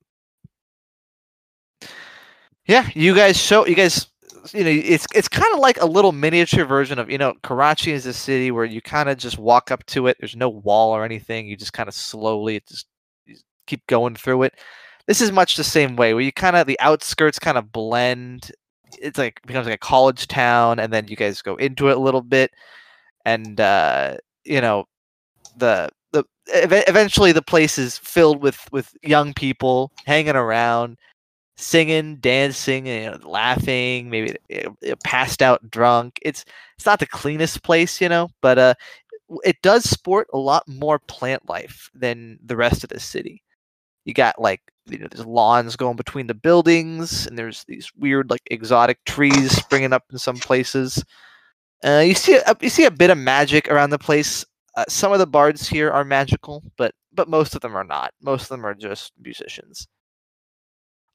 yeah, 2.67 2.89
you 2.95 3.15
guys 3.15 3.37
show, 3.37 3.67
you 3.67 3.75
guys 3.75 4.09
you 4.53 4.63
know 4.63 4.71
it's 4.71 5.07
it's 5.15 5.29
kind 5.29 5.55
of 5.55 5.61
like 5.61 5.81
a 5.81 5.87
little 5.87 6.13
miniature 6.13 6.67
version 6.67 6.99
of 6.99 7.11
you 7.11 7.17
know 7.17 7.33
Karachi 7.43 7.93
is 7.93 8.05
a 8.05 8.13
city 8.13 8.51
where 8.51 8.67
you 8.67 8.83
kind 8.83 9.09
of 9.09 9.17
just 9.17 9.39
walk 9.39 9.71
up 9.71 9.87
to 9.87 10.07
it 10.07 10.19
there's 10.21 10.37
no 10.37 10.51
wall 10.51 10.91
or 10.91 11.03
anything 11.03 11.47
you 11.47 11.57
just 11.57 11.73
kind 11.73 11.89
of 11.89 11.95
slowly 11.95 12.63
just 12.69 12.87
keep 13.67 13.87
going 13.87 14.15
through 14.15 14.45
it. 14.45 14.55
This 15.07 15.21
is 15.21 15.33
much 15.33 15.57
the 15.57 15.65
same 15.65 15.97
way, 15.97 16.15
where 16.15 16.23
you 16.23 16.33
kind 16.33 16.57
of 16.57 16.67
the 16.67 16.81
outskirts 16.81 17.39
kind 17.39 17.59
of 17.59 17.73
blend. 17.73 18.51
It's 19.01 19.19
like 19.19 19.41
becomes 19.47 19.67
like 19.67 19.75
a 19.75 19.79
college 19.79 20.27
town, 20.29 20.79
and 20.79 20.93
then 20.93 21.09
you 21.09 21.17
guys 21.17 21.43
go 21.43 21.57
into 21.57 21.89
it 21.89 21.97
a 21.97 22.01
little 22.01 22.23
bit, 22.23 22.53
and 23.25 23.61
uh, 23.61 24.17
you 24.45 24.61
know, 24.61 24.87
the 25.57 25.91
the 26.13 26.25
ev- 26.53 26.85
eventually 26.89 27.33
the 27.33 27.43
place 27.43 27.79
is 27.79 27.99
filled 27.99 28.43
with 28.43 28.67
with 28.73 28.97
young 29.03 29.35
people 29.35 29.93
hanging 30.07 30.37
around, 30.37 30.97
singing, 31.57 32.17
dancing, 32.17 32.87
you 32.87 33.11
know, 33.11 33.19
laughing, 33.25 34.11
maybe 34.11 34.37
uh, 34.55 34.71
uh, 34.91 34.95
passed 35.05 35.43
out 35.43 35.71
drunk. 35.71 36.19
It's 36.23 36.45
it's 36.77 36.87
not 36.87 36.99
the 37.01 37.07
cleanest 37.07 37.63
place, 37.63 38.01
you 38.01 38.09
know, 38.09 38.29
but 38.41 38.59
uh, 38.59 38.75
it 39.45 39.63
does 39.63 39.89
sport 39.89 40.29
a 40.33 40.39
lot 40.39 40.67
more 40.69 40.99
plant 40.99 41.49
life 41.49 41.91
than 41.95 42.39
the 42.45 42.57
rest 42.57 42.85
of 42.85 42.91
the 42.91 43.01
city. 43.01 43.43
You 44.05 44.15
got 44.15 44.41
like 44.41 44.61
you 44.87 44.99
know, 44.99 45.07
there's 45.11 45.27
lawns 45.27 45.77
going 45.77 45.97
between 45.97 46.27
the 46.27 46.35
buildings, 46.35 47.27
and 47.27 47.39
there's 47.39 47.65
these 47.69 47.91
weird 47.97 48.31
like 48.31 48.43
exotic 48.51 49.03
trees 49.05 49.53
springing 49.57 49.93
up 49.93 50.05
in 50.13 50.19
some 50.19 50.37
places. 50.37 51.03
Uh, 51.85 52.03
you 52.07 52.15
see 52.15 52.37
a, 52.37 52.57
you 52.61 52.71
see 52.71 52.85
a 52.87 52.91
bit 52.91 53.11
of 53.11 53.19
magic 53.19 53.69
around 53.69 53.91
the 53.91 53.99
place. 53.99 54.45
Uh, 54.77 54.85
some 54.89 55.13
of 55.13 55.19
the 55.19 55.27
bards 55.27 55.69
here 55.69 55.91
are 55.91 56.05
magical, 56.05 56.63
but 56.77 56.95
but 57.13 57.29
most 57.29 57.55
of 57.55 57.61
them 57.63 57.77
are 57.77 57.85
not. 57.85 58.13
Most 58.23 58.45
of 58.45 58.49
them 58.49 58.67
are 58.67 58.75
just 58.75 59.13
musicians. 59.23 59.87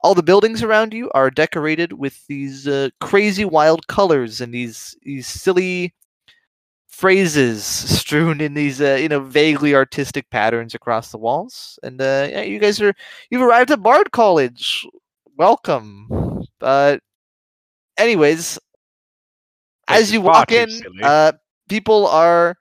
All 0.01 0.15
the 0.15 0.23
buildings 0.23 0.63
around 0.63 0.93
you 0.93 1.09
are 1.13 1.29
decorated 1.29 1.93
with 1.93 2.25
these 2.27 2.67
uh, 2.67 2.89
crazy 3.01 3.45
wild 3.45 3.87
colors 3.87 4.41
and 4.41 4.53
these 4.53 4.95
these 5.03 5.27
silly 5.27 5.93
phrases 6.87 7.63
strewn 7.65 8.41
in 8.41 8.53
these 8.53 8.81
uh, 8.81 8.95
you 9.01 9.07
know 9.09 9.19
vaguely 9.21 9.75
artistic 9.75 10.29
patterns 10.29 10.73
across 10.75 11.11
the 11.11 11.17
walls. 11.17 11.79
And 11.83 12.01
uh, 12.01 12.27
yeah, 12.31 12.41
you 12.41 12.59
guys 12.59 12.81
are 12.81 12.93
you've 13.29 13.41
arrived 13.41 13.71
at 13.71 13.83
Bard 13.83 14.11
College. 14.11 14.85
Welcome. 15.37 16.07
Uh, 16.61 16.97
anyways, 17.97 18.59
This 19.87 19.99
as 19.99 20.11
you 20.11 20.21
walk 20.21 20.51
in, 20.51 20.69
uh, 21.01 21.33
people 21.67 22.07
are 22.07 22.55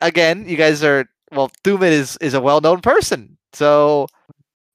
again. 0.00 0.48
You 0.48 0.56
guys 0.56 0.82
are 0.82 1.06
well. 1.32 1.50
Thuman 1.64 1.90
is 1.90 2.16
is 2.20 2.34
a 2.34 2.40
well 2.40 2.60
known 2.60 2.80
person, 2.80 3.38
so 3.52 4.06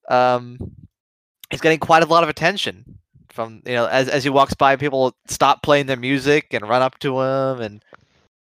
um, 0.09 0.57
he's 1.49 1.61
getting 1.61 1.79
quite 1.79 2.03
a 2.03 2.07
lot 2.07 2.23
of 2.23 2.29
attention 2.29 2.99
from 3.29 3.61
you 3.65 3.73
know 3.73 3.85
as 3.87 4.07
as 4.09 4.23
he 4.23 4.29
walks 4.29 4.53
by. 4.53 4.75
People 4.75 5.15
stop 5.27 5.63
playing 5.63 5.85
their 5.87 5.97
music 5.97 6.47
and 6.51 6.67
run 6.67 6.81
up 6.81 6.99
to 6.99 7.21
him 7.21 7.61
and 7.61 7.83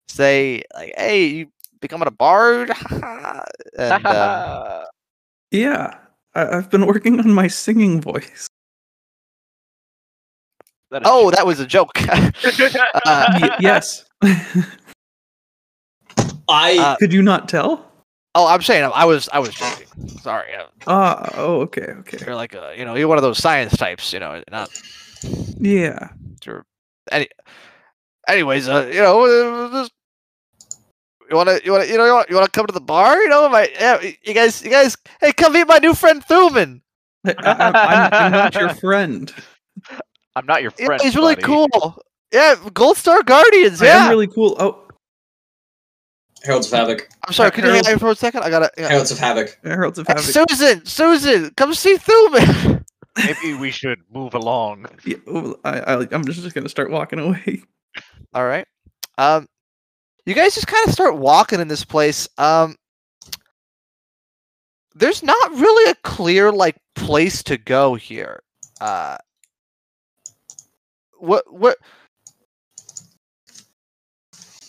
say 0.07 0.63
like, 0.73 0.93
"Hey, 0.97 1.25
you 1.27 1.47
becoming 1.81 2.07
a 2.07 2.11
bard?" 2.11 2.71
and 3.77 4.05
um, 4.07 4.83
Yeah, 5.51 5.97
I, 6.35 6.57
I've 6.57 6.69
been 6.69 6.85
working 6.85 7.19
on 7.19 7.31
my 7.31 7.47
singing 7.47 8.01
voice. 8.01 8.47
That 10.91 11.01
is 11.03 11.07
oh, 11.09 11.31
that 11.31 11.45
was 11.45 11.59
a 11.59 11.65
joke. 11.65 11.91
uh, 12.09 12.29
Y- 13.41 13.57
yes. 13.59 14.05
I 16.49 16.77
Uh, 16.77 16.95
Could 16.95 17.11
you 17.11 17.21
not 17.21 17.49
tell? 17.49 17.86
Oh, 18.35 18.47
I'm 18.47 18.61
saying 18.61 18.89
I 18.93 19.05
was 19.05 19.29
I 19.31 19.39
was 19.39 19.55
joking. 19.55 19.87
Sorry, 20.21 20.53
uh, 20.55 20.65
Ah, 20.87 21.31
oh, 21.35 21.61
okay, 21.61 21.87
okay. 21.99 22.17
you're 22.25 22.35
like 22.35 22.53
a, 22.53 22.73
you 22.77 22.85
know 22.85 22.95
you're 22.95 23.07
one 23.07 23.17
of 23.17 23.23
those 23.23 23.37
science 23.37 23.75
types. 23.77 24.13
You 24.13 24.19
know, 24.19 24.41
not 24.51 24.71
Yeah. 25.59 26.09
Sure. 26.43 26.65
Any, 27.11 27.27
anyways, 28.27 28.67
uh, 28.67 28.89
you 28.93 29.01
know, 29.01 29.69
just, 29.71 29.91
you 31.29 31.35
wanna, 31.35 31.59
you 31.63 31.71
wanna, 31.71 31.85
you 31.85 31.97
know, 31.97 32.05
you 32.05 32.13
wanna, 32.13 32.25
you 32.29 32.35
wanna 32.35 32.49
come 32.49 32.67
to 32.67 32.73
the 32.73 32.79
bar? 32.81 33.17
You 33.17 33.29
know, 33.29 33.49
my, 33.49 33.69
yeah, 33.73 34.01
you 34.23 34.33
guys, 34.33 34.61
you 34.63 34.69
guys, 34.69 34.95
hey, 35.21 35.31
come 35.33 35.53
meet 35.53 35.67
my 35.67 35.77
new 35.79 35.93
friend 35.93 36.23
Thuman. 36.25 36.81
I, 37.25 37.33
I, 37.39 37.73
I'm, 37.95 38.11
I'm 38.17 38.31
not 38.31 38.55
your 38.59 38.69
friend. 38.69 39.33
I'm 40.35 40.45
not 40.45 40.61
your 40.61 40.71
Yeah, 40.77 40.85
friend. 40.85 41.01
he's 41.01 41.15
really 41.15 41.35
buddy. 41.35 41.41
cool. 41.43 42.01
Yeah, 42.31 42.55
Gold 42.73 42.97
Star 42.97 43.23
Guardians. 43.23 43.81
I 43.81 43.87
am 43.87 44.03
Yeah. 44.03 44.09
really 44.09 44.27
cool. 44.27 44.55
Oh, 44.59 44.86
Heralds 46.43 46.71
of 46.71 46.77
Havoc. 46.79 47.09
I'm 47.25 47.33
sorry. 47.33 47.51
Could 47.51 47.63
you 47.65 47.71
hang 47.71 47.83
Harold- 47.83 47.95
out 47.95 47.99
for 47.99 48.09
a 48.11 48.15
second? 48.15 48.43
I 48.43 48.49
gotta. 48.49 48.71
Yeah. 48.77 48.89
Heralds 48.89 49.11
of 49.11 49.19
Havoc. 49.19 49.57
Heralds 49.63 49.97
of 49.99 50.07
Hey, 50.07 50.13
Havoc. 50.13 50.49
Susan, 50.49 50.85
Susan, 50.85 51.51
come 51.57 51.73
see 51.73 51.97
Thuman. 51.97 52.83
Maybe 53.17 53.53
we 53.55 53.71
should 53.71 53.99
move 54.13 54.33
along. 54.35 54.85
Yeah, 55.03 55.17
I, 55.65 55.79
I, 55.79 56.07
I'm 56.11 56.23
just 56.25 56.53
gonna 56.53 56.69
start 56.69 56.91
walking 56.91 57.19
away. 57.19 57.63
All 58.33 58.45
right. 58.45 58.67
Um, 59.17 59.47
you 60.25 60.35
guys 60.35 60.53
just 60.53 60.67
kind 60.67 60.85
of 60.87 60.93
start 60.93 61.17
walking 61.17 61.59
in 61.59 61.67
this 61.67 61.83
place. 61.83 62.27
Um, 62.37 62.75
there's 64.93 65.23
not 65.23 65.51
really 65.51 65.91
a 65.91 65.95
clear 66.03 66.51
like 66.51 66.75
place 66.95 67.41
to 67.43 67.57
go 67.57 67.95
here. 67.95 68.43
Uh, 68.79 69.17
what 71.17 71.51
what? 71.51 71.77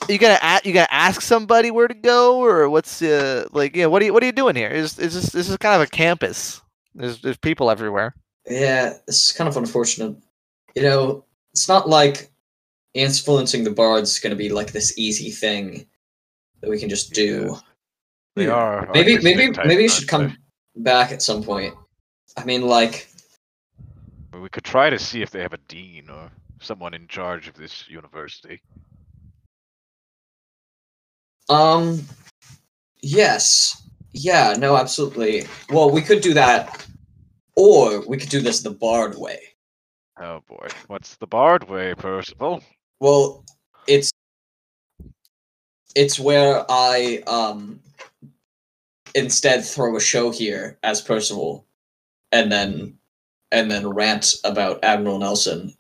You 0.09 0.19
gonna 0.19 0.39
a- 0.43 0.61
you 0.65 0.73
gonna 0.73 0.89
ask 0.91 1.21
somebody 1.21 1.71
where 1.71 1.89
to 1.89 1.95
go, 1.95 2.43
or 2.43 2.69
what's 2.69 3.03
uh 3.03 3.47
like 3.53 3.77
yeah? 3.77 3.87
What 3.87 4.03
are 4.03 4.07
you 4.07 4.13
what 4.13 4.23
are 4.23 4.27
you 4.27 4.33
doing 4.33 4.57
here? 4.57 4.71
Is 4.71 4.99
is 4.99 5.15
this 5.15 5.31
this 5.33 5.49
is 5.49 5.57
kind 5.59 5.75
of 5.75 5.87
a 5.87 5.91
campus? 5.91 6.63
There's 6.95 7.21
there's 7.21 7.37
people 7.37 7.71
everywhere. 7.71 8.15
Yeah, 8.49 8.95
it's 9.07 9.33
kind 9.33 9.49
of 9.49 9.57
unfortunate. 9.57 10.17
You 10.75 10.83
know, 10.83 11.25
it's 11.53 11.69
not 11.69 11.89
like 11.89 12.31
influencing 12.95 13.65
the 13.65 13.71
bards 13.71 14.19
going 14.19 14.31
to 14.31 14.37
be 14.37 14.49
like 14.49 14.73
this 14.73 14.99
easy 14.99 15.31
thing 15.31 15.87
that 16.61 16.71
we 16.71 16.79
can 16.79 16.89
just 16.89 17.13
do. 17.13 17.57
They 18.35 18.47
Yeah. 18.47 18.55
are. 18.55 18.91
Maybe, 18.95 19.13
artistic 19.17 19.37
maybe, 19.37 19.69
maybe 19.69 19.83
you 19.83 19.89
should 19.89 20.09
come 20.09 20.37
back 20.77 21.13
at 21.13 21.23
some 21.23 21.43
point. 21.43 21.75
I 22.37 22.45
mean, 22.45 22.63
like. 22.63 23.09
We 24.33 24.49
could 24.49 24.65
try 24.65 24.89
to 24.89 24.99
see 24.99 25.21
if 25.23 25.31
they 25.31 25.43
have 25.43 25.53
a 25.53 25.59
dean 25.69 26.09
or 26.09 26.31
someone 26.61 26.95
in 26.95 27.07
charge 27.09 27.49
of 27.49 27.55
this 27.55 27.89
university. 27.89 28.63
Um, 31.49 32.05
yes, 33.01 33.83
yeah, 34.13 34.55
no, 34.59 34.77
absolutely. 34.77 35.47
Well, 35.71 35.91
we 35.91 36.03
could 36.03 36.21
do 36.21 36.35
that, 36.35 36.87
or 37.57 38.07
we 38.07 38.17
could 38.17 38.29
do 38.29 38.41
this 38.41 38.63
the 38.63 38.71
bard 38.71 39.17
way. 39.17 39.41
Oh 40.21 40.41
boy, 40.49 40.69
what's 40.89 41.17
the 41.17 41.27
bard 41.27 41.69
way, 41.69 41.95
Percival? 41.95 42.63
Well, 43.01 43.45
it's 43.87 44.11
it's 45.95 46.19
where 46.19 46.65
I 46.69 47.23
um 47.27 47.81
instead 49.15 49.65
throw 49.65 49.97
a 49.97 50.01
show 50.01 50.31
here 50.31 50.79
as 50.83 51.01
Percival, 51.01 51.65
and 52.33 52.51
then 52.51 52.99
and 53.53 53.71
then 53.71 53.89
rant 53.89 54.35
about 54.45 54.83
Admiral 54.83 55.19
Nelson 55.19 55.75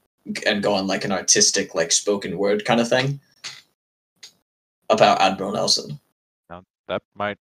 and 0.47 0.63
go 0.63 0.75
on 0.75 0.87
like 0.87 1.05
an 1.05 1.13
artistic 1.13 1.75
like 1.75 1.93
spoken 1.93 2.39
word 2.39 2.65
kind 2.65 2.81
of 2.81 2.89
thing 2.89 3.21
about 4.91 5.21
Admiral 5.21 5.53
Nelson. 5.53 6.01
That 6.89 7.03
might. 7.15 7.39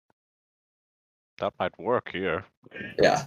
That 1.39 1.55
might 1.59 1.78
work 1.78 2.10
here. 2.12 2.44
Yeah, 3.01 3.27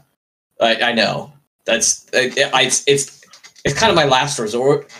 I 0.59 0.75
I 0.81 0.93
know 0.93 1.31
that's 1.65 2.07
it's 2.13 2.83
it's 2.87 3.23
it's 3.63 3.79
kind 3.79 3.89
of 3.89 3.95
my 3.95 4.05
last 4.05 4.37
resort 4.39 4.91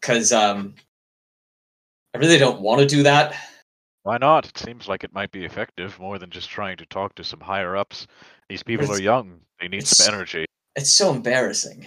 because 0.00 0.32
um 0.32 0.74
I 2.14 2.18
really 2.18 2.38
don't 2.38 2.60
want 2.60 2.80
to 2.80 2.86
do 2.86 3.02
that. 3.02 3.34
Why 4.04 4.18
not? 4.18 4.46
It 4.46 4.58
seems 4.58 4.88
like 4.88 5.04
it 5.04 5.14
might 5.14 5.32
be 5.32 5.44
effective 5.44 5.98
more 5.98 6.18
than 6.18 6.30
just 6.30 6.50
trying 6.50 6.76
to 6.76 6.86
talk 6.86 7.14
to 7.16 7.24
some 7.24 7.40
higher 7.40 7.76
ups. 7.76 8.06
These 8.48 8.62
people 8.62 8.90
are 8.92 9.00
young. 9.00 9.40
They 9.60 9.68
need 9.68 9.86
some 9.86 10.12
energy. 10.12 10.44
It's 10.76 10.90
so 10.90 11.12
embarrassing. 11.12 11.86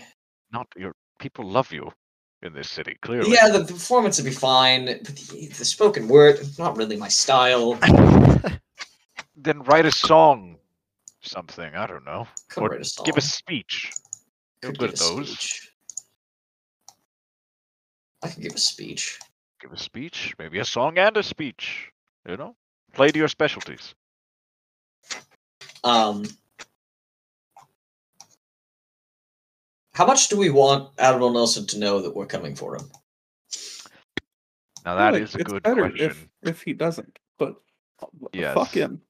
Not 0.52 0.68
your 0.76 0.94
people 1.20 1.46
love 1.46 1.72
you 1.72 1.92
in 2.46 2.54
this 2.54 2.70
city, 2.70 2.98
clearly. 3.02 3.32
Yeah, 3.32 3.50
the 3.50 3.66
performance 3.66 4.18
would 4.18 4.26
be 4.26 4.32
fine, 4.32 4.86
but 4.86 5.06
the, 5.06 5.48
the 5.48 5.66
spoken 5.66 6.08
word, 6.08 6.40
not 6.58 6.78
really 6.78 6.96
my 6.96 7.10
style. 7.10 7.78
Then 9.38 9.62
write 9.64 9.86
a 9.86 9.92
song. 9.92 10.56
Something, 11.22 11.76
I 11.76 11.88
don't 11.88 12.06
know. 12.06 12.28
Could 12.50 12.64
Or 12.64 12.74
a. 12.74 12.84
Give 13.04 13.18
a 13.18 13.22
speech. 13.22 13.92
You're 14.64 14.72
Could 14.72 14.80
good 14.80 14.92
give 14.92 15.02
at 15.02 15.06
a 15.12 15.16
those. 15.16 15.30
speech. 15.30 15.72
I 18.24 18.28
can 18.30 18.42
give 18.42 18.54
a 18.54 18.58
speech. 18.58 19.20
Give 19.62 19.72
a 19.72 19.78
speech, 19.78 20.34
maybe 20.40 20.60
a 20.60 20.66
song 20.66 20.98
and 20.98 21.18
a 21.18 21.24
speech. 21.24 21.92
You 22.28 22.38
know? 22.38 22.56
Play 22.94 23.10
to 23.10 23.20
your 23.20 23.28
specialties. 23.28 23.94
Um, 25.84 26.24
how 29.96 30.06
much 30.06 30.28
do 30.28 30.36
we 30.38 30.50
want 30.50 30.90
Admiral 31.00 31.32
Nelson 31.32 31.66
to 31.68 31.80
know 31.80 32.02
that 32.02 32.14
we're 32.14 32.26
coming 32.26 32.54
for 32.54 32.76
him? 32.76 32.84
Now 34.86 34.98
I 34.98 35.12
that 35.12 35.14
feel 35.14 35.24
is 35.24 35.36
a 35.36 35.40
it's 35.40 35.54
good 35.54 35.64
question. 35.64 36.06
If 36.06 36.28
if 36.44 36.62
he 36.62 36.74
doesn't, 36.74 37.18
but 37.40 37.56
Yes. 38.34 38.54
fuck 38.54 38.72
him. 38.72 39.02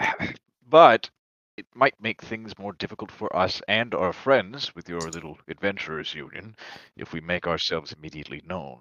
but 0.68 1.08
it 1.56 1.66
might 1.74 1.94
make 2.00 2.20
things 2.20 2.58
more 2.58 2.72
difficult 2.72 3.12
for 3.12 3.34
us 3.34 3.62
and 3.68 3.94
our 3.94 4.12
friends 4.12 4.74
with 4.74 4.88
your 4.88 5.00
little 5.00 5.38
adventurers 5.48 6.14
union 6.14 6.56
if 6.96 7.12
we 7.12 7.20
make 7.20 7.46
ourselves 7.46 7.92
immediately 7.92 8.42
known. 8.44 8.80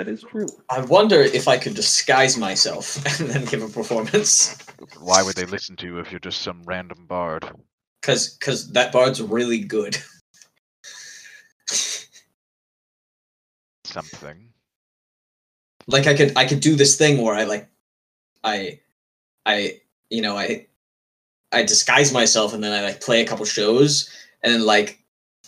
That 0.00 0.08
is 0.08 0.22
true. 0.22 0.48
I 0.70 0.80
wonder 0.80 1.20
if 1.20 1.46
I 1.46 1.58
could 1.58 1.74
disguise 1.74 2.38
myself 2.38 2.96
and 3.20 3.28
then 3.28 3.44
give 3.44 3.62
a 3.62 3.68
performance. 3.68 4.56
Why 4.98 5.22
would 5.22 5.36
they 5.36 5.44
listen 5.44 5.76
to 5.76 5.86
you 5.86 5.98
if 5.98 6.10
you're 6.10 6.18
just 6.18 6.40
some 6.40 6.62
random 6.64 7.04
bard? 7.04 7.44
Cause, 8.00 8.38
cause 8.40 8.72
that 8.72 8.92
bard's 8.94 9.20
really 9.20 9.58
good. 9.58 9.98
Something. 13.84 14.48
like 15.86 16.06
I 16.06 16.14
could, 16.14 16.32
I 16.34 16.46
could 16.46 16.60
do 16.60 16.76
this 16.76 16.96
thing 16.96 17.20
where 17.20 17.34
I 17.34 17.44
like, 17.44 17.68
I, 18.42 18.80
I, 19.44 19.82
you 20.08 20.22
know, 20.22 20.34
I, 20.34 20.66
I 21.52 21.62
disguise 21.62 22.10
myself 22.10 22.54
and 22.54 22.64
then 22.64 22.72
I 22.72 22.86
like 22.86 23.02
play 23.02 23.20
a 23.20 23.26
couple 23.26 23.44
shows 23.44 24.08
and 24.42 24.50
then 24.50 24.64
like, 24.64 24.96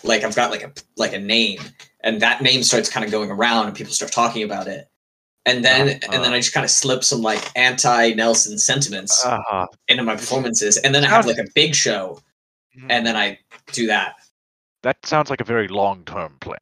like 0.04 0.24
I've 0.24 0.36
got 0.36 0.50
like 0.50 0.62
a 0.62 0.72
like 0.96 1.14
a 1.14 1.18
name 1.18 1.60
and 2.02 2.20
that 2.20 2.42
name 2.42 2.62
starts 2.62 2.88
kind 2.90 3.04
of 3.04 3.10
going 3.12 3.30
around 3.30 3.66
and 3.66 3.76
people 3.76 3.92
start 3.92 4.12
talking 4.12 4.42
about 4.42 4.66
it. 4.68 4.88
And 5.44 5.64
then 5.64 5.88
and 6.10 6.22
then 6.24 6.32
I 6.32 6.38
just 6.38 6.54
kind 6.54 6.64
of 6.64 6.70
slip 6.70 7.02
some 7.02 7.20
like 7.20 7.50
anti 7.56 8.12
Nelson 8.14 8.58
sentiments 8.58 9.24
Uh-huh. 9.24 9.66
into 9.88 10.04
my 10.04 10.14
performances, 10.16 10.76
and 10.78 10.94
then 10.94 11.04
I 11.04 11.08
have 11.08 11.26
like 11.26 11.38
a 11.38 11.46
big 11.54 11.74
show, 11.74 12.20
and 12.88 13.04
then 13.06 13.16
I 13.16 13.38
do 13.72 13.86
that. 13.88 14.14
that 14.82 15.04
sounds 15.04 15.30
like 15.30 15.40
a 15.40 15.44
very 15.44 15.68
long-term 15.68 16.36
plan. 16.40 16.58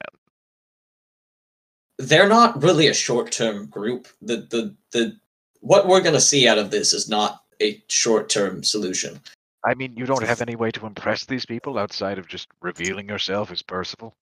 They're 1.98 2.28
not 2.28 2.62
really 2.62 2.86
a 2.86 2.94
short 2.94 3.30
term 3.30 3.66
group. 3.66 4.08
The 4.22 4.36
the 4.48 4.74
the 4.92 5.16
what 5.60 5.86
we're 5.86 6.00
gonna 6.00 6.20
see 6.20 6.48
out 6.48 6.56
of 6.58 6.70
this 6.70 6.94
is 6.94 7.08
not 7.08 7.42
a 7.60 7.82
short 7.88 8.30
term 8.30 8.62
solution. 8.64 9.20
I 9.64 9.74
mean, 9.74 9.94
you 9.94 10.06
don't 10.06 10.22
have 10.24 10.40
any 10.40 10.56
way 10.56 10.70
to 10.70 10.86
impress 10.86 11.26
these 11.26 11.44
people 11.44 11.78
outside 11.78 12.18
of 12.18 12.26
just 12.26 12.48
revealing 12.62 13.08
yourself 13.10 13.50
as 13.50 13.60
Percival. 13.60 14.16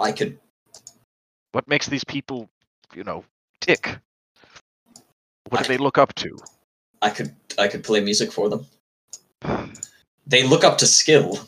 I 0.00 0.12
could 0.12 0.38
What 1.52 1.68
makes 1.68 1.86
these 1.86 2.04
people, 2.04 2.48
you 2.94 3.04
know, 3.04 3.24
tick? 3.60 3.98
What 5.50 5.60
I- 5.60 5.62
do 5.64 5.68
they 5.68 5.78
look 5.78 5.98
up 5.98 6.14
to? 6.16 6.36
I 7.02 7.10
could 7.10 7.34
I 7.58 7.68
could 7.68 7.84
play 7.84 8.00
music 8.00 8.32
for 8.32 8.48
them. 8.48 8.66
They 10.26 10.42
look 10.42 10.64
up 10.64 10.78
to 10.78 10.86
skill. 10.86 11.38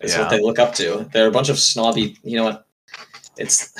Is 0.00 0.12
Yeah. 0.12 0.20
what 0.20 0.30
they 0.30 0.40
look 0.40 0.58
up 0.58 0.74
to. 0.76 1.08
They're 1.12 1.28
a 1.28 1.32
bunch 1.32 1.48
of 1.50 1.58
snobby. 1.58 2.16
You 2.22 2.36
know 2.36 2.44
what? 2.44 2.66
It's 3.36 3.74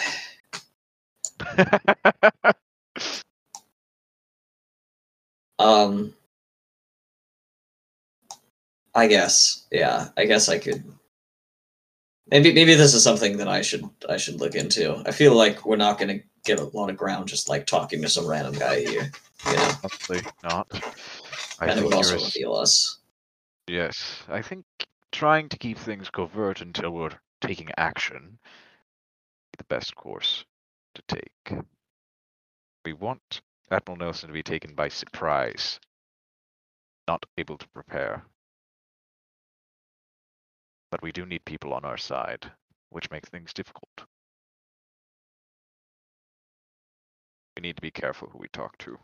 um. 5.58 6.14
I 8.92 9.06
guess, 9.06 9.66
yeah. 9.70 10.08
I 10.16 10.24
guess 10.24 10.48
I 10.48 10.58
could. 10.58 10.82
Maybe 12.30 12.52
maybe 12.52 12.74
this 12.74 12.94
is 12.94 13.02
something 13.02 13.38
that 13.38 13.48
I 13.48 13.62
should 13.62 13.88
I 14.08 14.16
should 14.16 14.40
look 14.40 14.54
into. 14.54 15.02
I 15.04 15.10
feel 15.10 15.34
like 15.34 15.66
we're 15.66 15.76
not 15.76 15.98
going 15.98 16.16
to 16.18 16.24
get 16.44 16.60
a 16.60 16.64
lot 16.64 16.90
of 16.90 16.96
ground 16.96 17.28
just 17.28 17.48
like 17.48 17.66
talking 17.66 18.00
to 18.02 18.08
some 18.08 18.26
random 18.26 18.54
guy 18.54 18.80
here. 18.80 19.10
You 19.46 19.56
know, 19.56 19.72
Probably 19.80 20.30
not. 20.44 20.68
I 21.60 21.66
and 21.66 21.78
it 21.78 21.82
think 21.82 21.94
also 21.94 22.14
reveal 22.14 22.54
us. 22.54 22.98
Yes, 23.66 24.22
I 24.28 24.42
think 24.42 24.64
trying 25.12 25.48
to 25.48 25.58
keep 25.58 25.78
things 25.78 26.08
covert 26.10 26.60
until 26.60 26.90
we're 26.90 27.18
taking 27.40 27.68
action 27.76 28.38
is 28.42 29.58
the 29.58 29.64
best 29.64 29.94
course 29.96 30.44
to 30.94 31.02
take. 31.08 31.58
We 32.84 32.92
want 32.92 33.42
Admiral 33.70 33.98
Nelson 33.98 34.28
to 34.28 34.32
be 34.32 34.42
taken 34.42 34.74
by 34.74 34.88
surprise, 34.88 35.78
not 37.06 37.24
able 37.38 37.58
to 37.58 37.68
prepare. 37.68 38.24
But 40.90 41.02
we 41.02 41.12
do 41.12 41.24
need 41.24 41.44
people 41.44 41.72
on 41.72 41.84
our 41.84 41.96
side, 41.96 42.50
which 42.90 43.10
makes 43.10 43.28
things 43.28 43.52
difficult. 43.52 43.90
We 47.56 47.62
need 47.62 47.76
to 47.76 47.82
be 47.82 47.90
careful 47.90 48.28
who 48.30 48.38
we 48.38 48.48
talk 48.48 48.76
to. 48.78 48.98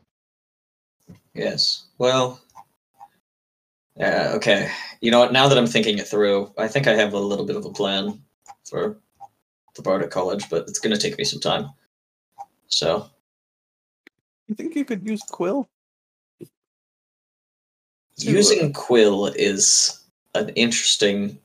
Yes. 1.34 1.86
Well. 1.98 2.40
Yeah. 3.96 4.32
Okay. 4.34 4.70
You 5.00 5.10
know 5.10 5.20
what? 5.20 5.32
Now 5.32 5.48
that 5.48 5.58
I'm 5.58 5.66
thinking 5.66 5.98
it 5.98 6.08
through, 6.08 6.52
I 6.58 6.68
think 6.68 6.86
I 6.86 6.94
have 6.94 7.12
a 7.12 7.18
little 7.18 7.46
bit 7.46 7.56
of 7.56 7.64
a 7.64 7.70
plan 7.70 8.20
for 8.68 8.98
the 9.74 9.82
Bardic 9.82 10.10
College, 10.10 10.48
but 10.50 10.68
it's 10.68 10.78
going 10.78 10.94
to 10.94 11.00
take 11.00 11.18
me 11.18 11.24
some 11.24 11.40
time. 11.40 11.70
So 12.66 13.08
You 14.48 14.54
think 14.54 14.74
you 14.74 14.84
could 14.84 15.06
use 15.06 15.22
Quill? 15.22 15.68
Uh, 16.42 16.46
using 18.16 18.72
Quill 18.72 19.26
is 19.26 20.02
an 20.34 20.48
interesting 20.50 21.38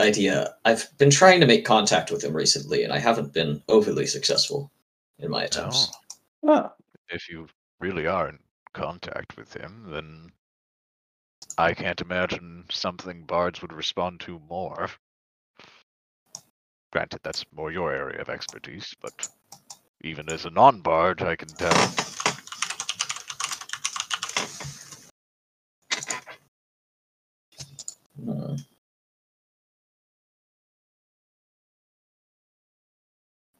idea. 0.00 0.54
I've 0.64 0.86
been 0.98 1.10
trying 1.10 1.40
to 1.40 1.46
make 1.46 1.64
contact 1.64 2.10
with 2.10 2.24
him 2.24 2.34
recently, 2.34 2.82
and 2.84 2.92
I 2.92 2.98
haven't 2.98 3.32
been 3.32 3.62
overly 3.68 4.06
successful 4.06 4.70
in 5.18 5.30
my 5.30 5.44
attempts. 5.44 5.92
No. 6.42 6.52
Ah, 6.52 6.72
if 7.10 7.28
you 7.28 7.46
really 7.80 8.06
are 8.06 8.28
in 8.28 8.38
contact 8.72 9.36
with 9.36 9.52
him, 9.52 9.86
then 9.90 10.30
I 11.58 11.74
can't 11.74 12.00
imagine 12.00 12.64
something 12.70 13.24
bards 13.24 13.62
would 13.62 13.72
respond 13.72 14.20
to 14.20 14.40
more. 14.48 14.88
Granted, 16.92 17.20
that's 17.22 17.44
more 17.52 17.70
your 17.70 17.92
area 17.92 18.20
of 18.20 18.28
expertise, 18.28 18.94
but 19.00 19.28
even 20.02 20.30
as 20.30 20.44
a 20.44 20.50
non 20.50 20.80
bard, 20.80 21.22
I 21.22 21.36
can 21.36 21.48
tell. 21.48 22.10
Hmm. 28.24 28.56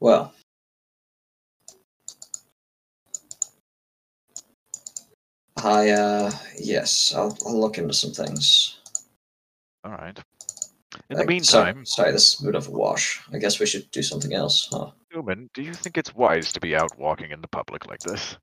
Well, 0.00 0.32
I 5.62 5.90
uh 5.90 6.30
yes, 6.58 7.12
I'll 7.14 7.36
I'll 7.46 7.60
look 7.60 7.78
into 7.78 7.92
some 7.94 8.12
things. 8.12 8.78
Alright. 9.86 10.18
In 11.08 11.16
the 11.16 11.22
so- 11.22 11.26
meantime, 11.64 11.84
sorry, 11.84 12.12
this 12.12 12.34
is 12.34 12.40
a 12.40 12.44
bit 12.44 12.54
of 12.54 12.68
a 12.68 12.70
wash. 12.70 13.20
I 13.32 13.38
guess 13.38 13.60
we 13.60 13.66
should 13.66 13.90
do 13.90 14.02
something 14.02 14.32
else, 14.32 14.68
huh? 14.70 14.90
Thuman, 15.12 15.48
do 15.54 15.62
you 15.62 15.74
think 15.74 15.98
it's 15.98 16.14
wise 16.14 16.52
to 16.52 16.60
be 16.60 16.74
out 16.76 16.98
walking 16.98 17.30
in 17.30 17.40
the 17.40 17.48
public 17.48 17.86
like 17.86 18.00
this? 18.00 18.36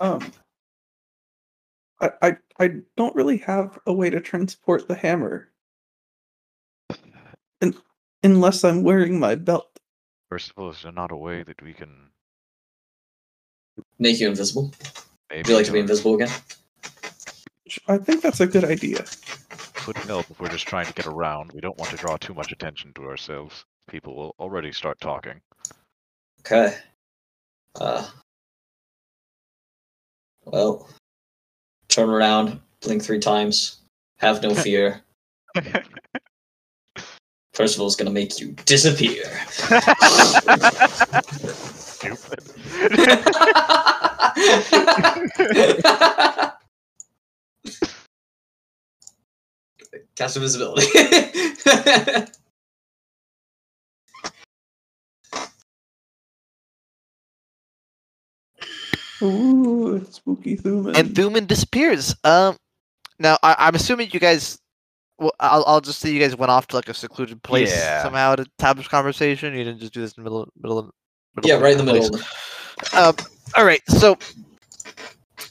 um, 0.00 0.32
I, 2.00 2.10
I 2.22 2.36
I 2.58 2.70
don't 2.96 3.14
really 3.14 3.38
have 3.38 3.78
a 3.86 3.92
way 3.92 4.10
to 4.10 4.20
transport 4.20 4.88
the 4.88 4.94
hammer, 4.94 5.50
Un 7.62 7.74
unless 8.22 8.64
I'm 8.64 8.82
wearing 8.82 9.18
my 9.18 9.34
belt. 9.34 9.68
First 10.28 10.50
of 10.50 10.58
all, 10.58 10.70
is 10.70 10.82
there 10.82 10.92
not 10.92 11.12
a 11.12 11.16
way 11.16 11.42
that 11.42 11.60
we 11.62 11.72
can 11.72 12.10
Make 13.98 14.20
you 14.20 14.28
invisible. 14.28 14.72
maybe 15.30 15.40
Would 15.40 15.48
you 15.48 15.56
like 15.56 15.66
to 15.66 15.72
be 15.72 15.78
invisible 15.80 16.14
again? 16.14 16.30
I 17.88 17.96
think 17.98 18.22
that's 18.22 18.40
a 18.40 18.46
good 18.46 18.64
idea. 18.64 19.04
couldn't 19.74 20.06
help 20.06 20.30
if 20.30 20.38
we're 20.40 20.48
just 20.48 20.66
trying 20.68 20.86
to 20.86 20.92
get 20.92 21.06
around. 21.06 21.52
We 21.52 21.60
don't 21.60 21.78
want 21.78 21.90
to 21.90 21.96
draw 21.96 22.16
too 22.16 22.34
much 22.34 22.52
attention 22.52 22.92
to 22.94 23.04
ourselves. 23.04 23.64
People 23.88 24.14
will 24.14 24.34
already 24.38 24.72
start 24.72 25.00
talking. 25.00 25.40
Okay. 26.40 26.76
Uh. 27.80 28.06
Well, 30.44 30.88
turn 31.88 32.10
around, 32.10 32.60
blink 32.80 33.02
three 33.02 33.20
times. 33.20 33.80
Have 34.18 34.42
no 34.42 34.54
fear. 34.66 35.00
Percival's 37.52 37.96
gonna 37.96 38.10
make 38.10 38.40
you 38.40 38.52
disappear. 38.64 39.24
Stupid. 41.74 42.40
Cast 50.16 50.36
invisibility. 50.36 50.86
Ooh, 59.22 60.04
spooky 60.10 60.56
Thuman. 60.56 60.96
and 60.96 61.10
Thuman 61.10 61.46
disappears. 61.46 62.14
Um, 62.24 62.56
now 63.18 63.38
I, 63.42 63.54
I'm 63.58 63.74
assuming 63.74 64.10
you 64.12 64.20
guys. 64.20 64.58
Well, 65.18 65.32
I'll, 65.40 65.64
I'll 65.66 65.80
just 65.80 66.00
say 66.00 66.10
you 66.10 66.18
guys 66.20 66.34
went 66.36 66.50
off 66.50 66.66
to 66.68 66.76
like 66.76 66.88
a 66.88 66.94
secluded 66.94 67.42
place 67.42 67.70
Yeah. 67.70 68.02
somehow 68.02 68.34
to 68.36 68.46
have 68.60 68.76
this 68.76 68.88
conversation. 68.88 69.54
You 69.54 69.64
didn't 69.64 69.80
just 69.80 69.92
do 69.92 70.00
this 70.00 70.12
in 70.12 70.24
the 70.24 70.30
middle, 70.30 70.48
middle 70.60 70.78
of. 70.78 70.90
Middle 71.36 71.48
yeah, 71.48 71.56
of 71.56 71.62
right 71.62 71.78
in 71.78 71.84
the 71.84 71.92
place. 71.92 72.10
middle. 72.10 72.26
Um, 72.94 73.14
all 73.56 73.64
right, 73.64 73.80
so, 73.88 74.18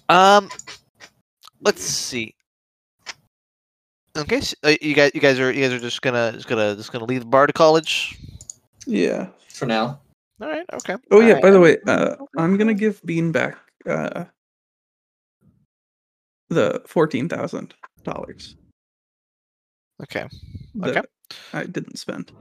um, 0.10 0.50
let's 1.62 1.82
see. 1.82 2.36
Okay, 4.18 4.42
so, 4.42 4.56
uh, 4.64 4.74
you 4.82 4.94
guys, 4.94 5.12
you 5.16 5.22
guys 5.22 5.40
are, 5.40 5.52
you 5.52 5.62
guys 5.64 5.72
are 5.72 5.80
just 5.80 6.02
gonna, 6.02 6.34
just 6.34 6.48
gonna, 6.48 6.76
just 6.76 6.92
gonna 6.92 7.06
leave 7.06 7.22
the 7.22 7.26
bar 7.28 7.48
to 7.48 7.54
College. 7.54 8.18
yeah. 8.86 9.28
For 9.48 9.66
now. 9.66 10.00
All 10.42 10.48
right, 10.48 10.66
okay. 10.74 10.96
Oh 11.12 11.20
yeah. 11.20 11.28
Alright. 11.36 11.42
By 11.44 11.52
the 11.52 11.60
way, 11.60 11.78
uh, 11.86 12.16
I'm 12.38 12.58
gonna 12.58 12.74
give 12.74 13.00
Bean 13.06 13.32
back 13.32 13.58
uh, 13.88 14.26
the 16.50 16.82
fourteen 16.88 17.30
thousand 17.30 17.76
dollars 18.04 18.56
Okay. 20.02 20.28
that 20.76 20.98
Okay. 20.98 21.08
I 21.54 21.64
didn't 21.66 21.98
spend. 21.98 22.32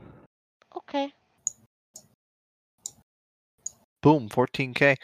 Okay. 0.77 1.13
Boom, 4.03 4.29
14k. 4.29 4.97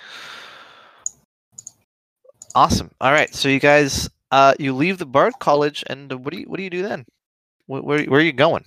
Awesome. 2.54 2.90
All 3.00 3.12
right, 3.12 3.34
so 3.34 3.48
you 3.48 3.60
guys, 3.60 4.08
uh, 4.30 4.54
you 4.58 4.74
leave 4.74 4.96
the 4.98 5.04
Bard 5.06 5.34
College, 5.38 5.84
and 5.88 6.10
what 6.24 6.32
do 6.32 6.40
you 6.40 6.46
what 6.46 6.56
do 6.56 6.62
you 6.62 6.70
do 6.70 6.82
then? 6.82 7.04
Where 7.66 7.82
where, 7.82 8.04
where 8.04 8.20
are 8.20 8.24
you 8.24 8.32
going? 8.32 8.64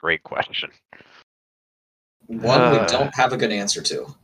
Great 0.00 0.22
question. 0.22 0.70
One 2.28 2.70
we 2.70 2.78
Uh. 2.78 2.86
don't 2.86 3.14
have 3.16 3.32
a 3.32 3.36
good 3.36 3.50
answer 3.50 3.82
to. 3.82 4.14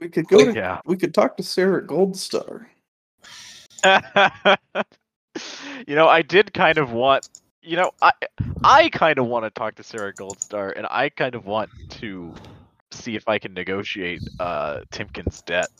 We 0.00 0.08
could 0.08 0.28
go 0.28 0.46
to 0.46 0.52
Yeah. 0.54 0.80
we 0.86 0.96
could 0.96 1.12
talk 1.12 1.36
to 1.36 1.42
Sarah 1.42 1.86
Goldstar. 1.86 2.66
you 5.86 5.94
know, 5.94 6.08
I 6.08 6.22
did 6.22 6.54
kind 6.54 6.78
of 6.78 6.92
want. 6.92 7.28
You 7.62 7.76
know, 7.76 7.92
I 8.02 8.12
I 8.64 8.88
kind 8.90 9.18
of 9.18 9.26
want 9.26 9.44
to 9.44 9.50
talk 9.50 9.76
to 9.76 9.82
Sarah 9.82 10.14
Goldstar, 10.14 10.72
and 10.76 10.86
I 10.90 11.10
kind 11.10 11.34
of 11.34 11.46
want 11.46 11.70
to 12.00 12.34
see 12.92 13.16
if 13.16 13.28
I 13.28 13.38
can 13.38 13.54
negotiate 13.54 14.22
uh 14.40 14.80
Timkin's 14.90 15.42
debt. 15.42 15.70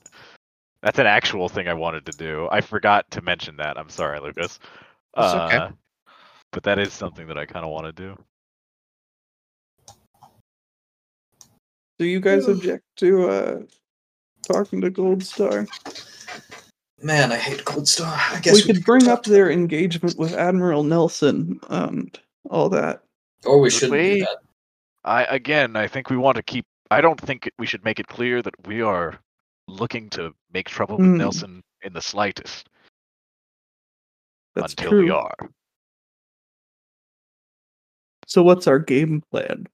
That's 0.82 0.98
an 0.98 1.06
actual 1.06 1.48
thing 1.48 1.68
I 1.68 1.74
wanted 1.74 2.06
to 2.06 2.12
do. 2.12 2.48
I 2.52 2.60
forgot 2.60 3.10
to 3.12 3.22
mention 3.22 3.56
that. 3.58 3.78
I'm 3.78 3.88
sorry, 3.90 4.20
Lucas. 4.20 4.60
That's 5.16 5.34
okay. 5.34 5.56
Uh, 5.56 5.70
But 6.52 6.64
that 6.64 6.78
is 6.78 6.92
something 6.92 7.26
that 7.28 7.38
I 7.38 7.46
kind 7.46 7.64
of 7.64 7.72
want 7.72 7.86
to 7.86 7.92
do. 7.92 8.16
Do 11.98 12.06
you 12.06 12.20
guys 12.20 12.48
object 12.48 12.84
to 12.98 13.28
uh 13.28 13.62
talking 14.46 14.80
to 14.82 14.90
Goldstar? 14.90 15.68
Man, 17.02 17.30
I 17.32 17.36
hate 17.36 17.64
Gold 17.64 17.86
Star. 17.88 18.12
I 18.30 18.40
guess 18.40 18.54
We 18.54 18.62
could 18.62 18.84
bring 18.84 19.02
talk 19.02 19.18
up 19.20 19.24
their 19.24 19.50
engagement 19.50 20.18
with 20.18 20.32
Admiral 20.34 20.82
Nelson 20.82 21.60
and 21.68 22.18
all 22.50 22.68
that. 22.70 23.02
Or 23.44 23.60
we 23.60 23.70
shouldn't 23.70 23.92
we? 23.92 24.14
do 24.16 24.20
that. 24.20 24.38
I 25.04 25.24
again, 25.24 25.76
I 25.76 25.86
think 25.86 26.10
we 26.10 26.16
want 26.16 26.36
to 26.36 26.42
keep. 26.42 26.66
I 26.90 27.00
don't 27.00 27.20
think 27.20 27.48
we 27.58 27.66
should 27.66 27.84
make 27.84 28.00
it 28.00 28.08
clear 28.08 28.42
that 28.42 28.66
we 28.66 28.82
are 28.82 29.18
looking 29.68 30.10
to 30.10 30.34
make 30.52 30.68
trouble 30.68 30.96
with 30.96 31.06
Hmm. 31.06 31.18
Nelson 31.18 31.62
in 31.82 31.92
the 31.92 32.00
slightest 32.02 32.68
That's 34.54 34.72
until 34.72 34.90
true. 34.90 35.04
we 35.04 35.10
are. 35.10 35.34
So 38.26 38.42
what's 38.42 38.66
our 38.66 38.78
game 38.78 39.22
plan? 39.30 39.66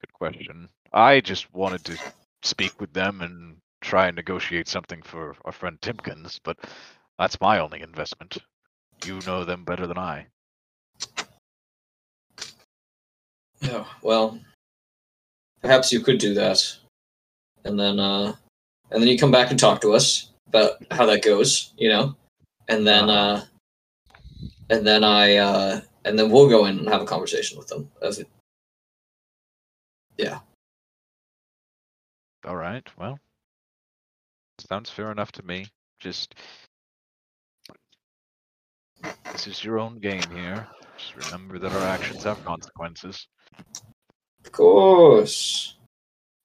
Good 0.00 0.12
question. 0.12 0.68
I 0.92 1.20
just 1.20 1.52
wanted 1.54 1.84
to 1.86 1.98
speak 2.42 2.80
with 2.80 2.92
them 2.92 3.20
and 3.22 3.56
try 3.80 4.06
and 4.06 4.16
negotiate 4.16 4.68
something 4.68 5.02
for 5.02 5.36
our 5.44 5.52
friend 5.52 5.80
Timkins, 5.80 6.38
but 6.42 6.58
that's 7.18 7.40
my 7.40 7.58
only 7.58 7.82
investment. 7.82 8.38
You 9.04 9.20
know 9.26 9.44
them 9.44 9.64
better 9.64 9.86
than 9.86 9.98
I. 9.98 10.26
Yeah, 13.60 13.84
well, 14.02 14.38
perhaps 15.60 15.92
you 15.92 16.00
could 16.00 16.18
do 16.18 16.34
that, 16.34 16.62
and 17.64 17.78
then 17.78 17.98
uh, 17.98 18.34
and 18.90 19.02
then 19.02 19.08
you 19.08 19.18
come 19.18 19.30
back 19.30 19.50
and 19.50 19.58
talk 19.58 19.80
to 19.82 19.92
us 19.92 20.30
about 20.48 20.82
how 20.90 21.06
that 21.06 21.22
goes, 21.22 21.72
you 21.76 21.88
know, 21.88 22.16
and 22.68 22.86
then 22.86 23.10
uh, 23.10 23.44
and 24.70 24.86
then 24.86 25.04
I 25.04 25.36
uh, 25.36 25.80
and 26.04 26.18
then 26.18 26.30
we'll 26.30 26.48
go 26.48 26.66
in 26.66 26.78
and 26.78 26.88
have 26.88 27.02
a 27.02 27.06
conversation 27.06 27.58
with 27.58 27.68
them. 27.68 27.90
It, 28.02 28.28
Yeah. 30.16 30.40
All 32.46 32.56
right. 32.56 32.86
Well, 32.98 33.18
sounds 34.68 34.90
fair 34.90 35.10
enough 35.12 35.32
to 35.32 35.42
me. 35.44 35.66
Just 36.00 36.34
this 39.32 39.46
is 39.46 39.64
your 39.64 39.78
own 39.78 39.98
game 40.00 40.30
here. 40.30 40.66
Just 40.98 41.16
remember 41.16 41.58
that 41.58 41.72
our 41.72 41.86
actions 41.86 42.24
have 42.24 42.42
consequences. 42.44 43.26
of 44.44 44.52
course, 44.52 45.76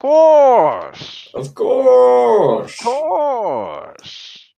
course. 0.00 1.30
of 1.34 1.54
course. 1.54 2.78
Of 2.80 2.84
course. 2.86 4.54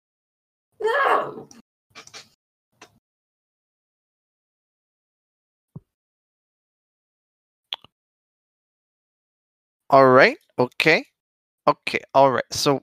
No. 0.80 1.48
All 9.90 10.08
right. 10.08 10.36
Okay. 10.58 11.04
Okay. 11.68 12.00
All 12.14 12.32
right. 12.32 12.44
So, 12.52 12.80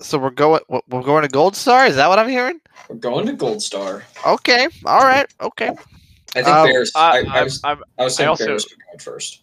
so 0.00 0.18
we're 0.18 0.30
going. 0.30 0.60
we're- 0.68 0.82
We're 0.88 1.02
going 1.02 1.22
to 1.22 1.28
Gold 1.28 1.56
Star. 1.56 1.86
Is 1.86 1.96
that 1.96 2.08
what 2.08 2.18
I'm 2.18 2.28
hearing? 2.28 2.60
We're 2.88 2.96
going 2.96 3.26
to 3.26 3.32
Gold 3.32 3.62
Star. 3.62 4.02
Okay. 4.26 4.68
All 4.84 5.00
right. 5.04 5.26
Okay. 5.40 5.68
I 5.70 6.42
think 6.42 6.48
Um, 6.48 6.66
Barris. 6.66 6.92
Uh, 6.94 6.98
I, 6.98 7.18
I 7.18 7.38
I'm, 7.38 7.44
was, 7.44 7.60
I'm, 7.64 7.82
I 7.98 8.04
was 8.04 8.20
I 8.20 8.26
also- 8.26 8.46
Barris 8.46 8.64
should 8.68 9.02
first. 9.02 9.42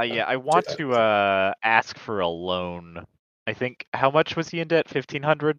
uh, 0.00 0.04
yeah, 0.04 0.24
I 0.26 0.36
want 0.36 0.66
that. 0.66 0.76
to 0.78 0.92
uh, 0.92 1.52
ask 1.62 1.98
for 1.98 2.20
a 2.20 2.28
loan. 2.28 3.04
I 3.46 3.52
think 3.52 3.86
how 3.94 4.10
much 4.10 4.36
was 4.36 4.48
he 4.48 4.60
in 4.60 4.68
debt? 4.68 4.88
Fifteen 4.88 5.22
hundred. 5.22 5.58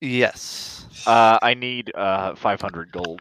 Yes. 0.00 0.86
Uh, 1.06 1.38
I 1.42 1.54
need 1.54 1.92
uh 1.94 2.34
five 2.34 2.60
hundred 2.60 2.92
gold. 2.92 3.20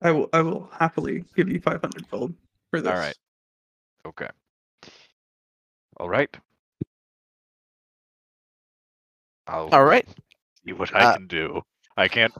I 0.00 0.10
will 0.10 0.28
I 0.32 0.42
will 0.42 0.68
happily 0.78 1.24
give 1.36 1.48
you 1.48 1.60
500 1.60 2.10
gold 2.10 2.34
for 2.70 2.80
this. 2.80 2.90
All 2.90 2.98
right. 2.98 3.16
Okay. 4.06 4.28
All 5.98 6.08
right. 6.08 6.34
I'll 9.46 9.70
All 9.72 9.84
right. 9.84 10.06
see 10.64 10.72
what 10.72 10.94
I 10.94 11.04
Uh, 11.04 11.12
can 11.12 11.26
do. 11.26 11.62
I 11.96 12.08
can't 12.08 12.34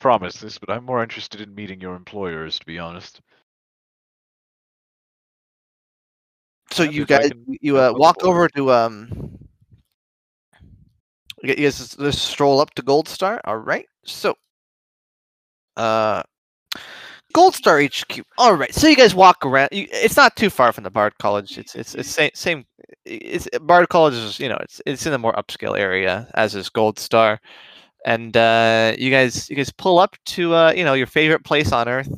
promise 0.00 0.36
this, 0.38 0.58
but 0.58 0.70
I'm 0.70 0.84
more 0.84 1.02
interested 1.02 1.40
in 1.40 1.54
meeting 1.54 1.80
your 1.80 1.94
employers, 1.94 2.58
to 2.58 2.66
be 2.66 2.78
honest. 2.78 3.20
So 6.70 6.82
Yeah, 6.82 6.90
you 6.90 7.06
guys, 7.06 7.30
you 7.60 7.78
uh, 7.78 7.92
walk 7.94 8.16
over 8.24 8.48
to 8.48 8.72
um. 8.72 9.38
You 11.42 11.54
guys 11.54 11.94
just 11.94 12.18
stroll 12.24 12.60
up 12.60 12.74
to 12.74 12.82
Gold 12.82 13.08
Star. 13.08 13.40
All 13.44 13.56
right. 13.58 13.86
So, 14.04 14.34
uh, 15.76 16.22
Gold 17.34 17.54
Star 17.54 17.80
HQ. 17.80 18.20
All 18.38 18.54
right. 18.54 18.74
So 18.74 18.88
you 18.88 18.96
guys 18.96 19.14
walk 19.14 19.44
around. 19.44 19.68
You, 19.72 19.86
it's 19.90 20.16
not 20.16 20.36
too 20.36 20.50
far 20.50 20.72
from 20.72 20.84
the 20.84 20.90
Bard 20.90 21.12
College. 21.18 21.58
It's 21.58 21.74
it's 21.74 21.94
it's 21.94 22.08
same 22.08 22.30
same. 22.34 22.64
It's 23.04 23.48
Bard 23.62 23.88
College 23.88 24.14
is 24.14 24.38
you 24.40 24.48
know 24.48 24.58
it's 24.60 24.80
it's 24.86 25.06
in 25.06 25.12
a 25.12 25.18
more 25.18 25.32
upscale 25.34 25.78
area 25.78 26.28
as 26.34 26.54
is 26.54 26.68
Gold 26.70 26.98
Star, 26.98 27.40
and 28.04 28.36
uh, 28.36 28.94
you 28.98 29.10
guys 29.10 29.48
you 29.50 29.56
guys 29.56 29.70
pull 29.72 29.98
up 29.98 30.16
to 30.26 30.54
uh 30.54 30.72
you 30.76 30.84
know 30.84 30.94
your 30.94 31.06
favorite 31.06 31.44
place 31.44 31.72
on 31.72 31.88
Earth, 31.88 32.12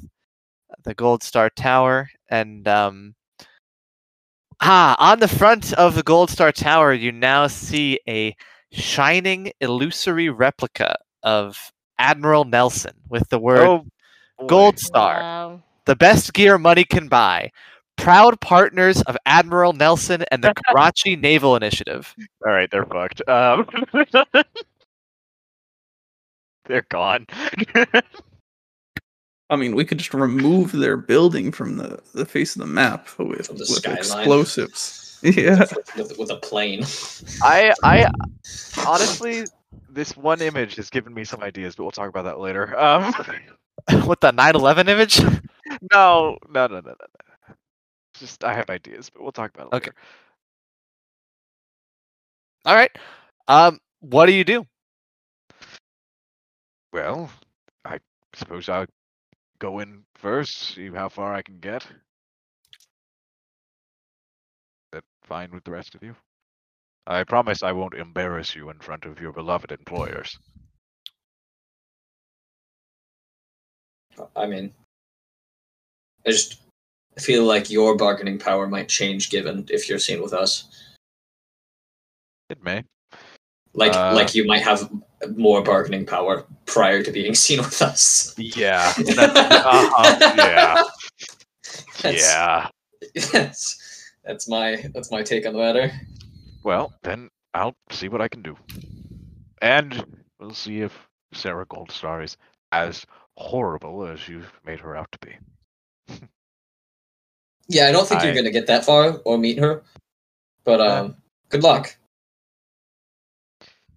the 0.85 0.95
Gold 0.95 1.23
Star 1.23 1.51
Tower, 1.51 2.09
and 2.31 2.67
um. 2.69 3.15
Ah, 4.61 4.97
on 4.99 5.21
the 5.21 5.29
front 5.29 5.75
of 5.75 5.95
the 5.95 6.03
Gold 6.03 6.31
Star 6.31 6.51
Tower, 6.51 6.95
you 6.95 7.13
now 7.13 7.47
see 7.47 8.01
a 8.09 8.35
shining, 8.73 9.53
illusory 9.61 10.31
replica 10.31 10.97
of 11.23 11.73
Admiral 11.99 12.45
Nelson 12.45 12.95
with 13.09 13.29
the 13.29 13.39
word 13.39 13.61
Oh. 13.67 13.87
Gold 14.47 14.79
Star, 14.79 15.21
Wow. 15.21 15.63
the 15.85 15.97
best 15.97 16.33
gear 16.33 16.57
money 16.59 16.85
can 16.85 17.09
buy. 17.09 17.51
Proud 17.97 18.41
partners 18.41 19.03
of 19.03 19.17
Admiral 19.27 19.73
Nelson 19.73 20.25
and 20.31 20.43
the 20.45 20.55
Karachi 20.69 21.17
Naval 21.17 21.57
Initiative. 21.57 22.15
All 22.45 22.53
right, 22.53 22.71
they're 22.71 22.85
fucked. 22.85 23.27
Um, 23.29 23.67
they're 26.67 26.87
gone. 26.89 27.27
I 29.49 29.55
mean, 29.57 29.77
we 29.77 29.85
could 29.85 29.99
just 29.99 30.13
remove 30.13 30.73
their 30.73 30.97
building 30.97 31.53
from 31.53 31.77
the, 31.77 32.01
the 32.15 32.27
face 32.27 32.57
of 32.57 32.61
the 32.61 32.67
map 32.67 33.09
with, 33.19 33.47
the 33.47 33.55
with 33.55 33.87
explosives. 33.87 35.19
Yeah. 35.23 35.65
with, 35.97 36.19
with 36.19 36.31
a 36.31 36.37
plane. 36.37 36.85
I, 37.43 37.73
I, 37.83 38.11
honestly, 38.87 39.45
this 39.89 40.17
one 40.17 40.43
image 40.43 40.77
has 40.77 40.91
given 40.91 41.15
me 41.15 41.25
some 41.25 41.43
ideas, 41.43 41.75
but 41.77 41.85
we'll 41.85 41.93
talk 41.93 42.09
about 42.09 42.25
that 42.25 42.39
later. 42.39 42.79
Um, 42.79 43.13
With 44.07 44.21
the 44.21 44.33
9/11 44.33 44.89
image. 44.89 45.21
no, 45.93 46.37
no, 46.49 46.67
no, 46.67 46.67
no, 46.67 46.81
no, 46.81 46.81
no. 46.91 47.26
Just 48.21 48.45
I 48.45 48.55
have 48.55 48.71
ideas, 48.71 49.11
but 49.11 49.23
we'll 49.23 49.33
talk 49.33 49.53
about 49.55 49.69
it 49.69 49.75
Okay. 49.75 49.91
later. 49.91 49.95
All 52.67 52.75
right. 52.75 52.91
Um, 53.49 53.79
what 54.01 54.27
do 54.27 54.33
you 54.33 54.45
do? 54.45 54.67
Well, 56.93 57.31
I 57.85 57.99
suppose 58.35 58.69
I'll 58.69 58.87
go 59.59 59.81
in 59.81 60.05
first, 60.15 60.57
see 60.75 60.91
how 60.91 61.09
far 61.09 61.35
I 61.35 61.43
can 61.43 61.59
get. 61.61 61.87
That 64.93 65.05
fine 65.25 65.53
with 65.53 65.65
the 65.65 65.73
rest 65.73 65.95
of 65.95 66.03
you? 66.03 66.17
I 67.07 67.25
promise 67.25 67.63
I 67.63 67.73
won't 67.73 67.95
embarrass 67.95 68.55
you 68.55 68.71
in 68.71 68.79
front 68.81 69.05
of 69.07 69.21
your 69.21 69.33
beloved 69.33 69.73
employers. 69.73 70.39
I 74.37 74.47
mean, 74.47 74.73
I 76.27 76.31
just 76.31 76.61
feel 77.19 77.45
like 77.45 77.71
your 77.71 77.97
bargaining 77.97 78.39
power 78.39 78.67
might 78.67 78.89
change 78.89 79.31
given 79.31 79.67
if 79.71 79.89
you're 79.89 79.99
seen 79.99 80.23
with 80.23 80.33
us. 80.33 80.69
It 82.51 82.63
may. 82.63 82.85
Like, 83.75 83.95
Uh, 83.95 84.15
like 84.15 84.35
you 84.35 84.47
might 84.47 84.63
have 84.63 84.91
more 85.37 85.63
bargaining 85.63 86.07
power 86.07 86.45
prior 86.67 87.03
to 87.03 87.11
being 87.11 87.35
seen 87.45 87.59
with 87.59 87.81
us. 87.83 88.35
Yeah. 88.39 88.93
That's, 88.99 89.19
uh-huh, 89.19 90.35
yeah. 90.37 90.83
That's- 92.03 92.23
Yeah. 92.23 92.69
Yes, 93.33 93.79
that's 94.25 94.49
my 94.49 94.85
that's 94.93 95.11
my 95.11 95.23
take 95.23 95.47
on 95.47 95.53
the 95.53 95.59
matter. 95.59 95.91
Well, 96.65 96.93
then 97.03 97.31
I'll 97.55 97.75
see 97.91 98.09
what 98.09 98.21
I 98.21 98.29
can 98.29 98.43
do. 98.43 98.57
And 99.63 100.05
we'll 100.41 100.53
see 100.55 100.81
if 100.81 100.93
Sarah 101.33 101.67
Goldstar 101.67 102.25
is 102.25 102.37
as 102.73 103.07
horrible 103.37 104.07
as 104.07 104.29
you've 104.29 104.53
made 104.67 104.81
her 104.81 104.97
out 104.97 105.09
to 105.13 105.19
be. 105.21 106.19
Yeah, 107.69 107.89
I 107.89 107.93
don't 107.93 108.07
think 108.07 108.23
you're 108.23 108.35
gonna 108.35 108.51
get 108.51 108.67
that 108.69 108.85
far 108.85 109.19
or 109.25 109.39
meet 109.39 109.59
her, 109.59 109.83
but 110.65 110.81
Yeah. 110.81 110.87
um, 111.01 111.17
good 111.49 111.63
luck. 111.63 111.97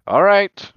All 0.06 0.22
right. 0.22 0.72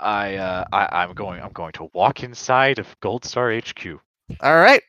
I 0.00 0.34
uh 0.36 0.64
I, 0.72 0.88
I'm 1.02 1.14
going 1.14 1.40
I'm 1.40 1.52
going 1.52 1.72
to 1.72 1.88
walk 1.94 2.22
inside 2.22 2.78
of 2.78 2.98
Goldstar 3.00 3.56
HQ. 3.56 4.00
All 4.40 4.56
right. 4.56 4.82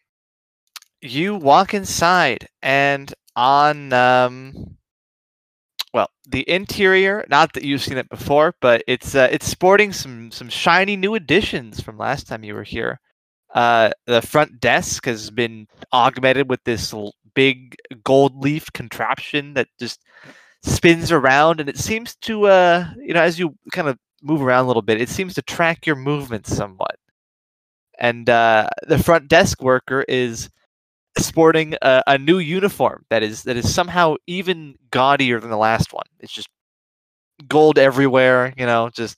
You 1.02 1.36
walk 1.36 1.74
inside, 1.74 2.48
and 2.62 3.14
on 3.36 3.92
um, 3.94 4.78
well, 5.94 6.10
the 6.28 6.50
interior. 6.50 7.26
Not 7.30 7.54
that 7.54 7.64
you've 7.64 7.84
seen 7.84 7.98
it 7.98 8.10
before, 8.10 8.56
but 8.62 8.84
it's 8.88 9.14
uh, 9.16 9.28
it's 9.32 9.48
sporting 9.48 9.94
some 9.94 10.32
some 10.32 10.50
shiny 10.50 10.96
new 10.96 11.16
additions 11.16 11.80
from 11.82 11.98
last 11.98 12.28
time 12.28 12.44
you 12.44 12.56
were 12.56 12.64
here. 12.64 13.00
Uh, 13.54 13.92
the 14.08 14.22
front 14.22 14.60
desk 14.60 15.06
has 15.06 15.30
been 15.32 15.68
augmented 15.94 16.50
with 16.50 16.64
this 16.66 16.94
l- 16.94 17.14
big 17.36 17.76
gold 18.04 18.38
leaf 18.38 18.72
contraption 18.74 19.54
that 19.56 19.68
just 19.80 20.02
spins 20.64 21.12
around, 21.12 21.60
and 21.60 21.70
it 21.70 21.78
seems 21.78 22.16
to 22.18 22.48
uh, 22.48 22.88
you 22.98 23.14
know, 23.14 23.22
as 23.22 23.40
you 23.40 23.56
kind 23.74 23.88
of 23.90 23.98
move 24.24 24.42
around 24.42 24.66
a 24.66 24.68
little 24.68 24.82
bit, 24.82 25.02
it 25.02 25.10
seems 25.10 25.34
to 25.36 25.42
track 25.44 25.86
your 25.86 25.96
movements 25.98 26.56
somewhat 26.56 26.96
and 28.00 28.30
uh, 28.30 28.68
the 28.88 28.98
front 29.02 29.28
desk 29.28 29.62
worker 29.62 30.04
is 30.08 30.50
sporting 31.20 31.76
a, 31.82 32.04
a 32.08 32.18
new 32.18 32.40
uniform 32.40 33.06
that 33.10 33.24
is 33.24 33.44
that 33.44 33.58
is 33.58 33.74
somehow 33.74 34.16
even 34.28 34.76
gaudier 34.92 35.40
than 35.40 35.50
the 35.50 35.58
last 35.58 35.94
one. 35.94 36.06
It's 36.20 36.34
just 36.34 36.50
gold 37.48 37.78
everywhere, 37.80 38.54
you 38.58 38.66
know. 38.66 38.90
Just 38.94 39.18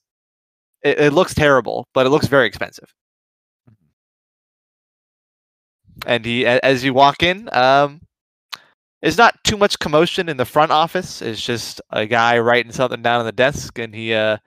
it, 0.84 1.00
it 1.00 1.14
looks 1.14 1.34
terrible, 1.34 1.88
but 1.94 2.06
it 2.06 2.10
looks 2.10 2.28
very 2.28 2.48
expensive. 2.48 2.94
And 6.06 6.26
he, 6.26 6.46
as 6.46 6.84
you 6.84 6.94
walk 6.94 7.24
in, 7.24 7.50
um, 7.54 8.02
there's 9.02 9.18
not 9.18 9.44
too 9.44 9.58
much 9.58 9.80
commotion 9.80 10.30
in 10.30 10.38
the 10.38 10.46
front 10.46 10.72
office. 10.72 11.22
It's 11.22 11.42
just 11.42 11.82
a 11.92 12.06
guy 12.06 12.40
writing 12.40 12.72
something 12.72 13.02
down 13.02 13.20
on 13.20 13.26
the 13.26 13.32
desk, 13.32 13.80
and 13.80 13.94
he 13.94 14.14
uh, 14.14 14.38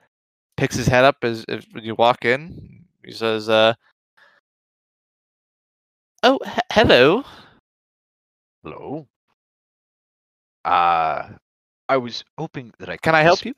picks 0.57 0.75
his 0.75 0.87
head 0.87 1.05
up 1.05 1.17
as, 1.23 1.45
as 1.49 1.65
when 1.71 1.83
you 1.83 1.95
walk 1.95 2.25
in. 2.25 2.85
He 3.05 3.11
says, 3.11 3.49
uh, 3.49 3.73
"Oh, 6.23 6.39
he- 6.45 6.61
hello." 6.71 7.23
Hello. 8.63 9.07
Uh 10.65 11.37
I 11.89 11.97
was 11.97 12.23
hoping 12.37 12.73
that 12.79 12.89
I 12.89 12.97
could 12.97 13.01
Can 13.01 13.15
I 13.15 13.21
help 13.23 13.45
you? 13.45 13.53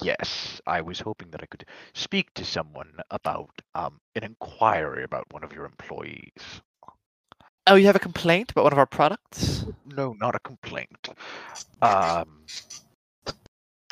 Yes, 0.00 0.60
I 0.66 0.80
was 0.82 1.00
hoping 1.00 1.30
that 1.30 1.42
I 1.42 1.46
could 1.46 1.66
speak 1.94 2.32
to 2.34 2.44
someone 2.44 3.00
about 3.10 3.60
um 3.74 4.00
an 4.14 4.24
inquiry 4.24 5.02
about 5.04 5.32
one 5.32 5.44
of 5.44 5.52
your 5.52 5.64
employees. 5.66 6.62
Oh, 7.66 7.76
you 7.76 7.86
have 7.86 7.96
a 7.96 8.00
complaint 8.00 8.50
about 8.50 8.64
one 8.64 8.72
of 8.72 8.78
our 8.78 8.86
products? 8.86 9.64
No, 9.86 10.12
not 10.14 10.34
a 10.34 10.40
complaint. 10.40 11.08
Um, 11.80 12.50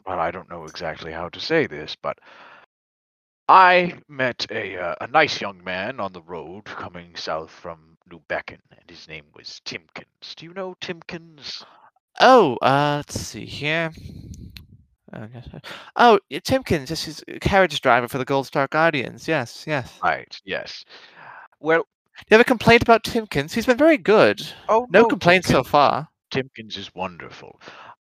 well, 0.06 0.18
I 0.20 0.30
don't 0.30 0.50
know 0.50 0.66
exactly 0.66 1.12
how 1.12 1.28
to 1.30 1.40
say 1.40 1.66
this, 1.66 1.96
but 1.96 2.18
I 3.48 4.00
met 4.08 4.46
a 4.50 4.76
uh, 4.78 4.94
a 5.00 5.06
nice 5.08 5.40
young 5.40 5.62
man 5.64 6.00
on 6.00 6.12
the 6.12 6.22
road 6.22 6.64
coming 6.64 7.16
south 7.16 7.50
from 7.50 7.98
New 8.10 8.20
Beacon, 8.28 8.62
and 8.70 8.88
his 8.90 9.08
name 9.08 9.26
was 9.34 9.60
Timkins. 9.64 10.34
Do 10.36 10.46
you 10.46 10.52
know 10.54 10.74
Timkins? 10.80 11.64
Oh, 12.20 12.56
uh, 12.62 12.96
let's 12.98 13.20
see 13.20 13.44
here. 13.46 13.90
Oh, 15.12 15.28
yes, 15.32 15.48
Oh, 15.96 16.18
Timkins, 16.30 16.88
this 16.88 17.06
is 17.08 17.22
a 17.28 17.38
carriage 17.38 17.80
driver 17.80 18.08
for 18.08 18.18
the 18.18 18.24
Goldstar 18.26 18.68
Guardians. 18.68 19.28
Yes, 19.28 19.64
yes. 19.66 20.02
Right. 20.02 20.40
Yes. 20.44 20.84
Well, 21.60 21.86
you 22.28 22.34
have 22.36 22.40
a 22.40 22.44
complaint 22.44 22.82
about 22.82 23.04
Timkins? 23.04 23.52
He's 23.52 23.66
been 23.66 23.76
very 23.76 23.98
good. 23.98 24.46
oh 24.68 24.86
No 24.90 25.04
complaints 25.06 25.48
so 25.48 25.62
far. 25.62 26.08
Timkins 26.32 26.76
is 26.76 26.94
wonderful. 26.94 27.60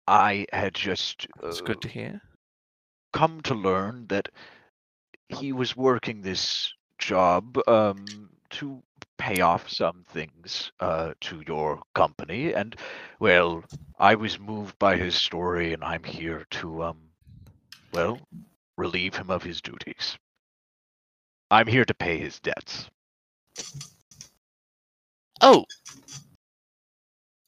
I 0.08 0.46
had 0.52 0.74
just 0.74 1.28
It's 1.44 1.62
uh, 1.62 1.64
good 1.66 1.82
to 1.82 1.88
hear. 1.88 2.22
come 3.14 3.42
to 3.42 3.54
learn 3.56 4.08
that 4.08 4.30
he 5.30 5.52
was 5.54 5.76
working 5.76 6.22
this 6.22 6.74
job 6.98 7.58
um, 7.68 8.30
to 8.52 8.82
pay 9.18 9.42
off 9.42 9.70
some 9.70 10.04
things 10.08 10.72
uh, 10.80 11.14
to 11.22 11.44
your 11.48 11.82
company, 11.94 12.54
and 12.54 12.76
well, 13.20 13.64
I 14.00 14.16
was 14.16 14.40
moved 14.40 14.78
by 14.80 14.98
his 14.98 15.16
story, 15.16 15.74
and 15.74 15.84
I'm 15.84 16.04
here 16.04 16.46
to 16.52 16.84
um, 16.84 16.98
well, 17.94 18.20
relieve 18.78 19.16
him 19.16 19.30
of 19.30 19.44
his 19.44 19.62
duties. 19.62 20.18
I'm 21.52 21.68
here 21.68 21.86
to 21.86 21.94
pay 21.94 22.18
his 22.18 22.40
debts. 22.40 22.90
Oh. 25.42 25.66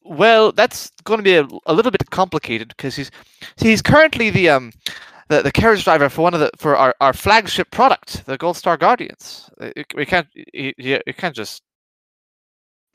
Well, 0.04 0.52
that's 0.52 0.92
going 1.04 1.20
to 1.20 1.24
be 1.24 1.36
a, 1.36 1.48
a 1.66 1.74
little 1.74 1.92
bit 1.92 2.10
complicated 2.10 2.70
because 2.70 2.96
he's 2.96 3.12
see, 3.58 3.70
he's 3.70 3.82
currently 3.82 4.30
the 4.30 4.50
um 4.50 4.72
the, 5.30 5.42
the 5.44 5.52
carriage 5.52 5.84
driver 5.84 6.10
for 6.10 6.24
one 6.24 6.34
of 6.34 6.40
the 6.40 6.50
for 6.58 6.76
our, 6.76 6.96
our 7.00 7.14
flagship 7.14 7.70
product, 7.72 8.26
the 8.26 8.38
Goldstar 8.38 8.78
Guardians. 8.80 9.50
Uh, 9.60 9.72
We 9.96 10.06
can't 10.06 10.28
he 10.54 10.74
can't 11.18 11.36
just 11.36 11.62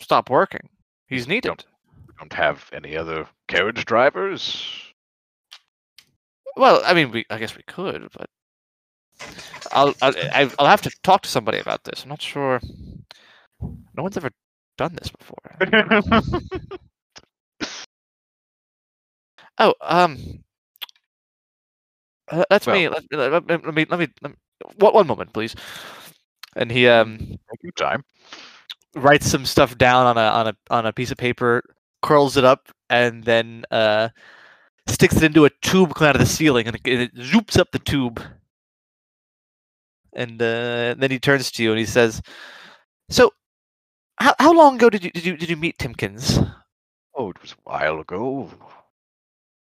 stop 0.01 0.31
working. 0.31 0.69
He's 1.09 1.29
needed. 1.29 1.49
Don't- 1.49 1.67
We 2.09 2.15
don't 2.19 2.33
have 2.33 2.69
any 2.73 2.97
other 2.97 3.27
carriage 3.49 3.85
drivers. 3.85 4.63
Well, 6.57 6.83
I 6.85 6.95
mean, 6.95 7.11
we 7.13 7.25
I 7.31 7.39
guess 7.39 7.57
we 7.57 7.63
could, 7.63 8.09
but 8.17 8.29
I'll 9.73 9.95
I'll 10.03 10.15
I'll 10.59 10.67
have 10.67 10.83
to 10.83 10.91
talk 11.03 11.23
to 11.23 11.29
somebody 11.29 11.59
about 11.59 11.85
this. 11.85 12.03
I'm 12.03 12.09
not 12.09 12.23
sure. 12.23 12.61
No 13.61 14.03
one's 14.03 14.17
ever 14.17 14.31
done 14.77 14.95
this 14.95 15.11
before. 15.11 15.39
Oh, 19.59 19.75
um, 19.81 20.19
uh, 22.29 22.45
that's 22.51 22.67
me. 22.67 22.89
Let, 22.89 23.05
let, 23.11 23.33
let, 23.33 23.47
me 23.47 23.87
let 23.89 23.99
me 23.99 24.09
let 24.21 24.31
me. 24.31 24.37
What 24.77 24.95
one 24.95 25.07
moment, 25.07 25.33
please. 25.33 25.55
And 26.57 26.71
he 26.71 26.89
um 26.89 27.39
time. 27.77 28.05
writes 28.95 29.31
some 29.31 29.47
stuff 29.47 29.77
down 29.79 30.07
on 30.07 30.19
a 30.19 30.21
on 30.21 30.47
a 30.49 30.57
on 30.71 30.87
a 30.87 30.93
piece 30.93 31.11
of 31.11 31.19
paper, 31.19 31.63
curls 32.03 32.37
it 32.37 32.45
up, 32.45 32.69
and 32.91 33.25
then 33.25 33.65
uh 33.71 34.09
sticks 34.87 35.17
it 35.17 35.23
into 35.25 35.45
a 35.45 35.51
tube 35.63 35.95
coming 35.95 36.11
out 36.11 36.17
of 36.17 36.21
the 36.21 36.27
ceiling, 36.27 36.67
and 36.67 36.77
it, 36.77 36.83
and 36.87 37.03
it 37.03 37.15
zoops 37.17 37.59
up 37.59 37.71
the 37.73 37.79
tube. 37.79 38.21
And 40.13 40.41
uh, 40.41 40.95
then 40.97 41.11
he 41.11 41.19
turns 41.19 41.51
to 41.53 41.63
you 41.63 41.71
and 41.71 41.79
he 41.79 41.85
says, 41.85 42.23
"So, 43.11 43.33
how 44.19 44.35
how 44.39 44.53
long 44.53 44.77
ago 44.77 44.91
did 44.91 45.05
you 45.05 45.11
did 45.11 45.25
you 45.25 45.37
did 45.37 45.49
you 45.51 45.57
meet 45.57 45.79
Timkins?" 45.79 46.55
Oh, 47.15 47.31
it 47.31 47.41
was 47.41 47.53
a 47.53 47.71
while 47.71 48.01
ago. 48.01 48.51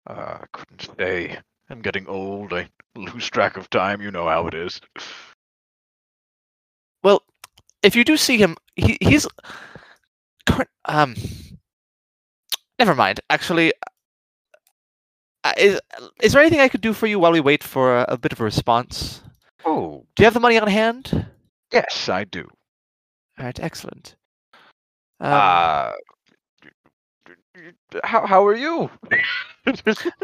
Uh, 0.10 0.40
I 0.42 0.46
couldn't 0.52 0.90
say. 0.98 1.38
I'm 1.70 1.82
getting 1.82 2.08
old. 2.08 2.54
I 2.54 2.70
lose 2.96 3.30
track 3.30 3.58
of 3.58 3.70
time. 3.70 4.02
You 4.02 4.12
know 4.12 4.28
how 4.28 4.48
it 4.48 4.54
is. 4.54 4.80
Well, 7.04 7.24
if 7.84 7.96
you 7.96 8.04
do 8.04 8.18
see 8.18 8.38
him, 8.38 8.56
he 8.76 8.98
he's 9.02 9.28
current. 10.46 10.70
Um, 10.86 11.16
never 12.80 12.96
mind. 12.96 13.20
Actually, 13.30 13.74
uh, 15.44 15.54
is 15.58 15.80
is 16.22 16.34
there 16.34 16.42
anything 16.42 16.62
I 16.62 16.70
could 16.70 16.82
do 16.82 16.94
for 16.94 17.08
you 17.08 17.20
while 17.20 17.32
we 17.34 17.40
wait 17.42 17.64
for 17.64 17.98
a, 18.00 18.06
a 18.10 18.18
bit 18.18 18.32
of 18.34 18.40
a 18.42 18.44
response? 18.46 19.22
Oh, 19.66 20.06
Do 20.16 20.24
you 20.24 20.26
have 20.26 20.34
the 20.34 20.40
money 20.40 20.58
on 20.58 20.68
hand? 20.68 21.28
yes, 21.74 22.08
I 22.08 22.24
do. 22.24 22.48
All 23.38 23.46
right, 23.46 23.60
excellent. 23.60 24.16
Um, 25.20 25.30
Uh, 25.32 25.94
how 28.04 28.26
how 28.26 28.46
are 28.46 28.56
you? 28.56 28.90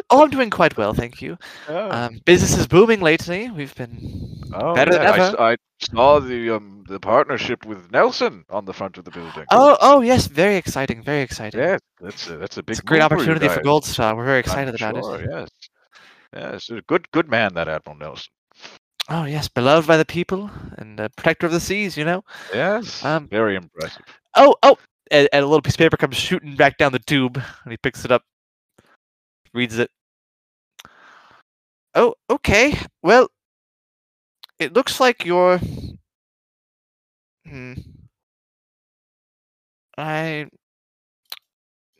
oh, 0.09 0.23
I'm 0.23 0.29
doing 0.29 0.49
quite 0.49 0.77
well, 0.77 0.93
thank 0.93 1.21
you. 1.21 1.37
oh, 1.67 1.91
Um, 1.91 2.19
business 2.25 2.57
is 2.57 2.67
booming 2.67 3.01
lately. 3.01 3.49
We've 3.49 3.73
been 3.75 4.41
oh, 4.53 4.73
better 4.75 4.91
than 4.91 5.01
yeah, 5.01 5.11
I 5.11 5.17
s- 5.17 5.33
ever. 5.33 5.41
I, 5.41 5.55
saw 5.81 6.19
the 6.19 6.49
um 6.49 6.83
the 6.87 6.99
partnership 6.99 7.65
with 7.65 7.91
Nelson 7.91 8.45
on 8.49 8.65
the 8.65 8.73
front 8.73 8.97
of 8.97 9.03
the 9.03 9.11
building. 9.11 9.45
Oh, 9.51 9.77
oh 9.81 10.01
yes, 10.01 10.27
very 10.27 10.55
exciting, 10.55 11.03
very 11.03 11.21
exciting. 11.21 11.59
yes, 11.59 11.79
that's 11.99 12.27
a, 12.29 12.37
that's 12.37 12.57
a 12.57 12.63
big 12.63 12.77
it's 12.77 12.79
a 12.79 12.83
great 12.83 13.01
for 13.09 13.15
opportunity 13.15 13.47
for 13.49 13.59
guys. 13.59 13.65
Goldstar. 13.65 14.15
We're 14.15 14.25
very 14.25 14.39
I'm 14.47 14.69
excited 14.69 14.75
about 14.75 14.95
sure, 15.03 15.19
it. 15.19 15.29
Yes, 15.29 15.49
yes, 16.33 16.69
a 16.69 16.81
good 16.83 17.09
good 17.11 17.29
man 17.29 17.53
that 17.55 17.67
Admiral 17.67 17.97
Nelson. 17.97 18.31
Oh 19.09 19.25
yes, 19.25 19.49
beloved 19.49 19.87
by 19.87 19.97
the 19.97 20.05
people 20.05 20.49
and 20.77 20.99
uh, 20.99 21.09
protector 21.17 21.47
of 21.47 21.51
the 21.51 21.59
seas. 21.59 21.97
You 21.97 22.05
know. 22.05 22.23
Yes, 22.53 23.03
Um, 23.03 23.27
very 23.27 23.55
impressive. 23.55 24.05
Oh, 24.35 24.55
oh! 24.63 24.77
And, 25.11 25.29
and 25.31 25.43
a 25.43 25.47
little 25.47 25.61
piece 25.61 25.75
of 25.75 25.79
paper 25.79 25.97
comes 25.97 26.15
shooting 26.15 26.55
back 26.55 26.77
down 26.77 26.91
the 26.91 26.99
tube, 26.99 27.41
and 27.63 27.71
he 27.71 27.77
picks 27.77 28.05
it 28.05 28.11
up, 28.11 28.23
reads 29.53 29.77
it. 29.77 29.91
Oh, 31.95 32.15
okay. 32.29 32.77
Well, 33.03 33.29
it 34.59 34.73
looks 34.73 34.99
like 34.99 35.25
you're. 35.25 35.59
Hmm. 37.47 37.73
I. 39.97 40.47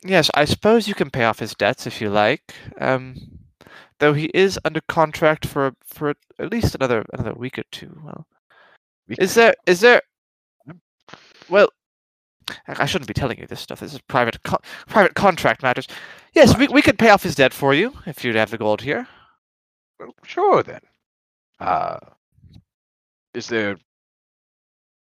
Yes, 0.04 0.30
I 0.34 0.44
suppose 0.44 0.88
you 0.88 0.94
can 0.94 1.10
pay 1.10 1.24
off 1.24 1.38
his 1.38 1.54
debts 1.54 1.86
if 1.86 2.00
you 2.00 2.10
like. 2.10 2.54
Um, 2.80 3.16
though 4.00 4.12
he 4.12 4.26
is 4.34 4.58
under 4.64 4.80
contract 4.88 5.46
for 5.46 5.72
for 5.84 6.14
at 6.38 6.50
least 6.50 6.74
another 6.74 7.04
another 7.12 7.34
week 7.34 7.58
or 7.58 7.64
two. 7.70 7.98
Well, 8.04 8.26
is 9.08 9.34
there 9.34 9.54
is 9.66 9.80
there? 9.80 10.02
Well, 11.48 11.68
I 12.68 12.82
I 12.82 12.86
shouldn't 12.86 13.08
be 13.08 13.14
telling 13.14 13.38
you 13.38 13.46
this 13.46 13.60
stuff. 13.60 13.80
This 13.80 13.94
is 13.94 14.00
private 14.02 14.42
co- 14.42 14.58
private 14.86 15.14
contract 15.14 15.62
matters. 15.62 15.86
Yes, 16.34 16.56
we 16.56 16.68
we 16.68 16.82
could 16.82 16.98
pay 16.98 17.10
off 17.10 17.22
his 17.22 17.34
debt 17.34 17.52
for 17.54 17.74
you 17.74 17.92
if 18.06 18.24
you'd 18.24 18.36
have 18.36 18.50
the 18.50 18.58
gold 18.58 18.82
here. 18.82 19.06
Well, 19.98 20.14
sure 20.24 20.62
then. 20.62 20.80
Uh, 21.60 21.98
is 23.32 23.46
there, 23.48 23.76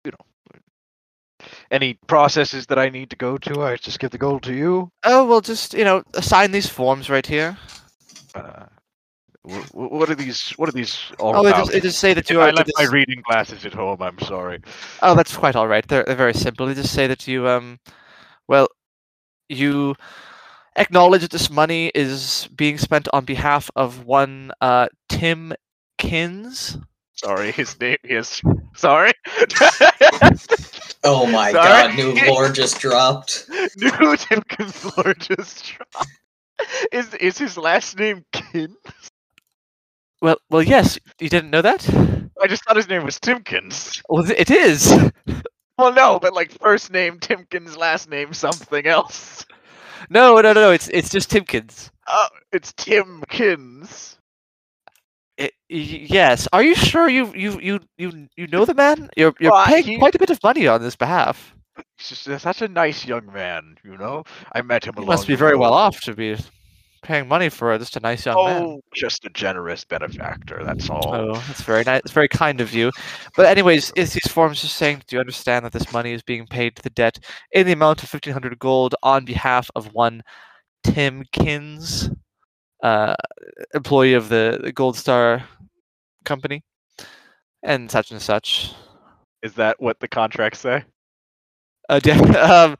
you 0.04 0.10
know, 0.10 1.46
any 1.70 1.94
processes 2.06 2.66
that 2.66 2.78
I 2.78 2.88
need 2.88 3.10
to 3.10 3.16
go 3.16 3.38
to? 3.38 3.62
I 3.62 3.76
just 3.76 3.98
give 3.98 4.10
the 4.10 4.18
gold 4.18 4.42
to 4.44 4.54
you. 4.54 4.90
Oh 5.04 5.26
well, 5.26 5.40
just 5.40 5.74
you 5.74 5.84
know, 5.84 6.02
sign 6.20 6.52
these 6.52 6.68
forms 6.68 7.10
right 7.10 7.26
here. 7.26 7.56
Uh, 8.34 8.66
what 9.72 10.10
are 10.10 10.14
these? 10.14 10.50
What 10.56 10.68
are 10.68 10.72
these 10.72 11.10
all 11.18 11.34
Oh, 11.34 11.46
it 11.46 11.50
about? 11.50 11.66
just, 11.66 11.74
it 11.74 11.82
just 11.82 11.98
say 11.98 12.14
that 12.14 12.24
If 12.24 12.30
you 12.30 12.40
I 12.40 12.50
are. 12.50 12.52
left 12.52 12.68
it 12.68 12.74
my 12.78 12.84
reading 12.84 13.22
glasses 13.28 13.64
at 13.64 13.72
home. 13.74 14.02
I'm 14.02 14.18
sorry. 14.18 14.60
Oh, 15.02 15.14
that's 15.14 15.36
quite 15.36 15.56
all 15.56 15.66
right. 15.68 15.86
They're, 15.86 16.04
they're 16.04 16.14
very 16.16 16.34
simple. 16.34 16.66
They 16.66 16.74
just 16.74 16.92
say 16.94 17.06
that 17.06 17.26
you, 17.26 17.48
um, 17.48 17.78
well, 18.46 18.68
you 19.48 19.94
acknowledge 20.76 21.22
that 21.22 21.30
this 21.30 21.50
money 21.50 21.90
is 21.94 22.48
being 22.54 22.78
spent 22.78 23.08
on 23.12 23.24
behalf 23.24 23.70
of 23.76 24.04
one 24.04 24.52
uh, 24.60 24.88
Tim 25.08 25.54
Kins. 25.98 26.78
Sorry, 27.14 27.50
his 27.52 27.78
name 27.80 27.96
is. 28.04 28.40
Sorry. 28.74 29.12
Oh 31.04 31.26
my 31.26 31.52
Sorry. 31.52 31.88
god, 31.88 31.94
new 31.96 32.12
lore 32.26 32.50
just 32.50 32.80
dropped. 32.80 33.46
New 33.76 33.90
Timkins 33.90 34.96
Lord 34.96 35.18
just 35.20 35.64
dropped. 35.64 36.08
Is 36.92 37.14
is 37.14 37.38
his 37.38 37.56
last 37.56 37.98
name 37.98 38.24
Kin? 38.32 38.74
Well, 40.20 40.36
well, 40.50 40.62
yes. 40.62 40.98
You 41.20 41.28
didn't 41.28 41.50
know 41.50 41.62
that? 41.62 41.88
I 42.42 42.46
just 42.46 42.64
thought 42.64 42.76
his 42.76 42.88
name 42.88 43.04
was 43.04 43.18
Timkins. 43.18 44.02
Well, 44.08 44.28
it 44.30 44.50
is. 44.50 44.92
Well, 45.78 45.92
no, 45.92 46.18
but 46.18 46.34
like 46.34 46.50
first 46.60 46.90
name 46.90 47.20
Timkins, 47.20 47.76
last 47.76 48.10
name 48.10 48.32
something 48.32 48.84
else. 48.84 49.46
No, 50.10 50.34
no, 50.34 50.52
no, 50.52 50.60
no. 50.60 50.70
It's 50.72 50.88
it's 50.88 51.08
just 51.08 51.30
Timkins. 51.30 51.90
Oh, 52.08 52.26
it's 52.52 52.72
Timkins. 52.72 54.16
I- 55.38 55.52
y- 55.70 56.06
yes. 56.10 56.48
Are 56.52 56.64
you 56.64 56.74
sure 56.74 57.08
you 57.08 57.32
you 57.32 57.60
you 57.60 57.78
you 57.96 58.28
you 58.36 58.46
know 58.48 58.64
the 58.64 58.74
man? 58.74 59.08
You're 59.16 59.34
you're 59.38 59.52
Well, 59.52 59.66
paying 59.66 59.84
he- 59.84 59.98
quite 59.98 60.16
a 60.16 60.18
bit 60.18 60.30
of 60.30 60.42
money 60.42 60.66
on 60.66 60.80
his 60.82 60.96
behalf. 60.96 61.54
He's 61.96 62.08
just 62.08 62.42
such 62.42 62.60
a 62.60 62.66
nice 62.66 63.06
young 63.06 63.32
man, 63.32 63.76
you 63.84 63.96
know. 63.96 64.24
I 64.52 64.62
met 64.62 64.84
him. 64.84 64.94
He 64.98 65.04
must 65.04 65.28
be 65.28 65.36
very 65.36 65.56
well 65.56 65.74
off 65.74 66.00
to 66.02 66.12
be 66.12 66.36
paying 67.02 67.28
money 67.28 67.48
for 67.48 67.76
just 67.78 67.96
a 67.96 68.00
nice 68.00 68.26
young 68.26 68.36
man. 68.44 68.62
Oh, 68.62 68.80
just 68.94 69.24
a 69.24 69.30
generous 69.30 69.84
benefactor. 69.84 70.62
That's 70.64 70.88
all. 70.90 71.14
Oh, 71.14 71.32
that's 71.34 71.62
very 71.62 71.84
nice. 71.84 72.00
It's 72.04 72.12
very 72.12 72.28
kind 72.28 72.60
of 72.60 72.74
you. 72.74 72.90
But 73.36 73.46
anyways, 73.46 73.92
is 73.96 74.12
these 74.12 74.30
forms 74.30 74.60
just 74.60 74.76
saying, 74.76 75.02
do 75.06 75.16
you 75.16 75.20
understand 75.20 75.64
that 75.64 75.72
this 75.72 75.92
money 75.92 76.12
is 76.12 76.22
being 76.22 76.46
paid 76.46 76.76
to 76.76 76.82
the 76.82 76.90
debt 76.90 77.18
in 77.52 77.66
the 77.66 77.72
amount 77.72 78.02
of 78.02 78.08
fifteen 78.08 78.32
hundred 78.32 78.58
gold 78.58 78.94
on 79.02 79.24
behalf 79.24 79.70
of 79.74 79.92
one 79.94 80.22
Tim 80.82 81.24
Kins, 81.32 82.10
uh, 82.82 83.14
employee 83.74 84.14
of 84.14 84.28
the, 84.28 84.60
the 84.62 84.72
Goldstar 84.72 85.42
Company, 86.24 86.62
and 87.62 87.90
such 87.90 88.10
and 88.10 88.20
such. 88.20 88.72
Is 89.42 89.54
that 89.54 89.80
what 89.80 90.00
the 90.00 90.08
contracts 90.08 90.60
say? 90.60 90.84
Uh, 91.88 92.00
um, 92.38 92.76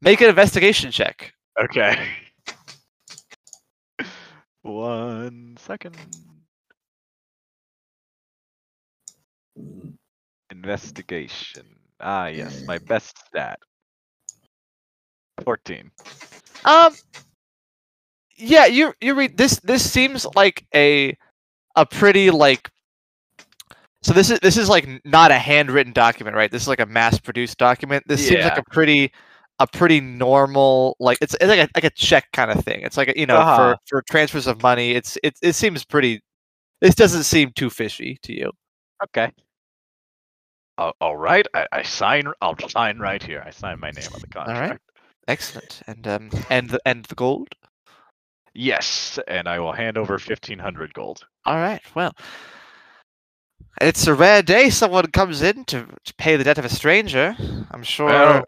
make 0.00 0.20
an 0.20 0.28
investigation 0.28 0.90
check. 0.90 1.32
Okay. 1.60 2.08
One 4.62 5.56
second. 5.58 5.96
Investigation. 10.50 11.66
Ah, 12.00 12.26
yes, 12.26 12.62
my 12.66 12.78
best 12.78 13.18
stat. 13.26 13.58
14. 15.44 15.90
Um. 16.64 16.94
Yeah, 18.36 18.66
you 18.66 18.94
you 19.00 19.14
read 19.14 19.36
this. 19.36 19.58
This 19.60 19.88
seems 19.88 20.26
like 20.36 20.66
a 20.74 21.16
a 21.76 21.86
pretty 21.86 22.30
like. 22.30 22.70
So 24.02 24.12
this 24.12 24.30
is 24.30 24.38
this 24.40 24.56
is 24.56 24.68
like 24.68 24.88
not 25.04 25.30
a 25.32 25.38
handwritten 25.38 25.92
document, 25.92 26.36
right? 26.36 26.50
This 26.50 26.62
is 26.62 26.68
like 26.68 26.80
a 26.80 26.86
mass-produced 26.86 27.58
document. 27.58 28.04
This 28.06 28.26
seems 28.26 28.44
like 28.44 28.58
a 28.58 28.62
pretty 28.70 29.12
a 29.60 29.66
pretty 29.66 30.00
normal 30.00 30.96
like 31.00 31.18
it's, 31.20 31.34
it's 31.34 31.44
like 31.46 31.58
a 31.60 31.68
like 31.74 31.84
a 31.84 31.90
check 31.90 32.26
kind 32.32 32.50
of 32.50 32.64
thing. 32.64 32.80
It's 32.82 32.96
like 32.96 33.08
a, 33.08 33.18
you 33.18 33.26
know 33.26 33.36
Uh-huh. 33.38 33.56
for 33.56 33.78
for 33.88 34.02
transfers 34.02 34.46
of 34.46 34.62
money. 34.62 34.92
It's 34.92 35.18
it 35.22 35.36
it 35.42 35.54
seems 35.54 35.84
pretty. 35.84 36.20
This 36.80 36.94
doesn't 36.94 37.24
seem 37.24 37.50
too 37.56 37.70
fishy 37.70 38.18
to 38.22 38.32
you. 38.32 38.50
Okay. 39.04 39.32
Uh, 40.78 40.92
all 41.00 41.16
right, 41.16 41.44
I, 41.54 41.66
I 41.72 41.82
sign. 41.82 42.24
I'll 42.40 42.56
sign 42.68 42.98
right 43.00 43.20
here. 43.22 43.42
I 43.44 43.50
sign 43.50 43.80
my 43.80 43.90
name 43.90 44.08
on 44.14 44.20
the 44.20 44.28
contract. 44.28 44.70
right. 44.70 44.80
Excellent. 45.26 45.82
And 45.88 46.06
um 46.06 46.30
and 46.50 46.70
the 46.70 46.80
and 46.86 47.04
the 47.06 47.14
gold. 47.16 47.48
Yes, 48.54 49.18
and 49.28 49.46
I 49.48 49.58
will 49.58 49.72
hand 49.72 49.98
over 49.98 50.18
fifteen 50.18 50.58
hundred 50.60 50.94
gold. 50.94 51.26
All 51.44 51.56
right. 51.56 51.82
Well, 51.96 52.12
it's 53.80 54.06
a 54.06 54.14
rare 54.14 54.42
day 54.42 54.70
someone 54.70 55.10
comes 55.10 55.42
in 55.42 55.64
to, 55.66 55.86
to 56.04 56.14
pay 56.14 56.36
the 56.36 56.44
debt 56.44 56.58
of 56.58 56.64
a 56.64 56.68
stranger. 56.68 57.36
I'm 57.70 57.82
sure. 57.82 58.06
Well, 58.06 58.44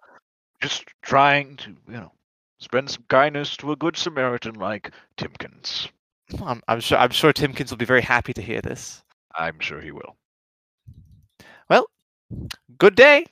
just 0.61 0.85
trying 1.03 1.57
to, 1.57 1.71
you 1.89 1.95
know, 1.95 2.13
spread 2.59 2.89
some 2.91 3.05
kindness 3.09 3.57
to 3.59 3.73
a 3.73 3.77
good 3.77 3.97
Samaritan 3.97 4.55
like 4.55 4.91
Timkins. 5.17 5.89
I'm, 6.45 6.63
I'm 6.69 6.81
sure. 6.81 6.99
I'm 6.99 7.11
sure 7.11 7.33
Timkins 7.33 7.71
will 7.71 7.79
be 7.79 7.85
very 7.85 8.03
happy 8.03 8.33
to 8.35 8.43
hear 8.43 8.61
this. 8.61 9.03
I'm 9.35 9.59
sure 9.61 9.81
he 9.81 9.91
will. 9.91 10.17
Well, 11.69 11.87
good 12.79 12.95
day. 12.95 13.27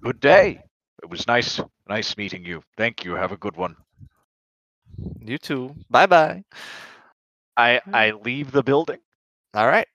Good 0.00 0.20
day. 0.20 0.60
It 1.02 1.10
was 1.10 1.26
nice, 1.26 1.60
nice 1.88 2.16
meeting 2.16 2.44
you. 2.44 2.62
Thank 2.76 3.04
you. 3.04 3.14
Have 3.14 3.32
a 3.32 3.36
good 3.36 3.56
one. 3.56 3.76
You 5.20 5.38
too. 5.38 5.74
Bye 5.90 6.06
bye. 6.06 6.44
I 7.56 7.80
I 7.92 8.12
leave 8.12 8.52
the 8.52 8.62
building. 8.62 9.00
All 9.54 9.66
right. 9.66 9.88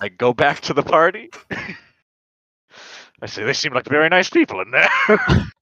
I 0.00 0.08
go 0.08 0.32
back 0.32 0.60
to 0.62 0.74
the 0.74 0.82
party. 0.82 1.30
I 3.22 3.26
say 3.26 3.44
they 3.44 3.52
seem 3.52 3.72
like 3.72 3.86
very 3.86 4.08
nice 4.08 4.28
people 4.28 4.60
in 4.60 4.70
there. 4.70 4.90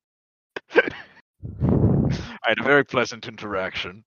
I 0.75 2.49
had 2.49 2.59
a 2.61 2.63
very 2.65 2.85
pleasant 2.85 3.27
interaction. 3.27 4.05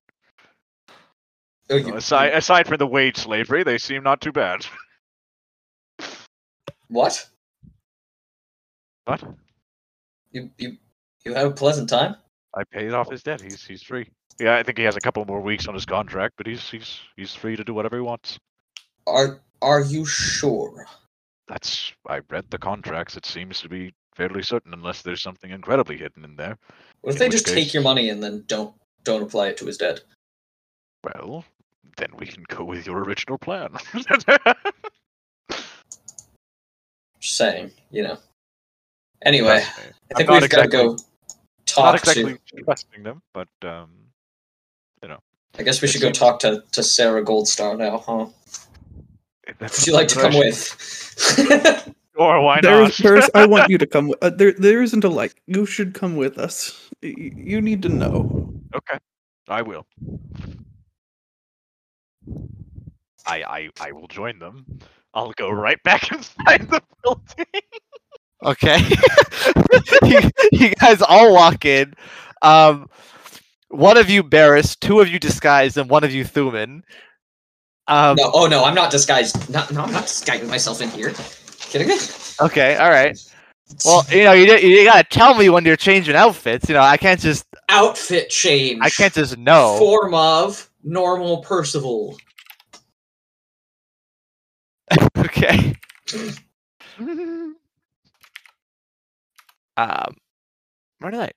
Oh, 1.70 1.76
Uh, 1.78 1.94
Aside 1.96 2.34
aside 2.34 2.66
from 2.66 2.76
the 2.78 2.86
wage 2.86 3.16
slavery, 3.16 3.62
they 3.62 3.78
seem 3.78 4.02
not 4.02 4.20
too 4.20 4.32
bad. 4.32 4.66
what? 6.88 7.26
What? 9.06 9.22
You 10.32 10.50
you 10.58 10.76
you 11.24 11.34
have 11.34 11.46
a 11.48 11.54
pleasant 11.54 11.88
time? 11.88 12.16
I 12.54 12.64
paid 12.64 12.92
off 12.92 13.10
his 13.10 13.22
debt. 13.22 13.40
He's 13.40 13.64
he's 13.64 13.82
free. 13.82 14.08
Yeah, 14.38 14.56
I 14.56 14.62
think 14.62 14.78
he 14.78 14.84
has 14.84 14.96
a 14.96 15.00
couple 15.00 15.24
more 15.24 15.40
weeks 15.40 15.68
on 15.68 15.74
his 15.74 15.86
contract, 15.86 16.34
but 16.36 16.46
he's 16.46 16.68
he's 16.68 17.00
he's 17.16 17.34
free 17.34 17.56
to 17.56 17.64
do 17.64 17.72
whatever 17.74 17.96
he 17.96 18.02
wants. 18.02 18.38
Are 19.06 19.40
are 19.62 19.80
you 19.80 20.04
sure? 20.04 20.86
That's 21.48 21.92
I 22.08 22.20
read 22.30 22.46
the 22.50 22.58
contracts. 22.58 23.16
It 23.16 23.26
seems 23.26 23.60
to 23.60 23.68
be 23.68 23.92
fairly 24.14 24.42
certain, 24.42 24.72
unless 24.72 25.02
there's 25.02 25.22
something 25.22 25.50
incredibly 25.50 25.96
hidden 25.96 26.24
in 26.24 26.36
there. 26.36 26.56
What 27.02 27.14
if 27.14 27.18
they 27.18 27.28
just 27.28 27.46
take 27.46 27.74
your 27.74 27.82
money 27.82 28.08
and 28.10 28.22
then 28.22 28.44
don't 28.46 28.74
don't 29.04 29.22
apply 29.22 29.48
it 29.48 29.56
to 29.58 29.66
his 29.66 29.76
debt? 29.76 30.00
Well, 31.02 31.44
then 31.96 32.08
we 32.18 32.26
can 32.26 32.44
go 32.48 32.64
with 32.64 32.86
your 32.86 33.02
original 33.02 33.38
plan. 33.38 33.76
Just 37.20 37.36
saying, 37.36 37.70
you 37.90 38.02
know. 38.02 38.18
Anyway, 39.22 39.62
I 40.10 40.14
think 40.14 40.28
I'm 40.30 40.40
we've 40.40 40.50
got 40.50 40.62
to 40.62 40.68
go 40.68 40.96
talk 41.66 41.84
Not 41.84 41.94
exactly 41.96 42.38
to. 42.56 42.62
trusting 42.64 43.02
them, 43.02 43.22
but 43.32 43.48
um, 43.62 43.90
you 45.02 45.08
know. 45.08 45.18
I 45.58 45.62
guess 45.62 45.80
we 45.80 45.88
should 45.88 46.02
go 46.02 46.10
talk 46.10 46.38
to, 46.40 46.62
to 46.72 46.82
Sarah 46.82 47.24
Goldstar 47.24 47.78
now, 47.78 47.98
huh? 47.98 48.26
Would 49.60 49.86
you 49.86 49.92
like 49.92 50.08
to 50.08 50.14
come 50.16 50.32
that 50.32 50.38
I 50.38 50.50
should- 50.50 51.86
with? 51.86 51.94
Or 52.16 52.40
why 52.42 52.60
There's, 52.60 53.00
not? 53.00 53.10
there's, 53.10 53.30
I 53.34 53.46
want 53.46 53.70
you 53.70 53.78
to 53.78 53.86
come. 53.94 54.08
With, 54.08 54.18
uh, 54.22 54.30
there, 54.30 54.52
there 54.52 54.82
isn't 54.82 55.02
a 55.04 55.08
like. 55.08 55.40
You 55.46 55.66
should 55.66 55.94
come 55.94 56.16
with 56.16 56.38
us. 56.38 56.88
Y- 57.02 57.32
You 57.34 57.60
need 57.60 57.82
to 57.82 57.88
know. 57.88 58.52
okay, 58.74 58.98
I 59.48 59.62
will. 59.62 59.86
I 63.26 63.42
I 63.42 63.70
I 63.80 63.92
will 63.92 64.06
join 64.08 64.38
them. 64.38 64.64
I'll 65.14 65.32
go 65.32 65.50
right 65.50 65.82
back 65.82 66.12
inside 66.12 66.68
the 66.70 66.80
building. 67.02 67.46
Okay. 68.44 68.78
you, 70.04 70.20
you 70.52 70.70
guys 70.74 71.00
all 71.02 71.32
walk 71.32 71.64
in. 71.64 71.94
Um, 72.42 72.88
one 73.68 73.96
of 73.96 74.10
you 74.10 74.22
Barris, 74.22 74.76
two 74.76 75.00
of 75.00 75.08
you 75.08 75.18
disguised, 75.18 75.78
and 75.78 75.88
one 75.88 76.04
of 76.04 76.12
you 76.12 76.24
Thuman. 76.24 76.82
Um, 77.86 78.16
no, 78.16 78.30
oh 78.34 78.46
no, 78.46 78.64
I'm 78.64 78.74
not 78.74 78.90
disguised. 78.90 79.48
Not, 79.50 79.72
no, 79.72 79.82
I'm 79.82 79.92
not 79.92 80.02
disguising 80.04 80.48
myself 80.48 80.80
in 80.80 80.90
here. 80.90 81.12
Okay. 82.40 82.76
All 82.76 82.90
right. 82.90 83.18
Well, 83.84 84.04
you 84.10 84.24
know, 84.24 84.32
you 84.32 84.52
you 84.56 84.84
gotta 84.84 85.04
tell 85.04 85.34
me 85.34 85.48
when 85.48 85.64
you're 85.64 85.76
changing 85.76 86.14
outfits. 86.14 86.68
You 86.68 86.74
know, 86.74 86.82
I 86.82 86.96
can't 86.96 87.20
just 87.20 87.46
outfit 87.68 88.30
change. 88.30 88.80
I 88.82 88.90
can't 88.90 89.12
just 89.14 89.38
know. 89.38 89.76
Form 89.78 90.14
of 90.14 90.70
normal 90.82 91.38
Percival. 91.38 92.16
okay. 95.18 95.74
Um, 99.76 100.14
where 101.00 101.10
did 101.10 101.20
I? 101.20 101.30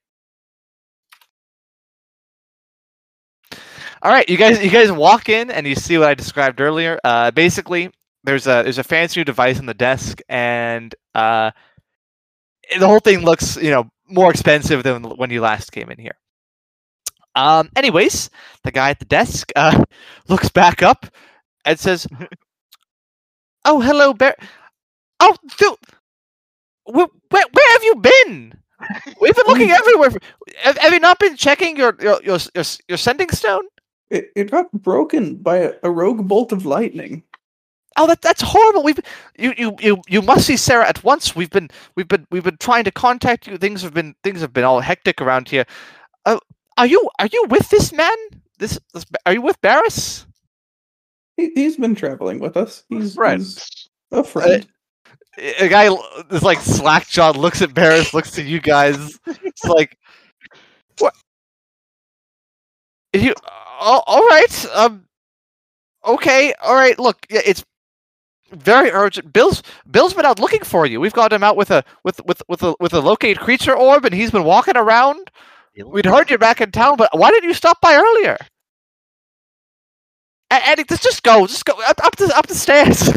All 4.03 4.11
right, 4.11 4.27
you 4.29 4.37
guys, 4.37 4.63
you 4.63 4.69
guys 4.69 4.91
walk 4.91 5.27
in 5.29 5.49
and 5.49 5.65
you 5.65 5.73
see 5.73 5.97
what 5.97 6.07
I 6.07 6.13
described 6.13 6.61
earlier. 6.61 6.99
Uh, 7.03 7.31
basically, 7.31 7.89
there's 8.27 8.45
a 8.45 8.61
there's 8.61 8.77
a 8.77 8.83
fancy 8.83 9.21
new 9.21 9.23
device 9.23 9.57
on 9.57 9.67
the 9.67 9.73
desk, 9.73 10.19
and 10.27 10.93
uh, 11.15 11.51
the 12.77 12.85
whole 12.85 12.99
thing 12.99 13.21
looks, 13.21 13.55
you 13.55 13.71
know, 13.71 13.89
more 14.09 14.29
expensive 14.29 14.83
than 14.83 15.03
when 15.03 15.31
you 15.31 15.39
last 15.39 15.71
came 15.71 15.89
in 15.89 15.97
here. 15.97 16.17
Um, 17.35 17.69
anyways, 17.77 18.29
the 18.65 18.71
guy 18.71 18.89
at 18.89 18.99
the 18.99 19.05
desk 19.05 19.51
uh, 19.55 19.81
looks 20.27 20.49
back 20.49 20.83
up 20.83 21.05
and 21.63 21.79
says, 21.79 22.05
"Oh, 23.65 23.79
hello, 23.79 24.13
Bear. 24.13 24.35
Oh, 25.21 25.35
dude, 25.57 25.75
where, 26.83 27.07
where, 27.29 27.45
where 27.53 27.71
have 27.73 27.83
you 27.85 27.95
been? 27.95 28.53
We've 29.21 29.35
been 29.35 29.45
looking 29.47 29.71
everywhere. 29.79 30.11
For, 30.11 30.19
have, 30.57 30.77
have 30.79 30.93
you 30.93 30.99
not 30.99 31.17
been 31.17 31.37
checking 31.37 31.77
your 31.77 31.95
your 32.01 32.21
your, 32.23 32.39
your, 32.53 32.65
your 32.89 32.97
sending 32.97 33.29
stone? 33.29 33.63
It, 34.09 34.31
it 34.35 34.51
got 34.51 34.69
broken 34.71 35.35
by 35.37 35.57
a, 35.59 35.73
a 35.83 35.91
rogue 35.91 36.27
bolt 36.27 36.51
of 36.51 36.65
lightning. 36.65 37.23
Oh, 37.97 38.07
that 38.07 38.21
that's 38.21 38.41
horrible. 38.41 38.83
We've 38.83 38.99
you 39.37 39.53
you 39.57 39.75
you 39.79 40.01
you 40.07 40.21
must 40.21 40.45
see 40.45 40.55
Sarah 40.55 40.87
at 40.87 41.03
once. 41.03 41.35
We've 41.35 41.49
been 41.49 41.69
we've 41.95 42.07
been 42.07 42.27
we've 42.29 42.43
been 42.43 42.57
trying 42.57 42.83
to 42.83 42.91
contact 42.91 43.47
you. 43.47 43.57
Things 43.57 43.81
have 43.81 43.93
been 43.93 44.15
things 44.23 44.41
have 44.41 44.53
been 44.53 44.63
all 44.63 44.79
hectic 44.79 45.19
around 45.19 45.49
here. 45.49 45.65
Uh, 46.25 46.39
are 46.77 46.85
you 46.85 47.09
are 47.19 47.27
you 47.27 47.45
with 47.49 47.69
this 47.69 47.91
man? 47.91 48.15
This, 48.59 48.79
this 48.93 49.05
are 49.25 49.33
you 49.33 49.41
with 49.41 49.59
Barris? 49.61 50.27
He, 51.37 51.51
he's 51.55 51.77
been 51.77 51.95
traveling 51.95 52.39
with 52.39 52.55
us. 52.55 52.83
He's, 52.89 52.99
he's 53.03 53.15
Friends. 53.15 53.89
a 54.11 54.23
friend. 54.23 54.67
A 55.59 55.67
guy 55.67 55.89
is 56.31 56.41
like 56.41 56.59
slack 56.59 57.07
jawed, 57.07 57.37
looks 57.37 57.61
at 57.61 57.73
Barris, 57.73 58.13
looks 58.13 58.31
to 58.31 58.43
you 58.43 58.59
guys. 58.59 59.19
It's 59.43 59.63
like, 59.65 59.95
what? 60.97 61.13
You 63.13 63.35
all, 63.79 64.03
all 64.07 64.25
right? 64.25 64.65
Um, 64.73 65.05
okay, 66.05 66.53
all 66.61 66.73
right. 66.73 66.97
Look, 66.97 67.23
yeah, 67.29 67.41
it's 67.45 67.63
very 68.51 68.91
urgent. 68.91 69.33
Bill's 69.33 69.63
Bill's 69.89 70.13
been 70.13 70.25
out 70.25 70.39
looking 70.39 70.63
for 70.63 70.85
you. 70.85 70.99
We've 70.99 71.13
got 71.13 71.33
him 71.33 71.43
out 71.43 71.57
with 71.57 71.71
a 71.71 71.83
with 72.03 72.21
with 72.25 72.41
with 72.47 72.63
a 72.63 72.75
with 72.79 72.93
a 72.93 73.01
locate 73.01 73.39
creature 73.39 73.75
orb, 73.75 74.05
and 74.05 74.13
he's 74.13 74.31
been 74.31 74.43
walking 74.43 74.77
around. 74.77 75.31
We'd 75.85 76.05
heard 76.05 76.29
you're 76.29 76.39
back 76.39 76.59
in 76.61 76.71
town, 76.71 76.97
but 76.97 77.09
why 77.13 77.29
didn't 77.29 77.47
you 77.49 77.53
stop 77.53 77.79
by 77.81 77.95
earlier? 77.95 78.37
Eddie, 80.49 80.85
just 80.85 81.03
just 81.03 81.23
go, 81.23 81.45
just 81.45 81.65
go 81.65 81.73
up, 81.87 82.03
up 82.03 82.15
the 82.15 82.33
up 82.35 82.47
the 82.47 82.55
stairs. 82.55 83.09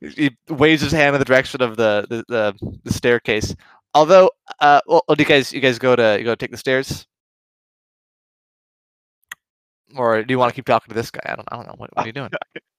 he 0.16 0.36
waves 0.48 0.82
his 0.82 0.92
hand 0.92 1.14
in 1.14 1.18
the 1.18 1.24
direction 1.24 1.62
of 1.62 1.76
the 1.76 2.06
the, 2.08 2.24
the, 2.28 2.78
the 2.84 2.92
staircase. 2.92 3.54
Although, 3.94 4.30
uh, 4.60 4.80
well, 4.86 5.02
do 5.08 5.16
you 5.18 5.24
guys 5.24 5.52
you 5.52 5.60
guys 5.60 5.78
go 5.78 5.94
to 5.94 6.16
you 6.18 6.24
go 6.24 6.34
take 6.34 6.50
the 6.50 6.56
stairs, 6.56 7.06
or 9.96 10.22
do 10.22 10.32
you 10.32 10.38
want 10.38 10.50
to 10.50 10.54
keep 10.54 10.66
talking 10.66 10.88
to 10.88 10.94
this 10.94 11.10
guy? 11.10 11.20
I 11.26 11.36
don't 11.36 11.48
I 11.52 11.56
don't 11.56 11.66
know. 11.66 11.74
What, 11.76 11.94
what 11.94 12.04
are 12.04 12.06
you 12.06 12.12
doing? 12.12 12.30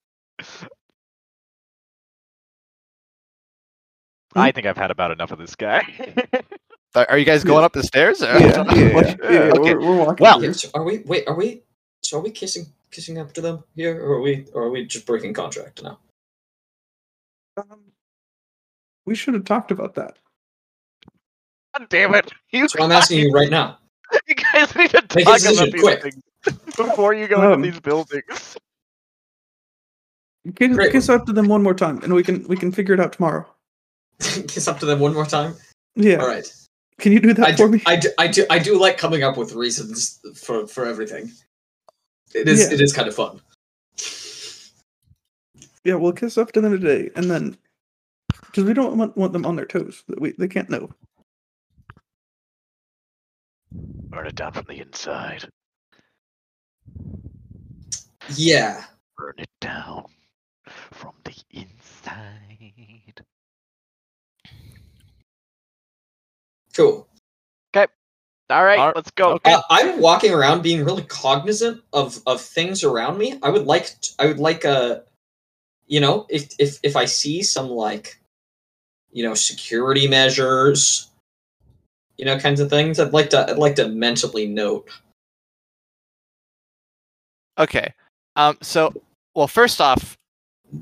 I 4.34 4.52
think 4.52 4.66
I've 4.66 4.76
had 4.76 4.90
about 4.90 5.10
enough 5.10 5.32
of 5.32 5.38
this 5.38 5.54
guy. 5.56 5.82
Are, 6.96 7.06
are 7.08 7.18
you 7.18 7.24
guys 7.24 7.44
going 7.44 7.62
up 7.64 7.72
the 7.72 7.84
stairs? 7.84 8.20
Or? 8.20 8.26
yeah, 8.26 8.38
yeah, 8.38 8.64
yeah, 8.74 9.16
yeah, 9.22 9.30
yeah, 9.30 9.38
okay. 9.52 9.74
We're, 9.74 9.80
we're 9.80 9.96
walking. 9.98 10.24
Well- 10.24 10.38
through. 10.40 10.48
Yeah, 10.48 10.52
so 10.54 10.68
are 10.74 10.82
we? 10.82 10.98
Wait, 10.98 11.28
are 11.28 11.36
we? 11.36 11.62
So 12.02 12.18
are 12.18 12.20
we 12.20 12.30
kissing 12.32 12.66
kissing 12.90 13.18
after 13.18 13.40
them 13.40 13.62
here, 13.76 13.96
or 14.04 14.14
are 14.14 14.20
we? 14.20 14.46
Or 14.54 14.64
are 14.64 14.70
we 14.70 14.86
just 14.86 15.06
breaking 15.06 15.32
contract 15.32 15.84
now? 15.84 16.00
Um, 17.56 17.80
we 19.06 19.14
should 19.14 19.34
have 19.34 19.44
talked 19.44 19.70
about 19.70 19.94
that. 19.94 20.18
God 21.78 21.88
damn 21.90 22.14
it! 22.16 22.32
You, 22.50 22.66
So 22.66 22.82
I'm 22.82 22.90
asking 22.90 23.20
you 23.20 23.30
right 23.30 23.50
now. 23.50 23.78
you 24.26 24.34
guys 24.34 24.74
need 24.74 24.90
to 24.90 25.04
Make 25.14 25.26
talk 25.26 25.40
about 25.42 25.70
these 25.70 25.80
quick. 25.80 26.02
things 26.02 26.22
before 26.76 27.14
you 27.14 27.28
go 27.28 27.36
Um, 27.40 27.62
into 27.62 27.70
these 27.70 27.80
buildings. 27.80 28.56
Kiss, 30.56 30.74
Great. 30.74 30.92
kiss 30.92 31.08
up 31.08 31.26
to 31.26 31.32
them 31.32 31.48
one 31.48 31.62
more 31.62 31.74
time, 31.74 32.02
and 32.02 32.14
we 32.14 32.22
can 32.22 32.46
we 32.48 32.56
can 32.56 32.72
figure 32.72 32.94
it 32.94 33.00
out 33.00 33.12
tomorrow. 33.12 33.46
Kiss 34.20 34.68
up 34.68 34.78
to 34.80 34.86
them 34.86 34.98
one 34.98 35.12
more 35.12 35.26
time. 35.26 35.54
Yeah. 35.96 36.16
All 36.16 36.26
right. 36.28 36.50
Can 36.98 37.12
you 37.12 37.20
do 37.20 37.34
that 37.34 37.46
I 37.46 37.52
for 37.52 37.66
do, 37.66 37.72
me? 37.72 37.82
I 37.86 37.96
do, 37.96 38.10
I 38.18 38.26
do, 38.26 38.46
I 38.50 38.58
do 38.58 38.78
like 38.78 38.96
coming 38.96 39.22
up 39.22 39.36
with 39.36 39.52
reasons 39.52 40.18
for 40.34 40.66
for 40.66 40.86
everything. 40.86 41.30
It 42.34 42.48
is, 42.48 42.60
Yeah. 42.60 42.74
it 42.74 42.80
is 42.80 42.92
kind 42.92 43.06
of 43.08 43.14
fun. 43.14 43.40
Yeah, 45.84 45.94
we'll 45.94 46.12
kiss 46.12 46.38
up 46.38 46.52
to 46.52 46.60
them 46.60 46.72
today, 46.78 47.10
and 47.16 47.30
then 47.30 47.56
because 48.46 48.64
we 48.64 48.72
don't 48.72 48.96
want, 48.96 49.16
want 49.16 49.32
them 49.34 49.44
on 49.44 49.56
their 49.56 49.66
toes. 49.66 50.04
That 50.08 50.20
we 50.20 50.32
they 50.32 50.48
can't 50.48 50.70
know. 50.70 50.90
Burn 53.72 54.26
it 54.26 54.36
down 54.36 54.52
from 54.52 54.64
the 54.68 54.80
inside. 54.80 55.44
Yeah. 58.34 58.84
Burn 59.16 59.34
it 59.38 59.50
down 59.60 60.06
from 60.90 61.12
the 61.24 61.34
inside. 61.50 63.24
Cool. 66.74 67.06
All 68.50 68.64
right, 68.64 68.80
Alright, 68.80 68.96
let's 68.96 69.12
go. 69.12 69.34
okay. 69.34 69.52
Uh, 69.52 69.62
I'm 69.70 70.00
walking 70.00 70.34
around 70.34 70.62
being 70.62 70.84
really 70.84 71.04
cognizant 71.04 71.82
of 71.92 72.20
of 72.26 72.40
things 72.40 72.82
around 72.82 73.16
me. 73.16 73.38
I 73.44 73.48
would 73.48 73.64
like 73.64 74.00
t- 74.00 74.12
I 74.18 74.26
would 74.26 74.40
like 74.40 74.64
a 74.64 75.04
you 75.86 76.00
know, 76.00 76.26
if 76.28 76.52
if 76.58 76.80
if 76.82 76.96
I 76.96 77.04
see 77.04 77.44
some 77.44 77.68
like 77.68 78.20
you 79.12 79.22
know, 79.24 79.34
security 79.34 80.08
measures, 80.08 81.10
you 82.16 82.24
know, 82.24 82.38
kinds 82.38 82.58
of 82.58 82.68
things, 82.68 82.98
I'd 82.98 83.12
like 83.12 83.30
to 83.30 83.48
I'd 83.48 83.56
like 83.56 83.76
to 83.76 83.88
mentally 83.88 84.48
note. 84.48 84.88
Okay. 87.56 87.94
Um. 88.34 88.58
So, 88.62 88.92
well, 89.36 89.46
first 89.46 89.80
off, 89.80 90.18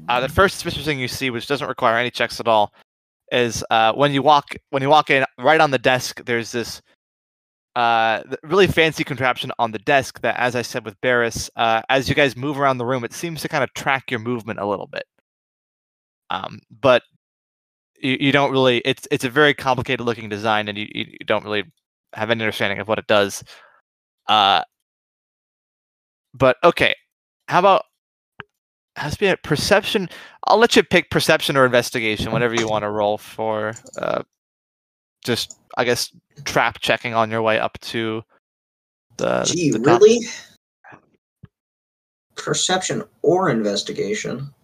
uh, 0.09 0.20
the 0.20 0.28
first 0.28 0.56
suspicious 0.56 0.85
thing 0.85 0.98
you 0.98 1.09
see, 1.09 1.31
which 1.31 1.47
doesn't 1.47 1.69
require 1.69 1.97
any 1.97 2.10
checks 2.10 2.40
at 2.40 2.48
all, 2.48 2.73
is 3.32 3.65
uh, 3.70 3.93
when 3.93 4.12
you 4.12 4.23
walk 4.23 4.55
when 4.70 4.82
you 4.82 4.89
walk 4.89 5.10
in, 5.10 5.24
right 5.39 5.60
on 5.60 5.70
the 5.70 5.78
desk, 5.78 6.24
there's 6.24 6.52
this 6.52 6.82
uh, 7.77 8.23
really 8.43 8.66
fancy 8.66 9.05
contraption 9.05 9.52
on 9.59 9.70
the 9.70 9.78
desk 9.78 10.20
that, 10.23 10.36
as 10.39 10.56
I 10.56 10.62
said 10.62 10.85
with 10.85 11.01
Barris, 11.01 11.51
uh, 11.56 11.82
as 11.89 12.09
you 12.09 12.15
guys 12.15 12.36
move 12.36 12.59
around 12.59 12.78
the 12.78 12.86
room, 12.86 13.05
it 13.05 13.12
seems 13.12 13.40
to 13.43 13.48
kind 13.48 13.62
of 13.62 13.73
track 13.74 14.10
your 14.10 14.20
movement 14.20 14.59
a 14.59 14.66
little 14.66 14.86
bit. 14.86 15.05
Um, 16.31 16.59
but 16.81 17.02
you, 18.01 18.16
you 18.20 18.32
don't 18.32 18.51
really. 18.51 18.78
It's 18.85 19.06
it's 19.10 19.24
a 19.24 19.31
very 19.31 19.55
complicated 19.55 20.05
looking 20.05 20.28
design, 20.28 20.69
and 20.69 20.77
you, 20.77 20.89
you 20.93 21.19
don't 21.27 21.44
really 21.44 21.65
have 22.15 22.31
any 22.31 22.43
understanding 22.43 22.81
of 22.81 22.89
what 22.89 22.98
it 22.98 23.06
does. 23.06 23.44
Uh, 24.28 24.62
but 26.35 26.56
okay, 26.65 26.94
how 27.48 27.60
about 27.60 27.85
has 28.99 29.15
to 29.15 29.19
be 29.20 29.27
a 29.29 29.37
perception? 29.37 30.09
I'll 30.47 30.59
let 30.59 30.77
you 30.77 30.83
pick 30.83 31.11
perception 31.11 31.57
or 31.57 31.65
investigation, 31.65 32.33
whatever 32.33 32.55
you 32.55 32.69
want 32.69 32.83
to 32.83 32.91
roll 32.91 33.19
for. 33.19 33.75
Uh, 34.01 34.23
just 35.25 35.59
I 35.77 35.85
guess 35.85 36.11
trap 36.45 36.79
checking 36.81 37.15
on 37.15 37.31
your 37.31 37.43
way 37.43 37.59
up 37.59 37.79
to 37.81 38.23
the. 39.16 39.45
Gee, 39.45 39.70
the 39.70 39.81
really? 39.81 40.19
Perception 42.37 43.03
or 43.23 43.51
investigation? 43.51 44.55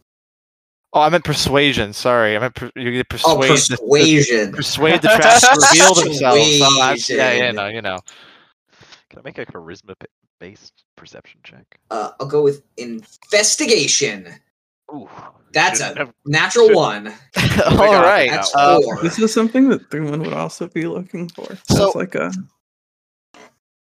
Oh, 0.92 1.00
I 1.00 1.08
meant 1.08 1.24
persuasion. 1.24 1.92
Sorry, 1.92 2.36
I 2.36 2.38
meant 2.38 2.54
per- 2.54 2.70
you 2.76 2.92
get 2.92 3.06
Oh, 3.26 3.36
persuade. 3.36 3.50
the- 3.50 3.68
the- 3.70 3.76
persuasion. 3.78 4.52
persuade 4.52 5.02
the 5.02 5.08
trap 5.16 5.40
to 5.40 5.58
reveal 5.72 5.94
themselves. 5.94 6.60
Oh, 6.62 6.78
that's, 6.80 7.10
yeah, 7.10 7.16
yeah, 7.16 7.30
Persuasion. 7.50 7.56
no, 7.56 7.66
you 7.68 7.82
know. 7.82 7.98
Can 9.10 9.18
I 9.18 9.22
make 9.24 9.38
a 9.38 9.46
charisma 9.46 9.94
ba- 9.98 10.06
based 10.40 10.84
perception 10.96 11.40
check? 11.42 11.78
Uh, 11.90 12.10
I'll 12.20 12.26
go 12.26 12.42
with 12.42 12.62
investigation. 12.76 14.28
Ooh, 14.92 15.08
That's 15.52 15.80
a 15.80 15.94
have- 15.96 16.12
natural 16.26 16.68
should- 16.68 16.76
one. 16.76 17.06
All 17.66 17.76
got 17.76 18.04
right. 18.04 18.30
That's 18.30 18.54
uh. 18.54 18.78
This 19.02 19.18
is 19.18 19.32
something 19.32 19.68
that 19.70 19.88
Thuman 19.90 20.22
would 20.24 20.32
also 20.34 20.68
be 20.68 20.86
looking 20.86 21.28
for. 21.28 21.46
So 21.68 21.74
So- 21.74 21.86
it's 21.86 21.96
like 21.96 22.14
a 22.14 22.30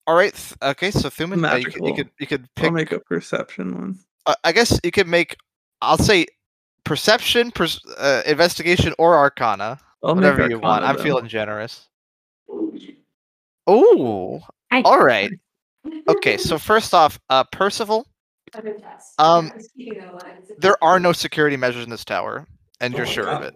all 0.06 0.14
right. 0.16 0.32
th- 0.34 0.54
Okay. 0.62 0.90
So 0.90 1.10
Thuman, 1.10 1.46
uh, 1.50 1.56
you, 1.56 1.66
could, 1.66 1.84
you 1.84 1.94
could 1.94 2.10
you 2.18 2.26
could 2.26 2.48
I'll 2.58 2.70
make 2.70 2.92
a 2.92 2.98
perception 3.00 3.74
one. 3.74 3.98
uh, 4.26 4.34
I 4.42 4.52
guess 4.52 4.80
you 4.82 4.90
could 4.90 5.06
make. 5.06 5.36
I'll 5.82 5.98
say 5.98 6.26
perception, 6.84 7.50
pers- 7.50 7.84
uh, 7.98 8.22
investigation, 8.26 8.94
or 8.98 9.14
arcana. 9.16 9.78
I'll 10.02 10.14
make 10.14 10.24
whatever 10.24 10.48
you 10.48 10.58
want. 10.60 10.82
Arcana 10.82 10.86
I'm 10.88 10.96
then. 10.96 11.04
feeling 11.04 11.28
generous. 11.28 11.88
Oh, 13.66 14.40
all 14.72 14.98
right. 15.00 15.30
Okay, 16.08 16.36
so 16.36 16.58
first 16.58 16.94
off, 16.94 17.18
uh, 17.30 17.44
Percival, 17.44 18.06
um, 19.18 19.50
there 20.56 20.82
are 20.82 20.98
no 20.98 21.12
security 21.12 21.56
measures 21.56 21.84
in 21.84 21.90
this 21.90 22.04
tower. 22.04 22.46
and 22.80 22.94
you're 22.96 23.06
Oh 23.06 23.08
my 23.08 23.12
sure 23.12 23.28
of 23.28 23.42
it. 23.42 23.54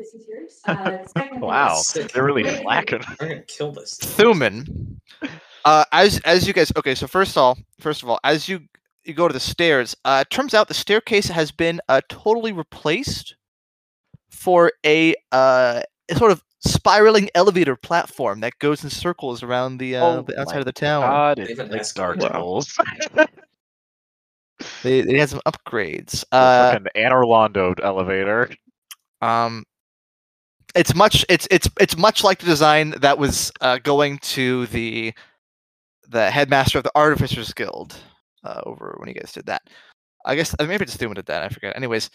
Wow, 1.41 1.83
they're 2.15 2.25
really 2.25 2.45
Wait, 2.45 2.59
slacking. 2.63 3.03
I'm 3.09 3.17
gonna 3.19 3.43
kill 3.47 3.73
this. 3.73 3.99
Thuman, 4.01 4.99
uh, 5.65 5.85
as 5.93 6.21
as 6.25 6.47
you 6.47 6.53
guys 6.53 6.73
okay, 6.77 6.95
so 6.95 7.07
first 7.07 7.33
of 7.33 7.39
all, 7.43 7.59
first 7.81 8.03
of 8.03 8.09
all, 8.09 8.19
as 8.25 8.49
you 8.49 8.61
you 9.05 9.15
go 9.15 9.29
to 9.29 9.35
the 9.35 9.41
stairs, 9.41 9.97
uh, 10.05 10.25
it 10.27 10.31
turns 10.31 10.55
out 10.55 10.69
the 10.69 10.75
staircase 10.75 11.29
has 11.29 11.51
been 11.53 11.81
uh, 11.89 12.01
totally 12.09 12.53
replaced 12.53 13.37
for 14.31 14.73
a 14.85 15.15
uh, 15.33 15.83
a 16.11 16.15
sort 16.17 16.33
of 16.33 16.43
spiraling 16.65 17.29
elevator 17.35 17.77
platform 17.77 18.41
that 18.41 18.59
goes 18.59 18.85
in 18.85 18.91
circles 18.91 19.43
around 19.43 19.79
the 19.79 19.97
uh, 19.97 20.05
Oh 20.05 20.23
the 20.23 20.39
outside 20.41 20.59
of 20.61 20.65
the 20.65 20.73
town. 20.73 21.03
God, 21.03 21.37
They 21.43 21.43
it's 21.45 21.59
have 21.61 21.71
like 21.71 21.81
escalator. 21.81 22.21
Dark 22.21 22.35
Souls. 22.35 22.79
They, 24.83 25.01
it 25.01 25.19
has 25.19 25.31
some 25.31 25.41
upgrades. 25.47 26.25
The 26.31 26.37
Uh, 26.37 26.73
fucking 26.73 26.87
Anne 26.95 27.13
Orlando 27.13 27.75
elevator. 27.83 28.51
um, 29.21 29.65
it's 30.75 30.95
much 30.95 31.25
it's 31.29 31.47
it's 31.51 31.69
it's 31.81 31.97
much 31.99 32.23
like 32.25 32.39
the 32.39 32.47
design 32.47 32.91
that 33.01 33.19
was 33.19 33.51
uh, 33.61 33.79
going 33.79 34.19
to 34.19 34.67
the 34.69 35.13
the 36.09 36.31
headmaster 36.31 36.79
of 36.79 36.85
the 36.85 36.93
Artificers 36.95 37.53
Guild 37.53 37.97
uh, 38.45 38.61
over 38.65 38.95
when 38.99 39.09
you 39.09 39.15
guys 39.15 39.33
did 39.33 39.47
that. 39.47 39.63
I 40.25 40.37
guess 40.37 40.55
uh, 40.61 40.65
maybe 40.67 40.85
just 40.85 40.99
Thuman 41.01 41.15
did 41.17 41.27
that. 41.27 41.43
I 41.43 41.49
forget. 41.49 41.77
Anyways, 41.77 42.09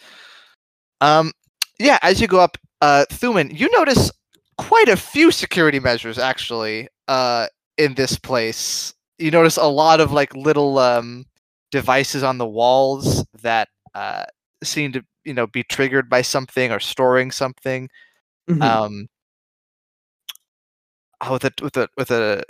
um, 1.02 1.30
yeah, 1.78 1.98
as 2.02 2.20
you 2.20 2.26
go 2.26 2.40
up, 2.40 2.56
uh, 2.80 3.04
Thuman, 3.10 3.56
you 3.56 3.68
notice 3.76 4.10
quite 4.58 4.88
a 4.88 4.96
few 4.96 5.30
security 5.30 5.80
measures 5.80 6.18
actually 6.18 6.88
uh, 7.06 7.46
in 7.78 7.94
this 7.94 8.18
place. 8.18 8.92
You 9.18 9.30
notice 9.30 9.56
a 9.56 9.64
lot 9.64 10.00
of 10.00 10.12
like 10.12 10.34
little 10.34 10.78
um, 10.78 11.24
devices 11.70 12.22
on 12.22 12.38
the 12.38 12.46
walls 12.46 13.24
that 13.42 13.68
uh, 13.94 14.24
seem 14.62 14.92
to 14.92 15.02
you 15.24 15.32
know 15.32 15.46
be 15.46 15.62
triggered 15.62 16.10
by 16.10 16.22
something 16.22 16.70
or 16.70 16.80
storing 16.80 17.30
something. 17.30 17.88
Mhm. 18.48 18.62
Um, 18.62 19.08
oh, 21.20 21.32
with 21.32 21.44
a 21.44 21.52
with 21.62 21.76
a 21.76 21.88
with 21.96 22.10
a 22.10 22.42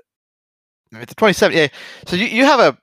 with 0.93 1.09
the 1.09 1.14
twenty 1.14 1.35
seven. 1.35 1.56
Yeah. 1.56 1.68
So 2.06 2.16
you 2.16 2.26
you 2.26 2.44
have 2.44 2.60
a. 2.60 2.78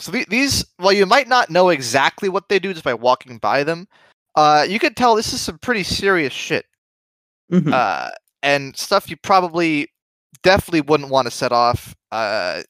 So 0.00 0.12
the, 0.12 0.24
these, 0.28 0.64
well, 0.78 0.92
you 0.92 1.06
might 1.06 1.26
not 1.26 1.50
know 1.50 1.70
exactly 1.70 2.28
what 2.28 2.48
they 2.48 2.60
do 2.60 2.72
just 2.72 2.84
by 2.84 2.94
walking 2.94 3.38
by 3.38 3.64
them. 3.64 3.88
Uh, 4.36 4.64
you 4.68 4.78
could 4.78 4.96
tell 4.96 5.16
this 5.16 5.32
is 5.32 5.40
some 5.40 5.58
pretty 5.58 5.82
serious 5.82 6.32
shit. 6.32 6.64
Mhm. 7.50 7.72
Uh, 7.72 8.10
and 8.42 8.76
stuff 8.76 9.10
you 9.10 9.16
probably 9.16 9.88
definitely 10.42 10.82
wouldn't 10.82 11.10
want 11.10 11.26
to 11.26 11.30
set 11.30 11.52
off. 11.52 11.94
Uh, 12.12 12.62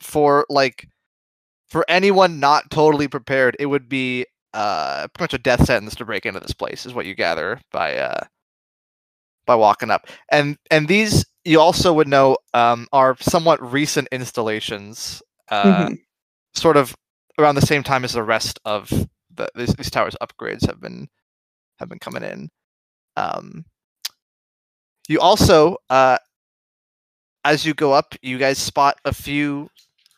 for 0.00 0.46
like, 0.48 0.88
for 1.68 1.84
anyone 1.88 2.40
not 2.40 2.70
totally 2.70 3.08
prepared, 3.08 3.56
it 3.60 3.66
would 3.66 3.88
be 3.88 4.26
uh 4.54 5.08
pretty 5.14 5.24
much 5.24 5.34
a 5.34 5.38
death 5.38 5.64
sentence 5.66 5.94
to 5.96 6.04
break 6.04 6.26
into 6.26 6.40
this 6.40 6.52
place 6.54 6.86
is 6.86 6.94
what 6.94 7.06
you 7.06 7.14
gather 7.14 7.60
by 7.72 7.96
uh 7.98 8.20
by 9.46 9.54
walking 9.54 9.90
up 9.90 10.06
and 10.30 10.56
and 10.70 10.88
these 10.88 11.24
you 11.44 11.60
also 11.60 11.92
would 11.92 12.08
know 12.08 12.36
um 12.54 12.86
are 12.92 13.16
somewhat 13.20 13.60
recent 13.72 14.06
installations 14.12 15.22
uh 15.50 15.88
Mhm. 15.88 15.98
sort 16.54 16.76
of 16.76 16.94
around 17.38 17.54
the 17.56 17.62
same 17.66 17.82
time 17.82 18.04
as 18.04 18.12
the 18.12 18.22
rest 18.22 18.60
of 18.64 18.90
the 19.34 19.48
these, 19.54 19.74
these 19.74 19.90
towers 19.90 20.16
upgrades 20.22 20.66
have 20.66 20.80
been 20.80 21.08
have 21.78 21.88
been 21.88 21.98
coming 21.98 22.22
in 22.22 22.48
um 23.18 23.64
you 25.08 25.18
also 25.20 25.76
uh 25.90 26.18
as 27.44 27.64
you 27.64 27.74
go 27.74 27.92
up 27.92 28.14
you 28.22 28.38
guys 28.38 28.58
spot 28.58 28.98
a 29.04 29.12
few 29.12 29.68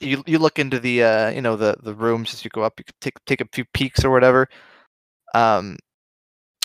you 0.01 0.23
you 0.27 0.39
look 0.39 0.59
into 0.59 0.79
the 0.79 1.03
uh 1.03 1.31
you 1.31 1.41
know 1.41 1.57
the 1.57 1.77
the 1.83 1.95
rooms 1.95 2.33
as 2.35 2.45
you 2.45 2.51
go 2.51 2.63
up 2.63 2.75
you 2.79 2.85
take 3.01 3.15
take 3.27 3.41
a 3.41 3.49
few 3.53 3.65
peeks 3.73 4.05
or 4.05 4.11
whatever 4.11 4.49
um 5.35 5.77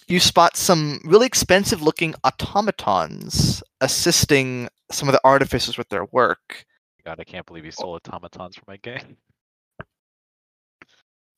you 0.07 0.19
spot 0.19 0.55
some 0.55 0.99
really 1.03 1.25
expensive 1.25 1.81
looking 1.81 2.13
automatons 2.23 3.63
assisting 3.81 4.67
some 4.91 5.07
of 5.09 5.13
the 5.13 5.21
artificers 5.23 5.77
with 5.77 5.89
their 5.89 6.05
work 6.05 6.65
God, 7.05 7.19
I 7.19 7.23
can't 7.23 7.45
believe 7.45 7.65
you 7.65 7.71
stole 7.71 7.93
automatons 7.93 8.55
from 8.55 8.63
my 8.67 8.77
game. 8.77 9.17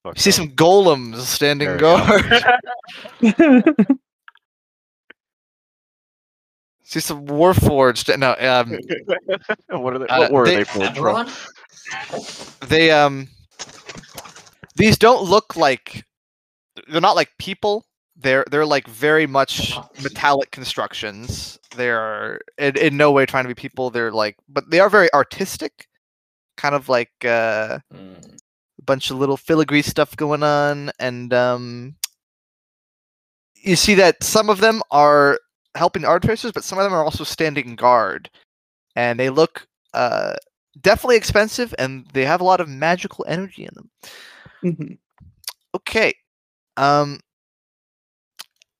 Fuck 0.03 0.15
you 0.15 0.21
see 0.21 0.31
some 0.31 0.51
golems 0.51 1.17
standing 1.17 1.67
There 1.67 1.75
we 1.75 1.81
go. 1.81 1.97
guard 1.97 2.43
see 6.87 7.01
some 7.01 7.25
warforged 7.27 8.17
no 8.17 8.31
um 8.39 8.77
what 9.81 9.93
are 9.93 9.99
they? 9.99 10.07
Uh, 10.07 10.19
What 10.21 10.31
were 10.31 10.45
they- 10.45 10.55
they, 10.57 10.63
pulled 10.63 10.95
from? 10.97 11.27
They 12.69 12.91
um 12.91 13.27
these 14.77 14.97
don't 14.97 15.23
look 15.23 15.55
like 15.55 16.03
they're 16.87 17.01
not 17.01 17.15
like 17.15 17.29
people 17.39 17.85
they're 18.15 18.45
they're 18.49 18.65
like 18.65 18.87
very 18.87 19.27
much 19.27 19.77
metallic 20.01 20.49
constructions 20.51 21.59
they're 21.75 22.39
in, 22.57 22.77
in 22.77 22.97
no 22.97 23.11
way 23.11 23.25
trying 23.25 23.43
to 23.43 23.47
be 23.49 23.53
people 23.55 23.89
they're 23.89 24.11
like 24.11 24.35
but 24.47 24.69
they 24.69 24.79
are 24.79 24.89
very 24.89 25.11
artistic 25.13 25.87
kind 26.55 26.73
of 26.75 26.89
like 26.89 27.11
uh, 27.25 27.79
Mm. 27.93 28.35
a 28.79 28.83
bunch 28.83 29.11
of 29.11 29.17
little 29.17 29.37
filigree 29.37 29.81
stuff 29.83 30.15
going 30.15 30.41
on 30.43 30.89
and 30.99 31.33
um 31.33 31.95
you 33.55 33.75
see 33.75 33.95
that 33.95 34.23
some 34.23 34.49
of 34.49 34.59
them 34.59 34.81
are 34.91 35.39
helping 35.77 36.03
artificers 36.05 36.51
but 36.51 36.63
some 36.63 36.77
of 36.79 36.83
them 36.83 36.93
are 36.93 37.03
also 37.03 37.23
standing 37.23 37.75
guard. 37.75 38.29
And 38.95 39.19
they 39.19 39.29
look 39.29 39.67
uh 39.93 40.35
definitely 40.81 41.17
expensive 41.17 41.73
and 41.79 42.05
they 42.13 42.25
have 42.25 42.41
a 42.41 42.43
lot 42.43 42.59
of 42.61 42.67
magical 42.69 43.25
energy 43.27 43.63
in 43.63 43.71
them. 43.73 43.89
Mhm. 44.63 44.97
okay 45.75 46.13
um 46.77 47.19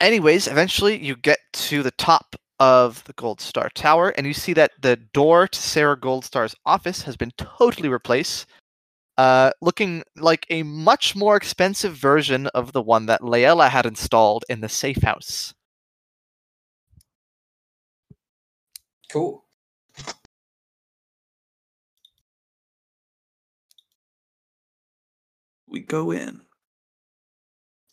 anyways 0.02 0.48
eventually 0.48 0.98
you 1.04 1.16
get 1.16 1.40
to 1.54 1.84
the 1.84 1.92
top 1.92 2.36
of 2.60 3.04
the 3.06 3.14
gold 3.14 3.40
star 3.40 3.70
tower 3.76 4.10
and 4.18 4.26
you 4.26 4.34
see 4.34 4.54
that 4.54 4.72
the 4.82 4.96
door 5.14 5.48
to 5.48 5.60
sarah 5.60 6.00
goldstar's 6.00 6.56
office 6.66 7.02
has 7.04 7.16
been 7.16 7.32
totally 7.38 7.90
replaced 7.90 8.48
uh 9.18 9.52
looking 9.62 10.04
like 10.16 10.46
a 10.50 10.64
much 10.64 11.16
more 11.16 11.36
expensive 11.36 11.96
version 11.96 12.48
of 12.48 12.72
the 12.74 12.82
one 12.82 13.06
that 13.06 13.22
layla 13.22 13.70
had 13.70 13.86
installed 13.86 14.44
in 14.50 14.62
the 14.62 14.70
safe 14.70 15.02
house 15.04 15.54
Cool. 19.12 19.44
We 25.68 25.82
go 25.82 26.12
in. 26.12 26.42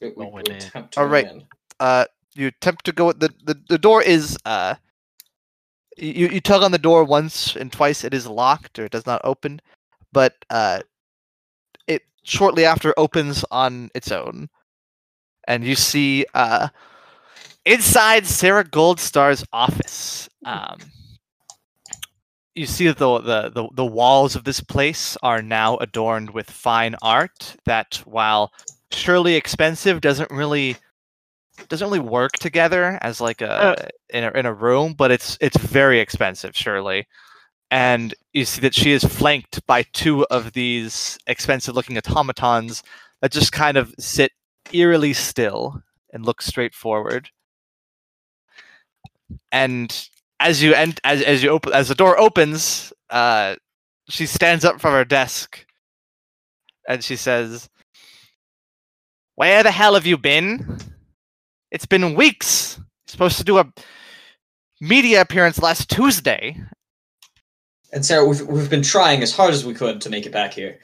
We, 0.01 0.09
we, 0.17 0.27
Going 0.33 0.47
we 0.47 0.51
in. 0.51 0.57
attempt 0.57 0.95
to 0.95 1.03
All 1.03 1.07
right. 1.07 1.27
win. 1.27 1.45
uh 1.81 2.05
you 2.35 2.49
attempt 2.49 2.85
to 2.87 2.93
go 2.93 3.13
the 3.13 3.33
the, 3.45 3.59
the 3.69 3.79
door 3.79 4.03
is 4.03 4.37
uh 4.45 4.75
you, 5.97 6.29
you 6.29 6.41
tug 6.41 6.63
on 6.63 6.73
the 6.73 6.79
door 6.79 7.05
once 7.05 7.57
and 7.57 7.73
twice 7.73 8.05
it 8.05 8.15
is 8.15 8.27
locked 8.27 8.79
or 8.79 8.87
it 8.87 8.93
does 8.93 9.07
not 9.07 9.21
open 9.25 9.61
but 10.13 10.35
uh 10.51 10.81
it 11.87 12.03
shortly 12.25 12.65
after 12.65 12.95
opens 12.99 13.45
on 13.51 13.91
its 13.95 14.13
own 14.13 14.49
and 15.49 15.65
you 15.65 15.75
see 15.77 16.27
uh 16.35 16.69
inside 17.67 18.27
sarah 18.27 18.65
goldstar's 18.65 19.45
office 19.53 20.29
um 20.45 20.93
you 22.55 22.67
see 22.67 22.87
that 22.87 22.99
the, 22.99 23.51
the, 23.51 23.69
the, 23.73 23.85
walls 23.85 24.37
of 24.37 24.45
this 24.45 24.61
place 24.61 25.17
are 25.23 25.43
now 25.43 25.77
adorned 25.79 26.31
with 26.31 26.51
fine 26.51 26.95
art 27.03 27.57
that 27.65 28.01
while 28.05 28.53
surely 28.93 29.35
expensive 29.35 30.01
doesn't 30.01 30.31
really 30.31 30.77
doesn't 31.69 31.87
really 31.87 32.01
work 32.01 32.33
together 32.33 32.99
as 33.03 33.21
like 33.21 33.41
a 33.41 33.51
uh. 33.51 33.89
in 34.11 34.25
a 34.25 34.31
in 34.31 34.47
a 34.47 34.55
room, 34.55 34.93
but 34.93 35.11
it's 35.11 35.39
it's 35.41 35.57
very 35.57 36.01
expensive, 36.01 36.57
surely. 36.57 37.07
And 37.71 38.15
you 38.33 38.45
see 38.45 38.61
that 38.61 38.75
she 38.75 38.93
is 38.93 39.05
flanked 39.05 39.65
by 39.67 39.83
two 39.93 40.25
of 40.27 40.53
these 40.53 41.19
expensive 41.27 41.75
looking 41.75 41.99
automatons 41.99 42.83
that 43.21 43.33
just 43.33 43.53
kind 43.53 43.77
of 43.77 43.95
sit 43.99 44.33
eerily 44.73 45.13
still 45.13 45.83
and 46.13 46.25
look 46.25 46.43
straight 46.43 46.75
forward. 46.75 47.31
And 49.51 50.09
as 50.41 50.63
you 50.63 50.75
end 50.75 51.01
as 51.05 51.23
as 51.23 51.43
you 51.43 51.51
open 51.51 51.73
as 51.73 51.89
the 51.89 51.95
door 51.95 52.19
opens, 52.19 52.93
uh 53.11 53.57
she 54.09 54.27
stands 54.27 54.65
up 54.65 54.81
from 54.81 54.93
her 54.93 55.05
desk 55.05 55.65
and 56.89 57.03
she 57.03 57.17
says, 57.17 57.69
Where 59.35 59.63
the 59.63 59.71
hell 59.71 59.95
have 59.95 60.07
you 60.07 60.19
been? 60.19 60.79
It's 61.71 61.87
been 61.87 62.15
weeks. 62.15 62.79
supposed 63.07 63.39
to 63.39 63.45
do 63.45 63.59
a 63.59 63.73
media 64.81 65.21
appearance 65.21 65.59
last 65.61 65.91
Tuesday. 65.91 66.61
And 67.93 68.05
Sarah, 68.05 68.27
we've 68.27 68.47
we've 68.47 68.71
been 68.71 68.83
trying 68.83 69.23
as 69.23 69.35
hard 69.35 69.55
as 69.55 69.65
we 69.65 69.75
could 69.75 70.01
to 70.03 70.11
make 70.11 70.27
it 70.27 70.33
back 70.33 70.53
here. 70.53 70.79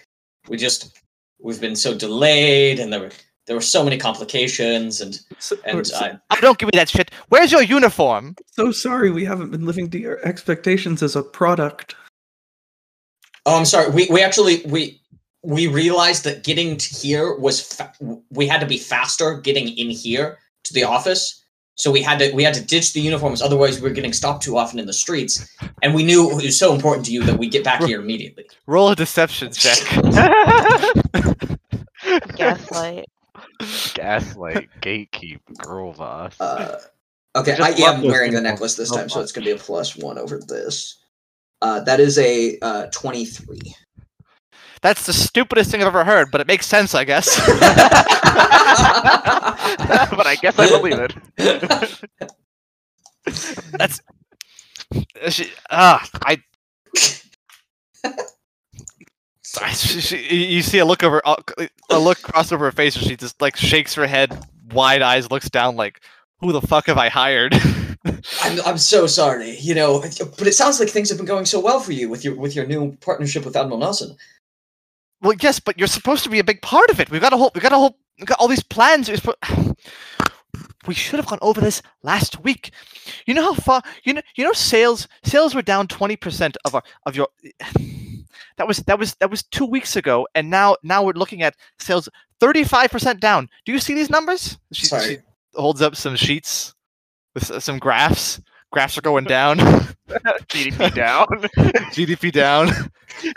We 0.49 0.57
just 0.57 0.99
we've 1.41 1.61
been 1.61 1.77
so 1.77 1.95
delayed, 1.95 2.79
and 2.79 2.93
there 2.93 3.01
were 3.01 3.11
there 3.51 3.57
were 3.57 3.61
so 3.61 3.83
many 3.83 3.99
complications, 3.99 5.01
and 5.01 5.19
So, 5.41 5.57
and 5.65 5.85
so, 5.85 5.97
I 5.97 6.17
Oh, 6.31 6.37
don't 6.41 6.57
give 6.57 6.69
me 6.69 6.79
that 6.79 6.89
shit. 6.89 7.11
Where's 7.31 7.51
your 7.51 7.65
uniform? 7.65 8.37
so 8.53 8.71
sorry 8.71 9.11
we 9.11 9.25
haven't 9.25 9.51
been 9.51 9.67
living 9.67 9.91
to 9.91 9.99
your 9.99 10.25
expectations 10.25 11.03
as 11.03 11.17
a 11.17 11.23
product. 11.25 11.97
oh, 13.47 13.59
I'm 13.59 13.65
sorry. 13.65 13.91
We 13.91 14.07
we 14.09 14.23
actually 14.23 14.63
we 14.67 15.01
we 15.43 15.67
realized 15.67 16.23
that 16.25 16.45
getting 16.45 16.77
to 16.77 16.95
here 16.95 17.35
was 17.35 17.61
fa- 17.61 17.93
we 18.31 18.47
had 18.47 18.61
to 18.61 18.67
be 18.69 18.79
faster 18.79 19.41
getting 19.41 19.77
in 19.77 19.91
here 19.91 20.39
to 20.63 20.73
the 20.73 20.85
office. 20.85 21.45
So 21.75 21.91
we 21.91 22.03
had 22.03 22.21
to 22.21 22.31
we 22.33 22.45
had 22.45 22.55
to 22.55 22.65
ditch 22.65 22.93
the 22.93 23.01
uniforms, 23.01 23.43
otherwise 23.43 23.81
we 23.81 23.89
were 23.89 23.95
getting 23.95 24.13
stopped 24.13 24.45
too 24.45 24.57
often 24.57 24.79
in 24.79 24.87
the 24.87 24.93
streets. 24.93 25.45
And 25.83 25.93
we 25.93 26.05
knew 26.05 26.31
it 26.31 26.37
was 26.45 26.57
so 26.57 26.73
important 26.73 27.05
to 27.07 27.13
you 27.13 27.25
that 27.25 27.37
we 27.37 27.49
get 27.49 27.65
back 27.65 27.83
here 27.83 28.01
immediately. 28.01 28.45
Roll 28.69 28.91
a 28.91 28.95
deception 28.95 29.51
check. 29.53 29.79
Gaslight. 32.37 33.07
Gaslight, 33.95 34.69
gatekeep, 34.81 35.41
girl 35.59 35.93
boss. 35.93 36.41
Uh, 36.41 36.81
okay, 37.37 37.57
Just 37.57 37.81
I 37.81 37.93
am 37.93 38.03
wearing 38.03 38.33
the 38.33 38.41
necklace 38.41 38.77
this 38.77 38.89
so 38.89 38.97
time, 38.97 39.09
so 39.09 39.21
it's 39.21 39.33
gonna 39.33 39.47
be 39.47 39.53
a 39.53 39.57
plus 39.57 39.97
one 39.97 40.19
over 40.19 40.39
this. 40.39 40.99
Uh, 41.63 41.81
that 41.81 42.01
is 42.01 42.19
a 42.19 42.59
uh, 42.61 42.87
twenty-three. 42.87 43.75
That's 44.83 45.05
the 45.05 45.13
stupidest 45.13 45.71
thing 45.71 45.83
I've 45.83 45.89
ever 45.89 46.05
heard, 46.05 46.31
but 46.31 46.41
it 46.41 46.47
makes 46.47 46.67
sense, 46.67 46.95
I 46.95 47.05
guess. 47.05 47.37
but 47.47 47.59
I 50.27 50.39
guess 50.41 50.59
I 50.59 50.69
believe 50.69 50.99
it. 50.99 51.15
That's. 53.73 54.01
She, 55.29 55.51
ah, 55.71 56.09
I. 56.25 56.43
I- 59.61 59.73
she- 59.73 60.01
she- 60.01 60.47
you 60.47 60.63
see 60.63 60.79
a 60.79 60.85
look 60.85 61.03
over, 61.03 61.23
a 61.25 61.99
look 61.99 62.23
cross 62.23 62.53
over 62.53 62.65
her 62.67 62.73
face, 62.73 62.97
and 62.97 63.05
she 63.05 63.17
just 63.17 63.41
like 63.41 63.57
shakes 63.57 63.95
her 63.95 64.07
head, 64.07 64.39
wide 64.73 65.03
eyes, 65.03 65.31
looks 65.31 65.49
down, 65.51 65.77
like, 65.77 66.01
"Who 66.41 66.53
the 66.53 66.61
fuck 66.61 66.87
have 66.87 66.99
I 66.99 67.09
hired?" 67.09 67.55
I'm, 68.43 68.61
I'm 68.65 68.79
so 68.79 69.07
sorry, 69.07 69.59
you 69.59 69.75
know, 69.75 70.01
but 70.01 70.47
it 70.47 70.55
sounds 70.55 70.81
like 70.81 70.89
things 70.89 71.09
have 71.11 71.19
been 71.19 71.27
going 71.27 71.47
so 71.47 71.61
well 71.61 71.81
for 71.81 71.93
you 71.93 72.09
with 72.09 72.25
your 72.25 72.35
with 72.37 72.55
your 72.55 72.67
new 72.67 72.97
partnership 73.01 73.45
with 73.45 73.57
Admiral 73.57 73.79
Nelson. 73.79 74.17
well, 75.21 75.35
yes, 75.41 75.61
but 75.61 75.79
you're 75.79 75.89
supposed 75.89 76.25
to 76.25 76.31
be 76.31 76.39
a 76.39 76.45
big 76.45 76.63
part 76.63 76.91
of 76.91 77.01
it. 77.01 77.11
We've 77.11 77.21
got 77.21 77.33
a 77.33 77.37
whole, 77.37 77.51
we've 77.55 77.63
got 77.63 77.73
a 77.73 77.77
whole, 77.77 77.97
we've 78.19 78.27
got 78.27 78.39
all 78.41 78.49
these 78.49 78.63
plans. 78.63 79.09
We're 79.11 79.35
We 80.87 80.95
should 80.95 81.19
have 81.19 81.27
gone 81.27 81.39
over 81.43 81.61
this 81.61 81.83
last 82.03 82.43
week. 82.43 82.71
You 83.27 83.35
know 83.35 83.43
how 83.43 83.55
far? 83.55 83.83
You 84.05 84.15
know, 84.15 84.23
you 84.35 84.45
know, 84.45 84.53
sales 84.53 85.09
sales 85.25 85.55
were 85.55 85.63
down 85.63 85.89
twenty 85.89 86.17
percent 86.17 86.57
of 86.65 86.75
our 86.75 86.83
of 87.05 87.17
your. 87.17 87.29
That 88.57 88.67
was 88.69 88.79
that 88.79 88.99
was 88.99 89.15
that 89.21 89.31
was 89.31 89.43
two 89.45 89.65
weeks 89.67 89.97
ago, 89.97 90.27
and 90.35 90.51
now 90.51 90.77
now 90.83 91.03
we're 91.05 91.13
looking 91.13 91.43
at 91.43 91.55
sales 91.79 92.09
thirty 92.41 92.65
five 92.65 92.91
percent 92.91 93.21
down. 93.21 93.49
Do 93.65 93.73
you 93.73 93.79
see 93.79 93.95
these 93.95 94.11
numbers? 94.11 94.59
She, 94.73 94.87
Sorry. 94.87 95.05
she 95.05 95.17
holds 95.55 95.83
up 95.83 95.97
some 95.97 96.17
sheets 96.17 96.75
with 97.35 97.63
some 97.63 97.79
graphs. 97.79 98.41
Graphs 98.73 98.97
are 98.97 99.03
going 99.03 99.25
down. 99.39 99.59
GDP 100.49 100.95
down. 100.95 101.27
GDP 101.93 102.33
down. 102.33 102.71
She 103.21 103.31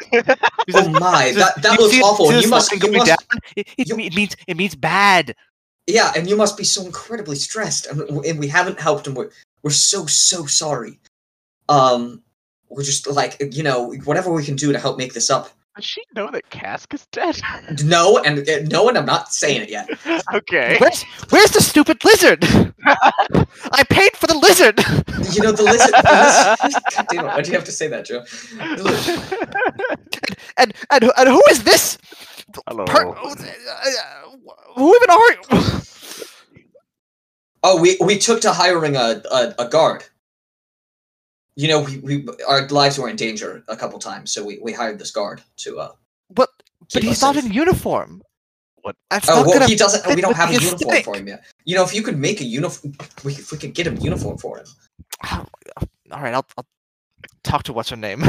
Oh 0.76 0.84
says, 0.84 0.90
my, 0.90 1.32
that, 1.36 1.62
that 1.64 1.80
looks 1.80 1.94
see- 1.96 2.02
awful. 2.02 2.28
see 2.28 2.42
You 2.42 2.48
must, 2.50 2.72
line 2.72 2.82
you 2.94 2.98
must 3.00 3.08
down? 3.08 3.18
It, 3.58 3.68
it, 3.78 3.90
you- 3.90 3.98
it 4.00 4.16
means 4.16 4.36
it 4.48 4.56
means 4.56 4.76
bad. 4.76 5.36
yeah, 5.88 6.14
and 6.16 6.30
you 6.30 6.36
must 6.38 6.56
be 6.58 6.64
so 6.64 6.86
incredibly 6.86 7.36
stressed, 7.36 7.88
and, 7.88 8.02
and 8.24 8.40
we 8.40 8.48
haven't 8.48 8.80
helped, 8.80 9.08
and 9.08 9.16
we're 9.18 9.32
we're 9.64 9.72
so 9.72 10.06
so 10.06 10.46
sorry. 10.46 11.00
Um, 11.70 12.22
we're 12.76 12.84
just 12.84 13.08
like 13.08 13.42
you 13.52 13.64
know 13.64 13.94
whatever 14.06 14.32
we 14.32 14.44
can 14.44 14.56
do 14.56 14.72
to 14.72 14.80
help 14.80 14.98
make 14.98 15.14
this 15.14 15.30
up. 15.30 15.50
Does 15.76 15.86
she 15.86 16.04
know 16.16 16.30
that 16.30 16.52
Cask 16.52 16.94
is 16.94 17.08
dead? 17.08 17.42
No, 17.84 18.20
and 18.20 18.48
uh, 18.48 18.60
no, 18.70 18.88
and 18.90 18.98
I'm 18.98 19.06
not 19.08 19.34
saying 19.34 19.64
it 19.64 19.70
yet. 19.70 19.90
okay. 20.34 20.78
Where's 20.80 21.04
where's 21.30 21.52
the 21.52 21.62
stupid 21.62 22.04
lizard? 22.06 22.46
I 23.72 23.84
paid 23.90 24.16
for 24.16 24.28
the 24.28 24.38
lizard. 24.38 24.78
You 25.34 25.42
know 25.42 25.52
the 25.52 25.64
lizard. 25.64 25.94
The 25.94 26.58
lizard 26.64 26.84
God 26.96 27.08
damn 27.10 27.26
it, 27.26 27.30
why'd 27.30 27.48
you 27.48 27.54
have 27.54 27.64
to 27.64 27.72
say 27.72 27.88
that, 27.88 28.06
Joe? 28.06 28.24
The 28.76 28.84
li- 28.84 30.36
and 30.58 30.74
and 30.92 31.12
and 31.18 31.30
who 31.30 31.42
is 31.50 31.64
this? 31.64 31.98
Hello. 32.68 32.86
Per- 32.86 33.10
uh, 33.10 33.36
who 34.76 34.96
even 34.96 35.10
are 35.10 35.32
you? 35.32 35.40
Oh, 37.64 37.82
we 37.82 37.98
we 38.02 38.18
took 38.20 38.42
to 38.42 38.52
hiring 38.52 38.96
a 38.96 39.22
a, 39.32 39.56
a 39.58 39.68
guard. 39.70 40.04
You 41.56 41.68
know, 41.68 41.82
we, 41.82 41.98
we 42.00 42.28
our 42.48 42.68
lives 42.70 42.98
were 42.98 43.10
in 43.10 43.16
danger 43.16 43.64
a 43.68 43.76
couple 43.78 44.00
times, 44.00 44.32
so 44.32 44.44
we, 44.44 44.60
we 44.62 44.74
hired 44.74 45.00
this 45.00 45.12
guard 45.12 45.42
to 45.58 45.80
uh. 45.80 45.92
But 46.32 46.50
but 46.94 47.04
he's 47.04 47.22
not 47.22 47.36
safe. 47.36 47.46
in 47.46 47.52
uniform. 47.52 48.24
What? 48.82 48.96
That's 49.10 49.30
Oh 49.30 49.36
not 49.36 49.48
well, 49.48 49.68
he 49.68 49.76
doesn't. 49.76 50.16
We 50.16 50.22
don't 50.22 50.36
have 50.36 50.50
a 50.50 50.54
uniform 50.54 50.76
aesthetic. 50.76 51.06
for 51.06 51.16
him 51.16 51.28
yet. 51.28 51.44
You 51.64 51.76
know, 51.76 51.84
if 51.84 51.94
you 51.94 52.02
could 52.02 52.18
make 52.18 52.42
a 52.42 52.44
uniform, 52.44 52.94
we, 53.24 53.34
if 53.34 53.52
we 53.52 53.58
could 53.58 53.74
get 53.74 53.88
a 53.88 53.94
uniform 53.96 54.38
for 54.38 54.58
him. 54.58 54.66
All 56.12 56.22
right, 56.22 56.34
I'll, 56.34 56.46
I'll 56.58 56.66
talk 57.44 57.64
to 57.64 57.74
what's 57.74 57.90
her 57.90 57.96
name. 57.96 58.24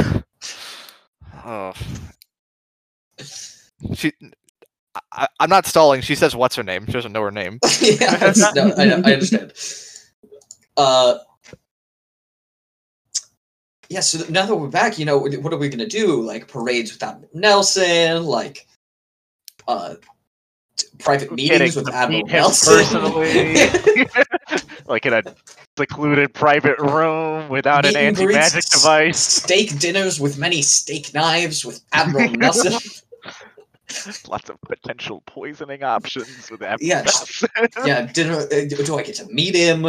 oh. 1.45 1.73
She, 3.93 4.13
I, 5.11 5.27
I'm 5.39 5.49
not 5.49 5.65
stalling. 5.65 6.01
She 6.01 6.15
says 6.15 6.35
what's 6.35 6.55
her 6.55 6.63
name. 6.63 6.85
She 6.85 6.93
doesn't 6.93 7.11
know 7.11 7.21
her 7.21 7.31
name. 7.31 7.59
yeah, 7.81 8.15
that's, 8.17 8.55
no, 8.55 8.73
I, 8.77 8.83
I 8.83 9.13
understand. 9.13 9.53
Uh, 10.77 11.17
yeah. 13.89 13.99
So 13.99 14.25
now 14.29 14.45
that 14.45 14.55
we're 14.55 14.67
back, 14.67 14.97
you 14.99 15.05
know, 15.05 15.17
what 15.17 15.33
what 15.37 15.53
are 15.53 15.57
we 15.57 15.69
gonna 15.69 15.85
do? 15.87 16.21
Like 16.21 16.47
parades 16.47 16.91
without 16.93 17.23
Nelson, 17.33 18.23
like 18.23 18.67
uh, 19.67 19.95
private 20.99 21.31
meetings 21.31 21.75
with 21.75 21.87
to 21.87 21.95
Admiral 21.95 22.25
Nelson. 22.27 22.77
personally. 22.77 23.55
like 24.87 25.05
in 25.05 25.13
a 25.13 25.23
secluded 25.77 26.33
private 26.33 26.77
room 26.79 27.49
without 27.49 27.83
Meet 27.85 27.95
an 27.95 28.01
anti-magic 28.01 28.65
device. 28.65 29.19
Steak 29.19 29.77
dinners 29.79 30.19
with 30.19 30.37
many 30.37 30.61
steak 30.61 31.13
knives 31.13 31.65
with 31.65 31.81
Admiral 31.93 32.31
Nelson. 32.37 32.73
Lots 34.27 34.49
of 34.49 34.59
potential 34.61 35.21
poisoning 35.27 35.83
options 35.83 36.49
with 36.49 36.59
that. 36.61 36.81
Yeah, 36.81 37.05
yeah, 37.85 38.11
dinner. 38.11 38.39
Uh, 38.51 38.65
do 38.83 38.97
I 38.97 39.03
get 39.03 39.15
to 39.15 39.25
meet 39.27 39.55
him? 39.55 39.85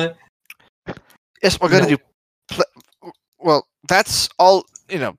Yes, 1.43 1.61
we're 1.61 1.69
gonna 1.71 1.85
No. 1.85 1.97
do. 1.97 1.99
Pl- 3.47 3.53
well, 3.53 3.67
that's 3.89 4.29
all. 4.39 4.65
You 4.89 4.99
know, 4.99 5.17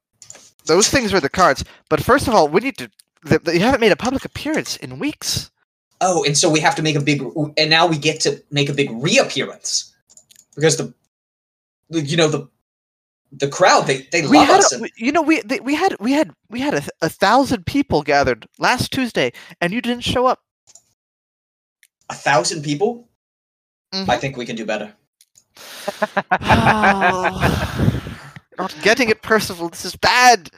those 0.65 0.89
things 0.89 1.13
are 1.13 1.19
the 1.19 1.29
cards. 1.29 1.63
But 1.89 2.03
first 2.03 2.27
of 2.27 2.35
all, 2.35 2.47
we 2.47 2.61
need 2.61 2.77
to. 2.77 2.89
The, 3.23 3.39
the, 3.39 3.53
you 3.53 3.59
haven't 3.61 3.81
made 3.81 3.91
a 3.91 3.95
public 3.97 4.25
appearance 4.25 4.77
in 4.77 4.99
weeks. 4.99 5.49
Oh, 5.99 6.23
and 6.25 6.37
so 6.37 6.49
we 6.49 6.59
have 6.59 6.75
to 6.75 6.81
make 6.83 6.95
a 6.95 7.01
big, 7.01 7.21
and 7.57 7.69
now 7.69 7.87
we 7.87 7.97
get 7.97 8.21
to 8.21 8.41
make 8.51 8.69
a 8.69 8.73
big 8.73 8.89
reappearance 8.91 9.93
because 10.55 10.77
the, 10.77 10.93
the- 11.89 12.01
you 12.01 12.15
know 12.15 12.27
the, 12.27 12.47
the 13.31 13.47
crowd 13.47 13.87
they 13.87 14.07
they 14.11 14.21
we 14.21 14.37
love 14.37 14.47
had, 14.47 14.59
us. 14.59 14.71
a, 14.71 14.75
and- 14.77 14.91
you 14.97 15.11
know, 15.11 15.21
we 15.23 15.41
they, 15.41 15.59
we 15.59 15.73
had 15.73 15.95
we 15.99 16.11
had 16.13 16.31
we 16.49 16.59
had 16.59 16.75
a, 16.75 16.83
a 17.01 17.09
thousand 17.09 17.65
people 17.65 18.03
gathered 18.03 18.47
last 18.59 18.91
Tuesday, 18.93 19.31
and 19.59 19.73
you 19.73 19.81
didn't 19.81 20.03
show 20.03 20.27
up. 20.27 20.39
a 22.09 22.13
thousand 22.15 22.61
people. 22.63 23.09
I 23.93 23.97
Mhm. 24.05 24.19
think 24.19 24.37
we 24.37 24.45
can 24.45 24.55
do 24.55 24.65
better. 24.65 24.93
Oh, 26.39 27.96
not 28.57 28.75
getting 28.81 29.09
it, 29.09 29.21
Percival. 29.21 29.69
This 29.69 29.85
is 29.85 29.95
bad. 29.95 30.49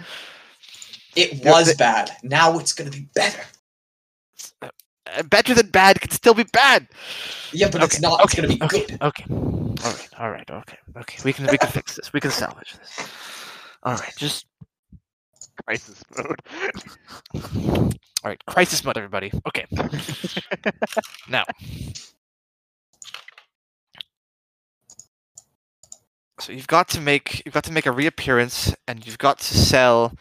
It 1.15 1.43
was 1.43 1.67
the- 1.67 1.75
bad. 1.75 2.11
Now 2.23 2.57
it's 2.59 2.73
gonna 2.73 2.91
be 2.91 3.07
better. 3.13 3.43
Uh, 4.61 5.23
better 5.23 5.53
than 5.55 5.69
bad 5.69 5.99
can 5.99 6.11
still 6.11 6.33
be 6.35 6.43
bad. 6.43 6.87
Yeah, 7.51 7.69
but 7.71 7.81
it's 7.83 7.99
not. 7.99 8.23
It's 8.23 8.35
gonna 8.35 8.47
be 8.47 8.61
okay, 8.61 8.85
good. 8.85 9.01
Okay. 9.01 9.25
All 9.29 9.75
right. 9.83 10.09
All 10.19 10.31
right. 10.31 10.49
Okay. 10.49 10.77
Okay. 10.97 11.17
We 11.23 11.33
can 11.33 11.47
we 11.47 11.57
can 11.57 11.69
fix 11.69 11.95
this. 11.95 12.13
We 12.13 12.19
can 12.19 12.31
salvage 12.31 12.73
this. 12.73 13.07
All 13.83 13.95
right. 13.95 14.13
Just 14.17 14.45
Crisis 15.65 16.03
mode. 16.15 16.41
all 17.33 17.91
right. 18.23 18.45
Crisis 18.45 18.83
mode, 18.83 18.97
everybody. 18.97 19.31
Okay. 19.47 19.65
now. 21.29 21.43
So 26.39 26.53
you've 26.53 26.67
got 26.67 26.87
to 26.89 27.01
make 27.01 27.43
you've 27.45 27.53
got 27.53 27.65
to 27.65 27.71
make 27.71 27.85
a 27.85 27.91
reappearance, 27.91 28.73
and 28.87 29.05
you've 29.05 29.17
got 29.17 29.39
to 29.39 29.57
sell. 29.57 30.13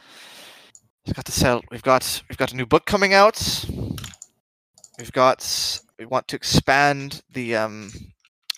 You've 1.05 1.15
got 1.15 1.24
to 1.27 1.32
sell. 1.32 1.62
We've 1.70 1.82
got 1.82 2.23
we've 2.28 2.36
got 2.36 2.53
a 2.53 2.57
new 2.57 2.66
book 2.66 2.86
coming 2.86 3.15
out. 3.15 3.65
We've 4.99 5.12
got 5.12 5.81
we 5.99 6.07
want 6.07 6.27
to 6.28 6.36
expand 6.36 7.23
the 7.32 7.55
um, 7.55 7.93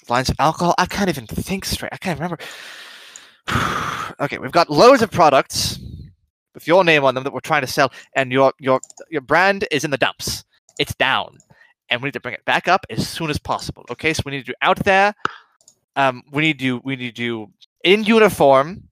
lines 0.09 0.31
of 0.31 0.37
alcohol. 0.39 0.75
I 0.79 0.87
can't 0.87 1.11
even 1.11 1.27
think 1.27 1.67
straight. 1.67 1.93
I 1.93 1.99
can't 1.99 2.19
remember. 2.19 2.39
okay, 4.21 4.39
we've 4.39 4.53
got 4.53 4.71
loads 4.71 5.03
of 5.03 5.11
products 5.11 5.79
with 6.55 6.67
your 6.67 6.83
name 6.83 7.05
on 7.05 7.15
them 7.15 7.25
that 7.25 7.33
we're 7.33 7.41
trying 7.41 7.63
to 7.63 7.67
sell, 7.67 7.93
and 8.15 8.33
your 8.33 8.55
your 8.59 8.81
your 9.11 9.23
brand 9.23 9.67
is 9.71 9.85
in 9.85 9.91
the 9.91 9.99
dumps. 9.99 10.45
It's 10.79 10.95
down, 10.95 11.37
and 11.91 12.01
we 12.01 12.07
need 12.07 12.15
to 12.15 12.21
bring 12.21 12.35
it 12.35 12.45
back 12.47 12.69
up 12.69 12.87
as 12.89 13.07
soon 13.07 13.29
as 13.29 13.39
possible. 13.39 13.85
Okay, 13.91 14.15
so 14.15 14.23
we 14.25 14.33
need 14.33 14.47
to 14.47 14.53
do 14.53 14.55
out 14.63 14.83
there. 14.85 15.15
Um, 16.01 16.23
we 16.33 16.43
need 16.43 16.63
you. 16.63 16.81
We 16.85 16.97
need 16.97 17.19
you 17.19 17.53
in 17.85 18.05
uniform. 18.05 18.89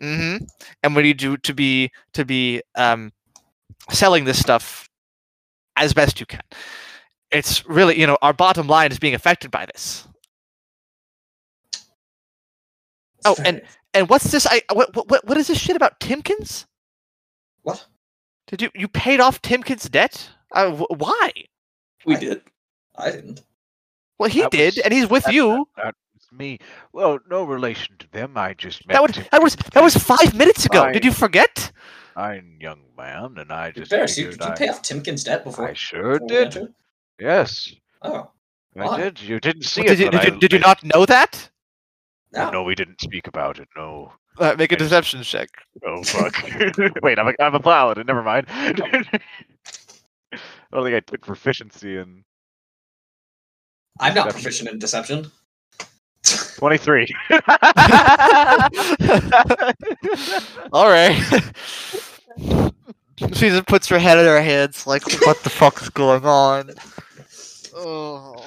Mm-hmm. 0.00 0.44
And 0.82 0.96
we 0.96 1.02
need 1.02 1.20
you 1.22 1.36
to 1.36 1.54
be 1.54 1.90
to 2.14 2.24
be 2.24 2.62
um, 2.74 3.12
selling 3.90 4.24
this 4.24 4.38
stuff 4.38 4.88
as 5.76 5.92
best 5.92 6.20
you 6.20 6.26
can. 6.26 6.40
It's 7.30 7.64
really, 7.68 8.00
you 8.00 8.06
know, 8.06 8.18
our 8.22 8.32
bottom 8.32 8.66
line 8.66 8.90
is 8.90 8.98
being 8.98 9.14
affected 9.14 9.50
by 9.50 9.66
this. 9.66 10.08
Oh, 13.24 13.36
and- 13.44 13.62
And 13.92 14.08
what's 14.08 14.30
this? 14.30 14.46
I 14.46 14.62
what 14.72 14.94
what 14.94 15.26
what 15.26 15.36
is 15.36 15.48
this 15.48 15.58
shit 15.58 15.74
about 15.76 15.98
Timkins? 16.00 16.64
What? 17.62 17.84
Did 18.46 18.62
you 18.62 18.70
you 18.74 18.86
paid 18.88 19.18
off 19.20 19.42
Timkin's 19.42 19.88
debt? 19.88 20.30
Uh, 20.54 20.70
wh- 20.70 20.90
why? 20.98 21.32
We 22.06 22.14
I- 22.16 22.20
did. 22.20 22.42
I 22.96 23.10
didn't. 23.10 23.42
Well, 24.20 24.28
he 24.28 24.42
That 24.42 24.50
did, 24.50 24.74
was- 24.76 24.78
and 24.84 24.92
he's 24.92 25.08
with 25.08 25.24
that- 25.24 25.32
you. 25.32 25.66
That 25.78 25.94
was 26.14 26.28
me. 26.30 26.58
Well, 26.92 27.18
no 27.30 27.42
relation 27.44 27.96
to 28.00 28.10
them. 28.12 28.36
I 28.36 28.52
just 28.52 28.86
met 28.86 28.92
That 28.94 29.02
was 29.02 29.16
that 29.32 29.42
was 29.42 29.56
that 29.72 29.82
was 29.82 29.96
five 29.96 30.34
minutes 30.34 30.66
ago. 30.66 30.92
Did 30.92 31.06
you 31.06 31.10
forget? 31.12 31.72
I'm 32.16 32.58
young 32.60 32.82
man, 32.98 33.36
and 33.38 33.50
I 33.50 33.70
just 33.70 33.90
Barris, 33.90 34.18
you, 34.18 34.30
did 34.30 34.40
you 34.40 34.46
I, 34.46 34.54
pay 34.54 34.68
off 34.68 34.82
Timkin's 34.82 35.24
debt 35.24 35.42
before? 35.42 35.68
I 35.68 35.72
sure 35.72 36.18
before 36.18 36.28
did. 36.28 36.46
entered? 36.56 36.74
Yes, 37.18 37.72
Oh, 38.02 38.30
I 38.76 38.84
Why? 38.86 38.96
did. 38.98 39.20
You 39.22 39.40
didn't 39.40 39.62
see 39.62 39.82
Well, 39.82 39.92
it. 39.92 39.96
did 39.96 40.04
you 40.04 40.10
but 40.10 40.20
did 40.20 40.28
you, 40.28 40.34
I- 40.36 40.38
did 40.38 40.52
you 40.52 40.58
not 40.58 40.84
know 40.84 41.06
that? 41.06 41.48
no. 42.32 42.50
No, 42.50 42.62
we 42.62 42.74
didn't 42.74 43.00
speak 43.00 43.26
about 43.26 43.58
it. 43.58 43.68
No. 43.74 44.12
Uh, 44.38 44.54
make 44.58 44.70
a 44.72 44.74
I 44.74 44.78
just- 44.78 44.90
deception 44.90 45.22
check. 45.22 45.48
Oh 45.86 46.02
fuck! 46.02 46.34
Wait, 47.02 47.18
I'm 47.18 47.28
a, 47.28 47.34
I'm 47.40 47.54
a 47.54 47.60
paladin. 47.60 48.06
Never 48.06 48.22
mind. 48.22 48.46
I 48.50 48.72
don't 50.72 50.84
think 50.84 50.94
I 50.96 51.00
took 51.00 51.22
proficiency 51.22 51.96
in 51.96 52.22
I'm 53.98 54.14
not 54.14 54.26
Deception. 54.26 54.42
proficient 54.42 54.68
in 54.70 54.78
deception. 54.78 55.30
23. 56.58 57.08
All 60.72 60.88
right. 60.88 61.16
she 63.32 63.48
just 63.48 63.66
puts 63.66 63.88
her 63.88 63.98
head 63.98 64.18
in 64.18 64.26
her 64.26 64.40
hands, 64.42 64.86
like, 64.86 65.02
what 65.26 65.42
the 65.42 65.50
fuck's 65.50 65.88
going 65.90 66.24
on? 66.24 66.70
Oh, 67.74 68.44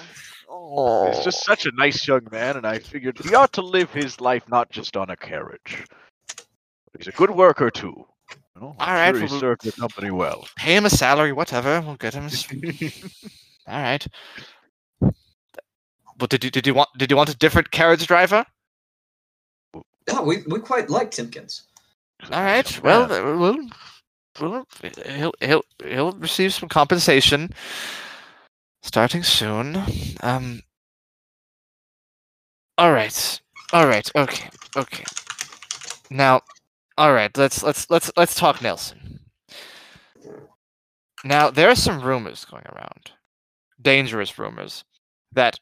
oh. 0.50 1.12
He's 1.12 1.24
just 1.24 1.44
oh. 1.48 1.52
such 1.52 1.66
a 1.66 1.72
nice 1.72 2.08
young 2.08 2.28
man, 2.32 2.58
and 2.58 2.66
I 2.66 2.80
figured 2.80 3.18
he 3.20 3.34
ought 3.36 3.54
to 3.54 3.62
live 3.62 3.92
his 3.92 4.20
life 4.22 4.44
not 4.50 4.70
just 4.70 4.96
on 4.98 5.10
a 5.10 5.16
carriage. 5.16 5.86
But 6.92 7.02
He's 7.02 7.08
a 7.08 7.12
good 7.18 7.32
worker 7.32 7.72
too. 7.72 8.06
You 8.56 8.62
know, 8.62 8.76
I'm 8.80 8.90
All 8.90 8.96
right, 8.96 9.12
sure 9.16 9.22
he 9.22 9.28
well, 9.32 9.40
served 9.40 9.64
the 9.64 9.72
company 9.72 10.12
well. 10.12 10.48
pay 10.56 10.76
him 10.76 10.86
a 10.86 10.90
salary, 10.90 11.34
whatever. 11.34 11.82
We'll 11.82 11.96
get 11.96 12.14
him. 12.14 12.26
s- 12.26 12.48
All 13.68 13.82
right. 13.82 14.06
But 16.24 16.30
did 16.30 16.46
you 16.46 16.52
did 16.52 16.66
you 16.66 16.74
want 16.74 16.88
did 16.98 17.12
you 17.12 17.18
want 17.18 17.28
a 17.32 17.36
different 17.36 17.72
carriage 17.72 18.08
driver? 18.08 18.46
Yeah, 20.08 20.22
we, 20.22 20.42
we 20.48 20.62
quite 20.62 20.90
like 20.90 21.12
Timkins. 21.12 21.64
All 22.24 22.30
right. 22.30 22.32
a 22.32 22.38
All 22.38 22.44
nice 22.46 22.80
right. 22.80 22.84
young 22.86 23.10
Well, 23.10 23.12
uh, 23.12 23.38
well, 23.38 23.70
well, 24.40 24.68
he'll 25.06 25.34
he'll 25.42 25.64
he'll 25.84 26.12
receive 26.14 26.54
some 26.54 26.70
compensation 26.70 27.50
starting 28.84 29.22
soon. 29.22 29.84
Um. 30.22 30.62
All 32.78 32.94
right. 32.94 33.42
All 33.74 33.88
right. 33.88 34.10
Okay. 34.16 34.50
Okay. 34.78 35.04
Now, 36.10 36.40
all 36.98 37.12
right. 37.12 37.38
Let's 37.38 37.64
let's 37.64 37.90
let's 37.90 38.10
let's 38.16 38.36
talk 38.36 38.62
Nelson. 38.62 39.20
Now 41.26 41.50
there 41.50 41.68
are 41.68 41.76
some 41.76 42.00
rumors 42.02 42.46
going 42.46 42.66
around, 42.68 43.12
dangerous 43.82 44.40
rumors, 44.40 44.86
that 45.34 45.60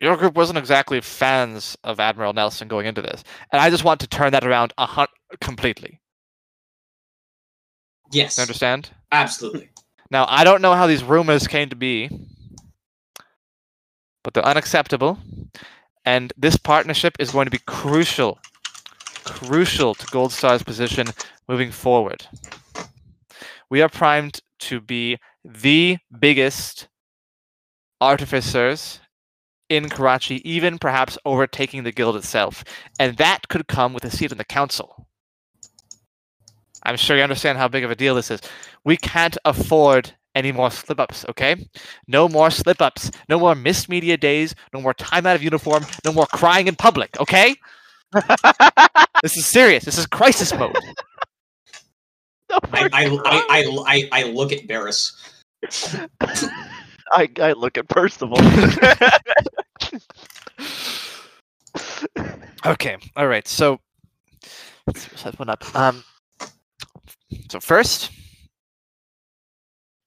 your 0.00 0.16
group 0.16 0.34
wasn't 0.34 0.58
exactly 0.58 1.00
fans 1.00 1.76
of 1.84 1.98
Admiral 2.00 2.32
Nelson 2.32 2.68
going 2.68 2.86
into 2.86 3.02
this, 3.02 3.24
and 3.52 3.60
I 3.60 3.70
just 3.70 3.84
want 3.84 4.00
to 4.00 4.06
turn 4.06 4.32
that 4.32 4.44
around 4.44 4.72
a 4.78 4.86
hun- 4.86 5.06
completely. 5.40 6.00
Yes, 8.12 8.36
You 8.36 8.42
understand? 8.42 8.90
absolutely. 9.12 9.70
Now 10.08 10.24
I 10.28 10.44
don't 10.44 10.62
know 10.62 10.74
how 10.74 10.86
these 10.86 11.02
rumors 11.02 11.48
came 11.48 11.68
to 11.70 11.74
be, 11.74 12.08
but 14.22 14.34
they're 14.34 14.44
unacceptable, 14.46 15.18
and 16.04 16.32
this 16.36 16.56
partnership 16.56 17.16
is 17.18 17.32
going 17.32 17.46
to 17.46 17.50
be 17.50 17.58
crucial, 17.66 18.38
crucial 19.24 19.94
to 19.96 20.06
Goldstar's 20.06 20.62
position 20.62 21.08
moving 21.48 21.72
forward. 21.72 22.24
We 23.68 23.82
are 23.82 23.88
primed 23.88 24.38
to 24.60 24.80
be 24.80 25.18
the 25.44 25.98
biggest 26.20 26.86
artificers 28.00 29.00
in 29.68 29.88
Karachi, 29.88 30.48
even 30.48 30.78
perhaps 30.78 31.18
overtaking 31.24 31.82
the 31.82 31.92
guild 31.92 32.16
itself, 32.16 32.64
and 32.98 33.16
that 33.16 33.48
could 33.48 33.66
come 33.68 33.92
with 33.92 34.04
a 34.04 34.10
seat 34.10 34.32
in 34.32 34.38
the 34.38 34.44
council. 34.44 35.06
I'm 36.84 36.96
sure 36.96 37.16
you 37.16 37.22
understand 37.22 37.58
how 37.58 37.68
big 37.68 37.84
of 37.84 37.90
a 37.90 37.96
deal 37.96 38.14
this 38.14 38.30
is. 38.30 38.40
We 38.84 38.96
can't 38.96 39.36
afford 39.44 40.12
any 40.36 40.52
more 40.52 40.70
slip 40.70 41.00
ups, 41.00 41.24
okay? 41.30 41.68
No 42.06 42.28
more 42.28 42.50
slip 42.50 42.80
ups. 42.80 43.10
No 43.28 43.40
more 43.40 43.54
missed 43.54 43.88
media 43.88 44.16
days. 44.16 44.54
No 44.72 44.80
more 44.80 44.94
time 44.94 45.26
out 45.26 45.34
of 45.34 45.42
uniform. 45.42 45.84
No 46.04 46.12
more 46.12 46.26
crying 46.26 46.68
in 46.68 46.76
public, 46.76 47.18
okay? 47.20 47.56
This 49.22 49.36
is 49.38 49.46
serious. 49.46 49.84
This 49.84 49.96
is 49.96 50.06
crisis 50.06 50.52
mode. 50.54 50.76
I, 52.50 52.58
I, 52.72 52.88
I, 52.92 53.18
I, 53.24 53.64
I, 53.86 54.08
I 54.12 54.22
look 54.24 54.52
at 54.52 54.68
Barris. 54.68 55.16
I, 57.12 57.28
I 57.40 57.52
look 57.52 57.78
at 57.78 57.88
Percival. 57.88 58.38
Okay. 62.66 62.96
All 63.14 63.28
right. 63.28 63.46
So 63.46 63.78
let's 64.86 65.08
set 65.20 65.38
one 65.38 65.48
up. 65.48 65.62
Um. 65.76 66.02
So 67.48 67.60
first, 67.60 68.10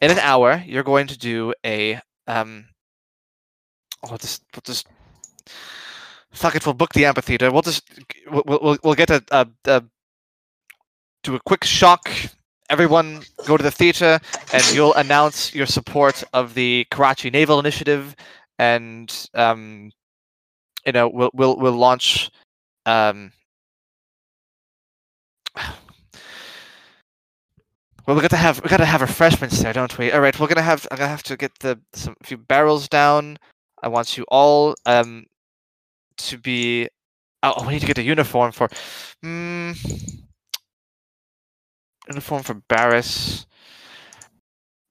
in 0.02 0.12
an 0.12 0.20
hour, 0.20 0.62
you're 0.66 0.84
going 0.84 1.08
to 1.08 1.18
do 1.18 1.54
a 1.66 2.00
um. 2.28 2.66
We'll 4.04 4.18
just 4.18 4.44
we'll 4.54 4.62
just 4.66 4.88
fuck 6.32 6.56
it. 6.56 6.66
We'll 6.66 6.74
book 6.74 6.94
the 6.94 7.06
amphitheater. 7.06 7.50
We'll 7.50 7.62
just 7.62 7.84
we'll 8.30 8.44
we'll, 8.46 8.78
we'll 8.84 8.96
get 8.96 9.10
a, 9.10 9.24
a, 9.32 9.48
a 9.66 9.84
do 11.24 11.36
a 11.36 11.40
quick 11.46 11.64
shock. 11.64 12.10
Everyone 12.70 13.22
go 13.46 13.58
to 13.58 13.64
the 13.64 13.72
theater, 13.72 14.20
and 14.54 14.64
you'll 14.74 14.94
announce 14.94 15.54
your 15.56 15.66
support 15.66 16.24
of 16.34 16.54
the 16.54 16.86
Karachi 16.91 17.30
Naval 17.30 17.60
Initiative, 17.60 18.16
and 18.60 19.12
um, 19.34 19.91
you 20.86 20.91
know 20.91 21.08
we'll 21.08 21.32
we'll 21.34 21.58
we'll 21.58 21.74
launch 21.74 22.30
um 22.86 23.32
well 28.06 28.16
we 28.16 28.22
got 28.22 28.30
to 28.32 28.38
have 28.38 28.62
we 28.64 28.70
got 28.70 28.78
to 28.78 28.86
have 28.86 29.02
refreshments 29.02 29.62
there 29.62 29.74
don't 29.74 29.98
we? 29.98 30.12
All 30.12 30.22
right 30.22 30.38
we're 30.40 30.48
gonna 30.48 30.62
have 30.62 30.88
i'm 30.91 30.98
gonna 30.98 31.10
have 31.10 31.24
to 31.24 31.38
get 31.38 31.52
the 31.60 31.80
some 31.94 32.16
few 32.24 32.38
barrels 32.38 32.88
down. 32.88 33.38
I 33.84 33.88
want 33.88 34.18
you 34.18 34.26
all 34.30 34.76
um 34.86 35.26
to 36.18 36.38
be 36.38 36.88
oh 37.44 37.66
we 37.66 37.74
need 37.74 37.82
to 37.82 37.88
get 37.88 37.98
a 37.98 38.04
uniform 38.04 38.52
for 38.52 38.70
mm, 39.24 39.76
uniform 42.10 42.44
for 42.44 42.56
barris 42.69 43.45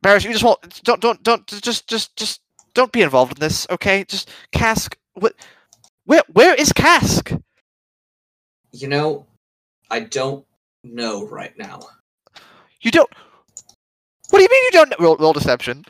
barris 0.02 0.24
you 0.24 0.32
just 0.32 0.44
won't 0.44 0.82
don't 0.84 1.00
don't 1.00 1.22
don't 1.24 1.46
just 1.62 1.88
just 1.88 2.16
just 2.16 2.40
don't 2.74 2.92
be 2.92 3.02
involved 3.02 3.32
in 3.32 3.40
this 3.40 3.66
okay 3.70 4.04
just 4.04 4.30
cask 4.52 4.96
what 5.14 5.34
where 6.06 6.22
where 6.32 6.54
is 6.54 6.72
cask 6.72 7.32
You 8.72 8.88
know, 8.88 9.26
I 9.90 10.00
don't 10.00 10.44
know 10.84 11.26
right 11.26 11.56
now. 11.58 11.80
You 12.82 12.90
don't. 12.92 13.10
What 14.30 14.38
do 14.38 14.42
you 14.42 14.48
mean 14.50 14.64
you 14.64 14.70
don't? 14.72 14.90
know- 14.90 14.96
Roll, 15.00 15.16
roll 15.18 15.32
deception. 15.32 15.84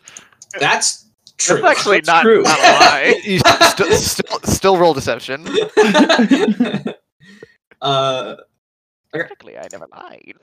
That's 0.59 1.07
true. 1.39 1.63
That's 1.63 1.65
actually 1.65 1.87
That's 1.87 2.03
not, 2.03 2.23
true. 2.23 2.43
not 2.43 2.59
a 2.61 2.63
lie. 2.73 3.21
You 3.25 3.39
still, 3.41 3.91
still, 3.93 4.41
still 4.45 4.77
roll 4.79 4.95
deception. 4.95 5.47
uh, 7.83 8.37
Technically, 9.15 9.59
I 9.59 9.69
never 9.73 9.89
lied. 9.93 10.35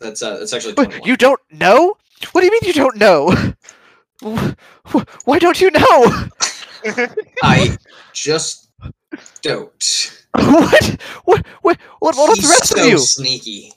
That's 0.00 0.22
uh, 0.22 0.38
that's 0.38 0.52
actually 0.52 0.74
Wait, 0.74 0.84
21. 0.90 1.06
you 1.08 1.16
don't 1.16 1.40
know? 1.50 1.96
What 2.32 2.40
do 2.40 2.46
you 2.46 2.52
mean 2.52 2.60
you 2.64 2.72
don't 2.72 2.96
know? 2.96 3.30
Wh- 4.24 4.52
wh- 4.88 5.04
Why 5.24 5.38
don't 5.38 5.60
you 5.60 5.70
know? 5.70 6.28
I 7.42 7.76
just 8.12 8.68
don't. 9.42 10.12
What? 10.34 10.96
What? 11.24 11.46
What? 11.62 11.78
What? 12.00 12.16
What 12.16 12.36
He's 12.36 12.48
the 12.48 12.50
rest 12.50 12.68
so 12.68 12.80
of 12.80 12.86
you? 12.86 12.92
He's 12.92 13.10
sneaky. 13.12 13.72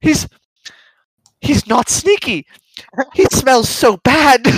He's 0.00 0.28
he's 1.40 1.66
not 1.66 1.88
sneaky. 1.88 2.46
He 3.14 3.24
smells 3.32 3.68
so 3.68 3.96
bad. 3.98 4.46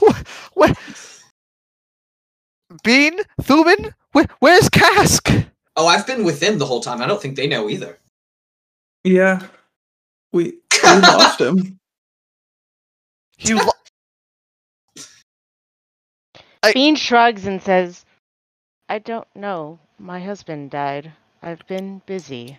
what? 0.00 0.16
What? 0.54 0.76
Bean? 2.82 3.20
Thuman? 3.42 3.92
Where, 4.12 4.26
where's 4.40 4.68
Cask? 4.68 5.30
Oh, 5.76 5.86
I've 5.86 6.06
been 6.06 6.24
with 6.24 6.40
them 6.40 6.58
the 6.58 6.66
whole 6.66 6.80
time. 6.80 7.02
I 7.02 7.06
don't 7.06 7.20
think 7.20 7.36
they 7.36 7.46
know 7.48 7.68
either. 7.70 7.98
Yeah. 9.04 9.40
We, 10.32 10.44
we 10.44 10.58
lost 11.00 11.40
him. 11.40 11.78
You 13.38 13.58
lo- 13.58 13.72
I- 16.62 16.72
Bean 16.74 16.96
shrugs 16.96 17.46
and 17.46 17.62
says, 17.62 18.04
I 18.88 18.98
don't 19.00 19.28
know. 19.34 19.78
My 19.98 20.20
husband 20.20 20.70
died. 20.70 21.12
I've 21.42 21.66
been 21.68 22.02
busy. 22.06 22.58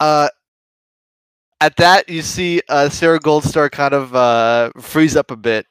uh 0.00 0.28
at 1.60 1.76
that 1.76 2.08
you 2.08 2.22
see 2.22 2.60
uh 2.68 2.88
Sarah 2.88 3.20
Goldstar 3.20 3.70
kind 3.70 3.94
of 3.94 4.14
uh 4.14 4.70
freeze 4.80 5.16
up 5.16 5.30
a 5.30 5.36
bit. 5.36 5.66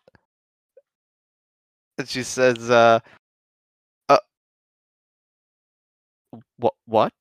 And 1.98 2.08
she 2.10 2.24
says 2.24 2.70
uh 2.70 3.00
uh 3.00 3.00
What? 6.64 6.74
What? 6.86 7.12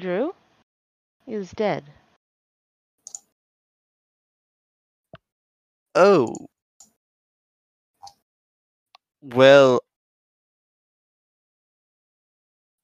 Drew? 0.00 0.34
He 1.24 1.36
was 1.36 1.52
dead. 1.52 1.84
Oh. 5.94 6.34
Well, 9.22 9.80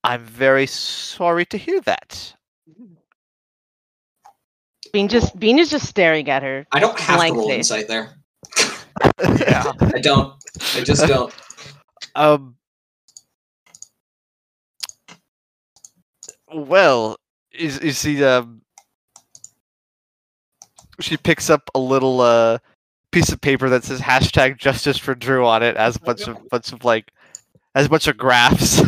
I'm 0.05 0.25
very 0.25 0.67
sorry 0.67 1.45
to 1.47 1.59
hear 1.59 1.81
that. 1.81 2.35
Bean 4.93 5.09
just 5.09 5.37
Bean 5.41 5.59
is 5.59 5.71
just 5.71 5.89
staring 5.89 6.31
at 6.31 6.45
her. 6.45 6.69
I 6.71 6.79
don't 6.79 6.99
have 7.01 7.19
Blank 7.19 7.35
to 7.35 7.41
roll 7.41 7.51
insight 7.51 7.89
there. 7.89 8.15
yeah. 9.41 9.73
I 9.81 9.99
don't. 9.99 10.35
I 10.77 10.83
just 10.83 11.05
don't. 11.09 11.35
Um. 12.15 12.55
Well, 16.55 17.16
is 17.53 17.79
is 17.79 18.03
he 18.03 18.24
um? 18.24 18.62
She 21.01 21.16
picks 21.16 21.51
up 21.51 21.70
a 21.74 21.79
little 21.79 22.20
uh 22.20 22.59
piece 23.11 23.31
of 23.31 23.41
paper 23.41 23.69
that 23.69 23.85
says 23.85 24.01
hashtag 24.01 24.59
justice 24.59 24.99
for 24.99 25.15
Drew 25.15 25.47
on 25.47 25.62
it, 25.62 25.77
as 25.77 25.97
a 25.97 26.01
bunch 26.01 26.27
of 26.29 26.37
bunch 26.51 26.73
of 26.73 26.85
like, 26.85 27.11
as 27.74 27.87
a 27.87 27.89
bunch 27.89 28.09
of 28.09 28.16
graphs, 28.16 28.83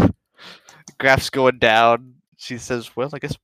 graphs 0.98 1.30
going 1.30 1.58
down. 1.58 2.14
She 2.36 2.58
says, 2.58 2.94
"Well, 2.96 3.10
I 3.12 3.18
guess 3.18 3.36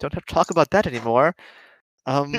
don't 0.00 0.14
have 0.14 0.24
to 0.24 0.34
talk 0.34 0.50
about 0.50 0.70
that 0.70 0.86
anymore." 0.86 1.34
Um. 2.06 2.32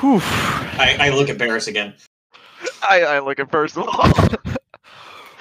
whew. 0.00 0.20
I, 0.22 0.96
I 1.00 1.10
look 1.10 1.28
at 1.28 1.38
Barris 1.38 1.66
again. 1.66 1.94
I, 2.82 3.02
I 3.02 3.18
look 3.18 3.38
at 3.38 3.50
Percival. 3.50 3.88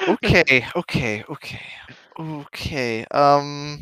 okay, 0.07 0.65
okay, 0.75 1.23
okay, 1.29 1.61
okay. 2.19 3.05
Um, 3.11 3.79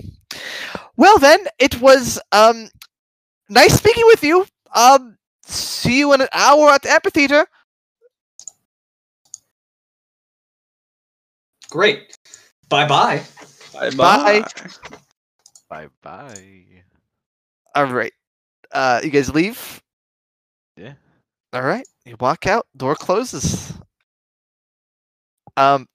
well 0.97 1.17
then, 1.17 1.39
it 1.59 1.79
was 1.81 2.19
um 2.31 2.69
nice 3.49 3.75
speaking 3.75 4.03
with 4.07 4.23
you. 4.23 4.45
Um, 4.75 5.17
see 5.43 5.99
you 5.99 6.13
in 6.13 6.21
an 6.21 6.27
hour 6.33 6.69
at 6.69 6.81
the 6.83 6.91
amphitheater. 6.91 7.45
Great. 11.69 12.17
Bye 12.69 12.87
bye. 12.87 13.23
Bye 13.73 13.89
Bye. 13.91 14.43
bye 15.69 15.87
bye. 16.01 16.83
All 17.75 17.85
right. 17.85 18.13
Uh, 18.71 19.01
you 19.03 19.09
guys 19.09 19.33
leave. 19.33 19.81
Yeah. 20.77 20.93
All 21.53 21.61
right. 21.63 21.87
You 22.05 22.15
walk 22.19 22.47
out. 22.47 22.67
Door 22.75 22.95
closes. 22.95 23.73
Um, 25.57 25.87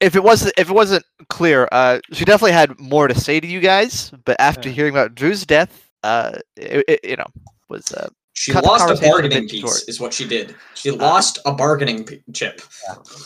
if 0.00 0.16
it 0.16 0.22
wasn't 0.22 0.52
if 0.58 0.68
it 0.70 0.72
wasn't 0.72 1.04
clear, 1.28 1.68
uh, 1.72 2.00
she 2.12 2.24
definitely 2.24 2.52
had 2.52 2.78
more 2.80 3.08
to 3.08 3.14
say 3.14 3.40
to 3.40 3.46
you 3.46 3.60
guys. 3.60 4.10
But 4.24 4.36
after 4.40 4.68
Yeah. 4.68 4.74
hearing 4.74 4.94
about 4.94 5.14
Drew's 5.14 5.44
death, 5.46 5.90
uh, 6.02 6.38
it, 6.56 6.84
it, 6.88 7.00
you 7.04 7.16
know, 7.16 7.26
was 7.68 7.92
uh, 7.92 8.08
She 8.34 8.52
Cut 8.52 8.64
lost 8.64 8.84
a 8.84 8.86
conversation 8.86 9.08
a 9.08 9.12
bargaining 9.12 9.48
piece, 9.48 9.60
short. 9.60 9.88
is 9.88 10.00
what 10.00 10.14
she 10.14 10.26
did. 10.26 10.54
She 10.74 10.90
lost 10.90 11.38
a 11.44 11.52
bargaining 11.52 12.04
p- 12.04 12.22
chip. 12.32 12.62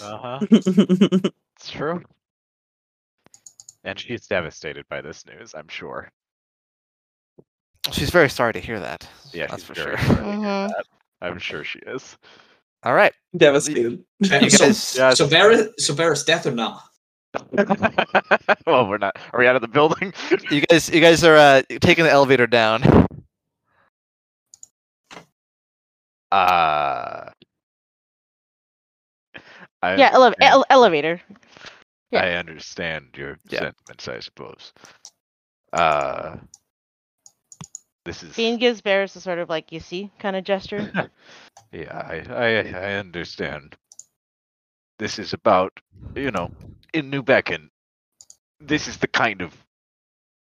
Uh 0.03 0.19
huh. 0.19 0.39
It's 1.57 1.71
true. 1.71 2.03
And 3.85 3.99
she's 3.99 4.27
devastated 4.27 4.85
by 4.89 5.01
this 5.01 5.25
news, 5.27 5.55
I'm 5.55 5.69
sure. 5.69 6.11
she's 7.93 8.11
very 8.11 8.29
sorry 8.31 8.53
to 8.55 8.61
hear 8.61 8.81
that. 8.81 9.07
Yeah, 9.33 9.47
that's 9.47 9.63
she's 9.63 9.69
for 9.69 9.75
very 9.75 9.97
sure. 9.99 10.07
sorry 10.07 10.19
to 10.19 10.25
hear 10.25 10.41
Mhm. 10.41 10.69
that. 10.69 10.87
I'm 11.23 11.39
sure 11.39 11.65
she 11.65 11.79
is. 11.81 12.17
All 12.85 12.95
right. 12.95 13.13
Devastated. 13.37 14.05
Uh, 14.31 14.37
You 14.41 14.51
so, 14.51 14.67
guys- 14.67 14.97
Yes. 14.97 15.19
so 15.19 15.29
Barris, 15.29 15.69
so 15.79 15.95
Barris, 15.95 16.23
death 16.25 16.47
or 16.47 16.53
no? 16.53 16.79
well, 18.67 18.87
we're 18.89 18.99
not. 18.99 19.17
Are 19.33 19.41
we 19.41 19.47
out 19.47 19.57
of 19.57 19.63
the 19.63 19.69
building? 19.69 20.13
You 20.51 20.61
guys, 20.61 20.89
you 20.89 21.01
guys 21.01 21.25
are 21.25 21.37
uh, 21.37 21.63
taking 21.81 22.05
the 22.05 22.11
elevator 22.11 22.47
down. 22.47 22.83
Uh, 26.31 27.31
I, 29.83 29.97
yeah, 29.97 30.11
ele- 30.13 30.25
understand- 30.25 30.53
ele- 30.53 30.65
elevator. 30.71 31.21
yeah. 32.11 32.21
I 32.25 32.31
understand 32.33 33.07
your 33.17 33.37
Yeah. 33.49 33.61
sentiments, 33.61 34.09
I 34.09 34.21
suppose. 34.21 34.73
Uh, 35.73 36.37
this 38.05 38.23
is 38.23 38.37
Bean 38.37 38.59
gives 38.59 38.81
Barris 38.81 39.17
a 39.17 39.21
sort 39.21 39.39
of 39.39 39.49
like 39.49 39.73
you 39.73 39.81
see 39.81 40.11
kind 40.19 40.37
of 40.37 40.45
gesture. 40.45 40.91
yeah, 41.73 41.97
I, 41.97 42.33
I 42.33 42.49
I 42.69 42.93
understand. 42.95 43.77
This 44.99 45.19
is 45.19 45.33
about 45.33 45.73
you 46.15 46.31
know 46.31 46.51
in 46.93 47.11
New 47.11 47.23
Beacon. 47.23 47.71
This 48.61 48.89
is 48.89 48.99
the 48.99 49.09
kind 49.09 49.43
of 49.43 49.55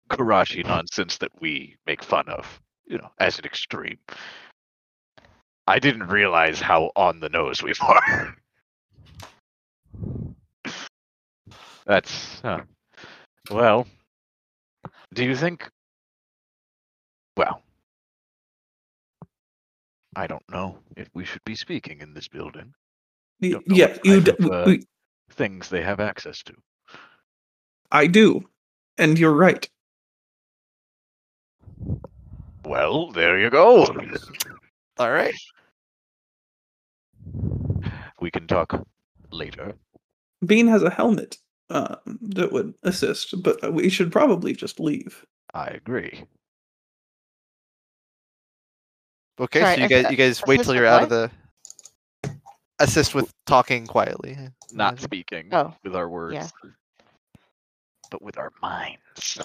Karachi 0.10 0.64
nonsense 0.64 1.18
that 1.20 1.32
we 1.40 1.78
make 1.88 2.04
fun 2.04 2.28
of, 2.28 2.60
you 2.86 2.98
know, 2.98 3.10
as 3.20 3.40
an 3.40 3.46
extreme. 3.46 3.98
I 5.68 5.80
didn't 5.80 6.08
realize 6.08 6.60
how 6.60 6.92
on 6.96 7.22
the 7.22 7.30
nose 7.30 7.64
we 7.64 7.74
were. 7.88 8.36
That's 11.86 12.42
huh. 12.42 12.62
well. 13.50 13.88
Do 15.14 15.24
you 15.24 15.36
think? 15.36 15.70
Well, 17.42 17.64
I 20.16 20.28
don't 20.28 20.48
know 20.52 20.78
if 20.96 21.10
we 21.16 21.26
should 21.26 21.44
be 21.44 21.56
speaking 21.56 22.02
in 22.02 22.14
this 22.14 22.28
building. 22.28 22.72
Y- 23.42 23.56
yeah, 23.66 23.98
you. 24.04 24.22
D- 24.22 24.32
of, 24.32 24.52
uh, 24.52 24.64
we- 24.68 24.86
Things 25.32 25.70
they 25.70 25.82
have 25.82 26.00
access 26.00 26.44
to. 26.44 26.54
I 27.92 28.06
do, 28.06 28.48
and 29.00 29.18
you're 29.18 29.34
right. 29.34 29.68
Well, 32.64 33.12
there 33.12 33.40
you 33.40 33.50
go. 33.50 33.88
All 35.00 35.12
right. 35.12 35.34
We 38.20 38.30
can 38.30 38.46
talk 38.46 38.86
later. 39.32 39.74
Bean 40.46 40.68
has 40.68 40.84
a 40.84 40.92
helmet 40.92 41.38
um, 41.72 42.20
that 42.22 42.52
would 42.52 42.76
assist, 42.84 43.42
but 43.42 43.74
we 43.74 43.90
should 43.90 44.12
probably 44.12 44.54
just 44.54 44.80
leave. 44.80 45.26
I 45.56 45.68
agree. 45.68 46.26
Okay. 49.42 49.60
Sorry, 49.62 49.76
so 49.76 49.82
you 49.82 49.88
assi- 49.88 49.90
guys, 50.04 50.12
you 50.12 50.18
guys 50.18 50.44
wait 50.46 50.62
till 50.64 50.76
you're 50.76 50.86
out 50.86 51.04
of 51.04 51.10
the. 51.10 51.32
Assist 52.80 53.14
with 53.14 53.32
talking 53.46 53.86
quietly. 53.86 54.38
Not 54.72 55.00
speaking 55.00 55.50
Oh, 55.52 55.74
with 55.84 55.96
our 55.96 56.10
words, 56.10 56.34
yeah. 56.36 56.48
but 58.10 58.22
with 58.22 58.38
our 58.40 58.52
minds. 58.62 59.38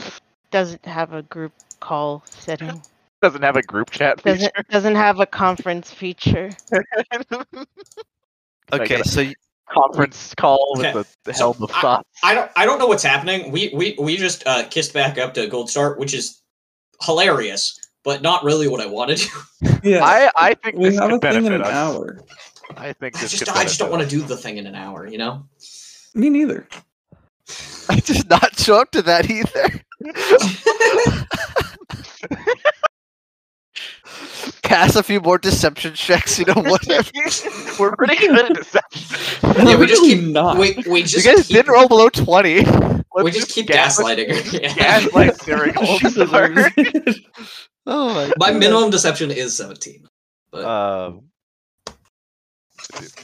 Doesn't 0.50 0.84
have 0.84 1.12
a 1.14 1.22
group 1.22 1.52
call 1.80 2.22
setting. 2.26 2.82
Doesn't 3.22 3.42
have 3.42 3.56
a 3.56 3.62
group 3.62 3.90
chat 3.90 4.20
feature. 4.20 4.36
Doesn't 4.36 4.68
doesn't 4.70 4.94
have 4.96 5.20
a 5.20 5.26
conference 5.26 5.90
feature. 5.92 6.50
I 6.72 7.64
Okay. 8.72 8.86
get 8.86 9.00
a 9.06 9.08
So 9.08 9.22
y- 9.22 9.34
conference 9.70 10.34
call 10.34 10.74
with 10.76 10.92
the, 10.92 11.06
the 11.24 11.32
so 11.32 11.52
helm 11.52 11.62
of 11.62 11.70
I- 11.72 11.80
thoughts. 11.80 12.08
I 12.24 12.34
don't 12.34 12.50
I 12.56 12.66
don't 12.66 12.78
know 12.80 12.86
what's 12.86 13.04
happening. 13.04 13.50
We 13.52 13.70
we 13.74 13.94
we 13.98 14.16
just 14.16 14.44
uh, 14.46 14.64
kissed 14.68 14.92
back 14.92 15.16
up 15.18 15.32
to 15.34 15.46
Goldstar, 15.48 15.96
which 15.98 16.12
is 16.14 16.42
hilarious, 17.02 17.78
but 18.04 18.22
not 18.22 18.44
really 18.44 18.68
what 18.68 18.80
I 18.80 18.86
wanted. 18.86 19.18
to. 19.18 19.28
Yeah, 19.82 20.04
I, 20.04 20.30
I 20.36 20.54
think 20.54 20.76
we 20.76 20.90
this 20.90 20.98
have 20.98 21.12
a 21.12 21.18
thing 21.18 21.44
in 21.44 21.52
an 21.52 21.62
us. 21.62 21.68
hour. 21.68 22.20
I 22.76 22.92
think 22.92 23.16
I 23.16 23.26
just 23.26 23.38
could 23.38 23.48
I 23.48 23.64
just 23.64 23.78
don't 23.78 23.90
want 23.90 24.02
to 24.02 24.08
do 24.08 24.22
the 24.22 24.36
thing 24.36 24.58
in 24.58 24.66
an 24.66 24.74
hour, 24.74 25.06
you 25.06 25.18
know. 25.18 25.44
Me 26.14 26.30
neither. 26.30 26.66
I 27.88 28.00
just 28.00 28.28
not 28.30 28.58
show 28.58 28.80
up 28.80 28.90
to 28.92 29.02
that 29.02 29.30
either. 29.30 29.80
Pass 34.62 34.96
a 34.96 35.02
few 35.02 35.20
more 35.20 35.38
deception 35.38 35.94
checks. 35.94 36.38
You 36.38 36.46
know 36.46 36.54
whatever. 36.62 37.10
us. 37.26 37.44
We're 37.78 37.94
pretty 37.96 38.16
good 38.16 38.50
at 38.50 38.54
deception. 38.54 39.66
Yeah, 39.66 39.76
we 39.76 39.86
just 39.86 40.02
keep 40.02 40.22
not. 40.24 40.56
we 40.56 40.74
we 40.88 41.00
you 41.02 41.22
guys 41.22 41.46
keep, 41.46 41.56
didn't 41.56 41.72
roll 41.72 41.88
below 41.88 42.08
twenty. 42.08 42.64
We 43.16 43.22
Let's 43.24 43.36
just 43.36 43.50
keep 43.50 43.66
gas- 43.66 44.00
gaslighting 44.00 44.28
her. 44.30 44.58
Yeah. 44.62 44.74
Gaslight 44.74 45.38
during 45.40 45.74
Goldstar. 45.74 46.14
deserves 46.14 46.72
it. 46.76 47.18
Oh 47.86 48.14
my. 48.14 48.32
My 48.52 48.58
minimum 48.58 48.90
deception 48.90 49.30
is 49.30 49.56
seventeen. 49.56 50.06
But 50.50 50.64
Um, 50.64 51.24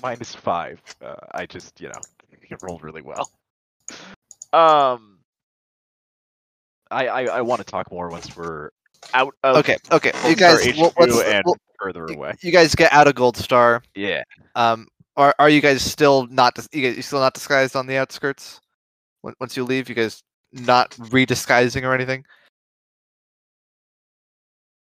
minus 0.02 0.34
five. 0.34 0.80
Uh, 1.04 1.14
I 1.32 1.46
just, 1.46 1.80
you 1.80 1.88
know, 1.88 2.00
it 2.32 2.58
rolled 2.62 2.82
really 2.82 3.02
well. 3.02 3.30
Um, 4.52 5.18
I 6.90 7.06
I, 7.08 7.22
I 7.24 7.40
want 7.42 7.60
to 7.60 7.64
talk 7.64 7.90
more 7.90 8.08
once 8.08 8.36
we're 8.36 8.70
out 9.14 9.34
of 9.44 9.56
Okay. 9.58 9.76
Okay. 9.92 10.12
You 10.28 10.34
guys. 10.36 10.66
Well, 10.76 10.92
let's- 10.98 11.20
and 11.22 11.42
well, 11.44 11.56
further 11.78 12.04
away. 12.06 12.34
you 12.42 12.50
guys 12.50 12.74
get 12.74 12.92
out 12.92 13.06
of 13.08 13.14
Goldstar. 13.14 13.82
Yeah. 13.94 14.22
Um. 14.54 14.86
Are 15.16 15.34
Are 15.38 15.48
you 15.48 15.60
guys 15.60 15.82
still 15.82 16.26
not? 16.28 16.58
You 16.72 16.82
guys 16.82 16.96
you 16.96 17.02
still 17.02 17.20
not 17.20 17.34
disguised 17.34 17.74
on 17.76 17.86
the 17.86 17.96
outskirts? 17.96 18.60
When- 19.22 19.34
Once 19.40 19.56
you 19.56 19.64
leave, 19.64 19.88
you 19.88 19.94
guys 19.94 20.22
not 20.52 20.90
redisguising 20.92 21.82
or 21.84 21.94
anything. 21.94 22.24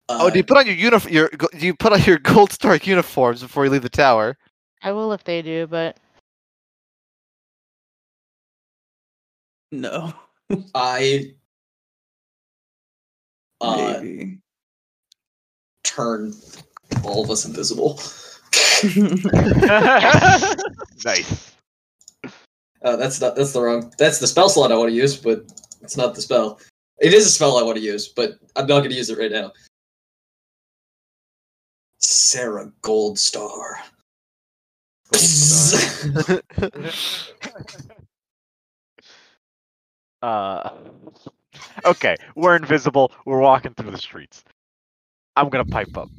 uh, 0.09 0.17
Oh, 0.21 0.29
do 0.29 0.37
you 0.37 0.43
put 0.43 0.57
on 0.57 0.65
your 0.65 0.75
uniform? 0.75 1.13
Your 1.13 1.29
do 1.29 1.65
you 1.65 1.75
put 1.75 1.93
on 1.93 2.01
your 2.03 2.17
Goldstar 2.19 2.83
uniforms 2.85 3.41
before 3.41 3.65
you 3.65 3.71
leave 3.71 3.81
the 3.83 3.89
tower? 3.89 4.37
I 4.81 4.91
will 4.91 5.13
if 5.13 5.23
they 5.23 5.41
do, 5.41 5.67
but 5.67 5.97
No. 9.71 10.13
I 10.75 11.33
uh, 13.61 13.99
Maybe. 14.01 14.39
turn 15.83 16.33
all 17.03 17.23
of 17.23 17.31
us 17.31 17.45
invisible. 17.45 17.99
nice. 21.05 21.52
Uh, 22.83 22.97
that's 22.97 23.21
not 23.21 23.35
that's 23.35 23.53
the 23.53 23.61
wrong 23.61 23.93
that's 23.97 24.19
the 24.19 24.27
spell 24.27 24.49
slot 24.49 24.71
I 24.71 24.77
want 24.77 24.89
to 24.89 24.95
use, 24.95 25.15
but 25.15 25.45
it's 25.81 25.95
not 25.95 26.15
the 26.15 26.21
spell. 26.21 26.59
It 26.99 27.13
is 27.13 27.25
a 27.25 27.29
spell 27.29 27.57
I 27.57 27.63
want 27.63 27.77
to 27.77 27.83
use, 27.83 28.09
but 28.09 28.31
I'm 28.55 28.67
not 28.67 28.81
gonna 28.81 28.95
use 28.95 29.09
it 29.09 29.17
right 29.17 29.31
now. 29.31 29.51
Sarah 31.99 32.71
Goldstar. 32.81 33.75
uh, 40.21 40.69
okay, 41.85 42.15
we're 42.35 42.55
invisible. 42.55 43.11
We're 43.25 43.39
walking 43.39 43.73
through 43.75 43.91
the 43.91 43.97
streets. 43.97 44.43
I'm 45.35 45.49
gonna 45.49 45.65
pipe 45.65 45.97
up. 45.97 46.09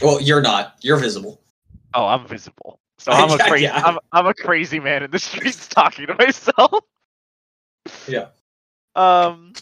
well, 0.00 0.20
you're 0.20 0.42
not. 0.42 0.76
You're 0.80 0.98
visible. 0.98 1.40
Oh, 1.94 2.06
I'm 2.06 2.26
visible. 2.26 2.80
So 3.02 3.12
I'm 3.12 3.32
a 3.32 3.40
crazy. 3.40 3.72
yeah. 3.72 3.82
I'm, 3.82 3.98
I'm 4.12 4.26
a 4.26 4.34
crazy 4.34 4.80
man 4.80 5.02
in 5.02 5.10
the 5.10 5.18
streets 5.18 5.68
talking 5.70 6.06
to 6.08 6.14
myself. 6.14 6.84
Yeah. 8.06 8.28
Um, 8.94 9.56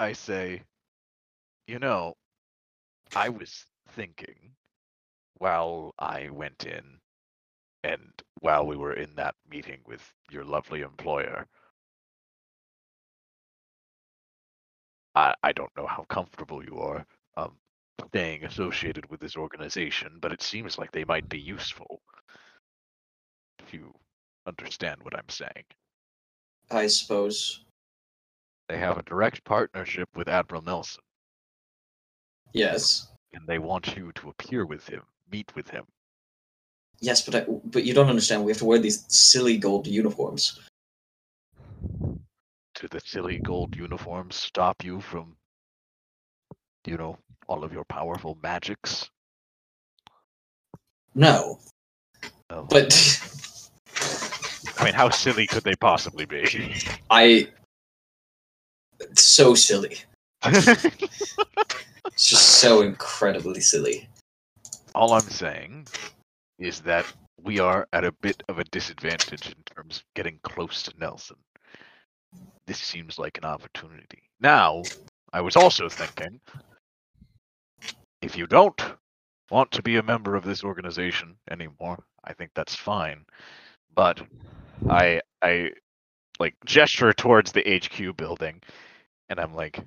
I 0.00 0.12
say, 0.12 0.62
you 1.66 1.78
know, 1.78 2.16
I 3.14 3.28
was 3.30 3.66
thinking 3.88 4.56
while 5.38 5.94
I 5.98 6.30
went 6.30 6.64
in, 6.66 7.00
and 7.84 8.22
while 8.40 8.66
we 8.66 8.76
were 8.76 8.94
in 8.94 9.16
that 9.16 9.36
meeting 9.50 9.80
with 9.86 10.14
your 10.30 10.44
lovely 10.44 10.82
employer. 10.82 11.46
I 15.14 15.34
I 15.42 15.52
don't 15.52 15.76
know 15.76 15.86
how 15.86 16.04
comfortable 16.04 16.64
you 16.64 16.78
are 16.80 17.06
staying 18.08 18.44
associated 18.44 19.08
with 19.10 19.20
this 19.20 19.36
organization, 19.36 20.18
but 20.20 20.32
it 20.32 20.42
seems 20.42 20.78
like 20.78 20.92
they 20.92 21.04
might 21.04 21.28
be 21.28 21.38
useful. 21.38 22.00
If 23.58 23.72
you 23.74 23.92
understand 24.46 24.96
what 25.02 25.16
I'm 25.16 25.28
saying. 25.28 25.64
I 26.70 26.86
suppose. 26.86 27.64
They 28.68 28.78
have 28.78 28.98
a 28.98 29.02
direct 29.02 29.44
partnership 29.44 30.08
with 30.14 30.28
Admiral 30.28 30.62
Nelson, 30.62 31.02
Yes. 32.52 33.08
and 33.32 33.46
they 33.46 33.58
want 33.58 33.96
you 33.96 34.12
to 34.12 34.28
appear 34.30 34.64
with 34.64 34.88
him, 34.88 35.02
meet 35.30 35.52
with 35.56 35.68
him. 35.68 35.84
Yes, 37.00 37.22
but 37.22 37.34
I, 37.34 37.40
but 37.64 37.84
you 37.84 37.94
don't 37.94 38.08
understand. 38.08 38.44
We 38.44 38.52
have 38.52 38.58
to 38.58 38.64
wear 38.64 38.78
these 38.78 39.04
silly 39.08 39.56
gold 39.56 39.86
uniforms. 39.86 40.60
Do 42.74 42.88
the 42.88 43.00
silly 43.00 43.38
gold 43.38 43.74
uniforms 43.74 44.36
stop 44.36 44.84
you 44.84 45.00
from, 45.00 45.34
you 46.86 46.96
know, 46.96 47.18
all 47.50 47.64
of 47.64 47.72
your 47.72 47.84
powerful 47.84 48.38
magics? 48.42 49.10
No, 51.14 51.58
No. 52.50 52.66
but 52.70 52.94
I 54.78 54.84
mean, 54.84 54.94
how 54.94 55.10
silly 55.10 55.46
could 55.46 55.64
they 55.64 55.74
possibly 55.74 56.24
be? 56.24 56.74
I. 57.10 57.48
It's 59.00 59.22
so 59.24 59.54
silly. 59.54 59.96
It's 62.12 62.28
just 62.28 62.58
so 62.60 62.82
incredibly 62.82 63.60
silly. 63.60 64.08
All 64.94 65.12
I'm 65.14 65.20
saying 65.20 65.86
is 66.58 66.80
that 66.80 67.06
we 67.42 67.58
are 67.60 67.86
at 67.94 68.04
a 68.04 68.12
bit 68.20 68.42
of 68.48 68.58
a 68.58 68.64
disadvantage 68.64 69.46
in 69.46 69.54
terms 69.74 69.98
of 69.98 70.04
getting 70.14 70.38
close 70.42 70.82
to 70.82 70.92
Nelson. 70.98 71.36
This 72.66 72.78
seems 72.78 73.18
like 73.18 73.38
an 73.38 73.44
opportunity. 73.44 74.22
Now, 74.40 74.82
I 75.32 75.40
was 75.40 75.56
also 75.56 75.88
thinking 75.88 76.40
if 78.30 78.36
you 78.36 78.46
don't 78.46 78.80
want 79.50 79.72
to 79.72 79.82
be 79.82 79.96
a 79.96 80.02
member 80.04 80.36
of 80.36 80.44
this 80.44 80.62
organization 80.62 81.34
anymore, 81.50 82.04
I 82.22 82.32
think 82.32 82.52
that's 82.54 82.76
fine. 82.76 83.24
But 83.92 84.22
I 84.88 85.20
I 85.42 85.72
like 86.38 86.54
gesture 86.64 87.12
towards 87.12 87.50
the 87.50 87.64
HQ 87.64 88.16
building 88.16 88.62
and 89.28 89.40
I'm 89.40 89.52
like 89.52 89.80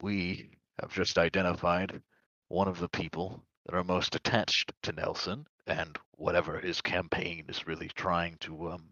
we 0.00 0.48
have 0.80 0.90
just 0.90 1.18
identified 1.18 2.00
one 2.48 2.68
of 2.68 2.78
the 2.78 2.88
people 2.88 3.42
that 3.66 3.74
are 3.74 3.84
most 3.84 4.14
attached 4.14 4.72
to 4.84 4.92
Nelson 4.92 5.46
and 5.66 5.98
whatever 6.12 6.58
his 6.58 6.80
campaign 6.80 7.44
is 7.50 7.66
really 7.66 7.90
trying 7.96 8.38
to 8.40 8.70
um, 8.70 8.84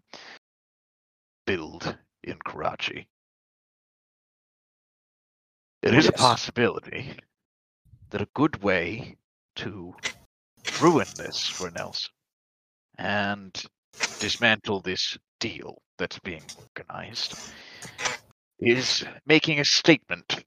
build 1.47 1.97
in 2.23 2.37
Karachi. 2.45 3.07
It 5.81 5.95
is 5.95 6.07
a 6.07 6.11
possibility 6.11 7.15
that 8.09 8.21
a 8.21 8.29
good 8.33 8.61
way 8.63 9.17
to 9.55 9.93
ruin 10.81 11.07
this 11.17 11.47
for 11.47 11.71
Nelson 11.71 12.11
and 12.97 13.63
dismantle 14.19 14.81
this 14.81 15.17
deal 15.39 15.81
that's 15.97 16.19
being 16.19 16.43
organized 16.55 17.35
is 18.59 19.05
making 19.25 19.59
a 19.59 19.65
statement 19.65 20.43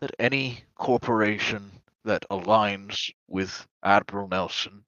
that 0.00 0.14
any 0.18 0.64
corporation 0.74 1.70
that 2.04 2.24
aligns 2.30 3.10
with 3.28 3.66
Admiral 3.84 4.28
Nelson 4.28 4.84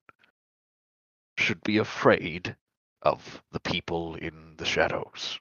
should 1.38 1.62
be 1.62 1.78
afraid 1.78 2.56
of 3.02 3.42
the 3.52 3.60
people 3.60 4.14
in 4.16 4.54
the 4.56 4.64
shadows. 4.64 5.38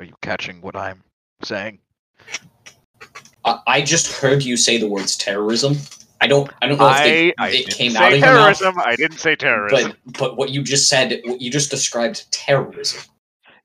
Are 0.00 0.06
you 0.06 0.14
catching 0.22 0.60
what 0.60 0.74
I'm 0.74 1.04
saying? 1.42 1.78
I, 3.44 3.60
I 3.66 3.82
just 3.82 4.12
heard 4.12 4.42
you 4.42 4.56
say 4.56 4.78
the 4.78 4.88
words 4.88 5.16
terrorism. 5.16 5.76
I 6.20 6.26
don't. 6.26 6.50
I 6.62 6.68
don't 6.68 6.78
know 6.78 6.88
if 6.90 6.98
they, 6.98 7.28
I, 7.38 7.46
I 7.46 7.48
it 7.50 7.68
came 7.68 7.96
out 7.96 8.12
of 8.12 8.18
your 8.18 8.26
mouth, 8.28 8.58
terrorism. 8.58 8.78
I 8.78 8.96
didn't 8.96 9.18
say 9.18 9.36
terrorism. 9.36 9.94
but 10.06 10.18
but 10.18 10.36
what 10.36 10.50
you 10.50 10.62
just 10.62 10.88
said, 10.88 11.20
what 11.24 11.40
you 11.40 11.50
just 11.50 11.70
described 11.70 12.30
terrorism, 12.32 13.02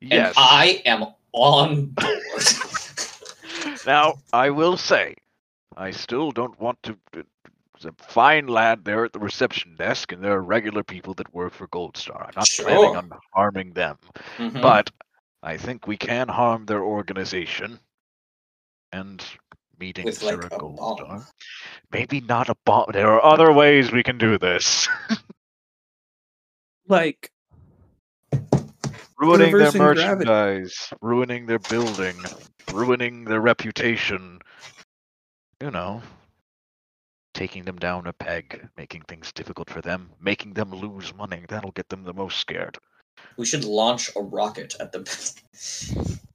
and 0.01 0.11
yes. 0.11 0.33
I 0.37 0.81
am 0.85 1.05
on 1.33 1.85
board. 1.87 2.09
Now, 3.85 4.15
I 4.33 4.49
will 4.49 4.77
say, 4.77 5.15
I 5.77 5.91
still 5.91 6.31
don't 6.31 6.59
want 6.59 6.81
to. 6.83 6.97
There's 7.13 7.25
a 7.85 8.03
fine 8.03 8.47
lad 8.47 8.83
there 8.83 9.05
at 9.05 9.13
the 9.13 9.19
reception 9.19 9.75
desk, 9.75 10.11
and 10.11 10.23
there 10.23 10.33
are 10.33 10.41
regular 10.41 10.83
people 10.83 11.13
that 11.15 11.33
work 11.33 11.53
for 11.53 11.67
Goldstar. 11.69 12.23
I'm 12.27 12.33
not 12.35 12.49
planning 12.59 12.95
on 12.97 13.11
harming 13.33 13.71
them, 13.73 13.97
Mhm. 14.37 14.61
but 14.61 14.91
I 15.41 15.55
think 15.57 15.87
we 15.87 15.95
can 15.97 16.27
harm 16.27 16.65
their 16.65 16.83
organization. 16.83 17.79
And 18.91 19.23
meeting 19.79 20.05
With, 20.05 20.21
like, 20.23 20.35
Sarah 20.41 20.49
a 20.51 20.57
Gold 20.57 20.77
bomb. 20.77 20.97
Star. 20.97 21.27
Maybe 21.91 22.21
not 22.21 22.49
a 22.49 22.55
bomb. 22.65 22.85
There 22.93 23.09
are 23.11 23.23
other 23.23 23.51
ways 23.51 23.91
we 23.91 24.03
can 24.03 24.17
do 24.17 24.37
this. 24.37 24.87
Like, 26.87 27.29
ruining 29.19 29.51
their 29.55 29.71
Reversing 29.71 29.79
gravity. 29.81 30.25
merchandise, 30.25 30.91
ruining 31.01 31.45
their 31.45 31.59
building, 31.59 32.15
ruining 32.73 33.25
their 33.25 33.41
reputation. 33.41 34.39
You 35.61 35.69
know, 35.69 36.01
taking 37.35 37.63
them 37.63 37.77
down 37.77 38.07
a 38.07 38.13
peg, 38.13 38.67
making 38.75 39.03
things 39.03 39.31
difficult 39.31 39.69
for 39.69 39.81
them, 39.81 40.09
making 40.19 40.53
them 40.53 40.71
lose 40.73 41.13
money. 41.13 41.43
That'll 41.47 41.71
get 41.73 41.89
them 41.89 42.03
the 42.03 42.13
most 42.13 42.39
scared. 42.39 42.77
we 43.37 43.45
should 43.45 43.65
launch 43.65 44.09
a 44.15 44.21
rocket 44.21 44.75
at 44.79 44.91
the. 44.91 46.19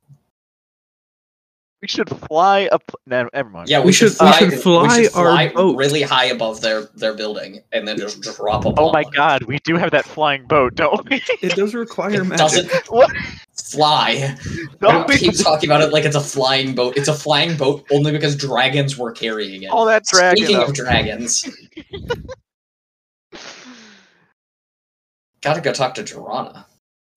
We 1.84 1.88
should 1.88 2.08
fly 2.08 2.64
up. 2.72 2.82
No, 3.06 3.28
never 3.34 3.50
mind. 3.50 3.68
Yeah, 3.68 3.80
we, 3.80 3.86
We 3.86 3.92
should, 3.92 4.12
should- 4.12 4.24
we 4.24 4.28
fly. 4.32 4.38
should 4.38 4.54
fly 4.62 5.02
should 5.02 5.14
our 5.14 5.26
fly 5.32 5.48
boat. 5.48 5.76
really 5.76 6.00
high 6.00 6.24
above 6.24 6.62
their 6.62 6.84
their 6.94 7.12
building, 7.12 7.60
and 7.72 7.86
then 7.86 7.98
just 7.98 8.22
drop 8.22 8.64
a 8.64 8.72
bomb. 8.72 8.86
Oh 8.88 8.90
my 8.90 9.04
god, 9.14 9.42
we 9.42 9.58
do 9.64 9.76
have 9.76 9.90
that 9.90 10.06
flying 10.06 10.46
boat, 10.46 10.76
don't 10.76 11.06
we? 11.10 11.22
it 11.42 11.54
does 11.54 11.74
require 11.74 12.22
It 12.22 12.24
magic. 12.24 12.38
doesn't 12.38 12.72
what? 12.88 13.10
fly. 13.52 14.34
Don't 14.80 15.06
we 15.06 15.12
we? 15.16 15.18
keep 15.20 15.36
talking 15.36 15.68
about 15.68 15.82
it 15.82 15.92
like 15.92 16.06
it's 16.06 16.16
a 16.16 16.22
flying 16.22 16.74
boat. 16.74 16.96
It's 16.96 17.08
a 17.08 17.12
flying 17.14 17.54
boat 17.54 17.84
only 17.90 18.12
because 18.12 18.34
dragons 18.34 18.96
were 18.96 19.12
carrying 19.12 19.64
it. 19.64 19.66
All 19.66 19.84
that 19.84 20.04
dragon. 20.06 20.38
Speaking 20.38 20.56
up. 20.62 20.68
of 20.68 20.74
dragons, 20.74 21.44
gotta 25.42 25.60
go 25.60 25.70
talk 25.74 25.92
to 25.96 26.02
Jorana. 26.02 26.64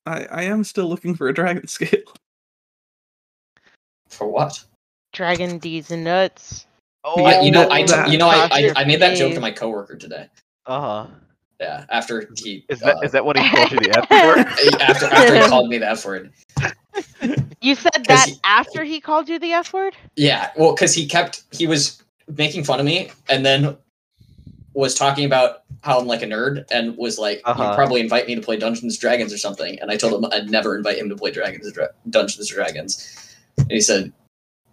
I, 0.06 0.26
I 0.26 0.44
am 0.44 0.65
still 0.65 0.89
looking 0.89 1.15
for 1.15 1.30
a 1.30 1.34
dragon 1.34 1.68
scale. 1.68 2.02
For 4.10 4.28
what? 4.28 4.64
Dragon 5.14 5.58
D's 5.60 5.92
and 5.92 6.04
nuts. 6.04 6.66
Oh, 7.04 7.24
I, 7.24 7.40
you 7.42 7.52
know, 7.52 7.68
I, 7.70 7.80
you 8.08 8.18
know, 8.18 8.28
I, 8.30 8.48
Cross 8.48 8.60
your 8.60 8.78
I, 8.78 8.82
I 8.82 8.86
made 8.86 9.00
that 9.02 9.16
joke 9.16 9.30
to 9.30 9.36
face. 9.36 9.42
my 9.42 9.52
coworker 9.52 9.96
today. 9.96 10.28
uh 10.66 10.82
huh. 10.82 11.08
Yeah, 11.60 11.86
after 11.90 12.30
he 12.38 12.64
Is 12.70 12.80
that 12.82 12.98
uh, 12.98 13.00
is 13.00 13.12
that 13.14 13.26
what 13.26 13.36
he 13.38 13.50
called 13.50 13.72
you 13.72 13.80
the 13.80 13.98
F 13.98 14.10
word? 14.12 14.46
after 14.82 15.06
after 15.08 15.36
he 15.42 15.48
called 15.50 15.70
me 15.70 15.78
the 15.80 15.90
F 15.90 16.06
word. 16.06 16.32
You 17.62 17.74
said 17.76 18.06
that 18.08 18.28
he- 18.30 18.36
after 18.44 18.84
he 18.84 19.02
called 19.02 19.28
you 19.28 19.40
the 19.40 19.54
F 19.54 19.74
word? 19.74 19.96
Yeah, 20.16 20.52
well, 20.56 20.74
because 20.74 20.94
he 20.94 21.08
kept 21.08 21.44
he 21.52 21.66
was 21.66 22.04
making 22.36 22.64
fun 22.64 22.80
of 22.80 22.86
me, 22.86 23.10
and 23.30 23.44
then 23.46 23.76
was 24.74 24.94
talking 24.94 25.26
about 25.26 25.64
how 25.82 26.00
I'm 26.00 26.06
like 26.06 26.22
a 26.22 26.28
nerd 26.28 26.66
and 26.72 26.96
was 26.98 27.18
like, 27.18 27.42
Uh-huh. 27.46 27.64
"You'd 27.64 27.76
probably 27.76 28.02
invite 28.02 28.28
me 28.28 28.36
to 28.36 28.42
play 28.42 28.58
Dungeons 28.58 28.98
Dragons 28.98 29.34
or 29.34 29.38
something." 29.40 29.80
And 29.80 29.90
I 29.90 29.98
told 29.98 30.14
him 30.14 30.30
I'd 30.32 30.52
never 30.52 30.78
invite 30.78 30.98
him 31.00 31.10
to 31.10 31.16
play 31.16 31.32
Dragons 31.32 31.72
Dra- 31.72 31.90
Dungeons 32.12 32.48
Dragons. 32.50 33.27
And 33.58 33.72
he 33.72 33.82
said, 33.82 34.12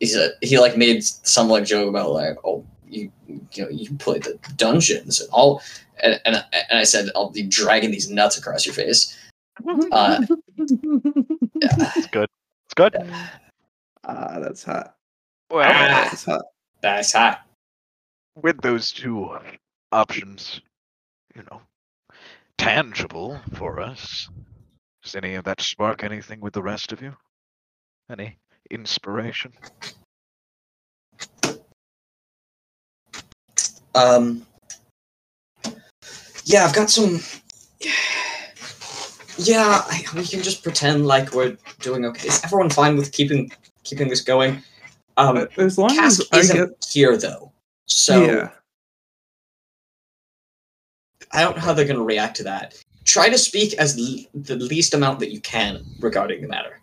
he 0.00 0.06
said 0.06 0.32
he 0.42 0.58
like 0.58 0.76
made 0.76 1.02
some 1.04 1.48
like 1.48 1.64
joke 1.64 1.88
about 1.88 2.10
like, 2.12 2.36
"Oh, 2.44 2.64
you 2.88 3.10
you 3.26 3.64
know 3.64 3.68
you 3.70 3.94
play 3.96 4.18
the 4.18 4.38
dungeons 4.56 5.20
and 5.20 5.30
all," 5.32 5.62
and 6.02 6.20
and, 6.24 6.36
and 6.52 6.78
I 6.78 6.84
said, 6.84 7.08
"I'll 7.14 7.30
be 7.30 7.42
dragging 7.42 7.90
these 7.90 8.10
nuts 8.10 8.36
across 8.38 8.66
your 8.66 8.74
face." 8.74 9.16
Uh, 9.92 10.20
It's 11.60 12.06
good. 12.08 12.28
It's 12.66 12.74
good. 12.74 12.96
ah, 14.04 14.38
that's 14.40 14.64
hot. 14.64 14.96
Well, 15.50 15.62
Ah. 15.68 16.08
That's 16.10 16.24
hot. 16.24 16.42
That's 16.80 17.12
hot. 17.12 17.40
with 18.42 18.60
those 18.62 18.90
two 18.90 19.38
options, 19.92 20.60
you 21.36 21.42
know, 21.50 21.62
tangible 22.58 23.40
for 23.54 23.80
us. 23.80 24.28
Does 25.02 25.14
any 25.14 25.34
of 25.34 25.44
that 25.44 25.60
spark 25.60 26.02
anything 26.02 26.40
with 26.40 26.52
the 26.52 26.62
rest 26.62 26.92
of 26.92 27.00
you? 27.00 27.14
Any 28.10 28.36
inspiration? 28.70 29.52
Um. 33.94 34.44
Yeah, 36.44 36.64
I've 36.64 36.74
got 36.74 36.90
some. 36.90 37.20
Yeah, 39.36 39.82
I, 39.88 40.04
we 40.14 40.24
can 40.24 40.42
just 40.42 40.62
pretend 40.62 41.06
like 41.06 41.32
we're 41.32 41.56
doing 41.80 42.04
okay. 42.06 42.28
Is 42.28 42.42
everyone 42.44 42.70
fine 42.70 42.96
with 42.96 43.12
keeping 43.12 43.50
keeping 43.82 44.08
this 44.08 44.20
going? 44.20 44.62
Um, 45.16 45.46
as 45.56 45.78
long 45.78 45.90
Cask 45.90 46.20
as 46.20 46.28
I 46.32 46.38
isn't 46.38 46.56
get, 46.56 46.86
here 46.90 47.16
though, 47.16 47.52
so 47.86 48.24
yeah, 48.24 48.50
I 51.32 51.42
don't 51.42 51.56
know 51.56 51.62
how 51.62 51.72
they're 51.72 51.84
going 51.84 51.98
to 51.98 52.04
react 52.04 52.36
to 52.38 52.44
that. 52.44 52.74
Try 53.04 53.28
to 53.28 53.38
speak 53.38 53.74
as 53.74 53.98
l- 53.98 54.24
the 54.34 54.56
least 54.56 54.94
amount 54.94 55.20
that 55.20 55.30
you 55.30 55.40
can 55.40 55.84
regarding 56.00 56.42
the 56.42 56.48
matter. 56.48 56.80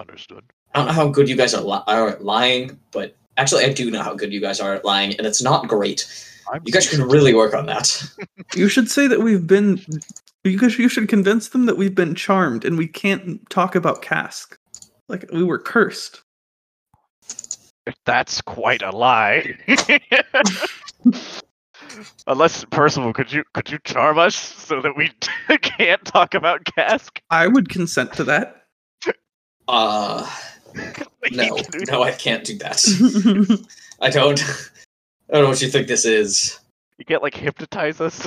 Understood. 0.00 0.44
I 0.74 0.78
don't 0.78 0.86
know 0.88 0.94
how 0.94 1.08
good 1.08 1.28
you 1.28 1.36
guys 1.36 1.52
are, 1.52 1.62
li- 1.62 1.82
are 1.86 2.08
at 2.08 2.24
lying, 2.24 2.78
but 2.90 3.14
actually, 3.36 3.64
I 3.64 3.72
do 3.72 3.90
know 3.90 4.02
how 4.02 4.14
good 4.14 4.32
you 4.32 4.40
guys 4.40 4.58
are 4.58 4.74
at 4.74 4.84
lying, 4.84 5.14
and 5.16 5.26
it's 5.26 5.42
not 5.42 5.68
great. 5.68 6.06
I'm 6.50 6.62
You 6.64 6.72
guys 6.72 6.88
can 6.88 7.02
really 7.02 7.34
work 7.34 7.54
on 7.54 7.66
that. 7.66 8.02
you 8.54 8.68
should 8.68 8.90
say 8.90 9.06
that 9.06 9.20
we've 9.20 9.46
been. 9.46 9.80
Because 10.42 10.78
you 10.78 10.88
should 10.88 11.10
convince 11.10 11.50
them 11.50 11.66
that 11.66 11.76
we've 11.76 11.94
been 11.94 12.14
charmed 12.14 12.64
and 12.64 12.78
we 12.78 12.88
can't 12.88 13.48
talk 13.50 13.74
about 13.74 14.00
Cask. 14.00 14.58
Like 15.06 15.26
we 15.34 15.44
were 15.44 15.58
cursed. 15.58 16.22
That's 18.06 18.40
quite 18.40 18.80
a 18.80 18.90
lie. 18.90 19.54
Unless 22.26 22.64
Percival, 22.66 23.12
could 23.12 23.30
you 23.30 23.44
could 23.52 23.70
you 23.70 23.78
charm 23.84 24.18
us 24.18 24.34
so 24.34 24.80
that 24.80 24.96
we 24.96 25.10
can't 25.58 26.02
talk 26.06 26.32
about 26.32 26.64
Cask? 26.64 27.20
I 27.28 27.46
would 27.46 27.68
consent 27.68 28.14
to 28.14 28.24
that. 28.24 28.59
Uh, 29.70 30.28
no, 31.30 31.56
no, 31.88 32.02
I 32.02 32.10
can't 32.10 32.42
do 32.44 32.58
that. 32.58 33.66
I 34.00 34.10
don't. 34.10 34.42
I 35.28 35.34
don't 35.34 35.44
know 35.44 35.48
what 35.50 35.62
you 35.62 35.68
think 35.68 35.86
this 35.86 36.04
is. 36.04 36.58
You 36.98 37.04
can't 37.04 37.22
like 37.22 37.34
hypnotize 37.34 38.00
us. 38.00 38.26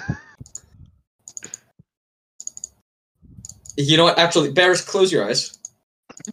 You 3.75 3.97
know 3.97 4.05
what? 4.05 4.17
Actually, 4.17 4.51
Barris, 4.51 4.81
close 4.81 5.11
your 5.11 5.25
eyes. 5.25 5.57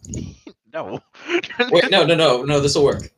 no. 0.73 1.01
Wait, 1.71 1.91
no, 1.91 2.05
no, 2.05 2.15
no, 2.15 2.43
no. 2.43 2.59
This 2.61 2.75
will 2.75 2.85
work. 2.85 3.11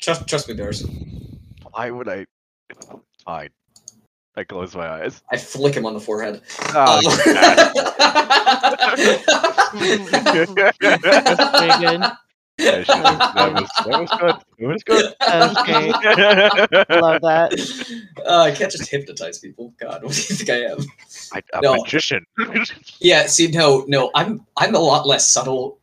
Trust, 0.00 0.26
trust 0.26 0.48
me, 0.48 0.54
Barris. 0.54 0.84
Why 1.70 1.92
would 1.92 2.08
I? 2.08 2.26
Fine. 3.24 3.50
I 4.36 4.44
close 4.44 4.74
my 4.76 4.88
eyes. 4.88 5.22
I 5.30 5.36
flick 5.36 5.74
him 5.74 5.84
on 5.86 5.94
the 5.94 6.00
forehead. 6.00 6.40
Oh, 6.74 7.00
Uh, 7.32 7.70
Pretty 11.58 11.78
good. 11.80 12.02
Yeah, 12.58 12.82
she- 12.82 12.92
that 12.92 13.52
was 13.54 13.68
that 13.86 14.00
was 14.00 14.10
good. 14.20 14.34
It 14.58 14.66
was 14.66 14.82
good. 14.84 15.14
That 15.20 15.48
was 15.48 15.56
great. 15.64 17.00
Love 17.00 17.20
that. 17.22 17.52
Uh, 18.26 18.40
I 18.42 18.50
can't 18.50 18.70
just 18.70 18.90
hypnotize 18.90 19.38
people. 19.38 19.72
God, 19.80 20.02
what 20.02 20.12
do 20.12 20.18
you 20.18 20.36
think 20.36 20.50
I 20.50 20.64
am? 20.72 20.78
I, 21.32 21.42
a 21.54 21.62
No. 21.62 21.76
magician. 21.76 22.24
Yeah, 23.00 23.26
see, 23.26 23.46
no, 23.48 23.84
no, 23.88 24.10
I'm 24.14 24.46
I'm 24.58 24.74
a 24.74 24.78
lot 24.78 25.06
less 25.06 25.26
subtle. 25.30 25.78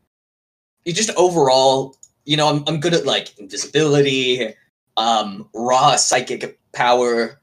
You 0.86 0.94
just 0.94 1.10
overall, 1.18 1.96
you 2.26 2.38
know, 2.38 2.48
I'm 2.48 2.64
I'm 2.68 2.80
good 2.80 2.94
at 2.94 3.06
like 3.08 3.38
invisibility, 3.40 4.54
um, 4.98 5.50
raw 5.56 5.96
psychic 5.96 6.60
power, 6.74 7.42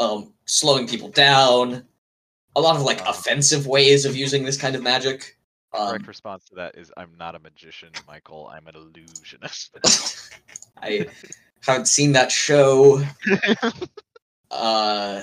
um, 0.00 0.33
slowing 0.46 0.86
people 0.86 1.08
down, 1.08 1.84
a 2.56 2.60
lot 2.60 2.76
of 2.76 2.82
like 2.82 3.00
Wow. 3.00 3.10
offensive 3.10 3.66
ways 3.66 4.04
of 4.04 4.16
using 4.16 4.44
this 4.44 4.56
kind 4.56 4.74
of 4.76 4.82
magic. 4.82 5.36
Correct 5.74 6.02
Um, 6.04 6.08
response 6.08 6.44
to 6.46 6.54
that 6.56 6.76
is 6.76 6.92
I'm 6.96 7.16
not 7.18 7.34
a 7.34 7.38
magician, 7.40 7.90
Michael. 8.06 8.48
I'm 8.52 8.66
an 8.68 8.76
illusionist. 8.76 9.76
I 10.82 11.08
haven't 11.66 11.86
seen 11.88 12.12
that 12.12 12.30
show. 12.32 13.02
Uh, 14.50 15.22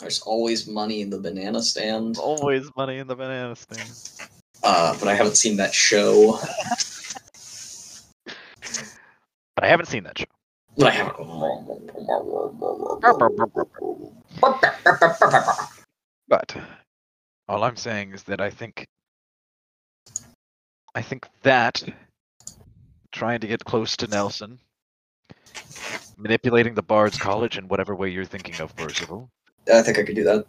there's 0.00 0.20
always 0.20 0.66
money 0.66 1.00
in 1.00 1.08
the 1.08 1.18
banana 1.18 1.62
stand. 1.62 2.18
Always 2.18 2.68
money 2.76 2.98
in 2.98 3.06
the 3.06 3.16
banana 3.16 3.56
stand. 3.56 3.90
Uh, 4.62 4.94
but 4.98 5.08
I 5.08 5.14
haven't 5.14 5.36
seen 5.38 5.56
that 5.56 5.72
show. 5.72 6.38
But 9.56 9.64
I 9.64 9.68
haven't 9.68 9.86
seen 9.86 10.02
that 10.04 10.18
show. 10.18 10.24
But 10.76 10.86
I 10.86 10.90
haven't. 10.90 11.16
But 16.28 16.56
all 17.48 17.64
I'm 17.64 17.76
saying 17.76 18.12
is 18.12 18.22
that 18.24 18.40
I 18.40 18.50
think 18.50 18.86
I 20.94 21.02
think 21.02 21.28
that 21.42 21.82
trying 23.12 23.40
to 23.40 23.46
get 23.46 23.64
close 23.64 23.96
to 23.98 24.06
Nelson, 24.06 24.58
manipulating 26.16 26.74
the 26.74 26.82
Bard's 26.82 27.18
College 27.18 27.58
in 27.58 27.68
whatever 27.68 27.94
way 27.94 28.08
you're 28.08 28.24
thinking 28.24 28.60
of, 28.60 28.74
Percival, 28.76 29.30
I 29.72 29.82
think 29.82 29.98
I 29.98 30.02
could 30.02 30.16
do 30.16 30.24
that. 30.24 30.46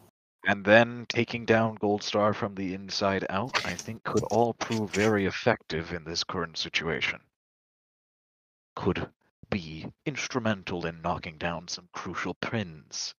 and 0.47 0.63
then 0.63 1.05
taking 1.09 1.45
down 1.45 1.77
Goldstar 1.77 2.33
from 2.33 2.55
the 2.55 2.73
inside 2.73 3.25
out, 3.29 3.65
I 3.65 3.73
think 3.73 4.03
could 4.03 4.23
all 4.31 4.53
prove 4.53 4.91
very 4.91 5.25
effective 5.25 5.91
in 5.93 6.03
this 6.03 6.23
current 6.23 6.57
situation. 6.57 7.19
Could 8.75 9.07
be 9.55 9.87
instrumental 10.05 10.85
in 10.85 11.01
knocking 11.01 11.37
down 11.37 11.65
some 11.65 11.87
crucial 11.93 12.33
pins. 12.41 13.13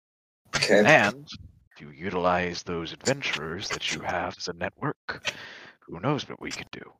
Okay. 0.53 0.83
And 0.85 1.25
if 1.71 1.79
you 1.79 1.91
utilize 1.91 2.61
those 2.61 2.91
adventurers 2.91 3.69
that 3.69 3.93
you 3.93 4.01
have 4.01 4.35
as 4.37 4.49
a 4.49 4.53
network, 4.53 5.31
who 5.79 5.97
knows 6.01 6.27
what 6.27 6.41
we 6.41 6.51
could 6.51 6.69
do? 6.71 6.91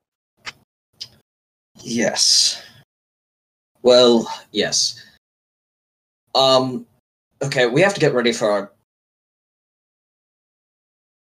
Yes. 1.82 2.64
Well, 3.82 4.26
yes. 4.52 5.04
Um. 6.34 6.86
Okay, 7.44 7.68
we 7.68 7.82
have 7.82 7.94
to 7.94 8.00
get 8.00 8.14
ready 8.14 8.32
for 8.32 8.50
our 8.50 8.72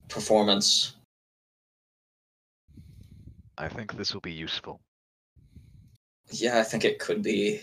performance. 0.09 0.97
I 3.57 3.69
think 3.69 3.97
this 3.97 4.13
will 4.13 4.21
be 4.21 4.33
useful. 4.33 4.81
Yeah, 6.33 6.59
I 6.59 6.65
think 6.65 6.85
it 6.85 6.99
could 6.99 7.23
be. 7.23 7.63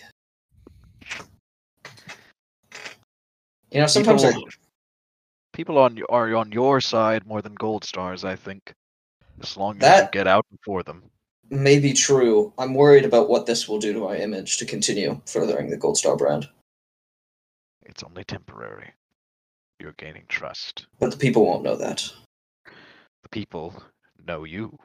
You 3.71 3.81
know, 3.81 3.87
sometimes 3.87 4.23
I, 4.23 4.31
People- 4.33 4.47
People 5.53 5.77
on 5.79 5.99
are 6.09 6.35
on 6.35 6.51
your 6.51 6.79
side 6.79 7.25
more 7.25 7.41
than 7.41 7.55
Goldstar's, 7.55 8.23
I 8.23 8.35
think. 8.35 8.73
As 9.41 9.57
long 9.57 9.71
as 9.71 9.75
you 9.75 9.79
That- 9.81 10.11
get 10.11 10.27
out 10.27 10.45
before 10.51 10.83
them. 10.83 11.09
may 11.49 11.79
be 11.79 11.93
true. 11.93 12.53
I'm 12.57 12.73
worried 12.73 13.05
about 13.05 13.29
what 13.29 13.45
this 13.45 13.67
will 13.67 13.79
do 13.79 13.93
to 13.93 13.99
my 13.99 14.17
image 14.17 14.57
to 14.57 14.65
continue 14.65 15.21
furthering 15.25 15.69
the 15.69 15.77
Goldstar 15.77 16.17
brand. 16.17 16.49
It's 17.83 18.03
only 18.03 18.23
temporary. 18.23 18.93
You're 19.79 19.93
gaining 19.93 20.25
trust. 20.27 20.87
But 20.99 21.11
the 21.11 21.17
people 21.17 21.45
won't 21.45 21.63
know 21.63 21.75
that. 21.77 22.11
The 23.23 23.29
people 23.29 23.73
know 24.27 24.43
you. 24.43 24.77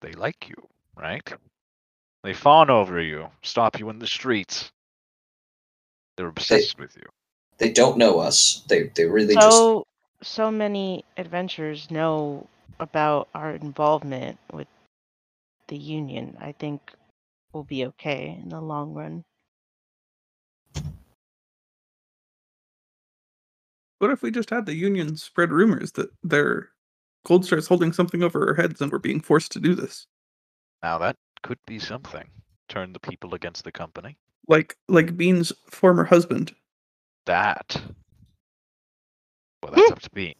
They 0.00 0.12
like 0.12 0.48
you, 0.48 0.68
right? 0.96 1.28
They 2.22 2.32
fawn 2.34 2.70
over 2.70 3.00
you, 3.00 3.30
stop 3.42 3.78
you 3.78 3.90
in 3.90 3.98
the 3.98 4.06
streets. 4.06 4.70
They're 6.18 6.26
obsessed 6.26 6.80
with 6.80 6.96
you. 6.96 7.04
They 7.58 7.70
don't 7.70 7.96
know 7.96 8.18
us. 8.18 8.64
They 8.68 8.90
they 8.96 9.04
really 9.04 9.34
just 9.34 9.56
So, 9.56 9.86
so 10.20 10.50
many 10.50 11.04
adventurers 11.16 11.92
know 11.92 12.48
about 12.80 13.28
our 13.36 13.52
involvement 13.52 14.36
with 14.52 14.66
the 15.68 15.76
Union. 15.76 16.36
I 16.40 16.50
think 16.50 16.92
we'll 17.52 17.62
be 17.62 17.86
okay 17.86 18.36
in 18.42 18.48
the 18.48 18.60
long 18.60 18.94
run. 18.94 19.24
What 24.00 24.10
if 24.10 24.20
we 24.20 24.32
just 24.32 24.50
had 24.50 24.66
the 24.66 24.74
union 24.74 25.16
spread 25.16 25.52
rumors 25.52 25.92
that 25.92 26.10
their 26.24 26.70
Goldstar's 27.26 27.68
holding 27.68 27.92
something 27.92 28.24
over 28.24 28.48
our 28.48 28.54
heads 28.54 28.80
and 28.80 28.90
we're 28.90 28.98
being 28.98 29.20
forced 29.20 29.52
to 29.52 29.60
do 29.60 29.76
this? 29.76 30.06
Now 30.82 30.98
that 30.98 31.14
could 31.44 31.58
be 31.64 31.78
something. 31.78 32.28
Turn 32.68 32.92
the 32.92 33.00
people 33.00 33.34
against 33.34 33.62
the 33.62 33.72
company. 33.72 34.16
Like 34.48 34.76
like 34.88 35.16
Bean's 35.16 35.52
former 35.70 36.04
husband. 36.04 36.54
That. 37.26 37.80
Well, 39.62 39.72
that's 39.74 39.90
up 39.92 40.00
to 40.00 40.10
Bean, 40.10 40.34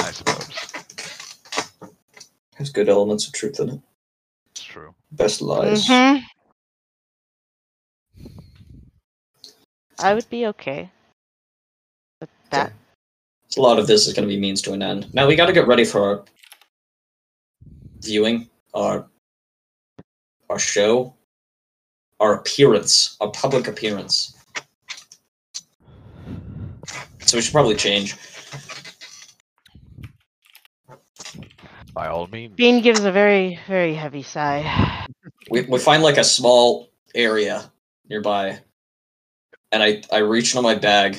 I 0.00 0.10
suppose. 0.10 0.48
There's 2.56 2.70
good 2.70 2.88
elements 2.88 3.26
of 3.26 3.32
truth 3.32 3.60
in 3.60 3.70
it. 3.70 3.80
It's 4.50 4.62
true. 4.62 4.94
Best 5.12 5.40
lies. 5.40 5.86
Mhm. 5.86 6.22
I 10.00 10.14
would 10.14 10.28
be 10.28 10.46
okay 10.46 10.90
with 12.20 12.30
that. 12.50 12.72
A 13.56 13.60
lot 13.60 13.78
of 13.78 13.86
this 13.86 14.06
is 14.06 14.12
going 14.12 14.28
to 14.28 14.32
be 14.34 14.38
means 14.38 14.60
to 14.62 14.72
an 14.72 14.82
end. 14.82 15.12
Now 15.14 15.26
we 15.26 15.34
got 15.34 15.46
to 15.46 15.52
get 15.52 15.66
ready 15.66 15.84
for 15.84 16.02
our 16.02 16.24
viewing, 18.00 18.48
our 18.74 19.08
our 20.50 20.58
show, 20.58 21.14
our 22.20 22.34
appearance, 22.34 23.16
our 23.20 23.30
public 23.30 23.68
appearance. 23.68 24.34
So 27.26 27.36
we 27.36 27.42
should 27.42 27.52
probably 27.52 27.76
change. 27.76 28.16
By 31.92 32.08
all 32.08 32.26
means. 32.28 32.54
Bean 32.54 32.80
gives 32.80 33.04
a 33.04 33.12
very, 33.12 33.58
very 33.66 33.94
heavy 33.94 34.22
sigh. 34.22 35.06
We 35.50 35.62
we 35.62 35.78
find 35.78 36.02
like 36.02 36.16
a 36.16 36.24
small 36.24 36.90
area 37.14 37.70
nearby, 38.08 38.60
and 39.72 39.82
I 39.82 40.02
I 40.12 40.18
reach 40.18 40.54
into 40.54 40.62
my 40.62 40.74
bag, 40.74 41.18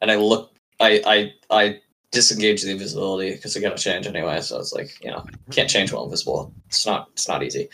and 0.00 0.10
I 0.10 0.16
look. 0.16 0.52
I 0.78 1.02
I 1.06 1.58
I 1.64 1.80
disengage 2.10 2.62
the 2.62 2.70
invisibility 2.70 3.34
because 3.34 3.56
I 3.56 3.60
got 3.60 3.76
to 3.76 3.82
change 3.82 4.06
anyway. 4.06 4.40
So 4.40 4.58
it's 4.58 4.72
like 4.72 4.90
you 5.02 5.10
know 5.10 5.24
can't 5.50 5.70
change 5.70 5.92
while 5.92 6.04
invisible. 6.04 6.52
It's 6.66 6.86
not 6.86 7.08
it's 7.12 7.28
not 7.28 7.42
easy. 7.42 7.68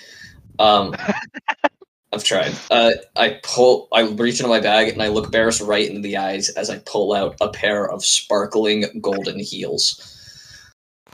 Um, 0.59 0.95
I've 2.13 2.23
tried. 2.25 2.55
Uh, 2.71 2.93
I 3.17 3.41
pull. 3.43 3.89
I 3.93 4.03
reach 4.03 4.39
into 4.41 4.49
my 4.49 4.61
bag 4.61 4.89
and 4.89 5.03
I 5.03 5.09
look 5.09 5.33
Barris 5.33 5.61
right 5.61 5.89
into 5.89 6.01
the 6.03 6.17
eyes 6.17 6.49
as 6.51 6.71
I 6.71 6.79
pull 6.87 7.13
out 7.13 7.37
a 7.41 7.49
pair 7.49 7.91
of 7.91 8.05
sparkling 8.05 8.85
golden 9.01 9.39
heels. 9.41 10.01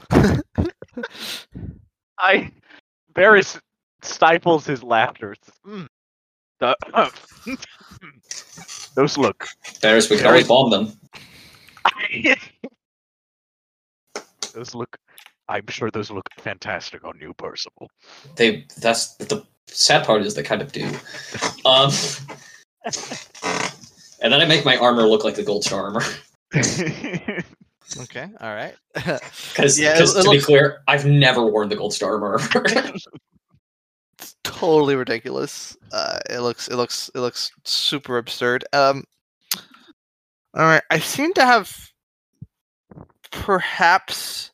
I. 2.19 2.51
Barris 3.13 3.59
stifles 4.01 4.65
his 4.65 4.81
laughter. 4.83 5.35
"Mm, 5.67 5.87
the- 6.59 6.77
those 8.95 9.17
look. 9.17 9.47
Barris, 9.81 10.09
we 10.09 10.17
can 10.17 10.27
always 10.27 10.47
bomb 10.47 10.69
them. 10.71 10.91
those 14.53 14.73
look. 14.75 14.95
I'm 15.49 15.67
sure 15.67 15.91
those 15.91 16.09
look 16.09 16.27
fantastic 16.39 17.03
on 17.03 17.19
you, 17.19 17.33
Percival. 17.33 17.89
They. 18.35 18.65
That's 18.79 19.15
the 19.15 19.45
sad 19.67 20.05
part 20.05 20.21
is 20.23 20.33
they 20.35 20.43
kind 20.43 20.61
of 20.61 20.71
do. 20.71 20.85
Um, 21.65 21.91
and 24.21 24.31
then 24.31 24.41
I 24.41 24.45
make 24.45 24.65
my 24.65 24.77
armor 24.77 25.03
look 25.03 25.23
like 25.23 25.35
the 25.35 25.43
Goldstar 25.43 25.83
armor. 25.83 26.01
Okay, 28.01 28.27
all 28.41 28.55
right. 28.55 28.73
Because 28.95 29.79
Yeah, 29.79 29.95
it- 29.95 30.01
it 30.01 30.23
to 30.23 30.29
be 30.31 30.39
clear, 30.39 30.81
I've 30.87 31.05
never 31.05 31.45
worn 31.45 31.69
the 31.69 31.75
Goldstar 31.75 32.13
armor. 32.19 32.39
it's 34.19 34.35
totally 34.43 34.95
ridiculous. 34.95 35.77
Uh, 35.91 36.17
it 36.29 36.39
looks 36.39 36.67
it 36.69 36.75
looks 36.75 37.11
it 37.13 37.19
looks 37.19 37.51
super 37.65 38.17
absurd. 38.17 38.65
Um, 38.73 39.03
all 40.55 40.63
right, 40.65 40.81
I 40.89 40.97
seem 40.99 41.33
to 41.35 41.45
have 41.45 41.71
perhaps 43.31 44.51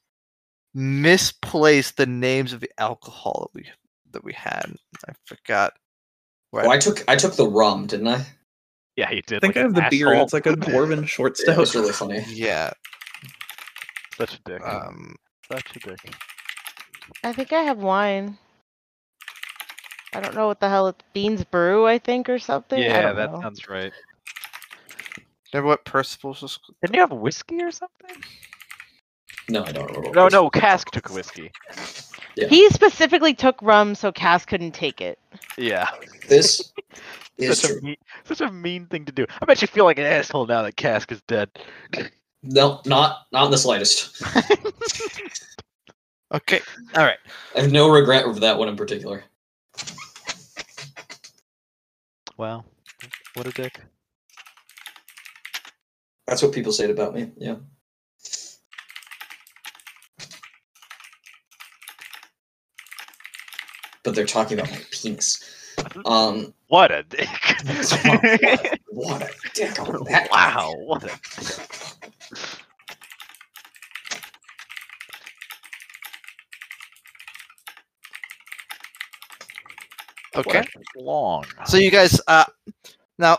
misplaced 0.73 1.95
the 1.98 2.07
names 2.07 2.52
of 2.52 2.60
the 2.60 2.72
alcohol 2.77 3.48
that 3.53 3.57
we 3.57 3.69
that 4.11 4.23
we 4.23 4.34
had. 4.34 4.76
I 5.07 5.14
forgot. 5.26 5.73
Where 6.52 6.65
oh, 6.65 6.72
I 6.72 6.77
took 6.77 7.03
I 7.07 7.15
took 7.15 7.36
the 7.36 7.48
rum, 7.48 7.88
didn't 7.88 8.08
I? 8.08 8.25
yeah, 9.00 9.09
he 9.09 9.22
did. 9.22 9.38
I 9.38 9.40
think 9.40 9.56
like 9.56 9.58
I 9.58 9.59
have 9.61 9.77
an 9.77 9.84
the 9.84 9.88
beer. 9.90 10.14
It's 10.14 10.34
like 10.34 10.45
a 10.45 10.53
dwarven 10.53 11.08
short 11.08 11.40
Yeah, 11.45 11.53
it 11.53 11.58
was 11.58 11.74
really 11.74 11.93
funny. 11.93 12.22
yeah. 12.30 12.72
Such 14.17 14.35
a 14.35 14.40
dick. 14.43 14.61
Um, 14.61 15.16
Such 15.50 15.77
a 15.77 15.80
dick. 15.80 16.14
I 17.24 17.32
think 17.32 17.53
I 17.53 17.61
have 17.61 17.77
wine. 17.77 18.38
I 20.14 20.19
don't 20.19 20.35
know 20.35 20.48
what 20.48 20.59
the 20.59 20.67
hell 20.67 20.88
it's 20.88 21.03
Bean's 21.14 21.45
Brew, 21.45 21.88
I 21.88 21.98
think, 21.98 22.27
or 22.27 22.40
something. 22.40 22.82
Yeah, 22.82 23.14
that 23.14 23.32
know. 23.32 23.42
sounds 23.42 23.69
right. 23.69 23.93
remember 25.53 25.69
what 25.69 25.85
Percival's 25.85 26.42
was? 26.42 26.59
Didn't 26.82 26.95
you 26.95 27.01
have 27.01 27.11
whiskey 27.11 27.61
or 27.61 27.72
something? 27.72 28.22
No, 29.50 29.64
I 29.64 29.72
don't 29.72 29.88
remember. 29.88 30.11
No, 30.11 30.27
no, 30.27 30.50
Cask 30.50 30.92
took 30.92 31.09
whiskey. 31.09 31.51
He 32.48 32.69
specifically 32.69 33.34
took 33.34 33.61
rum 33.61 33.95
so 33.95 34.11
Cask 34.11 34.48
couldn't 34.48 34.72
take 34.72 35.01
it. 35.01 35.19
Yeah. 35.58 35.88
This 36.27 36.72
is 37.38 37.59
Such 37.59 37.72
a, 37.72 37.82
mean, 37.82 37.95
such 38.24 38.42
a 38.42 38.51
mean 38.51 38.85
thing 38.88 39.06
to 39.06 39.11
do. 39.11 39.26
I 39.42 39.45
bet 39.45 39.61
you 39.61 39.68
feel 39.68 39.85
like 39.85 40.00
an 40.00 40.06
asshole 40.06 40.45
now 40.45 40.61
that 40.61 40.76
Cask 40.76 41.11
is 41.11 41.22
dead. 41.24 41.50
No, 42.43 42.82
not 42.85 43.26
not 43.32 43.45
in 43.45 43.51
the 43.51 43.58
slightest. 43.58 44.24
Okay, 46.32 46.61
all 46.95 47.03
right. 47.03 47.18
I 47.56 47.61
have 47.61 47.72
no 47.72 47.90
regret 47.90 48.26
over 48.26 48.40
that 48.42 48.59
one 48.59 48.68
in 48.68 48.76
particular. 48.76 49.24
Wow. 52.38 52.66
What 53.34 53.48
a 53.48 53.51
dick. 53.51 53.80
That's 56.27 56.43
what 56.43 56.53
people 56.53 56.72
say 56.72 56.90
about 56.92 57.16
me. 57.16 57.32
Yeah. 57.38 57.56
But 64.03 64.16
they're 64.16 64.26
talking 64.26 64.60
about 64.60 64.72
my 64.72 64.82
penis. 64.92 65.44
Um, 66.06 66.53
What 66.68 66.92
a 66.92 67.03
dick. 67.03 67.28
what, 68.06 68.80
what 68.90 69.22
a 69.22 69.30
dick 69.53 69.80
on 69.80 70.03
that. 70.06 70.08
guy. 70.08 70.28
wow. 70.32 70.74
What 70.78 71.03
a 71.03 71.08
dick. 71.08 71.60
Okay. 80.36 80.64
Long. 80.95 81.45
So 81.66 81.78
you 81.78 81.92
guys, 81.92 82.22
uh, 82.28 82.45
now, 83.18 83.38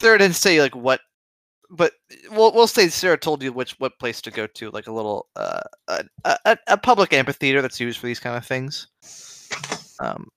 Sarah 0.00 0.18
didn't 0.18 0.36
say 0.36 0.60
like 0.60 0.74
what, 0.76 1.00
but 1.70 1.92
we'll 2.30 2.52
we'll 2.52 2.68
say 2.68 2.88
Sarah 2.88 3.18
told 3.18 3.42
you 3.42 3.52
which 3.52 3.72
what 3.80 3.98
place 3.98 4.20
to 4.22 4.30
go 4.30 4.46
to, 4.46 4.70
like 4.70 4.86
a 4.86 4.92
little 4.92 5.26
uh 5.36 5.60
a 5.88 6.04
a, 6.24 6.58
a 6.68 6.76
public 6.76 7.12
amphitheater 7.12 7.60
that's 7.60 7.80
used 7.80 7.98
for 7.98 8.06
these 8.06 8.20
kind 8.20 8.36
of 8.36 8.46
things. 8.46 8.86
Um, 10.00 10.28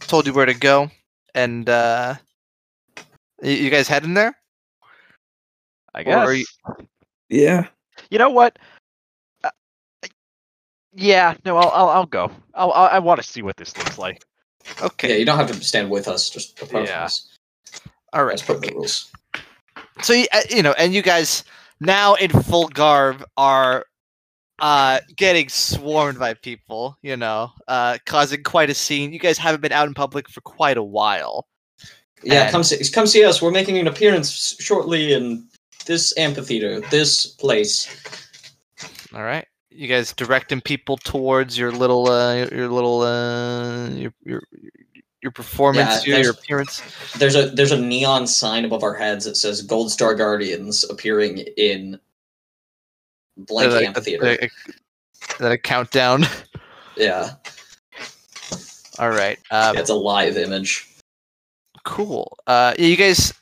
told 0.00 0.26
you 0.26 0.32
where 0.32 0.46
to 0.46 0.54
go, 0.54 0.90
and 1.34 1.68
uh, 1.68 2.14
you, 3.42 3.52
you 3.52 3.70
guys 3.70 3.88
heading 3.88 4.14
there? 4.14 4.36
I 5.94 6.00
Or 6.00 6.04
guess. 6.04 6.28
are 6.28 6.34
you- 6.34 6.46
Yeah. 7.28 7.66
You 8.10 8.18
know 8.18 8.30
what? 8.30 8.58
Uh, 9.42 9.50
yeah, 10.92 11.34
no, 11.44 11.56
I'll 11.56 11.70
I'll, 11.70 11.88
I'll 11.88 12.06
go. 12.06 12.30
I'll, 12.54 12.72
I'll 12.72 12.88
I 12.88 12.98
want 12.98 13.20
to 13.20 13.26
see 13.26 13.42
what 13.42 13.56
this 13.56 13.76
looks 13.78 13.98
like. 13.98 14.22
Okay, 14.82 15.10
Yeah, 15.10 15.14
you 15.16 15.24
don't 15.24 15.38
have 15.38 15.50
to 15.50 15.54
stand 15.64 15.90
with 15.90 16.08
us, 16.08 16.28
just 16.28 16.60
apart 16.60 16.86
Yeah. 16.88 17.04
us. 17.04 17.36
all 18.12 18.24
right. 18.24 18.32
That's 18.32 18.42
part 18.42 18.56
of 18.56 18.62
the 18.62 18.74
rules. 18.74 19.10
so 20.02 20.14
y- 20.14 20.26
uh, 20.32 20.40
you 20.50 20.62
know 20.62 20.72
and 20.78 20.92
you 20.94 21.02
guys 21.02 21.44
now 21.80 22.14
in 22.14 22.30
full 22.30 22.68
garb 22.68 23.24
are 23.36 23.86
uh 24.60 25.00
getting 25.16 25.48
swarmed 25.48 26.18
by 26.18 26.32
people 26.34 26.96
you 27.02 27.16
know 27.16 27.50
uh 27.68 27.98
causing 28.06 28.42
quite 28.42 28.70
a 28.70 28.74
scene 28.74 29.12
you 29.12 29.18
guys 29.18 29.36
haven't 29.38 29.60
been 29.60 29.72
out 29.72 29.86
in 29.86 29.94
public 29.94 30.28
for 30.28 30.40
quite 30.40 30.76
a 30.78 30.82
while 30.82 31.46
Yeah, 32.22 32.44
And- 32.44 32.50
come 32.52 32.64
see 32.64 32.78
come 32.92 33.06
see 33.06 33.22
us. 33.24 33.42
We're 33.42 33.50
making 33.50 33.76
an 33.78 33.86
appearance 33.86 34.56
shortly 34.58 35.12
in 35.12 35.46
this 35.84 36.16
amphitheater, 36.16 36.80
this 36.90 37.26
place. 37.26 37.86
all 39.14 39.22
right 39.22 39.46
you 39.70 39.86
guys 39.88 40.14
directing 40.14 40.60
people 40.62 40.96
towards 40.96 41.58
your 41.58 41.70
little 41.70 42.08
uh 42.08 42.34
your, 42.50 42.68
little 42.68 43.02
uh 43.02 43.88
your 43.90 44.12
your 44.24 44.42
your 45.22 45.32
performance 45.32 46.06
your, 46.06 46.18
your 46.18 46.30
appearance 46.30 46.80
There's 47.18 47.34
a 47.34 47.50
there's 47.50 47.72
a 47.72 47.78
neon 47.80 48.26
sign 48.26 48.64
above 48.64 48.82
our 48.82 48.94
heads 48.94 49.24
that 49.26 49.36
says 49.36 49.66
Goldstar 49.66 50.16
Guardians 50.16 50.82
appearing 50.84 51.38
in 51.58 52.00
blank 53.36 53.72
Like, 53.72 53.82
a- 53.82 53.86
amphitheater. 53.86 54.24
a, 54.24 54.44
a, 54.44 54.50
that 55.38 55.52
a 55.52 55.58
countdown 55.58 56.24
yeah, 56.96 57.30
all 58.98 59.10
right 59.10 59.38
um, 59.50 59.76
it's 59.76 59.90
a 59.90 59.94
live 59.94 60.36
image. 60.36 60.88
Cool. 61.84 62.36
Uh, 62.48 62.74
you 62.78 62.96
guys, 62.96 63.32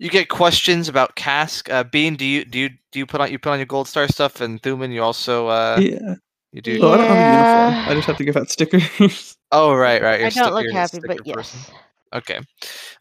you 0.00 0.10
get 0.10 0.28
questions 0.28 0.88
about 0.88 1.14
Cask. 1.14 1.70
Uh, 1.70 1.84
Bean, 1.84 2.16
do 2.16 2.24
you 2.24 2.44
do 2.44 2.58
you 2.58 2.70
do 2.90 2.98
you 2.98 3.06
put 3.06 3.20
on 3.20 3.30
you 3.30 3.38
put 3.38 3.50
on 3.50 3.58
your 3.58 3.66
Goldstar 3.66 4.10
stuff, 4.10 4.40
and 4.40 4.60
Thuman, 4.60 4.92
you 4.92 5.02
also 5.02 5.46
uh, 5.46 5.78
yeah. 5.80 6.16
you 6.52 6.60
do. 6.60 6.80
Oh, 6.82 6.92
I 6.92 6.96
don't 6.96 7.06
have 7.06 7.16
a 7.16 7.70
uniform. 7.76 7.88
I 7.90 7.94
just 7.94 8.06
have 8.08 8.16
to 8.16 8.24
give 8.24 8.36
out 8.36 8.50
stickers. 8.50 9.36
Oh, 9.52 9.72
right, 9.74 10.02
right. 10.02 10.16
I 10.16 10.18
you're 10.18 10.30
don't 10.30 10.44
sti- 10.44 10.50
look 10.50 10.64
you're 10.64 10.72
happy, 10.74 10.98
but 10.98 11.12
sticker 11.20 11.32
person. 11.32 11.60
yes. 11.60 11.78
Okay. 12.12 12.38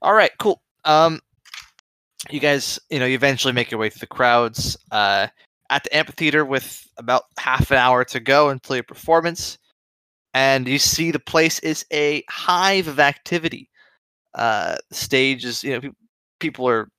All 0.01 0.13
right. 0.13 0.31
Cool. 0.39 0.61
Um, 0.85 1.19
you 2.29 2.39
guys, 2.39 2.79
you 2.89 2.99
know, 2.99 3.05
you 3.05 3.15
eventually 3.15 3.51
make 3.53 3.69
your 3.69 3.79
way 3.81 3.89
through 3.89 3.99
the 3.99 4.07
crowds. 4.07 4.77
Uh, 4.89 5.27
at 5.69 5.83
the 5.83 5.95
amphitheater 5.95 6.45
with 6.45 6.87
about 6.97 7.23
half 7.39 7.71
an 7.71 7.77
hour 7.77 8.05
to 8.05 8.19
go 8.19 8.49
until 8.49 8.75
your 8.77 8.83
performance, 8.83 9.57
and 10.33 10.67
you 10.67 10.79
see 10.79 11.11
the 11.11 11.19
place 11.19 11.59
is 11.59 11.85
a 11.93 12.23
hive 12.29 12.87
of 12.87 12.99
activity. 12.99 13.69
uh, 14.35 14.77
stage 14.91 15.45
is 15.45 15.63
you 15.63 15.71
know 15.73 15.81
pe- 15.81 15.89
people 16.39 16.67
are 16.69 16.89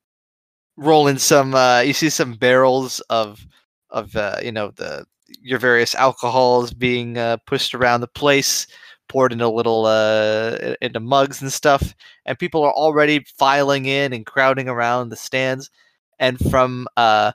rolling 0.76 1.18
some. 1.18 1.54
Uh, 1.54 1.80
you 1.80 1.92
see 1.92 2.10
some 2.10 2.34
barrels 2.34 3.00
of 3.10 3.46
of 3.90 4.14
uh, 4.16 4.38
you 4.42 4.52
know 4.52 4.70
the 4.76 5.04
your 5.42 5.58
various 5.58 5.94
alcohols 5.94 6.72
being 6.72 7.18
uh, 7.18 7.36
pushed 7.46 7.74
around 7.74 8.00
the 8.00 8.08
place, 8.08 8.66
poured 9.08 9.32
into 9.32 9.48
little 9.48 9.86
uh, 9.86 10.74
into 10.80 11.00
mugs 11.00 11.42
and 11.42 11.52
stuff, 11.52 11.94
and 12.26 12.38
people 12.38 12.62
are 12.64 12.72
already 12.72 13.24
filing 13.38 13.86
in 13.86 14.12
and 14.12 14.26
crowding 14.26 14.68
around 14.68 15.08
the 15.10 15.16
stands, 15.16 15.70
and 16.18 16.38
from 16.50 16.86
uh, 16.96 17.32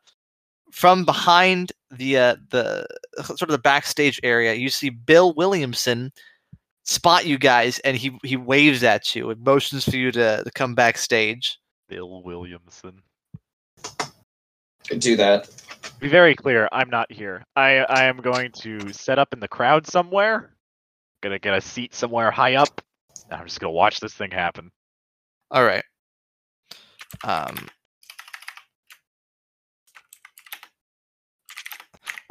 from 0.73 1.05
behind 1.05 1.71
the 1.91 2.17
uh, 2.17 2.35
the 2.49 2.85
sort 3.23 3.43
of 3.43 3.49
the 3.49 3.59
backstage 3.59 4.19
area, 4.23 4.55
you 4.55 4.69
see 4.69 4.89
Bill 4.89 5.33
Williamson 5.33 6.11
spot 6.83 7.25
you 7.27 7.37
guys, 7.37 7.77
and 7.79 7.95
he 7.95 8.17
he 8.23 8.35
waves 8.35 8.83
at 8.83 9.15
you 9.15 9.29
and 9.29 9.39
motions 9.43 9.85
for 9.87 9.95
you 9.95 10.11
to, 10.11 10.43
to 10.43 10.51
come 10.51 10.73
backstage. 10.73 11.59
Bill 11.87 12.23
Williamson. 12.23 13.03
Do 14.97 15.15
that. 15.15 15.49
Be 15.99 16.09
very 16.09 16.35
clear, 16.35 16.67
I'm 16.71 16.89
not 16.89 17.09
here. 17.11 17.45
I 17.55 17.77
I 17.77 18.05
am 18.05 18.17
going 18.17 18.51
to 18.53 18.91
set 18.91 19.19
up 19.19 19.31
in 19.31 19.39
the 19.39 19.47
crowd 19.47 19.85
somewhere. 19.85 20.35
I'm 20.35 20.49
Gonna 21.21 21.39
get 21.39 21.53
a 21.55 21.61
seat 21.61 21.93
somewhere 21.93 22.31
high 22.31 22.55
up. 22.55 22.81
I'm 23.29 23.45
just 23.45 23.59
gonna 23.59 23.71
watch 23.71 23.99
this 23.99 24.13
thing 24.13 24.31
happen. 24.31 24.71
All 25.51 25.63
right. 25.63 25.83
Um. 27.23 27.69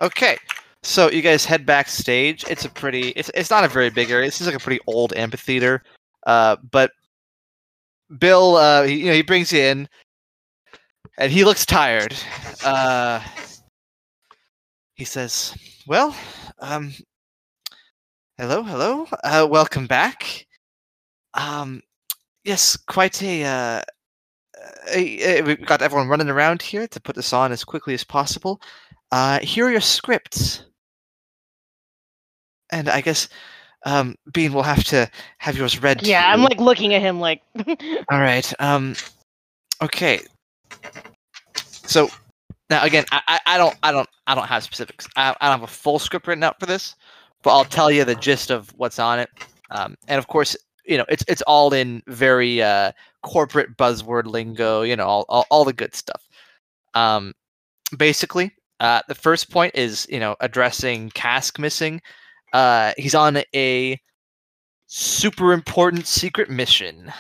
Okay, 0.02 0.36
so 0.82 1.08
you 1.08 1.22
guys 1.22 1.44
head 1.44 1.64
backstage. 1.64 2.44
It's 2.50 2.64
a 2.64 2.68
pretty. 2.68 3.10
It's 3.10 3.30
it's 3.34 3.50
not 3.50 3.62
a 3.62 3.68
very 3.68 3.88
big 3.88 4.10
area. 4.10 4.26
This 4.26 4.40
is 4.40 4.48
like 4.48 4.56
a 4.56 4.58
pretty 4.58 4.80
old 4.88 5.12
amphitheater. 5.14 5.84
Uh, 6.26 6.56
but 6.72 6.90
Bill, 8.18 8.56
uh, 8.56 8.82
he, 8.82 8.94
you 8.96 9.06
know, 9.06 9.12
he 9.12 9.22
brings 9.22 9.52
you 9.52 9.60
in, 9.60 9.88
and 11.18 11.30
he 11.30 11.44
looks 11.44 11.64
tired. 11.64 12.16
Uh, 12.64 13.22
he 14.94 15.04
says, 15.04 15.56
"Well, 15.86 16.16
um, 16.58 16.92
hello, 18.38 18.64
hello, 18.64 19.06
uh, 19.22 19.46
welcome 19.48 19.86
back. 19.86 20.48
Um, 21.34 21.80
yes, 22.42 22.76
quite 22.76 23.22
a." 23.22 23.44
Uh, 23.44 23.82
uh, 24.96 25.42
we've 25.46 25.64
got 25.64 25.80
everyone 25.80 26.08
running 26.08 26.28
around 26.28 26.60
here 26.60 26.88
to 26.88 27.00
put 27.00 27.14
this 27.14 27.32
on 27.32 27.52
as 27.52 27.62
quickly 27.62 27.94
as 27.94 28.02
possible. 28.02 28.60
Uh, 29.12 29.38
here 29.40 29.66
are 29.66 29.70
your 29.70 29.80
scripts. 29.80 30.64
And 32.70 32.88
I 32.88 33.02
guess 33.02 33.28
um, 33.84 34.16
Bean 34.32 34.52
will 34.54 34.62
have 34.62 34.82
to 34.84 35.08
have 35.38 35.56
yours 35.56 35.82
read. 35.82 36.00
to 36.00 36.06
Yeah, 36.06 36.32
I'm 36.32 36.40
you. 36.40 36.46
like 36.48 36.58
looking 36.58 36.94
at 36.94 37.02
him 37.02 37.20
like. 37.20 37.42
All 38.10 38.18
right. 38.18 38.52
Um. 38.58 38.96
Okay. 39.82 40.20
So 41.54 42.08
now 42.70 42.82
again, 42.84 43.04
I, 43.12 43.20
I, 43.28 43.40
I 43.46 43.58
don't 43.58 43.76
I 43.82 43.92
don't 43.92 44.08
I 44.26 44.34
don't 44.34 44.46
have 44.46 44.62
specifics. 44.64 45.06
I, 45.16 45.36
I 45.40 45.48
don't 45.50 45.60
have 45.60 45.68
a 45.68 45.72
full 45.72 45.98
script 45.98 46.26
written 46.26 46.42
out 46.42 46.58
for 46.58 46.64
this, 46.66 46.94
but 47.42 47.50
I'll 47.54 47.64
tell 47.66 47.90
you 47.90 48.04
the 48.04 48.14
gist 48.14 48.50
of 48.50 48.72
what's 48.78 48.98
on 48.98 49.18
it. 49.18 49.28
Um, 49.70 49.96
and 50.08 50.18
of 50.18 50.28
course, 50.28 50.56
you 50.86 50.96
know, 50.96 51.04
it's 51.10 51.24
it's 51.28 51.42
all 51.42 51.74
in 51.74 52.02
very 52.06 52.62
uh, 52.62 52.92
corporate 53.22 53.76
buzzword 53.76 54.24
lingo. 54.24 54.82
You 54.82 54.96
know, 54.96 55.06
all, 55.06 55.26
all 55.28 55.46
all 55.50 55.64
the 55.66 55.74
good 55.74 55.94
stuff. 55.94 56.26
Um, 56.94 57.34
basically, 57.98 58.52
uh, 58.82 59.00
the 59.06 59.14
first 59.14 59.48
point 59.48 59.74
is 59.76 60.06
you 60.10 60.18
know 60.18 60.34
addressing 60.40 61.08
Cask 61.10 61.58
missing. 61.58 62.02
Uh, 62.52 62.92
he's 62.98 63.14
on 63.14 63.38
a 63.54 63.98
super 64.88 65.52
important 65.52 66.06
secret 66.06 66.50
mission 66.50 67.10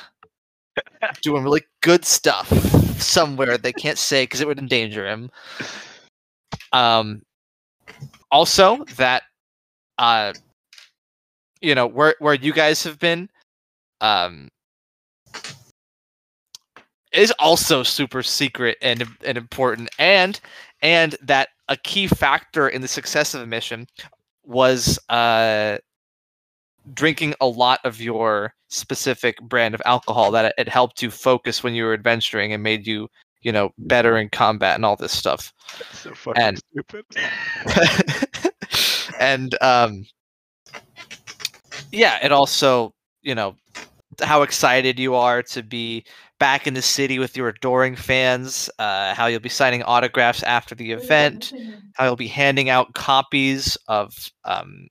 doing 1.22 1.44
really 1.44 1.62
good 1.80 2.04
stuff 2.04 2.48
somewhere 3.00 3.56
they 3.56 3.72
can't 3.72 3.96
say 3.96 4.24
because 4.24 4.40
it 4.40 4.46
would 4.46 4.58
endanger 4.58 5.06
him. 5.06 5.30
Um, 6.72 7.22
also, 8.32 8.84
that 8.96 9.22
uh, 9.98 10.32
you 11.60 11.76
know 11.76 11.86
where 11.86 12.16
where 12.18 12.34
you 12.34 12.52
guys 12.52 12.82
have 12.82 12.98
been, 12.98 13.28
um, 14.00 14.48
is 17.12 17.32
also 17.38 17.84
super 17.84 18.24
secret 18.24 18.78
and 18.82 19.06
and 19.24 19.38
important, 19.38 19.90
and 20.00 20.40
and 20.82 21.16
that 21.22 21.48
a 21.68 21.76
key 21.76 22.06
factor 22.06 22.68
in 22.68 22.82
the 22.82 22.88
success 22.88 23.34
of 23.34 23.40
the 23.40 23.46
mission 23.46 23.86
was 24.44 24.98
uh 25.08 25.78
drinking 26.94 27.32
a 27.40 27.46
lot 27.46 27.78
of 27.84 28.00
your 28.00 28.52
specific 28.68 29.40
brand 29.42 29.74
of 29.74 29.80
alcohol 29.86 30.30
that 30.32 30.52
it, 30.58 30.68
helped 30.68 31.00
you 31.02 31.10
focus 31.10 31.62
when 31.62 31.74
you 31.74 31.84
were 31.84 31.92
adventuring 31.94 32.52
and 32.52 32.62
made 32.62 32.86
you 32.86 33.08
you 33.42 33.52
know 33.52 33.70
better 33.78 34.16
in 34.16 34.28
combat 34.30 34.74
and 34.74 34.84
all 34.84 34.96
this 34.96 35.12
stuff 35.16 35.52
So 35.92 36.12
fucking 36.14 36.42
And- 36.42 36.58
stupid. 36.72 37.04
and 39.20 39.56
um 39.62 40.04
yeah 41.92 42.18
it 42.24 42.32
also 42.32 42.92
you 43.22 43.34
know 43.34 43.54
how 44.22 44.42
excited 44.42 44.98
you 44.98 45.14
are 45.14 45.42
to 45.42 45.62
be 45.62 46.04
back 46.42 46.66
in 46.66 46.74
the 46.74 46.82
city 46.82 47.20
with 47.20 47.36
your 47.36 47.48
adoring 47.48 47.94
fans 47.94 48.68
uh, 48.80 49.14
how 49.14 49.26
you'll 49.26 49.38
be 49.38 49.48
signing 49.48 49.84
autographs 49.84 50.42
after 50.42 50.74
the 50.74 50.90
event 50.90 51.52
how 51.94 52.04
you'll 52.04 52.16
be 52.16 52.26
handing 52.26 52.68
out 52.68 52.94
copies 52.94 53.76
of 53.86 54.12
um 54.44 54.88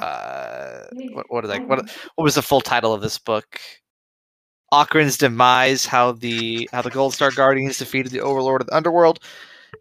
uh 0.00 0.82
what, 1.12 1.26
what 1.30 1.46
they 1.46 1.58
what 1.60 1.88
what 2.16 2.24
was 2.24 2.34
the 2.34 2.42
full 2.42 2.60
title 2.60 2.92
of 2.92 3.00
this 3.00 3.18
book? 3.18 3.60
Ocarin's 4.72 5.16
demise 5.16 5.86
how 5.86 6.12
the 6.12 6.68
how 6.72 6.82
the 6.82 6.90
Goldstar 6.90 7.34
Guardians 7.34 7.78
defeated 7.78 8.12
the 8.12 8.20
overlord 8.20 8.60
of 8.60 8.66
the 8.66 8.76
underworld 8.76 9.20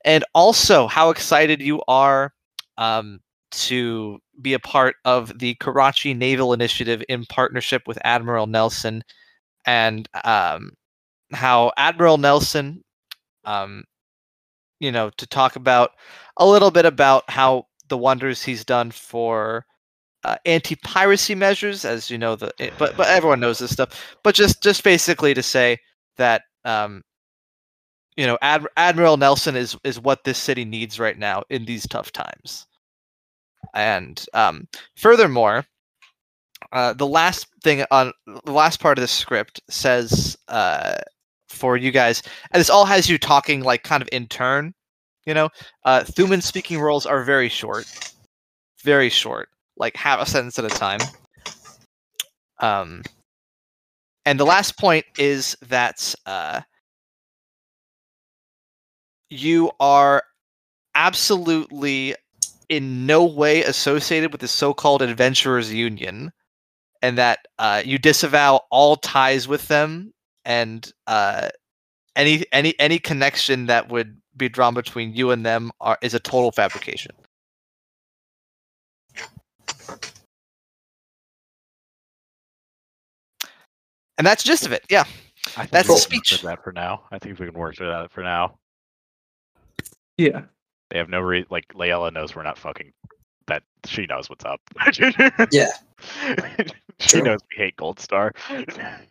and 0.05 0.23
also 0.33 0.87
how 0.87 1.09
excited 1.09 1.61
you 1.61 1.81
are 1.87 2.33
um 2.77 3.19
to 3.51 4.19
be 4.41 4.53
a 4.53 4.59
part 4.59 4.95
of 5.05 5.37
the 5.39 5.55
Karachi 5.55 6.13
Naval 6.13 6.53
Initiative 6.53 7.03
in 7.09 7.25
partnership 7.25 7.83
with 7.87 7.99
Admiral 8.05 8.47
Nelson 8.47 9.03
and 9.65 10.07
um 10.23 10.71
how 11.33 11.71
Admiral 11.77 12.17
Nelson 12.17 12.83
um 13.45 13.83
you 14.79 14.91
know 14.91 15.09
to 15.11 15.27
talk 15.27 15.55
about 15.55 15.91
a 16.38 16.45
little 16.47 16.71
bit 16.71 16.85
about 16.85 17.29
how 17.29 17.65
the 17.89 17.97
wonders 17.97 18.43
he's 18.43 18.63
done 18.65 18.91
for 18.91 19.65
uh, 20.23 20.38
anti-piracy 20.45 21.35
measures, 21.35 21.85
as 21.85 22.09
you 22.09 22.17
know, 22.17 22.35
the 22.35 22.53
eh, 22.59 22.71
but 22.77 22.97
but 22.97 23.07
everyone 23.07 23.39
knows 23.39 23.59
this 23.59 23.71
stuff. 23.71 24.17
But 24.23 24.35
just 24.35 24.61
just 24.63 24.83
basically 24.83 25.33
to 25.33 25.43
say 25.43 25.77
that 26.17 26.43
um, 26.65 27.03
you 28.15 28.25
know 28.27 28.38
Ad- 28.41 28.67
Admiral 28.77 29.17
Nelson 29.17 29.55
is 29.55 29.75
is 29.83 29.99
what 29.99 30.23
this 30.23 30.38
city 30.38 30.65
needs 30.65 30.99
right 30.99 31.17
now 31.17 31.43
in 31.49 31.65
these 31.65 31.88
tough 31.88 32.11
times. 32.11 32.67
And 33.73 34.23
um, 34.33 34.67
furthermore, 34.95 35.65
uh, 36.72 36.93
the 36.93 37.07
last 37.07 37.48
thing 37.64 37.83
on 37.91 38.11
the 38.45 38.51
last 38.51 38.80
part 38.80 38.98
of 38.98 39.01
the 39.01 39.07
script 39.07 39.59
says 39.69 40.38
uh, 40.48 40.95
for 41.48 41.77
you 41.77 41.91
guys, 41.91 42.22
and 42.51 42.59
this 42.59 42.69
all 42.69 42.85
has 42.85 43.09
you 43.09 43.17
talking 43.17 43.61
like 43.61 43.83
kind 43.83 44.01
of 44.01 44.09
in 44.11 44.27
turn. 44.27 44.73
You 45.25 45.33
know, 45.33 45.49
uh, 45.85 46.01
Thuman 46.01 46.41
speaking 46.41 46.80
roles 46.80 47.06
are 47.06 47.23
very 47.23 47.49
short, 47.49 47.85
very 48.83 49.09
short, 49.09 49.49
like 49.77 49.95
half 49.95 50.22
a 50.22 50.25
sentence 50.25 50.57
at 50.59 50.65
a 50.65 50.69
time. 50.69 50.99
Um, 52.59 53.03
and 54.25 54.39
the 54.39 54.45
last 54.45 54.77
point 54.77 55.06
is 55.17 55.57
that 55.67 56.14
uh, 56.25 56.61
you 59.30 59.72
are 59.80 60.23
absolutely 60.95 62.15
in 62.69 63.06
no 63.06 63.25
way 63.25 63.64
associated 63.64 64.31
with 64.31 64.41
the 64.41 64.48
so-called 64.48 65.01
adventurers 65.01 65.73
union 65.73 66.31
and 67.01 67.17
that 67.17 67.39
uh, 67.57 67.81
you 67.85 67.97
disavow 67.97 68.61
all 68.71 68.95
ties 68.95 69.47
with 69.47 69.67
them 69.67 70.13
and 70.45 70.91
uh, 71.07 71.49
any 72.15 72.45
any 72.51 72.77
any 72.79 72.99
connection 72.99 73.67
that 73.67 73.89
would 73.89 74.17
be 74.37 74.49
drawn 74.49 74.73
between 74.73 75.13
you 75.13 75.31
and 75.31 75.45
them 75.45 75.71
are, 75.81 75.97
is 76.01 76.13
a 76.13 76.19
total 76.19 76.51
fabrication 76.51 77.11
and 84.17 84.25
that's 84.25 84.43
the 84.43 84.47
gist 84.47 84.65
of 84.65 84.71
it 84.71 84.83
yeah 84.89 85.03
I 85.57 85.61
think 85.61 85.71
That's 85.71 85.87
we 85.89 85.95
the 85.95 85.99
can 86.01 86.17
work 86.17 86.25
speech. 86.25 86.41
That 86.41 86.63
for 86.63 86.71
now. 86.71 87.03
I 87.11 87.19
think 87.19 87.39
we 87.39 87.45
can 87.45 87.55
work 87.55 87.79
with 87.79 87.89
that 87.89 88.11
for 88.11 88.23
now. 88.23 88.57
Yeah. 90.17 90.43
They 90.89 90.97
have 90.97 91.09
no 91.09 91.21
re 91.21 91.45
like 91.49 91.67
Layla 91.73 92.13
knows 92.13 92.35
we're 92.35 92.43
not 92.43 92.57
fucking 92.57 92.91
that 93.47 93.63
she 93.85 94.05
knows 94.05 94.29
what's 94.29 94.45
up. 94.45 94.61
Yeah. 95.51 95.71
she 96.99 97.21
True. 97.21 97.21
knows 97.21 97.39
we 97.51 97.63
hate 97.63 97.75
Goldstar. 97.77 98.31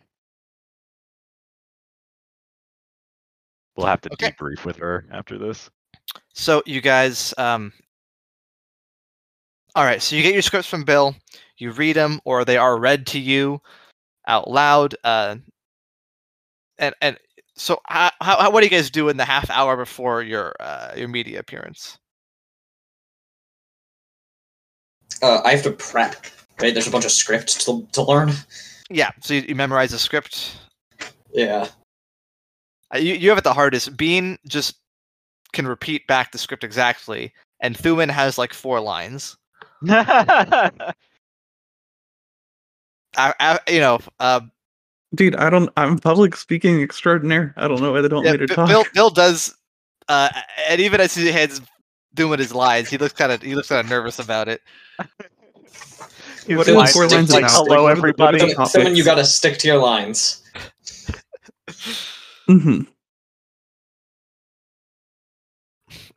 we'll 3.75 3.87
have 3.87 4.01
to 4.01 4.09
Okay. 4.13 4.31
debrief 4.31 4.65
with 4.65 4.77
her 4.77 5.05
after 5.11 5.37
this. 5.37 5.69
So 6.33 6.63
you 6.65 6.81
guys, 6.81 7.33
um, 7.37 7.71
all 9.75 9.85
right. 9.85 10.01
So 10.01 10.15
you 10.15 10.23
get 10.23 10.33
your 10.33 10.41
scripts 10.41 10.67
from 10.69 10.83
Bill. 10.83 11.15
You 11.57 11.71
read 11.71 11.95
them, 11.95 12.19
or 12.25 12.45
they 12.45 12.57
are 12.57 12.79
read 12.79 13.05
to 13.07 13.19
you. 13.19 13.61
out 14.27 14.49
loud. 14.49 14.95
Uh, 15.03 15.37
and 16.77 16.95
and 17.01 17.17
so 17.55 17.79
how, 17.87 18.11
how 18.21 18.51
what 18.51 18.61
do 18.61 18.65
you 18.65 18.71
guys 18.71 18.89
do 18.89 19.09
in 19.09 19.17
the 19.17 19.25
half 19.25 19.49
hour 19.49 19.75
before 19.77 20.21
your 20.23 20.53
uh, 20.59 20.93
your 20.95 21.07
media 21.09 21.39
appearance? 21.39 21.97
Uh, 25.21 25.41
I 25.43 25.51
have 25.51 25.63
to 25.63 25.71
prep. 25.71 26.15
Right, 26.61 26.73
there's 26.73 26.87
a 26.87 26.91
bunch 26.91 27.05
of 27.05 27.11
scripts 27.11 27.63
to 27.65 27.87
to 27.93 28.01
learn. 28.01 28.31
Yeah, 28.89 29.11
so 29.21 29.35
you, 29.35 29.41
you 29.41 29.55
memorize 29.55 29.91
the 29.91 29.99
script. 29.99 30.57
Yeah. 31.33 31.67
Uh, 32.93 32.97
you 32.97 33.13
you 33.13 33.29
have 33.29 33.37
it 33.37 33.43
the 33.43 33.53
hardest. 33.53 33.95
Bean 33.95 34.37
just 34.47 34.75
can 35.53 35.67
repeat 35.67 36.05
back 36.07 36.31
the 36.31 36.37
script 36.37 36.63
exactly, 36.63 37.33
and 37.61 37.77
Thuman 37.77 38.09
has 38.09 38.37
like 38.37 38.53
four 38.53 38.79
lines. 38.79 39.37
I, 39.89 40.71
I, 43.17 43.59
you 43.67 43.79
know, 43.79 43.99
uh, 44.19 44.41
Dude, 45.15 45.35
I 45.35 45.49
don't. 45.49 45.69
I'm 45.75 45.97
public 45.97 46.35
speaking 46.35 46.81
extraordinaire. 46.81 47.53
I 47.57 47.67
don't 47.67 47.81
know 47.81 47.91
why 47.91 48.01
they 48.01 48.07
don't 48.07 48.23
yeah, 48.23 48.31
let 48.31 48.41
me 48.41 48.45
Bi- 48.45 48.55
talk. 48.55 48.67
Bill 48.67 48.85
Bill 48.93 49.09
does, 49.09 49.55
uh, 50.07 50.29
and 50.67 50.79
even 50.79 51.01
as 51.01 51.15
he 51.15 51.31
heads 51.31 51.61
doing 52.13 52.37
his 52.37 52.53
lines, 52.53 52.89
he 52.89 52.97
looks 52.97 53.13
kind 53.13 53.31
of 53.31 53.41
he 53.41 53.55
looks 53.55 53.69
kind 53.69 53.81
of 53.83 53.89
nervous 53.89 54.19
about 54.19 54.47
it. 54.47 54.61
He's 56.49 56.57
What 56.57 56.67
are 56.67 56.87
four 56.87 57.07
lines 57.07 57.29
like, 57.31 57.45
hello 57.45 57.67
Like, 57.67 57.81
what 57.83 57.91
are 57.91 57.95
the- 57.95 58.01
what 58.01 58.33
are 58.33 58.37
everybody. 58.37 58.39
the 58.39 58.47
Someone, 58.55 58.67
someone 58.69 58.95
you 58.95 59.03
topics? 59.03 59.05
gotta 59.05 59.25
stick 59.25 59.57
to 59.59 59.67
your 59.67 59.77
lines. 59.77 60.41
hmm 62.47 62.81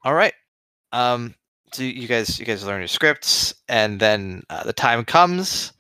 All 0.05 0.15
right. 0.15 0.33
Um. 0.93 1.35
So 1.75 1.83
you 1.83 2.09
guys, 2.09 2.39
you 2.39 2.47
guys 2.47 2.65
learn 2.65 2.81
your 2.81 2.89
scripts, 2.89 3.55
and 3.69 4.01
then 4.01 4.43
uh, 4.49 4.65
the 4.65 4.73
time 4.73 5.05
comes, 5.05 5.73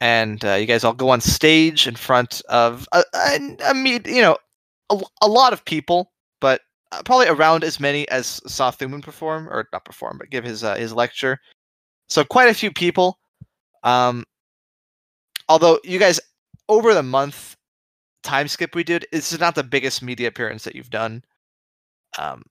and 0.00 0.44
uh, 0.44 0.54
you 0.54 0.66
guys 0.66 0.84
all 0.84 0.92
go 0.92 1.08
on 1.10 1.20
stage 1.20 1.86
in 1.88 1.94
front 1.96 2.40
of 2.48 2.86
a, 2.92 3.02
a, 3.14 3.56
a 3.70 3.74
meet, 3.74 4.06
you 4.06 4.22
know, 4.22 4.36
a, 4.90 5.00
a 5.22 5.28
lot 5.28 5.52
of 5.52 5.64
people, 5.64 6.12
but 6.40 6.60
uh, 6.92 7.02
probably 7.04 7.28
around 7.28 7.62
as 7.64 7.78
many 7.80 8.08
as 8.10 8.40
saw 8.46 8.70
Thuman 8.70 9.02
perform, 9.02 9.48
or 9.48 9.68
not 9.72 9.84
perform, 9.84 10.18
but 10.18 10.30
give 10.30 10.44
his 10.44 10.62
uh, 10.64 10.76
his 10.76 10.92
lecture. 10.92 11.38
So 12.08 12.24
quite 12.24 12.48
a 12.48 12.54
few 12.54 12.72
people. 12.72 13.18
Um. 13.84 14.24
Although 15.48 15.78
you 15.84 15.98
guys 15.98 16.20
over 16.68 16.94
the 16.94 17.02
month 17.02 17.56
time 18.22 18.48
skip 18.48 18.74
we 18.74 18.84
did, 18.84 19.06
this 19.12 19.32
is 19.32 19.40
not 19.40 19.54
the 19.54 19.64
biggest 19.64 20.02
media 20.02 20.28
appearance 20.28 20.64
that 20.64 20.74
you've 20.76 20.90
done. 20.90 21.22
Um. 22.18 22.42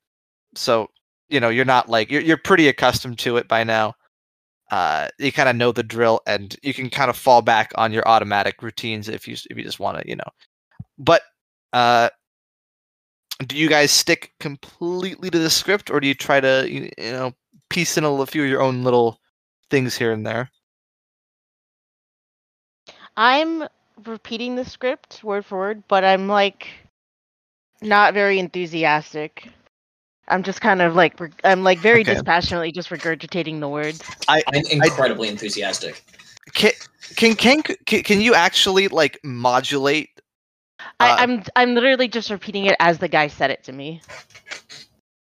So 0.56 0.90
you 1.30 1.40
know 1.40 1.50
you're 1.50 1.66
not 1.66 1.90
like 1.90 2.12
you're 2.12 2.22
you're 2.22 2.38
pretty 2.38 2.68
accustomed 2.68 3.20
to 3.20 3.38
it 3.38 3.48
by 3.48 3.64
now. 3.64 3.96
Uh, 4.72 5.08
you 5.20 5.32
kind 5.32 5.50
of 5.50 5.56
know 5.56 5.72
the 5.72 5.84
drill, 5.84 6.22
and 6.28 6.56
you 6.64 6.74
can 6.74 6.90
kind 6.90 7.10
of 7.10 7.18
fall 7.18 7.42
back 7.42 7.72
on 7.76 7.94
your 7.94 8.08
automatic 8.08 8.62
routines 8.64 9.10
if 9.10 9.28
you 9.28 9.36
if 9.50 9.58
you 9.58 9.64
just 9.64 9.80
want 9.80 10.00
to, 10.00 10.10
you 10.10 10.16
know. 10.16 10.24
But 10.98 11.22
uh, 11.74 12.10
do 13.48 13.58
you 13.58 13.70
guys 13.70 13.92
stick 13.92 14.32
completely 14.40 15.30
to 15.30 15.40
the 15.40 15.50
script, 15.50 15.90
or 15.92 16.00
do 16.00 16.08
you 16.08 16.14
try 16.16 16.40
to 16.40 16.68
you 16.70 16.90
you 16.98 17.12
know 17.12 17.34
piece 17.70 17.98
in 17.98 18.04
a 18.04 18.26
few 18.26 18.44
of 18.44 18.50
your 18.50 18.62
own 18.62 18.84
little 18.84 19.20
things 19.70 19.96
here 19.98 20.12
and 20.12 20.26
there? 20.26 20.50
I'm 23.18 23.64
repeating 24.06 24.56
the 24.56 24.66
script 24.66 25.24
word 25.24 25.46
for 25.46 25.58
word, 25.58 25.84
but 25.88 26.04
I'm 26.04 26.28
like 26.28 26.70
not 27.82 28.14
very 28.14 28.40
enthusiastic. 28.40 29.50
I'm 30.28 30.44
just 30.44 30.62
kind 30.62 30.82
of 30.82 30.96
like 30.96 31.20
I'm 31.44 31.64
like 31.64 31.80
very 31.80 32.04
Okay. 32.04 32.16
dispassionately 32.16 32.72
just 32.72 32.90
regurgitating 32.90 33.60
the 33.60 33.70
words. 33.70 34.16
I'm 34.28 34.66
incredibly 34.72 35.30
enthusiastic. 35.30 36.04
Can 36.54 36.72
can 37.16 37.36
can 37.36 37.62
can, 37.64 38.04
can 38.04 38.22
you 38.22 38.34
actually 38.36 38.88
like 38.88 39.20
modulate? 39.24 40.10
Uh, 41.00 41.16
I, 41.18 41.24
I'm 41.24 41.44
I'm 41.56 41.76
literally 41.76 42.08
just 42.08 42.30
repeating 42.30 42.66
it 42.66 42.76
as 42.80 43.00
the 43.00 43.08
guy 43.08 43.28
said 43.28 43.52
it 43.52 43.64
to 43.66 43.72
me. 43.74 44.02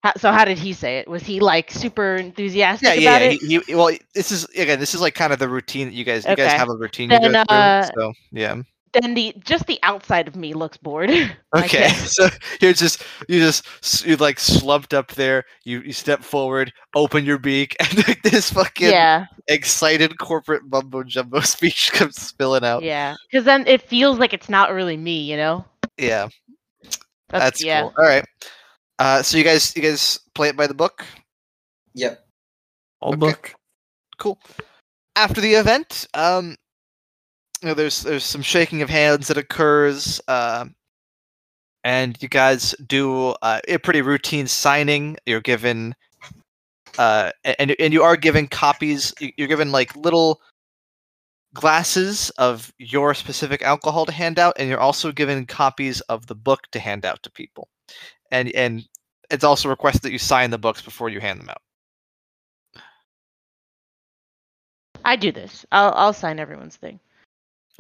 How, 0.05 0.13
so 0.19 0.33
how 0.33 0.45
did 0.45 0.59
he 0.59 0.75
say 0.75 0.99
it? 0.99 1.09
Was 1.09 1.23
he 1.23 1.41
like 1.41 1.71
super 1.71 2.17
enthusiastic 2.17 2.87
Yeah, 2.87 2.95
yeah, 2.95 3.11
about 3.11 3.23
yeah. 3.23 3.31
it? 3.31 3.41
He, 3.41 3.59
he, 3.61 3.75
well, 3.75 3.97
this 4.15 4.31
is 4.31 4.45
again. 4.51 4.79
This 4.79 4.95
is 4.95 5.01
like 5.01 5.15
kind 5.15 5.33
of 5.33 5.39
the 5.39 5.49
routine 5.49 5.89
that 5.89 5.95
you 5.95 6.05
guys. 6.05 6.27
You 6.27 6.37
guys 6.37 6.53
have 6.53 6.69
a 6.69 6.77
routine 6.77 7.11
you 7.11 7.19
Then, 7.19 7.33
go 7.33 7.45
through. 7.49 7.57
uh, 7.57 7.83
so 7.97 8.13
yeah. 8.31 8.61
Then 8.93 9.15
the 9.15 9.35
just 9.43 9.67
the 9.67 9.79
outside 9.83 10.29
of 10.29 10.37
me 10.37 10.53
looks 10.53 10.77
bored. 10.77 11.11
Okay, 11.57 11.89
so 11.89 12.29
you're 12.61 12.75
just 12.75 13.03
you 13.29 13.39
just 13.41 14.05
you 14.05 14.17
like 14.17 14.39
slumped 14.39 14.93
up 14.93 15.13
there. 15.13 15.45
You 15.63 15.81
you 15.81 15.95
step 15.95 16.23
forward, 16.23 16.71
open 16.95 17.25
your 17.25 17.39
beak, 17.39 17.75
and 17.81 18.07
like, 18.07 18.23
this 18.23 18.51
fucking 18.51 18.91
yeah, 18.91 19.25
excited 19.49 20.19
corporate 20.19 20.65
mumbo 20.67 21.03
jumbo 21.03 21.41
speech 21.41 21.93
comes 21.93 22.21
spilling 22.21 22.65
out. 22.65 22.83
yeah. 22.83 23.15
Because 23.31 23.47
then 23.47 23.67
it 23.67 23.81
feels 23.81 24.19
like 24.19 24.35
it's 24.35 24.51
not 24.51 24.71
really 24.73 24.99
me, 24.99 25.23
you 25.23 25.39
know. 25.39 25.65
Yeah, 25.97 26.29
that's, 27.31 27.65
yeah. 27.65 27.83
cool. 27.83 27.95
All 27.97 28.05
right. 28.05 28.25
Uh, 28.99 29.23
so 29.23 29.37
you 29.37 29.45
guys 29.45 29.75
you 29.77 29.83
guys 29.83 30.21
play 30.35 30.49
it 30.49 30.57
by 30.57 30.67
the 30.67 30.75
book. 30.75 31.05
Yep. 31.95 32.27
All 33.01 33.13
Okay. 33.13 33.19
book. 33.19 33.55
Cool. 34.19 34.39
After 35.17 35.41
the 35.41 35.55
event, 35.55 36.07
um, 36.15 36.57
you 37.63 37.69
know, 37.69 37.75
there's 37.75 38.03
there's 38.03 38.25
some 38.25 38.43
shaking 38.43 38.83
of 38.83 38.91
hands 38.91 39.29
that 39.29 39.39
occurs, 39.39 40.21
um, 40.29 40.75
and 41.83 42.21
you 42.23 42.29
guys 42.29 42.75
do 42.87 43.31
uh, 43.43 43.61
a 43.69 43.79
pretty 43.79 44.03
routine 44.03 44.47
signing. 44.47 45.17
You're 45.27 45.41
given, 45.41 45.95
uh, 46.99 47.33
and 47.45 47.75
and 47.79 47.93
you 47.93 48.03
are 48.03 48.17
given 48.17 48.47
copies. 48.49 49.15
You're 49.21 49.49
given 49.49 49.73
like 49.73 49.95
little 49.97 50.41
glasses 51.55 52.31
of 52.31 52.73
your 52.79 53.15
specific 53.15 53.63
alcohol 53.63 54.05
to 54.07 54.13
hand 54.13 54.39
out, 54.39 54.55
and 54.59 54.69
you're 54.69 54.81
also 54.81 55.13
given 55.13 55.47
copies 55.47 56.01
of 56.03 56.27
the 56.27 56.35
book 56.35 56.63
to 56.73 56.81
hand 56.81 57.07
out 57.07 57.23
to 57.23 57.31
people, 57.31 57.69
and 58.31 58.51
and 58.55 58.85
it's 59.31 59.45
also 59.45 59.69
requested 59.69 60.03
that 60.03 60.13
you 60.13 60.19
sign 60.19 60.51
the 60.51 60.59
books 60.59 60.83
before 60.83 61.09
you 61.09 61.21
hand 61.21 61.41
them 61.41 61.49
out. 61.49 61.63
I 65.05 65.17
do 65.17 65.33
this. 65.33 65.67
I'll 65.73 65.93
I'll 65.95 66.13
sign 66.13 66.39
everyone's 66.39 66.77
thing. 66.77 66.99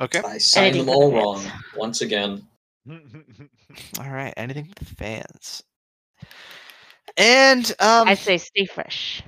Okay. 0.01 0.21
I 0.25 0.39
signed 0.39 0.77
Anything 0.77 0.87
them 0.87 0.95
all 0.95 1.11
the 1.11 1.17
wrong 1.17 1.41
fans. 1.41 1.53
once 1.77 2.01
again. 2.01 2.47
All 3.99 4.11
right, 4.11 4.35
anything 4.37 4.67
for 4.67 4.75
the 4.75 4.85
fans. 4.85 5.63
And 7.17 7.71
um, 7.81 8.09
I 8.09 8.15
say 8.15 8.37
stay 8.39 8.67
fresh. 8.67 9.23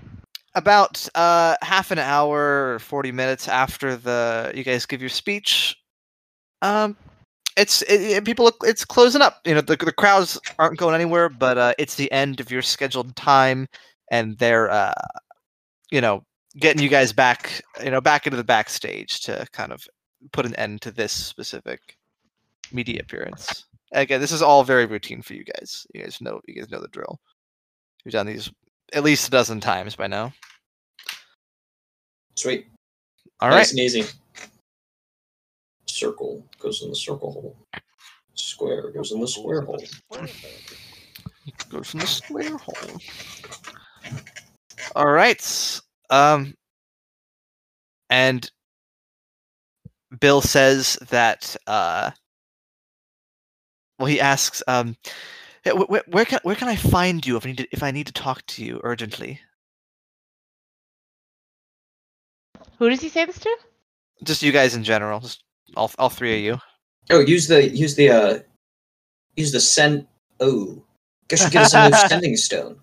about 0.55 1.09
uh, 1.15 1.57
half 1.63 1.91
an 1.91 1.99
hour 1.99 2.75
or 2.75 2.79
forty 2.81 3.13
minutes 3.13 3.49
after 3.49 3.97
the 3.97 4.53
you 4.55 4.63
guys 4.65 4.85
give 4.87 5.01
your 5.01 5.09
speech, 5.09 5.77
um, 6.63 6.97
it's 7.57 7.83
it, 7.83 8.25
people 8.25 8.45
look 8.45 8.57
it's 8.63 8.85
closing 8.85 9.23
up. 9.23 9.41
You 9.45 9.55
know 9.55 9.61
the 9.61 9.77
the 9.77 9.93
crowds 9.93 10.39
aren't 10.59 10.79
going 10.79 10.95
anywhere, 10.95 11.29
but 11.29 11.59
uh, 11.59 11.75
it's 11.79 11.95
the 11.97 12.11
end 12.13 12.41
of 12.41 12.51
your 12.51 12.63
scheduled 12.63 13.17
time, 13.17 13.67
and 14.11 14.37
they're 14.39 14.71
uh, 14.71 14.93
you 15.91 16.01
know 16.01 16.25
getting 16.59 16.83
you 16.83 16.89
guys 16.89 17.13
back 17.13 17.63
you 17.83 17.91
know 17.91 18.01
back 18.01 18.27
into 18.27 18.37
the 18.37 18.45
backstage 18.45 19.21
to 19.21 19.47
kind 19.53 19.73
of 19.73 19.87
put 20.33 20.47
an 20.47 20.55
end 20.57 20.83
to 20.83 20.91
this 20.91 21.13
specific 21.13 21.97
media 22.73 23.01
appearance. 23.01 23.65
Again, 23.93 24.21
this 24.21 24.33
is 24.33 24.43
all 24.43 24.65
very 24.65 24.85
routine 24.85 25.23
for 25.23 25.35
you 25.35 25.45
guys. 25.45 25.87
You 25.95 26.03
guys 26.03 26.21
know 26.21 26.41
you 26.47 26.55
guys 26.55 26.71
know 26.71 26.81
the 26.81 26.89
drill. 26.89 27.21
You've 28.05 28.13
done 28.13 28.27
these 28.27 28.51
at 28.93 29.03
least 29.03 29.29
a 29.29 29.31
dozen 29.31 29.61
times 29.61 29.97
by 29.97 30.07
now. 30.07 30.33
Sweet. 32.37 32.67
All 33.41 33.49
nice 33.49 33.69
right. 33.69 33.71
and 33.73 33.81
easy. 33.81 34.05
Circle 35.97 36.45
goes 36.59 36.83
in 36.83 36.91
the 36.91 36.97
circle 36.97 37.33
hole. 37.33 37.57
Square 38.35 38.91
goes 38.93 39.13
in 39.13 39.21
the 39.21 39.29
square 39.29 39.63
hole. 39.63 39.83
Goes 41.71 41.95
in 41.95 42.01
the 42.01 42.07
square 42.07 42.57
hole. 42.59 43.01
All 44.95 45.11
right. 45.11 45.81
Um 46.11 46.55
and 48.11 48.51
Bill 50.21 50.41
says 50.41 50.99
that 51.09 51.57
uh 51.67 52.11
well 53.99 54.07
he 54.07 54.21
asks 54.21 54.63
um 54.69 54.97
"Hey, 55.65 55.71
wh- 55.71 55.87
wh- 55.89 56.09
where 56.09 56.25
can 56.25 56.41
where 56.43 56.57
can 56.57 56.69
I 56.69 56.77
find 56.77 57.25
you 57.25 57.37
if 57.37 57.47
I 57.47 57.49
need 57.49 57.59
to, 57.59 57.69
if 57.73 57.83
I 57.83 57.91
need 57.91 58.07
to 58.09 58.13
talk 58.13 58.45
to 58.47 58.65
you 58.65 58.81
urgently? 58.85 59.41
Who 62.79 62.91
does 62.91 63.01
he 63.01 63.09
say 63.09 63.25
this 63.25 63.39
to? 63.41 63.57
Just 64.25 64.43
you 64.43 64.53
guys 64.53 64.75
in 64.75 64.85
general, 64.85 65.21
just 65.21 65.43
all 65.77 65.91
all 65.99 66.09
three 66.09 66.37
of 66.37 66.45
you. 66.45 66.61
Oh, 67.11 67.21
use 67.21 67.49
the 67.49 67.69
use 67.69 67.95
the 67.95 68.11
uh 68.11 68.39
use 69.37 69.53
the 69.53 69.61
send 69.61 70.07
oh. 70.41 70.83
Guess 71.29 71.45
you 71.45 71.51
get 71.51 71.63
us 71.63 71.75
a 71.75 71.89
new 71.89 71.97
sending 72.09 72.37
stone. 72.37 72.79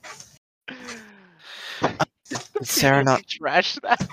Did 1.82 2.68
Sarah 2.68 3.04
not 3.04 3.26
trash 3.28 3.76
that? 3.84 4.08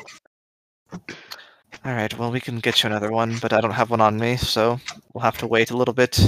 All 0.92 1.94
right, 1.94 2.16
well 2.18 2.30
we 2.30 2.40
can 2.40 2.60
get 2.60 2.82
you 2.82 2.88
another 2.88 3.10
one, 3.10 3.38
but 3.40 3.52
I 3.52 3.60
don't 3.60 3.72
have 3.72 3.90
one 3.90 4.00
on 4.00 4.18
me, 4.18 4.36
so 4.36 4.78
we'll 5.12 5.22
have 5.22 5.38
to 5.38 5.46
wait 5.46 5.70
a 5.70 5.76
little 5.76 5.94
bit. 5.94 6.20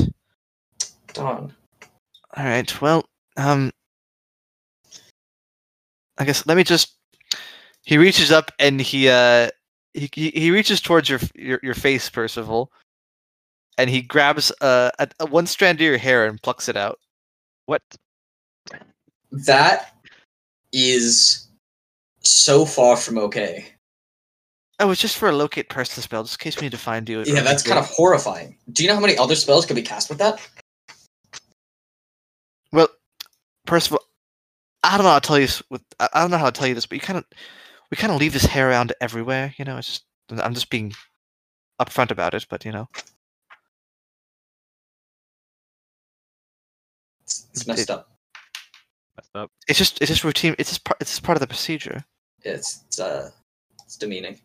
Darn. 1.13 1.53
All 2.37 2.45
right. 2.45 2.81
Well, 2.81 3.05
um, 3.37 3.71
I 6.19 6.25
guess 6.25 6.47
let 6.47 6.57
me 6.57 6.65
just. 6.65 6.97
He 7.85 7.99
reaches 7.99 8.31
up 8.31 8.51
and 8.59 8.81
he 8.81 9.09
uh 9.09 9.51
he 9.95 10.09
he, 10.15 10.31
he 10.31 10.51
reaches 10.51 10.81
towards 10.81 11.09
your, 11.09 11.21
your 11.35 11.61
your 11.63 11.75
face, 11.75 12.09
Percival, 12.09 12.71
and 13.79 13.89
he 13.91 14.03
grabs 14.03 14.53
uh, 14.61 14.91
a, 14.99 15.09
a 15.21 15.27
one 15.27 15.47
strand 15.47 15.79
of 15.79 15.87
your 15.87 15.99
hair 15.99 16.27
and 16.27 16.41
plucks 16.43 16.69
it 16.69 16.77
out. 16.77 16.99
What? 17.67 17.83
That 19.31 19.95
is 20.73 21.49
so 22.21 22.65
far 22.65 22.97
from 22.97 23.19
okay. 23.19 23.67
Oh, 24.81 24.91
it's 24.91 25.01
just 25.01 25.17
for 25.17 25.29
a 25.29 25.33
locate 25.33 25.69
person 25.69 26.03
spell, 26.03 26.25
just 26.25 26.41
in 26.41 26.45
case 26.45 26.57
we 26.57 26.63
need 26.67 26.73
to 26.73 26.79
find 26.79 27.09
you. 27.09 27.23
Yeah, 27.25 27.43
that's 27.43 27.63
kind 27.63 27.79
of 27.79 27.87
horrifying. 27.87 28.57
Do 28.73 28.83
you 28.83 28.89
know 28.89 28.97
how 28.97 29.01
many 29.01 29.17
other 29.17 29.37
spells 29.37 29.65
could 29.65 29.77
be 29.77 29.83
cast 29.83 30.09
with 30.09 30.19
that? 30.19 30.41
well. 32.73 32.89
Percival, 33.65 34.01
I 34.83 34.97
don't 34.97 35.05
know 35.05 35.13
how 35.13 35.19
to 35.21 35.27
tell 35.27 35.39
you. 35.39 35.49
With 35.71 35.83
I 36.01 36.09
I 36.13 36.21
don't 36.21 36.31
know 36.31 36.39
how 36.39 36.51
to 36.51 36.53
tell 36.53 36.67
you 36.67 36.75
this, 36.75 36.87
but 36.87 36.97
you 36.97 37.01
kind 37.01 37.19
of 37.19 37.25
we 37.93 37.97
kind 37.97 38.11
of 38.11 38.19
leave 38.19 38.33
this 38.33 38.47
hair 38.47 38.71
around 38.71 38.95
everywhere. 39.03 39.55
You 39.59 39.67
know, 39.67 39.77
it's 39.77 39.87
just 39.87 40.05
I'm 40.43 40.55
just 40.55 40.71
being 40.71 40.95
upfront 41.79 42.11
about 42.11 42.33
it. 42.33 42.47
But 42.49 42.65
you 42.65 42.73
know, 42.73 42.89
It's, 47.25 47.47
it's 47.53 47.67
messed 47.67 47.91
up. 47.91 48.09
Messed 49.19 49.37
up. 49.37 49.51
it's 49.69 49.79
just 49.79 50.01
it's 50.01 50.11
just 50.11 50.25
routine. 50.25 50.57
It's 50.59 50.71
just 50.71 50.85
part. 50.85 50.97
It's 51.03 51.11
just 51.11 51.23
part 51.23 51.37
of 51.37 51.41
the 51.41 51.47
procedure. 51.47 52.03
It's 52.41 52.83
it's 52.87 52.99
uh 52.99 53.31
it's 53.85 53.99
demeaning. 53.99 54.41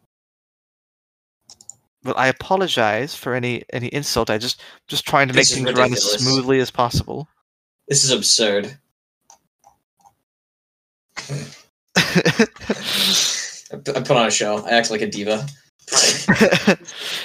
Well, 2.04 2.16
I 2.18 2.28
apologize 2.28 3.16
for 3.16 3.34
any 3.34 3.64
any 3.72 3.88
insult. 3.88 4.30
I 4.30 4.38
just 4.38 4.62
just 4.90 5.08
trying 5.08 5.30
to 5.30 5.34
make 5.34 5.44
This 5.48 5.52
is 5.52 5.64
things 5.64 5.80
run 5.80 5.94
as 5.94 6.04
smoothly 6.04 6.60
as 6.60 6.70
possible. 6.70 7.30
This 7.88 8.04
is 8.04 8.12
absurd. 8.12 8.78
I, 13.72 13.78
pu- 13.78 13.94
put 13.94 14.12
on 14.12 14.28
a 14.28 14.32
show. 14.32 14.66
I 14.66 14.72
act 14.72 14.92
like 14.92 15.02
a 15.02 15.08
diva. 15.08 15.46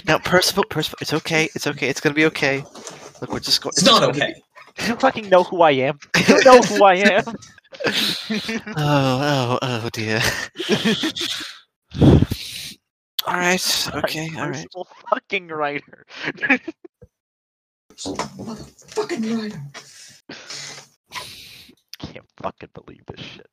now, 0.06 0.18
Percival, 0.18 0.64
Percival, 0.64 0.98
it's 1.00 1.12
okay. 1.12 1.48
It's 1.54 1.66
okay. 1.66 1.88
It's 1.88 2.00
gonna 2.00 2.14
be 2.14 2.26
okay. 2.26 2.62
Look, 3.20 3.32
we're 3.32 3.40
just 3.40 3.60
going. 3.62 3.72
It's 3.76 3.84
not 3.84 4.02
okay. 4.02 4.34
You 4.80 4.86
don't 4.86 5.00
fucking 5.02 5.28
know 5.28 5.42
who 5.42 5.60
I 5.60 5.72
am. 5.72 5.98
You 6.16 6.24
don't 6.24 6.44
know 6.46 6.62
who 6.62 6.82
I 6.82 6.94
am. 6.94 7.24
Oh, 8.76 9.58
oh, 9.58 9.58
oh 9.60 9.88
dear. 9.92 10.20
all 13.26 13.34
right. 13.34 13.88
Okay. 13.94 14.30
All 14.38 14.48
right. 14.48 14.66
Fucking 15.10 15.48
writer. 15.48 16.06
Fucking 17.96 19.36
writer. 19.36 19.62
Can't 21.98 22.26
fucking 22.42 22.70
believe 22.74 23.02
this 23.06 23.20
shit. 23.20 23.46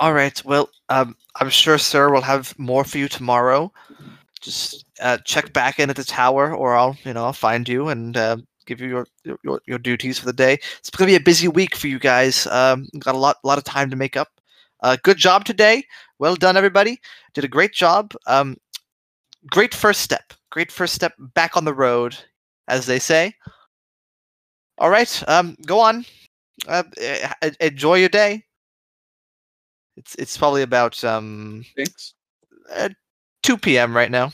All 0.00 0.12
right. 0.12 0.42
Well, 0.44 0.68
um, 0.88 1.16
I'm 1.36 1.50
sure 1.50 1.78
Sir 1.78 2.10
we'll 2.12 2.20
have 2.22 2.58
more 2.58 2.84
for 2.84 2.98
you 2.98 3.08
tomorrow. 3.08 3.72
Just 4.40 4.84
uh, 5.00 5.18
check 5.24 5.52
back 5.52 5.78
in 5.78 5.90
at 5.90 5.96
the 5.96 6.04
tower, 6.04 6.54
or 6.54 6.74
I'll, 6.76 6.96
you 7.04 7.12
know, 7.12 7.24
I'll 7.24 7.32
find 7.32 7.68
you 7.68 7.88
and 7.88 8.16
uh, 8.16 8.36
give 8.66 8.80
you 8.80 8.88
your, 9.24 9.38
your 9.44 9.60
your 9.66 9.78
duties 9.78 10.18
for 10.18 10.26
the 10.26 10.32
day. 10.32 10.54
It's 10.78 10.90
gonna 10.90 11.08
be 11.10 11.16
a 11.16 11.20
busy 11.20 11.48
week 11.48 11.76
for 11.76 11.86
you 11.88 11.98
guys. 11.98 12.46
Um, 12.48 12.88
got 12.98 13.14
a 13.14 13.18
lot 13.18 13.36
lot 13.44 13.58
of 13.58 13.64
time 13.64 13.90
to 13.90 13.96
make 13.96 14.16
up. 14.16 14.28
Uh, 14.82 14.96
good 15.02 15.16
job 15.16 15.44
today. 15.44 15.84
Well 16.18 16.34
done, 16.34 16.56
everybody. 16.56 17.00
Did 17.34 17.44
a 17.44 17.48
great 17.48 17.72
job. 17.72 18.14
Um, 18.26 18.56
great 19.50 19.74
first 19.74 20.00
step. 20.00 20.32
Great 20.50 20.72
first 20.72 20.94
step 20.94 21.14
back 21.34 21.56
on 21.56 21.64
the 21.64 21.74
road, 21.74 22.16
as 22.68 22.86
they 22.86 22.98
say. 22.98 23.34
All 24.78 24.90
right. 24.90 25.22
Um, 25.28 25.56
go 25.66 25.80
on. 25.80 26.04
Uh, 26.68 26.82
enjoy 27.60 27.96
your 27.96 28.08
day. 28.08 28.44
It's 29.96 30.14
it's 30.16 30.36
probably 30.36 30.62
about 30.62 31.02
um 31.04 31.64
Thanks. 31.76 32.14
uh, 32.74 32.88
2 33.42 33.58
p.m. 33.58 33.94
right 33.94 34.10
now. 34.10 34.32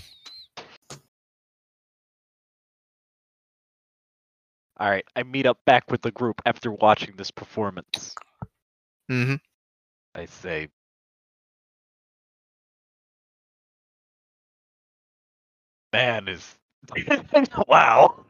All 4.80 4.88
right, 4.88 5.04
I 5.16 5.24
meet 5.24 5.44
up 5.46 5.58
back 5.66 5.90
with 5.90 6.02
the 6.02 6.12
group 6.12 6.40
after 6.46 6.70
watching 6.70 7.16
this 7.16 7.32
performance. 7.32 8.14
Mm-hmm. 9.10 9.34
I 10.14 10.26
say, 10.26 10.68
man 15.92 16.28
is 16.28 16.54
wow, 17.66 18.24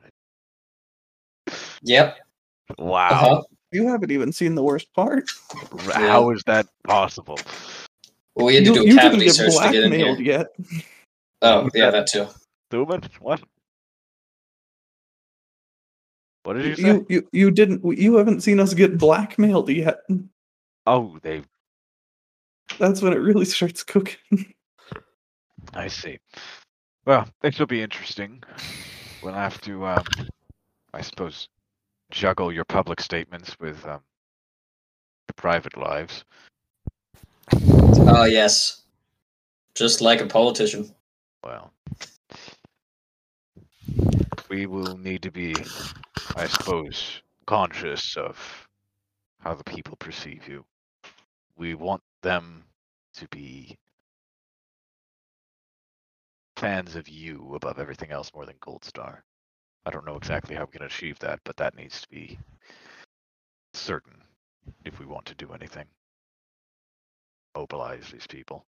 Yep. 1.82 2.16
wow. 2.78 3.10
Uh-huh. 3.10 3.42
You 3.70 3.88
haven't 3.88 4.10
even 4.10 4.32
seen 4.32 4.54
the 4.54 4.62
worst 4.62 4.92
part. 4.94 5.30
How 5.92 6.30
is 6.30 6.42
that 6.46 6.66
possible? 6.84 7.38
Well, 8.34 8.46
we 8.46 8.54
had 8.54 8.64
to 8.64 8.70
You, 8.70 8.74
do 8.74 8.80
a 8.80 8.84
you 8.84 8.90
didn't 8.90 9.02
cavity 9.02 9.24
get 9.26 9.34
search 9.34 9.52
to 9.52 9.72
get 9.72 9.74
in 9.84 9.90
blackmailed 9.90 10.18
here. 10.18 10.26
yet. 10.26 10.82
Oh, 11.42 11.68
yeah, 11.74 11.90
that 11.90 12.06
too. 12.06 12.26
Thuman? 12.70 13.04
What? 13.20 13.42
What 16.44 16.54
did 16.54 16.64
you 16.66 16.76
say? 16.76 16.82
You, 16.82 17.06
you 17.08 17.28
you 17.32 17.50
didn't. 17.50 17.84
You 17.98 18.16
haven't 18.16 18.40
seen 18.40 18.58
us 18.58 18.72
get 18.72 18.96
blackmailed 18.96 19.68
yet. 19.68 19.98
Oh, 20.86 21.18
they. 21.22 21.42
That's 22.78 23.02
when 23.02 23.12
it 23.12 23.16
really 23.16 23.44
starts 23.44 23.82
cooking. 23.82 24.54
I 25.74 25.88
see. 25.88 26.18
Well, 27.04 27.28
this 27.42 27.58
will 27.58 27.66
be 27.66 27.82
interesting. 27.82 28.42
We'll 29.22 29.34
have 29.34 29.60
to, 29.62 29.84
um, 29.86 30.04
I 30.94 31.00
suppose, 31.02 31.48
juggle 32.10 32.52
your 32.52 32.64
public 32.64 33.00
statements 33.00 33.56
with 33.60 33.84
um, 33.84 34.00
your 35.28 35.34
private 35.36 35.76
lives. 35.76 36.24
Oh, 37.52 38.24
yes. 38.24 38.82
Just 39.74 40.00
like 40.00 40.20
a 40.20 40.26
politician. 40.26 40.94
Well, 41.44 41.72
we 44.48 44.66
will 44.66 44.96
need 44.96 45.22
to 45.22 45.30
be, 45.30 45.54
I 46.36 46.46
suppose, 46.46 47.22
conscious 47.46 48.16
of 48.16 48.68
how 49.40 49.54
the 49.54 49.64
people 49.64 49.96
perceive 49.96 50.48
you. 50.48 50.64
We 51.56 51.74
want 51.74 52.02
them 52.22 52.64
to 53.14 53.28
be 53.28 53.76
fans 56.56 56.96
of 56.96 57.08
you 57.08 57.54
above 57.54 57.78
everything 57.78 58.10
else 58.10 58.32
more 58.34 58.46
than 58.46 58.56
Goldstar. 58.56 59.18
I 59.86 59.90
don't 59.90 60.06
know 60.06 60.16
exactly 60.16 60.54
how 60.56 60.64
we 60.64 60.72
can 60.72 60.82
achieve 60.82 61.18
that, 61.20 61.40
but 61.44 61.56
that 61.56 61.76
needs 61.76 62.00
to 62.02 62.08
be 62.08 62.38
certain 63.74 64.22
if 64.84 64.98
we 65.00 65.06
want 65.06 65.26
to 65.26 65.34
do 65.34 65.52
anything. 65.52 65.86
Mobilize 67.56 68.10
these 68.10 68.26
people. 68.26 68.66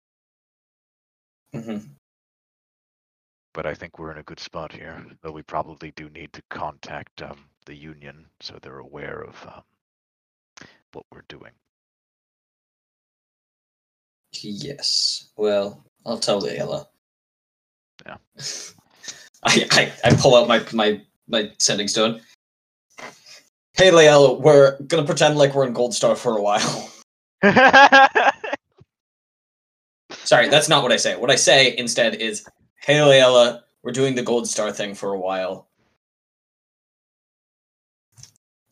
hmm 1.53 1.79
but 3.55 3.67
I 3.67 3.75
think 3.75 3.99
we're 3.99 4.13
in 4.13 4.19
a 4.19 4.23
good 4.23 4.41
spot 4.41 4.73
here. 4.73 5.05
Though 5.23 5.33
we 5.33 5.43
probably 5.43 5.93
do 5.93 6.09
need 6.11 6.33
to 6.35 6.43
contact 6.51 7.23
um, 7.23 7.45
the 7.67 7.75
union 7.75 8.27
so 8.41 8.59
they're 8.61 8.79
aware 8.79 9.23
of 9.23 9.37
um, 9.47 9.63
what 10.93 11.05
we're 11.13 11.25
doing. 11.29 11.53
Yes. 14.33 15.31
Well, 15.37 15.85
I'll 16.07 16.19
tell 16.19 16.43
Leela. 16.43 16.87
Yeah. 18.07 18.17
I, 19.45 19.67
I, 19.73 19.93
I 20.05 20.15
pull 20.15 20.35
out 20.37 20.49
my, 20.49 20.65
my, 20.73 21.01
my 21.29 21.51
sending 21.59 21.89
stone. 21.89 22.21
Hey, 23.75 23.91
Leela, 23.91 24.39
we're 24.41 24.79
gonna 24.83 25.05
pretend 25.05 25.37
like 25.39 25.55
we're 25.55 25.67
in 25.67 25.73
Goldstar 25.75 26.17
for 26.17 26.37
a 26.37 26.43
while. 26.43 26.91
Sorry, 30.11 30.49
that's 30.49 30.69
not 30.69 30.83
what 30.83 30.93
I 30.93 30.97
say. 30.97 31.17
What 31.17 31.31
I 31.31 31.37
say 31.37 31.77
instead 31.79 32.17
is, 32.17 32.47
"Hey, 32.83 32.97
Layla, 32.97 33.63
we're 33.83 33.93
doing 33.93 34.15
the 34.15 34.23
Goldstar 34.23 34.73
thing 34.75 34.95
for 34.95 35.15
a 35.15 35.19
while. 35.19 35.69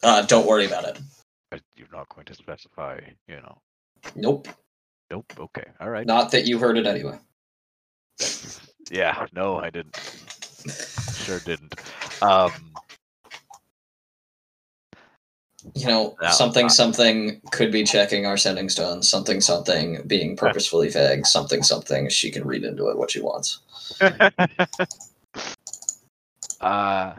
Uh, 0.02 0.22
don't 0.26 0.46
worry 0.46 0.66
about 0.66 0.84
it." 0.84 1.00
But 1.50 1.62
You're 1.76 1.88
not 1.92 2.08
going 2.14 2.26
to 2.26 2.34
specify, 2.34 3.00
you 3.26 3.36
know. 3.36 3.58
Nope, 4.14 4.48
Nope. 5.10 5.32
Okay. 5.38 5.64
All 5.80 5.90
right. 5.90 6.06
not 6.06 6.30
that 6.30 6.46
you 6.46 6.58
heard 6.58 6.78
it 6.78 6.86
anyway. 6.86 7.18
Yeah. 8.90 9.24
No, 9.32 9.56
I 9.56 9.70
didn't. 9.70 9.96
Sure 10.68 11.38
didn't. 11.40 11.74
Um. 12.22 12.52
You 15.74 15.86
know, 15.86 16.16
No, 16.22 16.30
something 16.30 16.64
not- 16.66 16.72
something 16.72 17.40
could 17.52 17.70
be 17.70 17.84
checking 17.84 18.24
our 18.26 18.36
sending 18.38 18.68
stones. 18.70 19.08
Something 19.10 19.40
something 19.40 20.02
being 20.06 20.36
purposefully 20.36 20.88
vague. 20.88 21.26
Something 21.26 21.62
something 21.62 22.08
she 22.08 22.30
can 22.30 22.46
read 22.46 22.64
into 22.64 22.88
it 22.88 22.96
what 22.96 23.10
she 23.10 23.20
wants. 23.20 23.60
uh. 26.60 27.14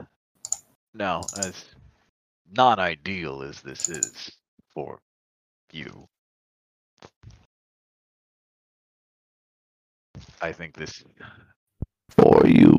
No, 0.94 1.22
as 1.38 1.66
non-ideal 2.54 3.44
as 3.44 3.62
this 3.62 3.88
is 3.88 4.30
for 4.74 5.00
you, 5.72 6.06
I 10.42 10.52
think 10.52 10.76
this 10.76 11.02
For 12.18 12.46
you. 12.48 12.78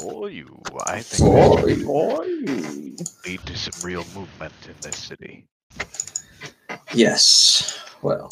for 0.00 0.28
you. 0.30 0.56
I 0.86 1.00
think 1.00 1.32
this 1.32 1.60
For 1.60 1.68
you. 1.68 1.86
Boy. 1.86 2.26
lead 3.26 3.40
to 3.46 3.56
some 3.56 3.86
real 3.86 4.04
movement 4.14 4.52
in 4.66 4.74
this 4.80 4.98
city. 4.98 5.46
Yes. 6.92 7.78
Well. 8.02 8.30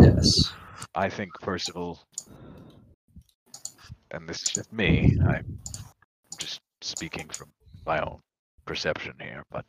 Yes. 0.00 0.52
I 0.94 1.08
think 1.10 1.30
Percival, 1.42 2.00
and 4.10 4.28
this 4.28 4.42
is 4.42 4.48
just 4.50 4.72
me, 4.72 5.18
I'm 5.28 5.58
just 6.38 6.60
speaking 6.80 7.28
from 7.28 7.48
my 7.84 8.00
own 8.00 8.18
perception 8.64 9.14
here, 9.20 9.42
but 9.50 9.64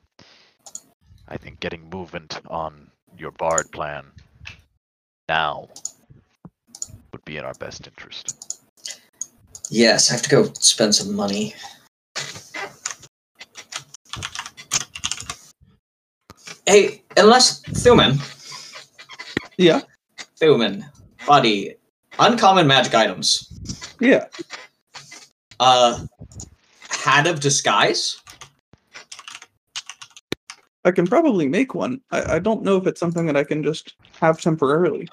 I 1.27 1.37
think 1.37 1.59
getting 1.59 1.89
movement 1.89 2.39
on 2.47 2.89
your 3.17 3.31
bard 3.31 3.71
plan 3.71 4.05
now 5.27 5.67
would 7.11 7.25
be 7.25 7.37
in 7.37 7.43
our 7.43 7.53
best 7.55 7.85
interest. 7.85 8.46
Yes, 9.69 10.09
I 10.09 10.13
have 10.13 10.21
to 10.23 10.29
go 10.29 10.43
spend 10.59 10.95
some 10.95 11.15
money. 11.15 11.53
Hey, 16.65 17.03
unless 17.15 17.61
Thuman, 17.63 18.19
Yeah. 19.57 19.81
Thuman, 20.39 20.83
buddy, 21.25 21.75
uncommon 22.19 22.67
magic 22.67 22.93
items. 22.93 23.51
Yeah. 23.99 24.25
Uh, 25.59 26.05
hat 26.89 27.27
of 27.27 27.39
disguise. 27.39 28.21
I 30.85 30.91
can 30.91 31.07
probably 31.07 31.47
make 31.47 31.73
one. 31.73 32.01
I, 32.11 32.35
I 32.35 32.39
don't 32.39 32.63
know 32.63 32.77
if 32.77 32.87
it's 32.87 32.99
something 32.99 33.25
that 33.25 33.35
I 33.35 33.43
can 33.43 33.63
just 33.63 33.95
have 34.21 34.39
temporarily. 34.39 35.07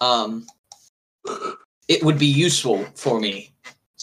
Um, 0.00 0.46
it 1.88 2.02
would 2.02 2.18
be 2.18 2.26
useful 2.26 2.84
for 2.94 3.20
me 3.20 3.52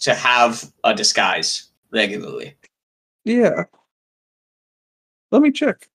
to 0.01 0.15
have 0.15 0.71
a 0.83 0.93
disguise 0.93 1.69
regularly. 1.91 2.55
Yeah. 3.23 3.65
Let 5.31 5.41
me 5.41 5.51
check. 5.51 5.87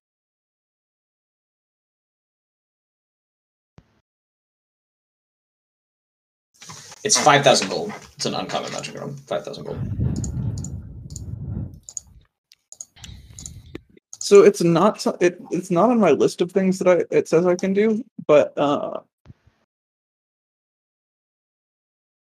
It's 7.04 7.16
five 7.16 7.44
thousand 7.44 7.68
gold. 7.70 7.92
It's 8.16 8.26
an 8.26 8.34
uncommon 8.34 8.72
magic 8.72 8.96
item. 8.96 9.16
Five 9.16 9.44
thousand 9.44 9.64
gold. 9.64 9.78
So 14.18 14.42
it's 14.42 14.62
not 14.62 15.06
it 15.22 15.40
it's 15.50 15.70
not 15.70 15.90
on 15.90 16.00
my 16.00 16.10
list 16.10 16.40
of 16.40 16.52
things 16.52 16.78
that 16.80 16.88
I 16.88 17.04
it 17.14 17.28
says 17.28 17.46
I 17.46 17.54
can 17.54 17.72
do, 17.72 18.04
but 18.26 18.52
uh 18.58 19.00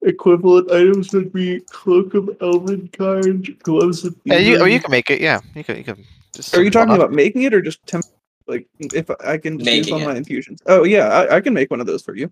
equivalent 0.06 0.72
items 0.72 1.12
would 1.14 1.32
be 1.34 1.60
cloak 1.72 2.14
of 2.14 2.30
elven 2.42 2.88
kind, 2.90 3.58
gloves 3.64 4.06
of 4.06 4.16
Yeah, 4.24 4.38
you, 4.38 4.62
or 4.62 4.68
you 4.68 4.80
can 4.80 4.92
make 4.92 5.10
it. 5.10 5.20
Yeah, 5.22 5.42
you 5.56 5.64
can. 5.64 5.78
You 5.78 5.84
can. 5.84 6.04
Just 6.34 6.56
Are 6.56 6.64
you 6.64 6.70
talking 6.72 6.92
up. 6.94 7.00
about 7.00 7.12
making 7.12 7.44
it 7.44 7.54
or 7.54 7.62
just 7.62 7.86
temp 7.88 8.06
like 8.48 8.68
if 8.80 9.10
I 9.26 9.38
can 9.38 9.58
just 9.58 9.70
use 9.72 9.86
Making 9.88 9.96
on 9.96 10.02
it. 10.02 10.06
my 10.14 10.16
infusions? 10.18 10.62
Oh 10.68 10.84
yeah, 10.84 11.08
I, 11.08 11.38
I 11.38 11.42
can 11.42 11.54
make 11.54 11.72
one 11.72 11.80
of 11.82 11.88
those 11.88 12.02
for 12.04 12.16
you. 12.16 12.32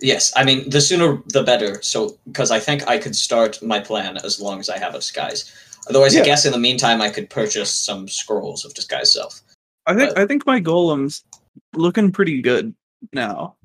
Yes, 0.00 0.32
I 0.36 0.44
mean 0.44 0.68
the 0.70 0.80
sooner 0.80 1.22
the 1.28 1.42
better. 1.42 1.82
So 1.82 2.18
because 2.26 2.50
I 2.50 2.58
think 2.60 2.86
I 2.88 2.98
could 2.98 3.14
start 3.16 3.62
my 3.62 3.80
plan 3.80 4.16
as 4.18 4.40
long 4.40 4.60
as 4.60 4.68
I 4.70 4.78
have 4.78 4.94
a 4.94 4.98
disguise. 4.98 5.52
Otherwise, 5.88 6.14
Yeah. 6.14 6.22
I 6.22 6.24
guess 6.24 6.46
in 6.46 6.52
the 6.52 6.58
meantime 6.58 7.02
I 7.02 7.10
could 7.10 7.28
purchase 7.28 7.72
some 7.72 8.08
scrolls 8.08 8.64
of 8.64 8.72
disguise 8.74 9.12
self. 9.12 9.40
I 9.86 9.94
think 9.94 10.14
But- 10.14 10.18
I 10.22 10.26
think 10.26 10.46
my 10.46 10.60
golem's 10.60 11.24
looking 11.74 12.10
pretty 12.12 12.40
good 12.40 12.74
now. 13.12 13.56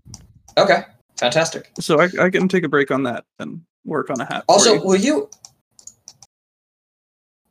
Okay, 0.58 0.82
fantastic. 1.20 1.72
So 1.80 2.00
I, 2.00 2.10
I 2.20 2.30
can 2.30 2.48
take 2.48 2.64
a 2.64 2.70
break 2.70 2.92
on 2.92 3.04
that 3.04 3.26
and 3.40 3.62
work 3.86 4.10
on 4.10 4.20
a 4.22 4.26
hat. 4.26 4.44
for 4.46 4.54
Also, 4.54 4.74
you. 4.76 4.84
will 4.84 4.96
you? 4.96 5.30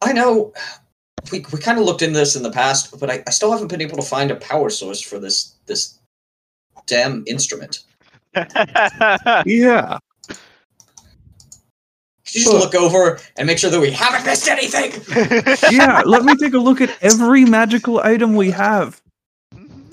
I 0.03 0.13
know 0.13 0.53
we, 1.33 1.45
we 1.53 1.59
kind 1.59 1.79
of 1.79 1.85
looked 1.85 2.03
into 2.03 2.19
this 2.19 2.37
in 2.37 2.43
the 2.43 2.51
past, 2.51 2.99
but 2.99 3.11
I, 3.11 3.23
I 3.27 3.31
still 3.31 3.51
haven't 3.53 3.69
been 3.69 3.83
able 3.83 3.97
to 3.97 4.03
find 4.03 4.31
a 4.31 4.37
power 4.37 4.71
source 4.71 5.01
for 5.01 5.19
this 5.19 5.55
this 5.67 5.99
damn 6.87 7.25
instrument. 7.27 7.85
yeah. 9.45 9.99
Could 12.27 12.35
you 12.35 12.45
just 12.45 12.53
look 12.53 12.75
over 12.75 13.19
and 13.39 13.47
make 13.47 13.59
sure 13.59 13.71
that 13.71 13.81
we 13.81 13.91
haven't 13.91 14.27
missed 14.27 14.49
anything? 14.49 14.93
yeah, 15.71 16.03
let 16.05 16.25
me 16.25 16.37
take 16.37 16.53
a 16.53 16.59
look 16.59 16.83
at 16.83 16.95
every 17.01 17.47
magical 17.47 18.01
item 18.01 18.35
we 18.37 18.51
have 18.51 19.01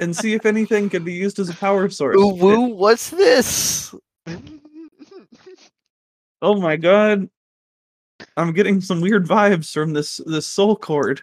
and 0.00 0.14
see 0.14 0.34
if 0.34 0.46
anything 0.46 0.88
can 0.90 1.04
be 1.04 1.12
used 1.12 1.38
as 1.38 1.48
a 1.48 1.54
power 1.54 1.88
source. 1.88 2.16
Ooh, 2.16 2.34
woo, 2.34 2.60
what's 2.74 3.10
this? 3.10 3.94
Oh 6.42 6.60
my 6.60 6.76
god. 6.76 7.28
I'm 8.36 8.52
getting 8.52 8.80
some 8.80 9.00
weird 9.00 9.26
vibes 9.26 9.72
from 9.72 9.92
this 9.92 10.18
this 10.26 10.46
soul 10.46 10.76
cord. 10.76 11.20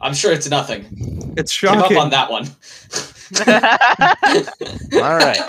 I'm 0.00 0.14
sure 0.14 0.32
it's 0.32 0.48
nothing. 0.48 0.86
It's 1.36 1.58
Give 1.58 1.70
up 1.70 1.90
on 1.92 2.10
that 2.10 2.30
one. 2.30 2.46
All 5.02 5.16
right. 5.16 5.40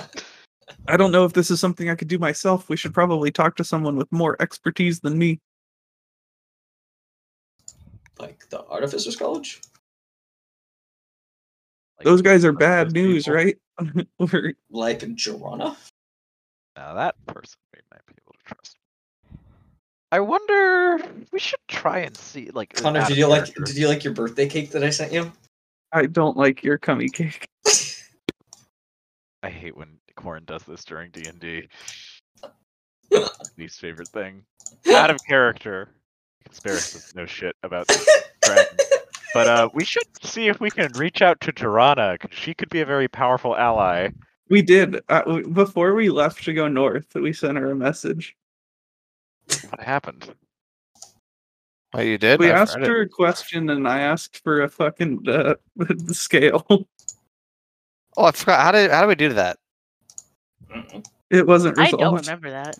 I 0.88 0.98
don't 0.98 1.12
know 1.12 1.26
if 1.26 1.34
this 1.34 1.50
is 1.50 1.60
something 1.60 1.90
I 1.90 1.96
could 1.96 2.08
do 2.08 2.20
myself. 2.20 2.70
We 2.70 2.78
should 2.78 2.94
probably 2.94 3.32
talk 3.32 3.56
to 3.56 3.64
someone 3.64 3.96
with 3.96 4.12
more 4.12 4.36
expertise 4.42 5.00
than 5.00 5.18
me. 5.18 5.40
Like 8.20 8.48
the 8.50 8.64
Artificers 8.66 9.16
College? 9.16 9.62
Those 12.04 12.22
guys 12.22 12.46
are 12.46 12.52
bad 12.52 12.92
news, 12.92 13.26
people. 13.26 13.36
right? 13.36 13.58
We're- 14.20 14.54
Like 14.70 15.00
Jorana? 15.00 15.76
Now 16.76 16.94
that 16.96 17.16
person 17.28 17.58
we 17.74 17.80
might 17.92 18.06
be 18.08 18.14
able 18.26 18.34
to 18.34 18.44
trust. 18.56 18.78
I 20.12 20.20
wonder. 20.20 21.00
We 21.32 21.40
should 21.40 21.60
try 21.68 22.00
and 22.00 22.16
see. 22.16 22.50
Like, 22.54 22.74
Connor, 22.76 23.00
out 23.00 23.08
did 23.08 23.14
of 23.14 23.18
you 23.20 23.28
like 23.28 23.54
did 23.54 23.76
you 23.76 23.88
like 23.88 24.04
your 24.04 24.14
birthday 24.14 24.48
cake 24.48 24.72
that 24.72 24.84
I 24.84 24.90
sent 24.90 25.12
you? 25.12 25.32
I 25.92 26.06
don't 26.08 26.36
like 26.38 26.64
your 26.64 26.78
cummy 26.78 27.10
cake. 27.10 27.48
I 29.44 29.50
hate 29.50 29.76
when 29.76 29.98
Corin 30.16 30.44
does 30.46 30.64
this 30.64 30.84
during 30.84 31.12
D 31.12 31.26
and 31.28 31.40
D. 31.40 31.68
Least 33.58 33.80
favorite 33.80 34.08
thing. 34.10 34.44
Out 34.94 35.10
of 35.12 35.18
character. 35.28 35.90
Conspiracy 36.46 37.00
doesn't 37.00 37.30
shit 37.30 37.56
about 37.64 37.88
this 37.88 38.08
dragon. 38.42 38.78
But 39.34 39.48
uh, 39.48 39.70
we 39.74 39.84
should 39.84 40.04
see 40.24 40.48
if 40.48 40.60
we 40.60 40.70
can 40.70 40.92
reach 40.94 41.22
out 41.22 41.42
to 41.42 41.52
Tirana, 41.52 42.18
'cause 42.18 42.32
she 42.34 42.54
could 42.54 42.70
be 42.70 42.82
a 42.82 42.86
very 42.86 43.08
powerful 43.08 43.56
ally. 43.56 44.10
We 44.50 44.62
did. 44.62 45.02
Uh, 45.10 45.40
before 45.52 45.96
we 45.96 46.10
left 46.10 46.44
to 46.44 46.54
go 46.54 46.68
north, 46.68 47.16
we 47.16 47.34
sent 47.34 47.58
her 47.58 47.72
a 47.72 47.76
message. 47.76 48.36
What 49.70 49.82
happened? 49.82 50.34
Oh, 51.96 52.02
you 52.02 52.18
did. 52.18 52.40
we 52.40 52.50
I've 52.50 52.58
asked 52.58 52.76
heard 52.76 52.84
it. 52.84 52.90
her 52.90 53.02
a 53.02 53.10
question 53.10 53.70
and 53.70 53.88
I 53.88 54.02
asked 54.02 54.42
for 54.44 54.62
a 54.62 54.70
fucking 54.70 55.28
uh, 55.28 55.56
scale. 56.08 56.66
Oh, 58.18 58.26
I 58.26 58.32
forgot. 58.32 58.62
How 58.62 58.72
did 58.72 58.92
how 58.92 59.02
do 59.02 59.08
we 59.08 59.16
do 59.16 59.34
that? 59.34 59.58
It 61.30 61.46
wasn't 61.48 61.78
resolved. 61.78 62.02
I 62.02 62.06
don't 62.06 62.16
remember 62.16 62.52
that. 62.52 62.78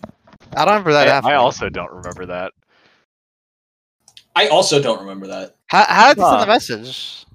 I 0.56 0.64
don't 0.64 0.74
remember 0.74 0.92
that 0.92 1.24
I. 1.24 1.32
I 1.32 1.34
also 1.36 1.68
don't 1.68 1.92
remember 1.92 2.26
that. 2.26 2.52
I 4.36 4.48
also 4.48 4.80
don't 4.82 5.00
remember 5.00 5.26
that. 5.28 5.56
How, 5.66 5.84
how 5.88 6.08
did 6.14 6.20
you 6.20 6.28
send 6.28 6.42
the 6.42 6.46
message? 6.46 7.26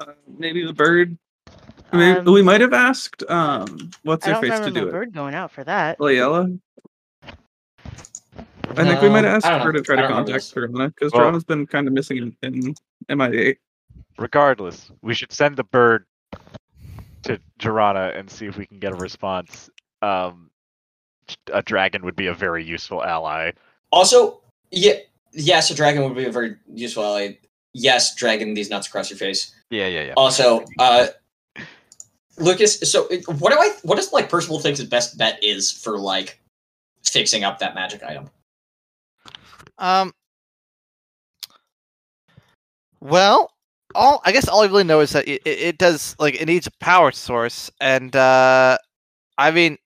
Uh, 0.00 0.06
maybe 0.38 0.64
the 0.66 0.72
bird. 0.72 1.16
Maybe, 1.92 2.18
Um, 2.18 2.24
we 2.32 2.42
might 2.42 2.60
have 2.60 2.72
asked. 2.72 3.22
Um, 3.30 3.90
what's 4.02 4.26
I 4.26 4.30
her 4.30 4.32
don't 4.34 4.42
face 4.42 4.50
to 4.50 4.56
remember 4.58 4.80
do 4.80 4.80
the 4.80 4.88
it? 4.88 4.92
bird 4.92 5.14
going 5.14 5.34
out 5.34 5.50
for 5.52 5.62
that. 5.64 5.98
Layella. 5.98 6.58
I 7.22 8.82
think 8.82 9.00
we 9.02 9.08
might 9.08 9.20
No, 9.20 9.28
have 9.28 9.44
asked 9.44 9.64
her 9.64 9.72
to 9.72 9.80
try 9.82 9.96
to 9.96 10.08
contact 10.08 10.26
this. 10.26 10.50
Because 10.52 11.12
Well- 11.12 11.30
Drona's 11.32 11.44
been 11.44 11.66
kind 11.66 11.86
of 11.86 11.92
missing 11.92 12.34
in, 12.42 12.74
in 13.08 13.18
MIA. 13.18 13.54
Regardless, 14.18 14.90
we 15.02 15.14
should 15.14 15.32
send 15.32 15.56
the 15.56 15.64
bird 15.64 16.06
to 17.22 17.38
Jirana 17.58 18.16
and 18.18 18.28
see 18.30 18.46
if 18.46 18.56
we 18.56 18.66
can 18.66 18.78
get 18.78 18.92
a 18.92 18.96
response. 18.96 19.70
Um, 20.02 20.50
a 21.52 21.62
dragon 21.62 22.04
would 22.04 22.16
be 22.16 22.26
a 22.26 22.34
very 22.34 22.64
useful 22.64 23.02
ally. 23.02 23.52
Also, 23.90 24.40
yeah, 24.70 24.94
yes, 25.34 25.70
a 25.70 25.74
dragon 25.74 26.04
would 26.04 26.14
be 26.14 26.24
a 26.24 26.32
very 26.32 26.56
useful 26.72 27.04
ally. 27.04 27.38
Yes, 27.72 28.14
dragon 28.14 28.54
these 28.54 28.70
nuts 28.70 28.86
across 28.86 29.10
your 29.10 29.18
face. 29.18 29.54
Yeah, 29.70 29.88
yeah, 29.88 30.04
yeah. 30.04 30.14
Also, 30.16 30.64
uh, 30.78 31.08
Lucas. 32.38 32.78
So, 32.80 33.08
what 33.38 33.52
do 33.52 33.58
I? 33.58 33.74
What 33.82 33.96
does 33.96 34.12
like 34.12 34.28
Percival 34.28 34.60
thinks 34.60 34.78
his 34.78 34.88
best 34.88 35.18
bet 35.18 35.42
is 35.42 35.70
for 35.70 35.98
like 35.98 36.40
fixing 37.02 37.44
up 37.44 37.58
that 37.58 37.74
magic 37.74 38.02
item? 38.02 38.30
Um. 39.78 40.12
Well, 43.00 43.50
all 43.94 44.22
I 44.24 44.32
guess 44.32 44.48
all 44.48 44.62
I 44.62 44.66
really 44.66 44.84
know 44.84 45.00
is 45.00 45.10
that 45.12 45.26
it, 45.28 45.42
it, 45.44 45.58
it 45.58 45.78
does 45.78 46.16
like 46.18 46.40
it 46.40 46.46
needs 46.46 46.66
a 46.66 46.72
power 46.80 47.10
source, 47.10 47.70
and 47.80 48.14
uh, 48.14 48.78
I 49.36 49.50
mean, 49.50 49.78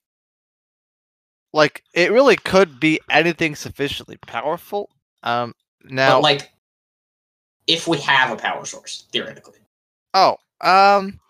like 1.53 1.83
it 1.95 2.13
really 2.13 2.37
could 2.37 2.79
be 2.79 3.01
anything 3.11 3.55
sufficiently 3.55 4.19
powerful. 4.27 4.91
Um. 5.23 5.55
Now, 5.85 6.17
But 6.17 6.23
like, 6.23 6.53
if 7.67 7.87
we 7.87 7.99
have 7.99 8.31
a 8.31 8.37
power 8.37 8.65
source, 8.65 9.07
theoretically. 9.13 9.59
Oh, 10.15 10.37
um, 10.61 11.21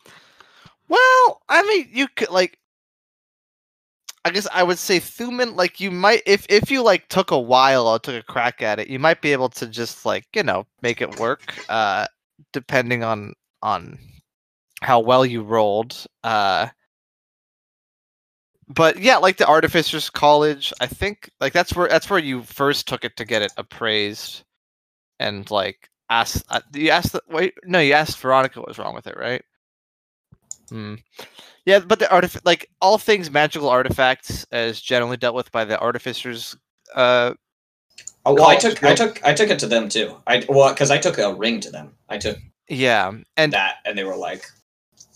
well, 0.88 1.42
I 1.48 1.62
mean, 1.62 1.88
you 1.92 2.08
could 2.16 2.30
like, 2.30 2.58
I 4.24 4.30
guess 4.30 4.46
I 4.52 4.62
would 4.62 4.78
say 4.78 5.00
Thuman. 5.00 5.56
Like, 5.56 5.80
you 5.80 5.90
might 5.90 6.22
if 6.26 6.46
if 6.48 6.70
you 6.70 6.82
like 6.82 7.08
took 7.08 7.30
a 7.30 7.38
while 7.38 7.86
or 7.86 7.98
took 7.98 8.14
a 8.14 8.22
crack 8.22 8.62
at 8.62 8.78
it, 8.78 8.88
you 8.88 8.98
might 8.98 9.20
be 9.20 9.32
able 9.32 9.48
to 9.50 9.66
just 9.66 10.06
like 10.06 10.26
you 10.34 10.42
know 10.42 10.66
make 10.80 11.00
it 11.00 11.18
work. 11.18 11.54
Uh, 11.68 12.06
depending 12.52 13.02
on 13.02 13.34
on 13.62 13.98
how 14.80 15.00
well 15.00 15.26
you 15.26 15.42
rolled. 15.42 16.06
Uh, 16.24 16.68
but 18.68 18.98
yeah, 18.98 19.16
like 19.16 19.36
the 19.38 19.46
Artificers 19.46 20.10
College, 20.10 20.72
I 20.80 20.86
think 20.86 21.30
like 21.40 21.52
that's 21.52 21.74
where 21.74 21.88
that's 21.88 22.10
where 22.10 22.18
you 22.18 22.42
first 22.42 22.86
took 22.88 23.04
it 23.04 23.16
to 23.16 23.24
get 23.24 23.42
it 23.42 23.52
appraised, 23.56 24.44
and 25.20 25.50
like 25.50 25.88
asked 26.10 26.44
uh, 26.50 26.60
you 26.74 26.90
asked 26.90 27.12
the 27.12 27.22
wait 27.28 27.54
no 27.64 27.80
you 27.80 27.92
asked 27.92 28.18
Veronica 28.18 28.60
what 28.60 28.68
was 28.68 28.78
wrong 28.78 28.94
with 28.94 29.06
it 29.06 29.16
right? 29.16 29.42
Hmm. 30.70 30.96
Yeah, 31.64 31.80
but 31.80 31.98
the 31.98 32.06
artif- 32.06 32.40
like 32.44 32.70
all 32.80 32.98
things 32.98 33.30
magical 33.30 33.68
artifacts 33.68 34.46
is 34.52 34.80
generally 34.80 35.16
dealt 35.18 35.34
with 35.34 35.52
by 35.52 35.64
the 35.64 35.78
Artificers. 35.78 36.56
Uh, 36.94 37.34
Oh, 38.26 38.34
well, 38.34 38.48
I 38.48 38.56
took 38.56 38.84
I 38.84 38.94
took 38.94 39.24
I 39.24 39.32
took 39.32 39.48
it 39.48 39.58
to 39.60 39.66
them 39.66 39.88
too. 39.88 40.14
I 40.26 40.44
well 40.48 40.68
because 40.72 40.90
I 40.90 40.98
took 40.98 41.16
a 41.18 41.32
ring 41.32 41.60
to 41.60 41.70
them. 41.70 41.94
I 42.10 42.18
took 42.18 42.36
yeah, 42.68 43.10
and 43.38 43.52
that, 43.54 43.76
and 43.86 43.96
they 43.96 44.04
were 44.04 44.16
like, 44.16 44.44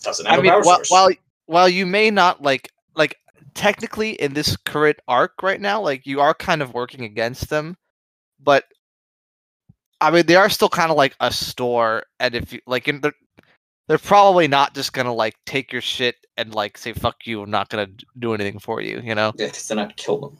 "Doesn't 0.03 0.25
have 0.25 0.37
I 0.37 0.39
a 0.39 0.43
mean, 0.43 0.53
while, 0.53 0.63
source." 0.63 0.91
while 0.91 1.11
while 1.47 1.69
you 1.69 1.85
may 1.85 2.11
not 2.11 2.43
like 2.43 2.71
like 2.95 3.17
technically 3.55 4.11
in 4.13 4.35
this 4.35 4.57
current 4.57 4.99
arc 5.09 5.43
right 5.43 5.61
now, 5.61 5.81
like 5.81 6.07
you 6.07 6.21
are 6.21 6.35
kind 6.35 6.63
of 6.63 6.75
working 6.75 7.05
against 7.05 7.49
them, 7.51 7.77
but 8.43 8.65
I 10.01 10.11
mean 10.11 10.27
they 10.27 10.37
are 10.37 10.49
still 10.51 10.69
kind 10.69 10.91
of 10.91 10.97
like 10.97 11.15
a 11.21 11.31
store, 11.33 12.05
and 12.21 12.35
if 12.35 12.53
you 12.53 12.61
like, 12.67 12.89
in 12.89 13.01
they're 13.01 13.13
they're 13.89 13.99
probably 13.99 14.49
not 14.49 14.75
just 14.75 14.93
gonna 14.93 15.13
like 15.15 15.35
take 15.47 15.73
your 15.73 15.83
shit 15.83 16.17
and 16.37 16.55
like 16.55 16.79
say 16.79 16.93
fuck 16.93 17.27
you, 17.27 17.43
I'm 17.43 17.51
not 17.51 17.69
gonna 17.69 17.89
do 18.19 18.35
anything 18.35 18.59
for 18.59 18.81
you, 18.81 19.01
you 19.05 19.15
know. 19.15 19.33
yeah, 19.37 19.49
'cause 19.49 19.69
then 19.69 19.79
I'd 19.79 19.97
kill 19.97 20.19
them. 20.21 20.39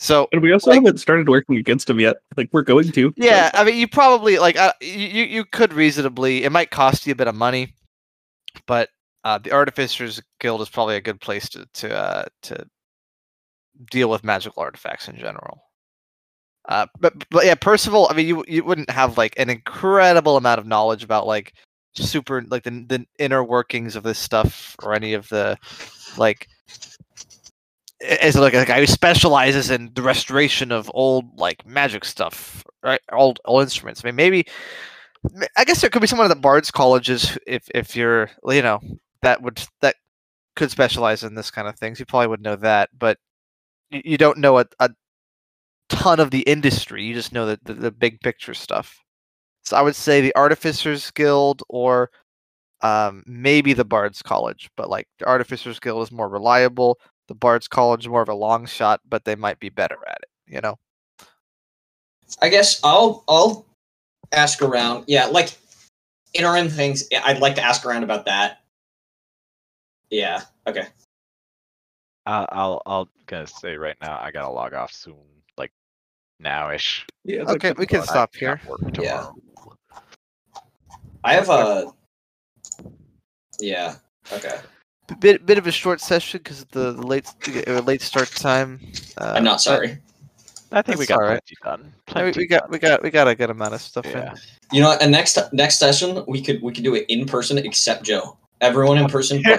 So 0.00 0.28
And 0.32 0.40
we 0.42 0.52
also 0.52 0.70
Like- 0.70 0.76
haven't 0.84 0.98
started 0.98 1.28
working 1.28 1.56
against 1.56 1.88
them 1.88 1.98
yet. 1.98 2.18
Like 2.36 2.48
we're 2.52 2.62
going 2.62 2.92
to. 2.92 3.12
Yeah, 3.16 3.50
I 3.54 3.64
mean, 3.64 3.76
you 3.76 3.88
probably 3.88 4.38
like 4.38 4.56
uh, 4.56 4.72
you 4.80 4.90
you 4.92 5.24
you 5.24 5.44
could 5.44 5.72
reasonably. 5.72 6.44
It 6.44 6.52
might 6.52 6.70
cost 6.70 7.06
you 7.06 7.12
a 7.12 7.16
bit 7.16 7.26
of 7.26 7.34
money, 7.34 7.74
but 8.66 8.90
uh, 9.28 9.36
the 9.36 9.52
Artificers 9.52 10.22
Guild 10.40 10.62
is 10.62 10.70
probably 10.70 10.96
a 10.96 11.02
good 11.02 11.20
place 11.20 11.50
to 11.50 11.68
to 11.74 11.94
uh, 11.94 12.24
to 12.44 12.66
deal 13.90 14.08
with 14.08 14.24
magical 14.24 14.62
artifacts 14.62 15.06
in 15.06 15.18
general. 15.18 15.60
Uh, 16.66 16.86
but 16.98 17.12
but 17.28 17.44
yeah, 17.44 17.54
Percival. 17.54 18.08
I 18.10 18.14
mean, 18.14 18.26
you 18.26 18.42
you 18.48 18.64
wouldn't 18.64 18.88
have 18.88 19.18
like 19.18 19.38
an 19.38 19.50
incredible 19.50 20.38
amount 20.38 20.60
of 20.60 20.66
knowledge 20.66 21.04
about 21.04 21.26
like 21.26 21.52
super 21.94 22.42
like 22.48 22.62
the 22.62 22.70
the 22.88 23.04
inner 23.18 23.44
workings 23.44 23.96
of 23.96 24.02
this 24.02 24.18
stuff 24.18 24.74
or 24.82 24.94
any 24.94 25.12
of 25.12 25.28
the 25.28 25.58
like 26.16 26.48
is 28.00 28.34
like 28.34 28.54
a 28.54 28.64
guy 28.64 28.80
who 28.80 28.86
specializes 28.86 29.68
in 29.68 29.90
the 29.94 30.00
restoration 30.00 30.72
of 30.72 30.90
old 30.94 31.38
like 31.38 31.66
magic 31.66 32.06
stuff, 32.06 32.64
right? 32.82 33.02
Old 33.12 33.40
old 33.44 33.62
instruments. 33.62 34.02
I 34.02 34.08
mean, 34.08 34.16
maybe 34.16 34.46
I 35.54 35.64
guess 35.66 35.82
there 35.82 35.90
could 35.90 36.00
be 36.00 36.06
someone 36.06 36.30
at 36.30 36.34
the 36.34 36.40
Bards 36.40 36.70
colleges 36.70 37.36
if 37.46 37.68
if 37.74 37.94
you're 37.94 38.30
you 38.46 38.62
know 38.62 38.80
that 39.22 39.42
would 39.42 39.62
that 39.80 39.96
could 40.56 40.70
specialize 40.70 41.22
in 41.22 41.34
this 41.34 41.50
kind 41.50 41.68
of 41.68 41.78
things. 41.78 42.00
You 42.00 42.06
probably 42.06 42.28
would 42.28 42.42
know 42.42 42.56
that, 42.56 42.90
but 42.98 43.18
you, 43.90 44.18
don't 44.18 44.38
know 44.38 44.58
a, 44.58 44.66
a 44.80 44.90
ton 45.88 46.20
of 46.20 46.30
the 46.30 46.40
industry. 46.42 47.04
You 47.04 47.14
just 47.14 47.32
know 47.32 47.46
the, 47.46 47.58
the 47.62 47.74
the 47.74 47.90
big 47.90 48.20
picture 48.20 48.54
stuff. 48.54 48.98
So 49.64 49.76
I 49.76 49.82
would 49.82 49.96
say 49.96 50.20
the 50.20 50.34
Artificers 50.34 51.10
Guild 51.10 51.62
or 51.68 52.10
um, 52.80 53.22
maybe 53.26 53.72
the 53.72 53.84
Bards 53.84 54.22
College, 54.22 54.70
but 54.76 54.90
like 54.90 55.06
the 55.18 55.26
Artificers 55.26 55.78
Guild 55.78 56.02
is 56.02 56.12
more 56.12 56.28
reliable. 56.28 56.98
The 57.28 57.34
Bards 57.34 57.68
College 57.68 58.04
is 58.04 58.08
more 58.08 58.22
of 58.22 58.28
a 58.28 58.34
long 58.34 58.66
shot, 58.66 59.00
but 59.08 59.24
they 59.24 59.36
might 59.36 59.60
be 59.60 59.68
better 59.68 59.98
at 60.08 60.18
it. 60.22 60.52
You 60.52 60.60
know. 60.60 60.76
I 62.42 62.48
guess 62.48 62.80
I'll 62.84 63.24
I'll 63.28 63.66
ask 64.32 64.62
around. 64.62 65.04
Yeah, 65.06 65.26
like 65.26 65.56
interim 66.34 66.68
things. 66.68 67.04
I'd 67.24 67.40
like 67.40 67.54
to 67.56 67.62
ask 67.62 67.84
around 67.86 68.04
about 68.04 68.26
that. 68.26 68.60
Yeah. 70.10 70.42
Okay. 70.66 70.86
I'll, 72.26 72.46
I'll 72.52 72.82
I'll 72.86 73.08
gonna 73.26 73.46
say 73.46 73.76
right 73.76 73.96
now 74.02 74.18
I 74.22 74.30
gotta 74.30 74.50
log 74.50 74.74
off 74.74 74.92
soon, 74.92 75.16
like 75.56 75.72
nowish. 76.42 77.04
Yeah. 77.24 77.40
it's 77.40 77.48
like 77.48 77.64
Okay, 77.64 77.74
we 77.78 77.86
can 77.86 78.00
but 78.00 78.08
I 78.08 78.12
stop 78.12 78.34
here. 78.36 78.60
Work 78.68 78.98
Yeah. 78.98 79.28
I 81.24 81.34
have 81.34 81.48
a. 81.48 81.92
Yeah. 83.60 83.96
Okay. 84.32 84.58
Bit 85.20 85.46
bit 85.46 85.56
of 85.58 85.66
a 85.66 85.72
short 85.72 86.00
session 86.00 86.38
because 86.42 86.60
of 86.62 86.70
the, 86.70 86.92
the 86.92 87.06
late 87.06 87.26
uh, 87.66 87.80
late 87.80 88.02
start 88.02 88.30
time. 88.30 88.78
Uh, 89.18 89.32
I'm 89.36 89.44
not 89.44 89.60
sorry. 89.60 89.98
I 90.70 90.82
think 90.82 90.98
we 90.98 91.06
got 91.06 91.20
alright. 91.20 91.42
plenty 91.64 91.82
done. 91.82 91.92
no, 92.14 92.24
we, 92.26 92.32
Plenty 92.32 92.38
we 92.40 92.46
got 92.46 92.60
done. 92.64 92.70
we 92.72 92.78
got 92.78 93.02
we 93.02 93.10
got 93.10 93.26
a 93.26 93.34
good 93.34 93.48
amount 93.48 93.72
of 93.72 93.80
stuff 93.80 94.04
Yeah. 94.04 94.32
in. 94.32 94.38
You 94.70 94.82
know, 94.82 94.88
what, 94.88 95.00
and 95.02 95.10
next 95.10 95.38
next 95.54 95.78
session 95.78 96.22
we 96.28 96.42
could 96.42 96.60
we 96.62 96.72
could 96.74 96.84
do 96.84 96.94
it 96.94 97.06
in 97.08 97.24
person 97.24 97.56
except 97.56 98.04
Joe. 98.04 98.36
Everyone 98.60 98.98
in 98.98 99.06
person. 99.10 99.42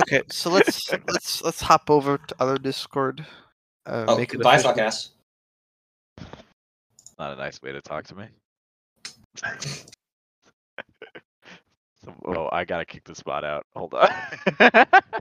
Okay, 0.00 0.22
so 0.30 0.50
let's 0.56 0.90
let's 1.08 1.42
let's 1.42 1.60
hop 1.60 1.90
over 1.90 2.18
to 2.18 2.34
other 2.40 2.56
Discord. 2.58 3.26
Uh, 3.86 4.04
Oh, 4.08 4.16
make 4.16 4.32
it 4.34 4.42
bye, 4.42 4.56
official. 4.56 4.74
fuck. 4.74 6.28
Not 7.18 7.32
a 7.32 7.36
nice 7.36 7.60
way 7.62 7.72
to 7.72 7.80
talk 7.82 8.04
to 8.06 8.14
me. 8.14 8.26
so, 12.04 12.14
oh, 12.26 12.48
I 12.52 12.64
gotta 12.64 12.84
kick 12.84 13.04
the 13.04 13.14
spot 13.14 13.44
out. 13.44 13.66
Hold 13.74 13.94
on. 13.94 14.08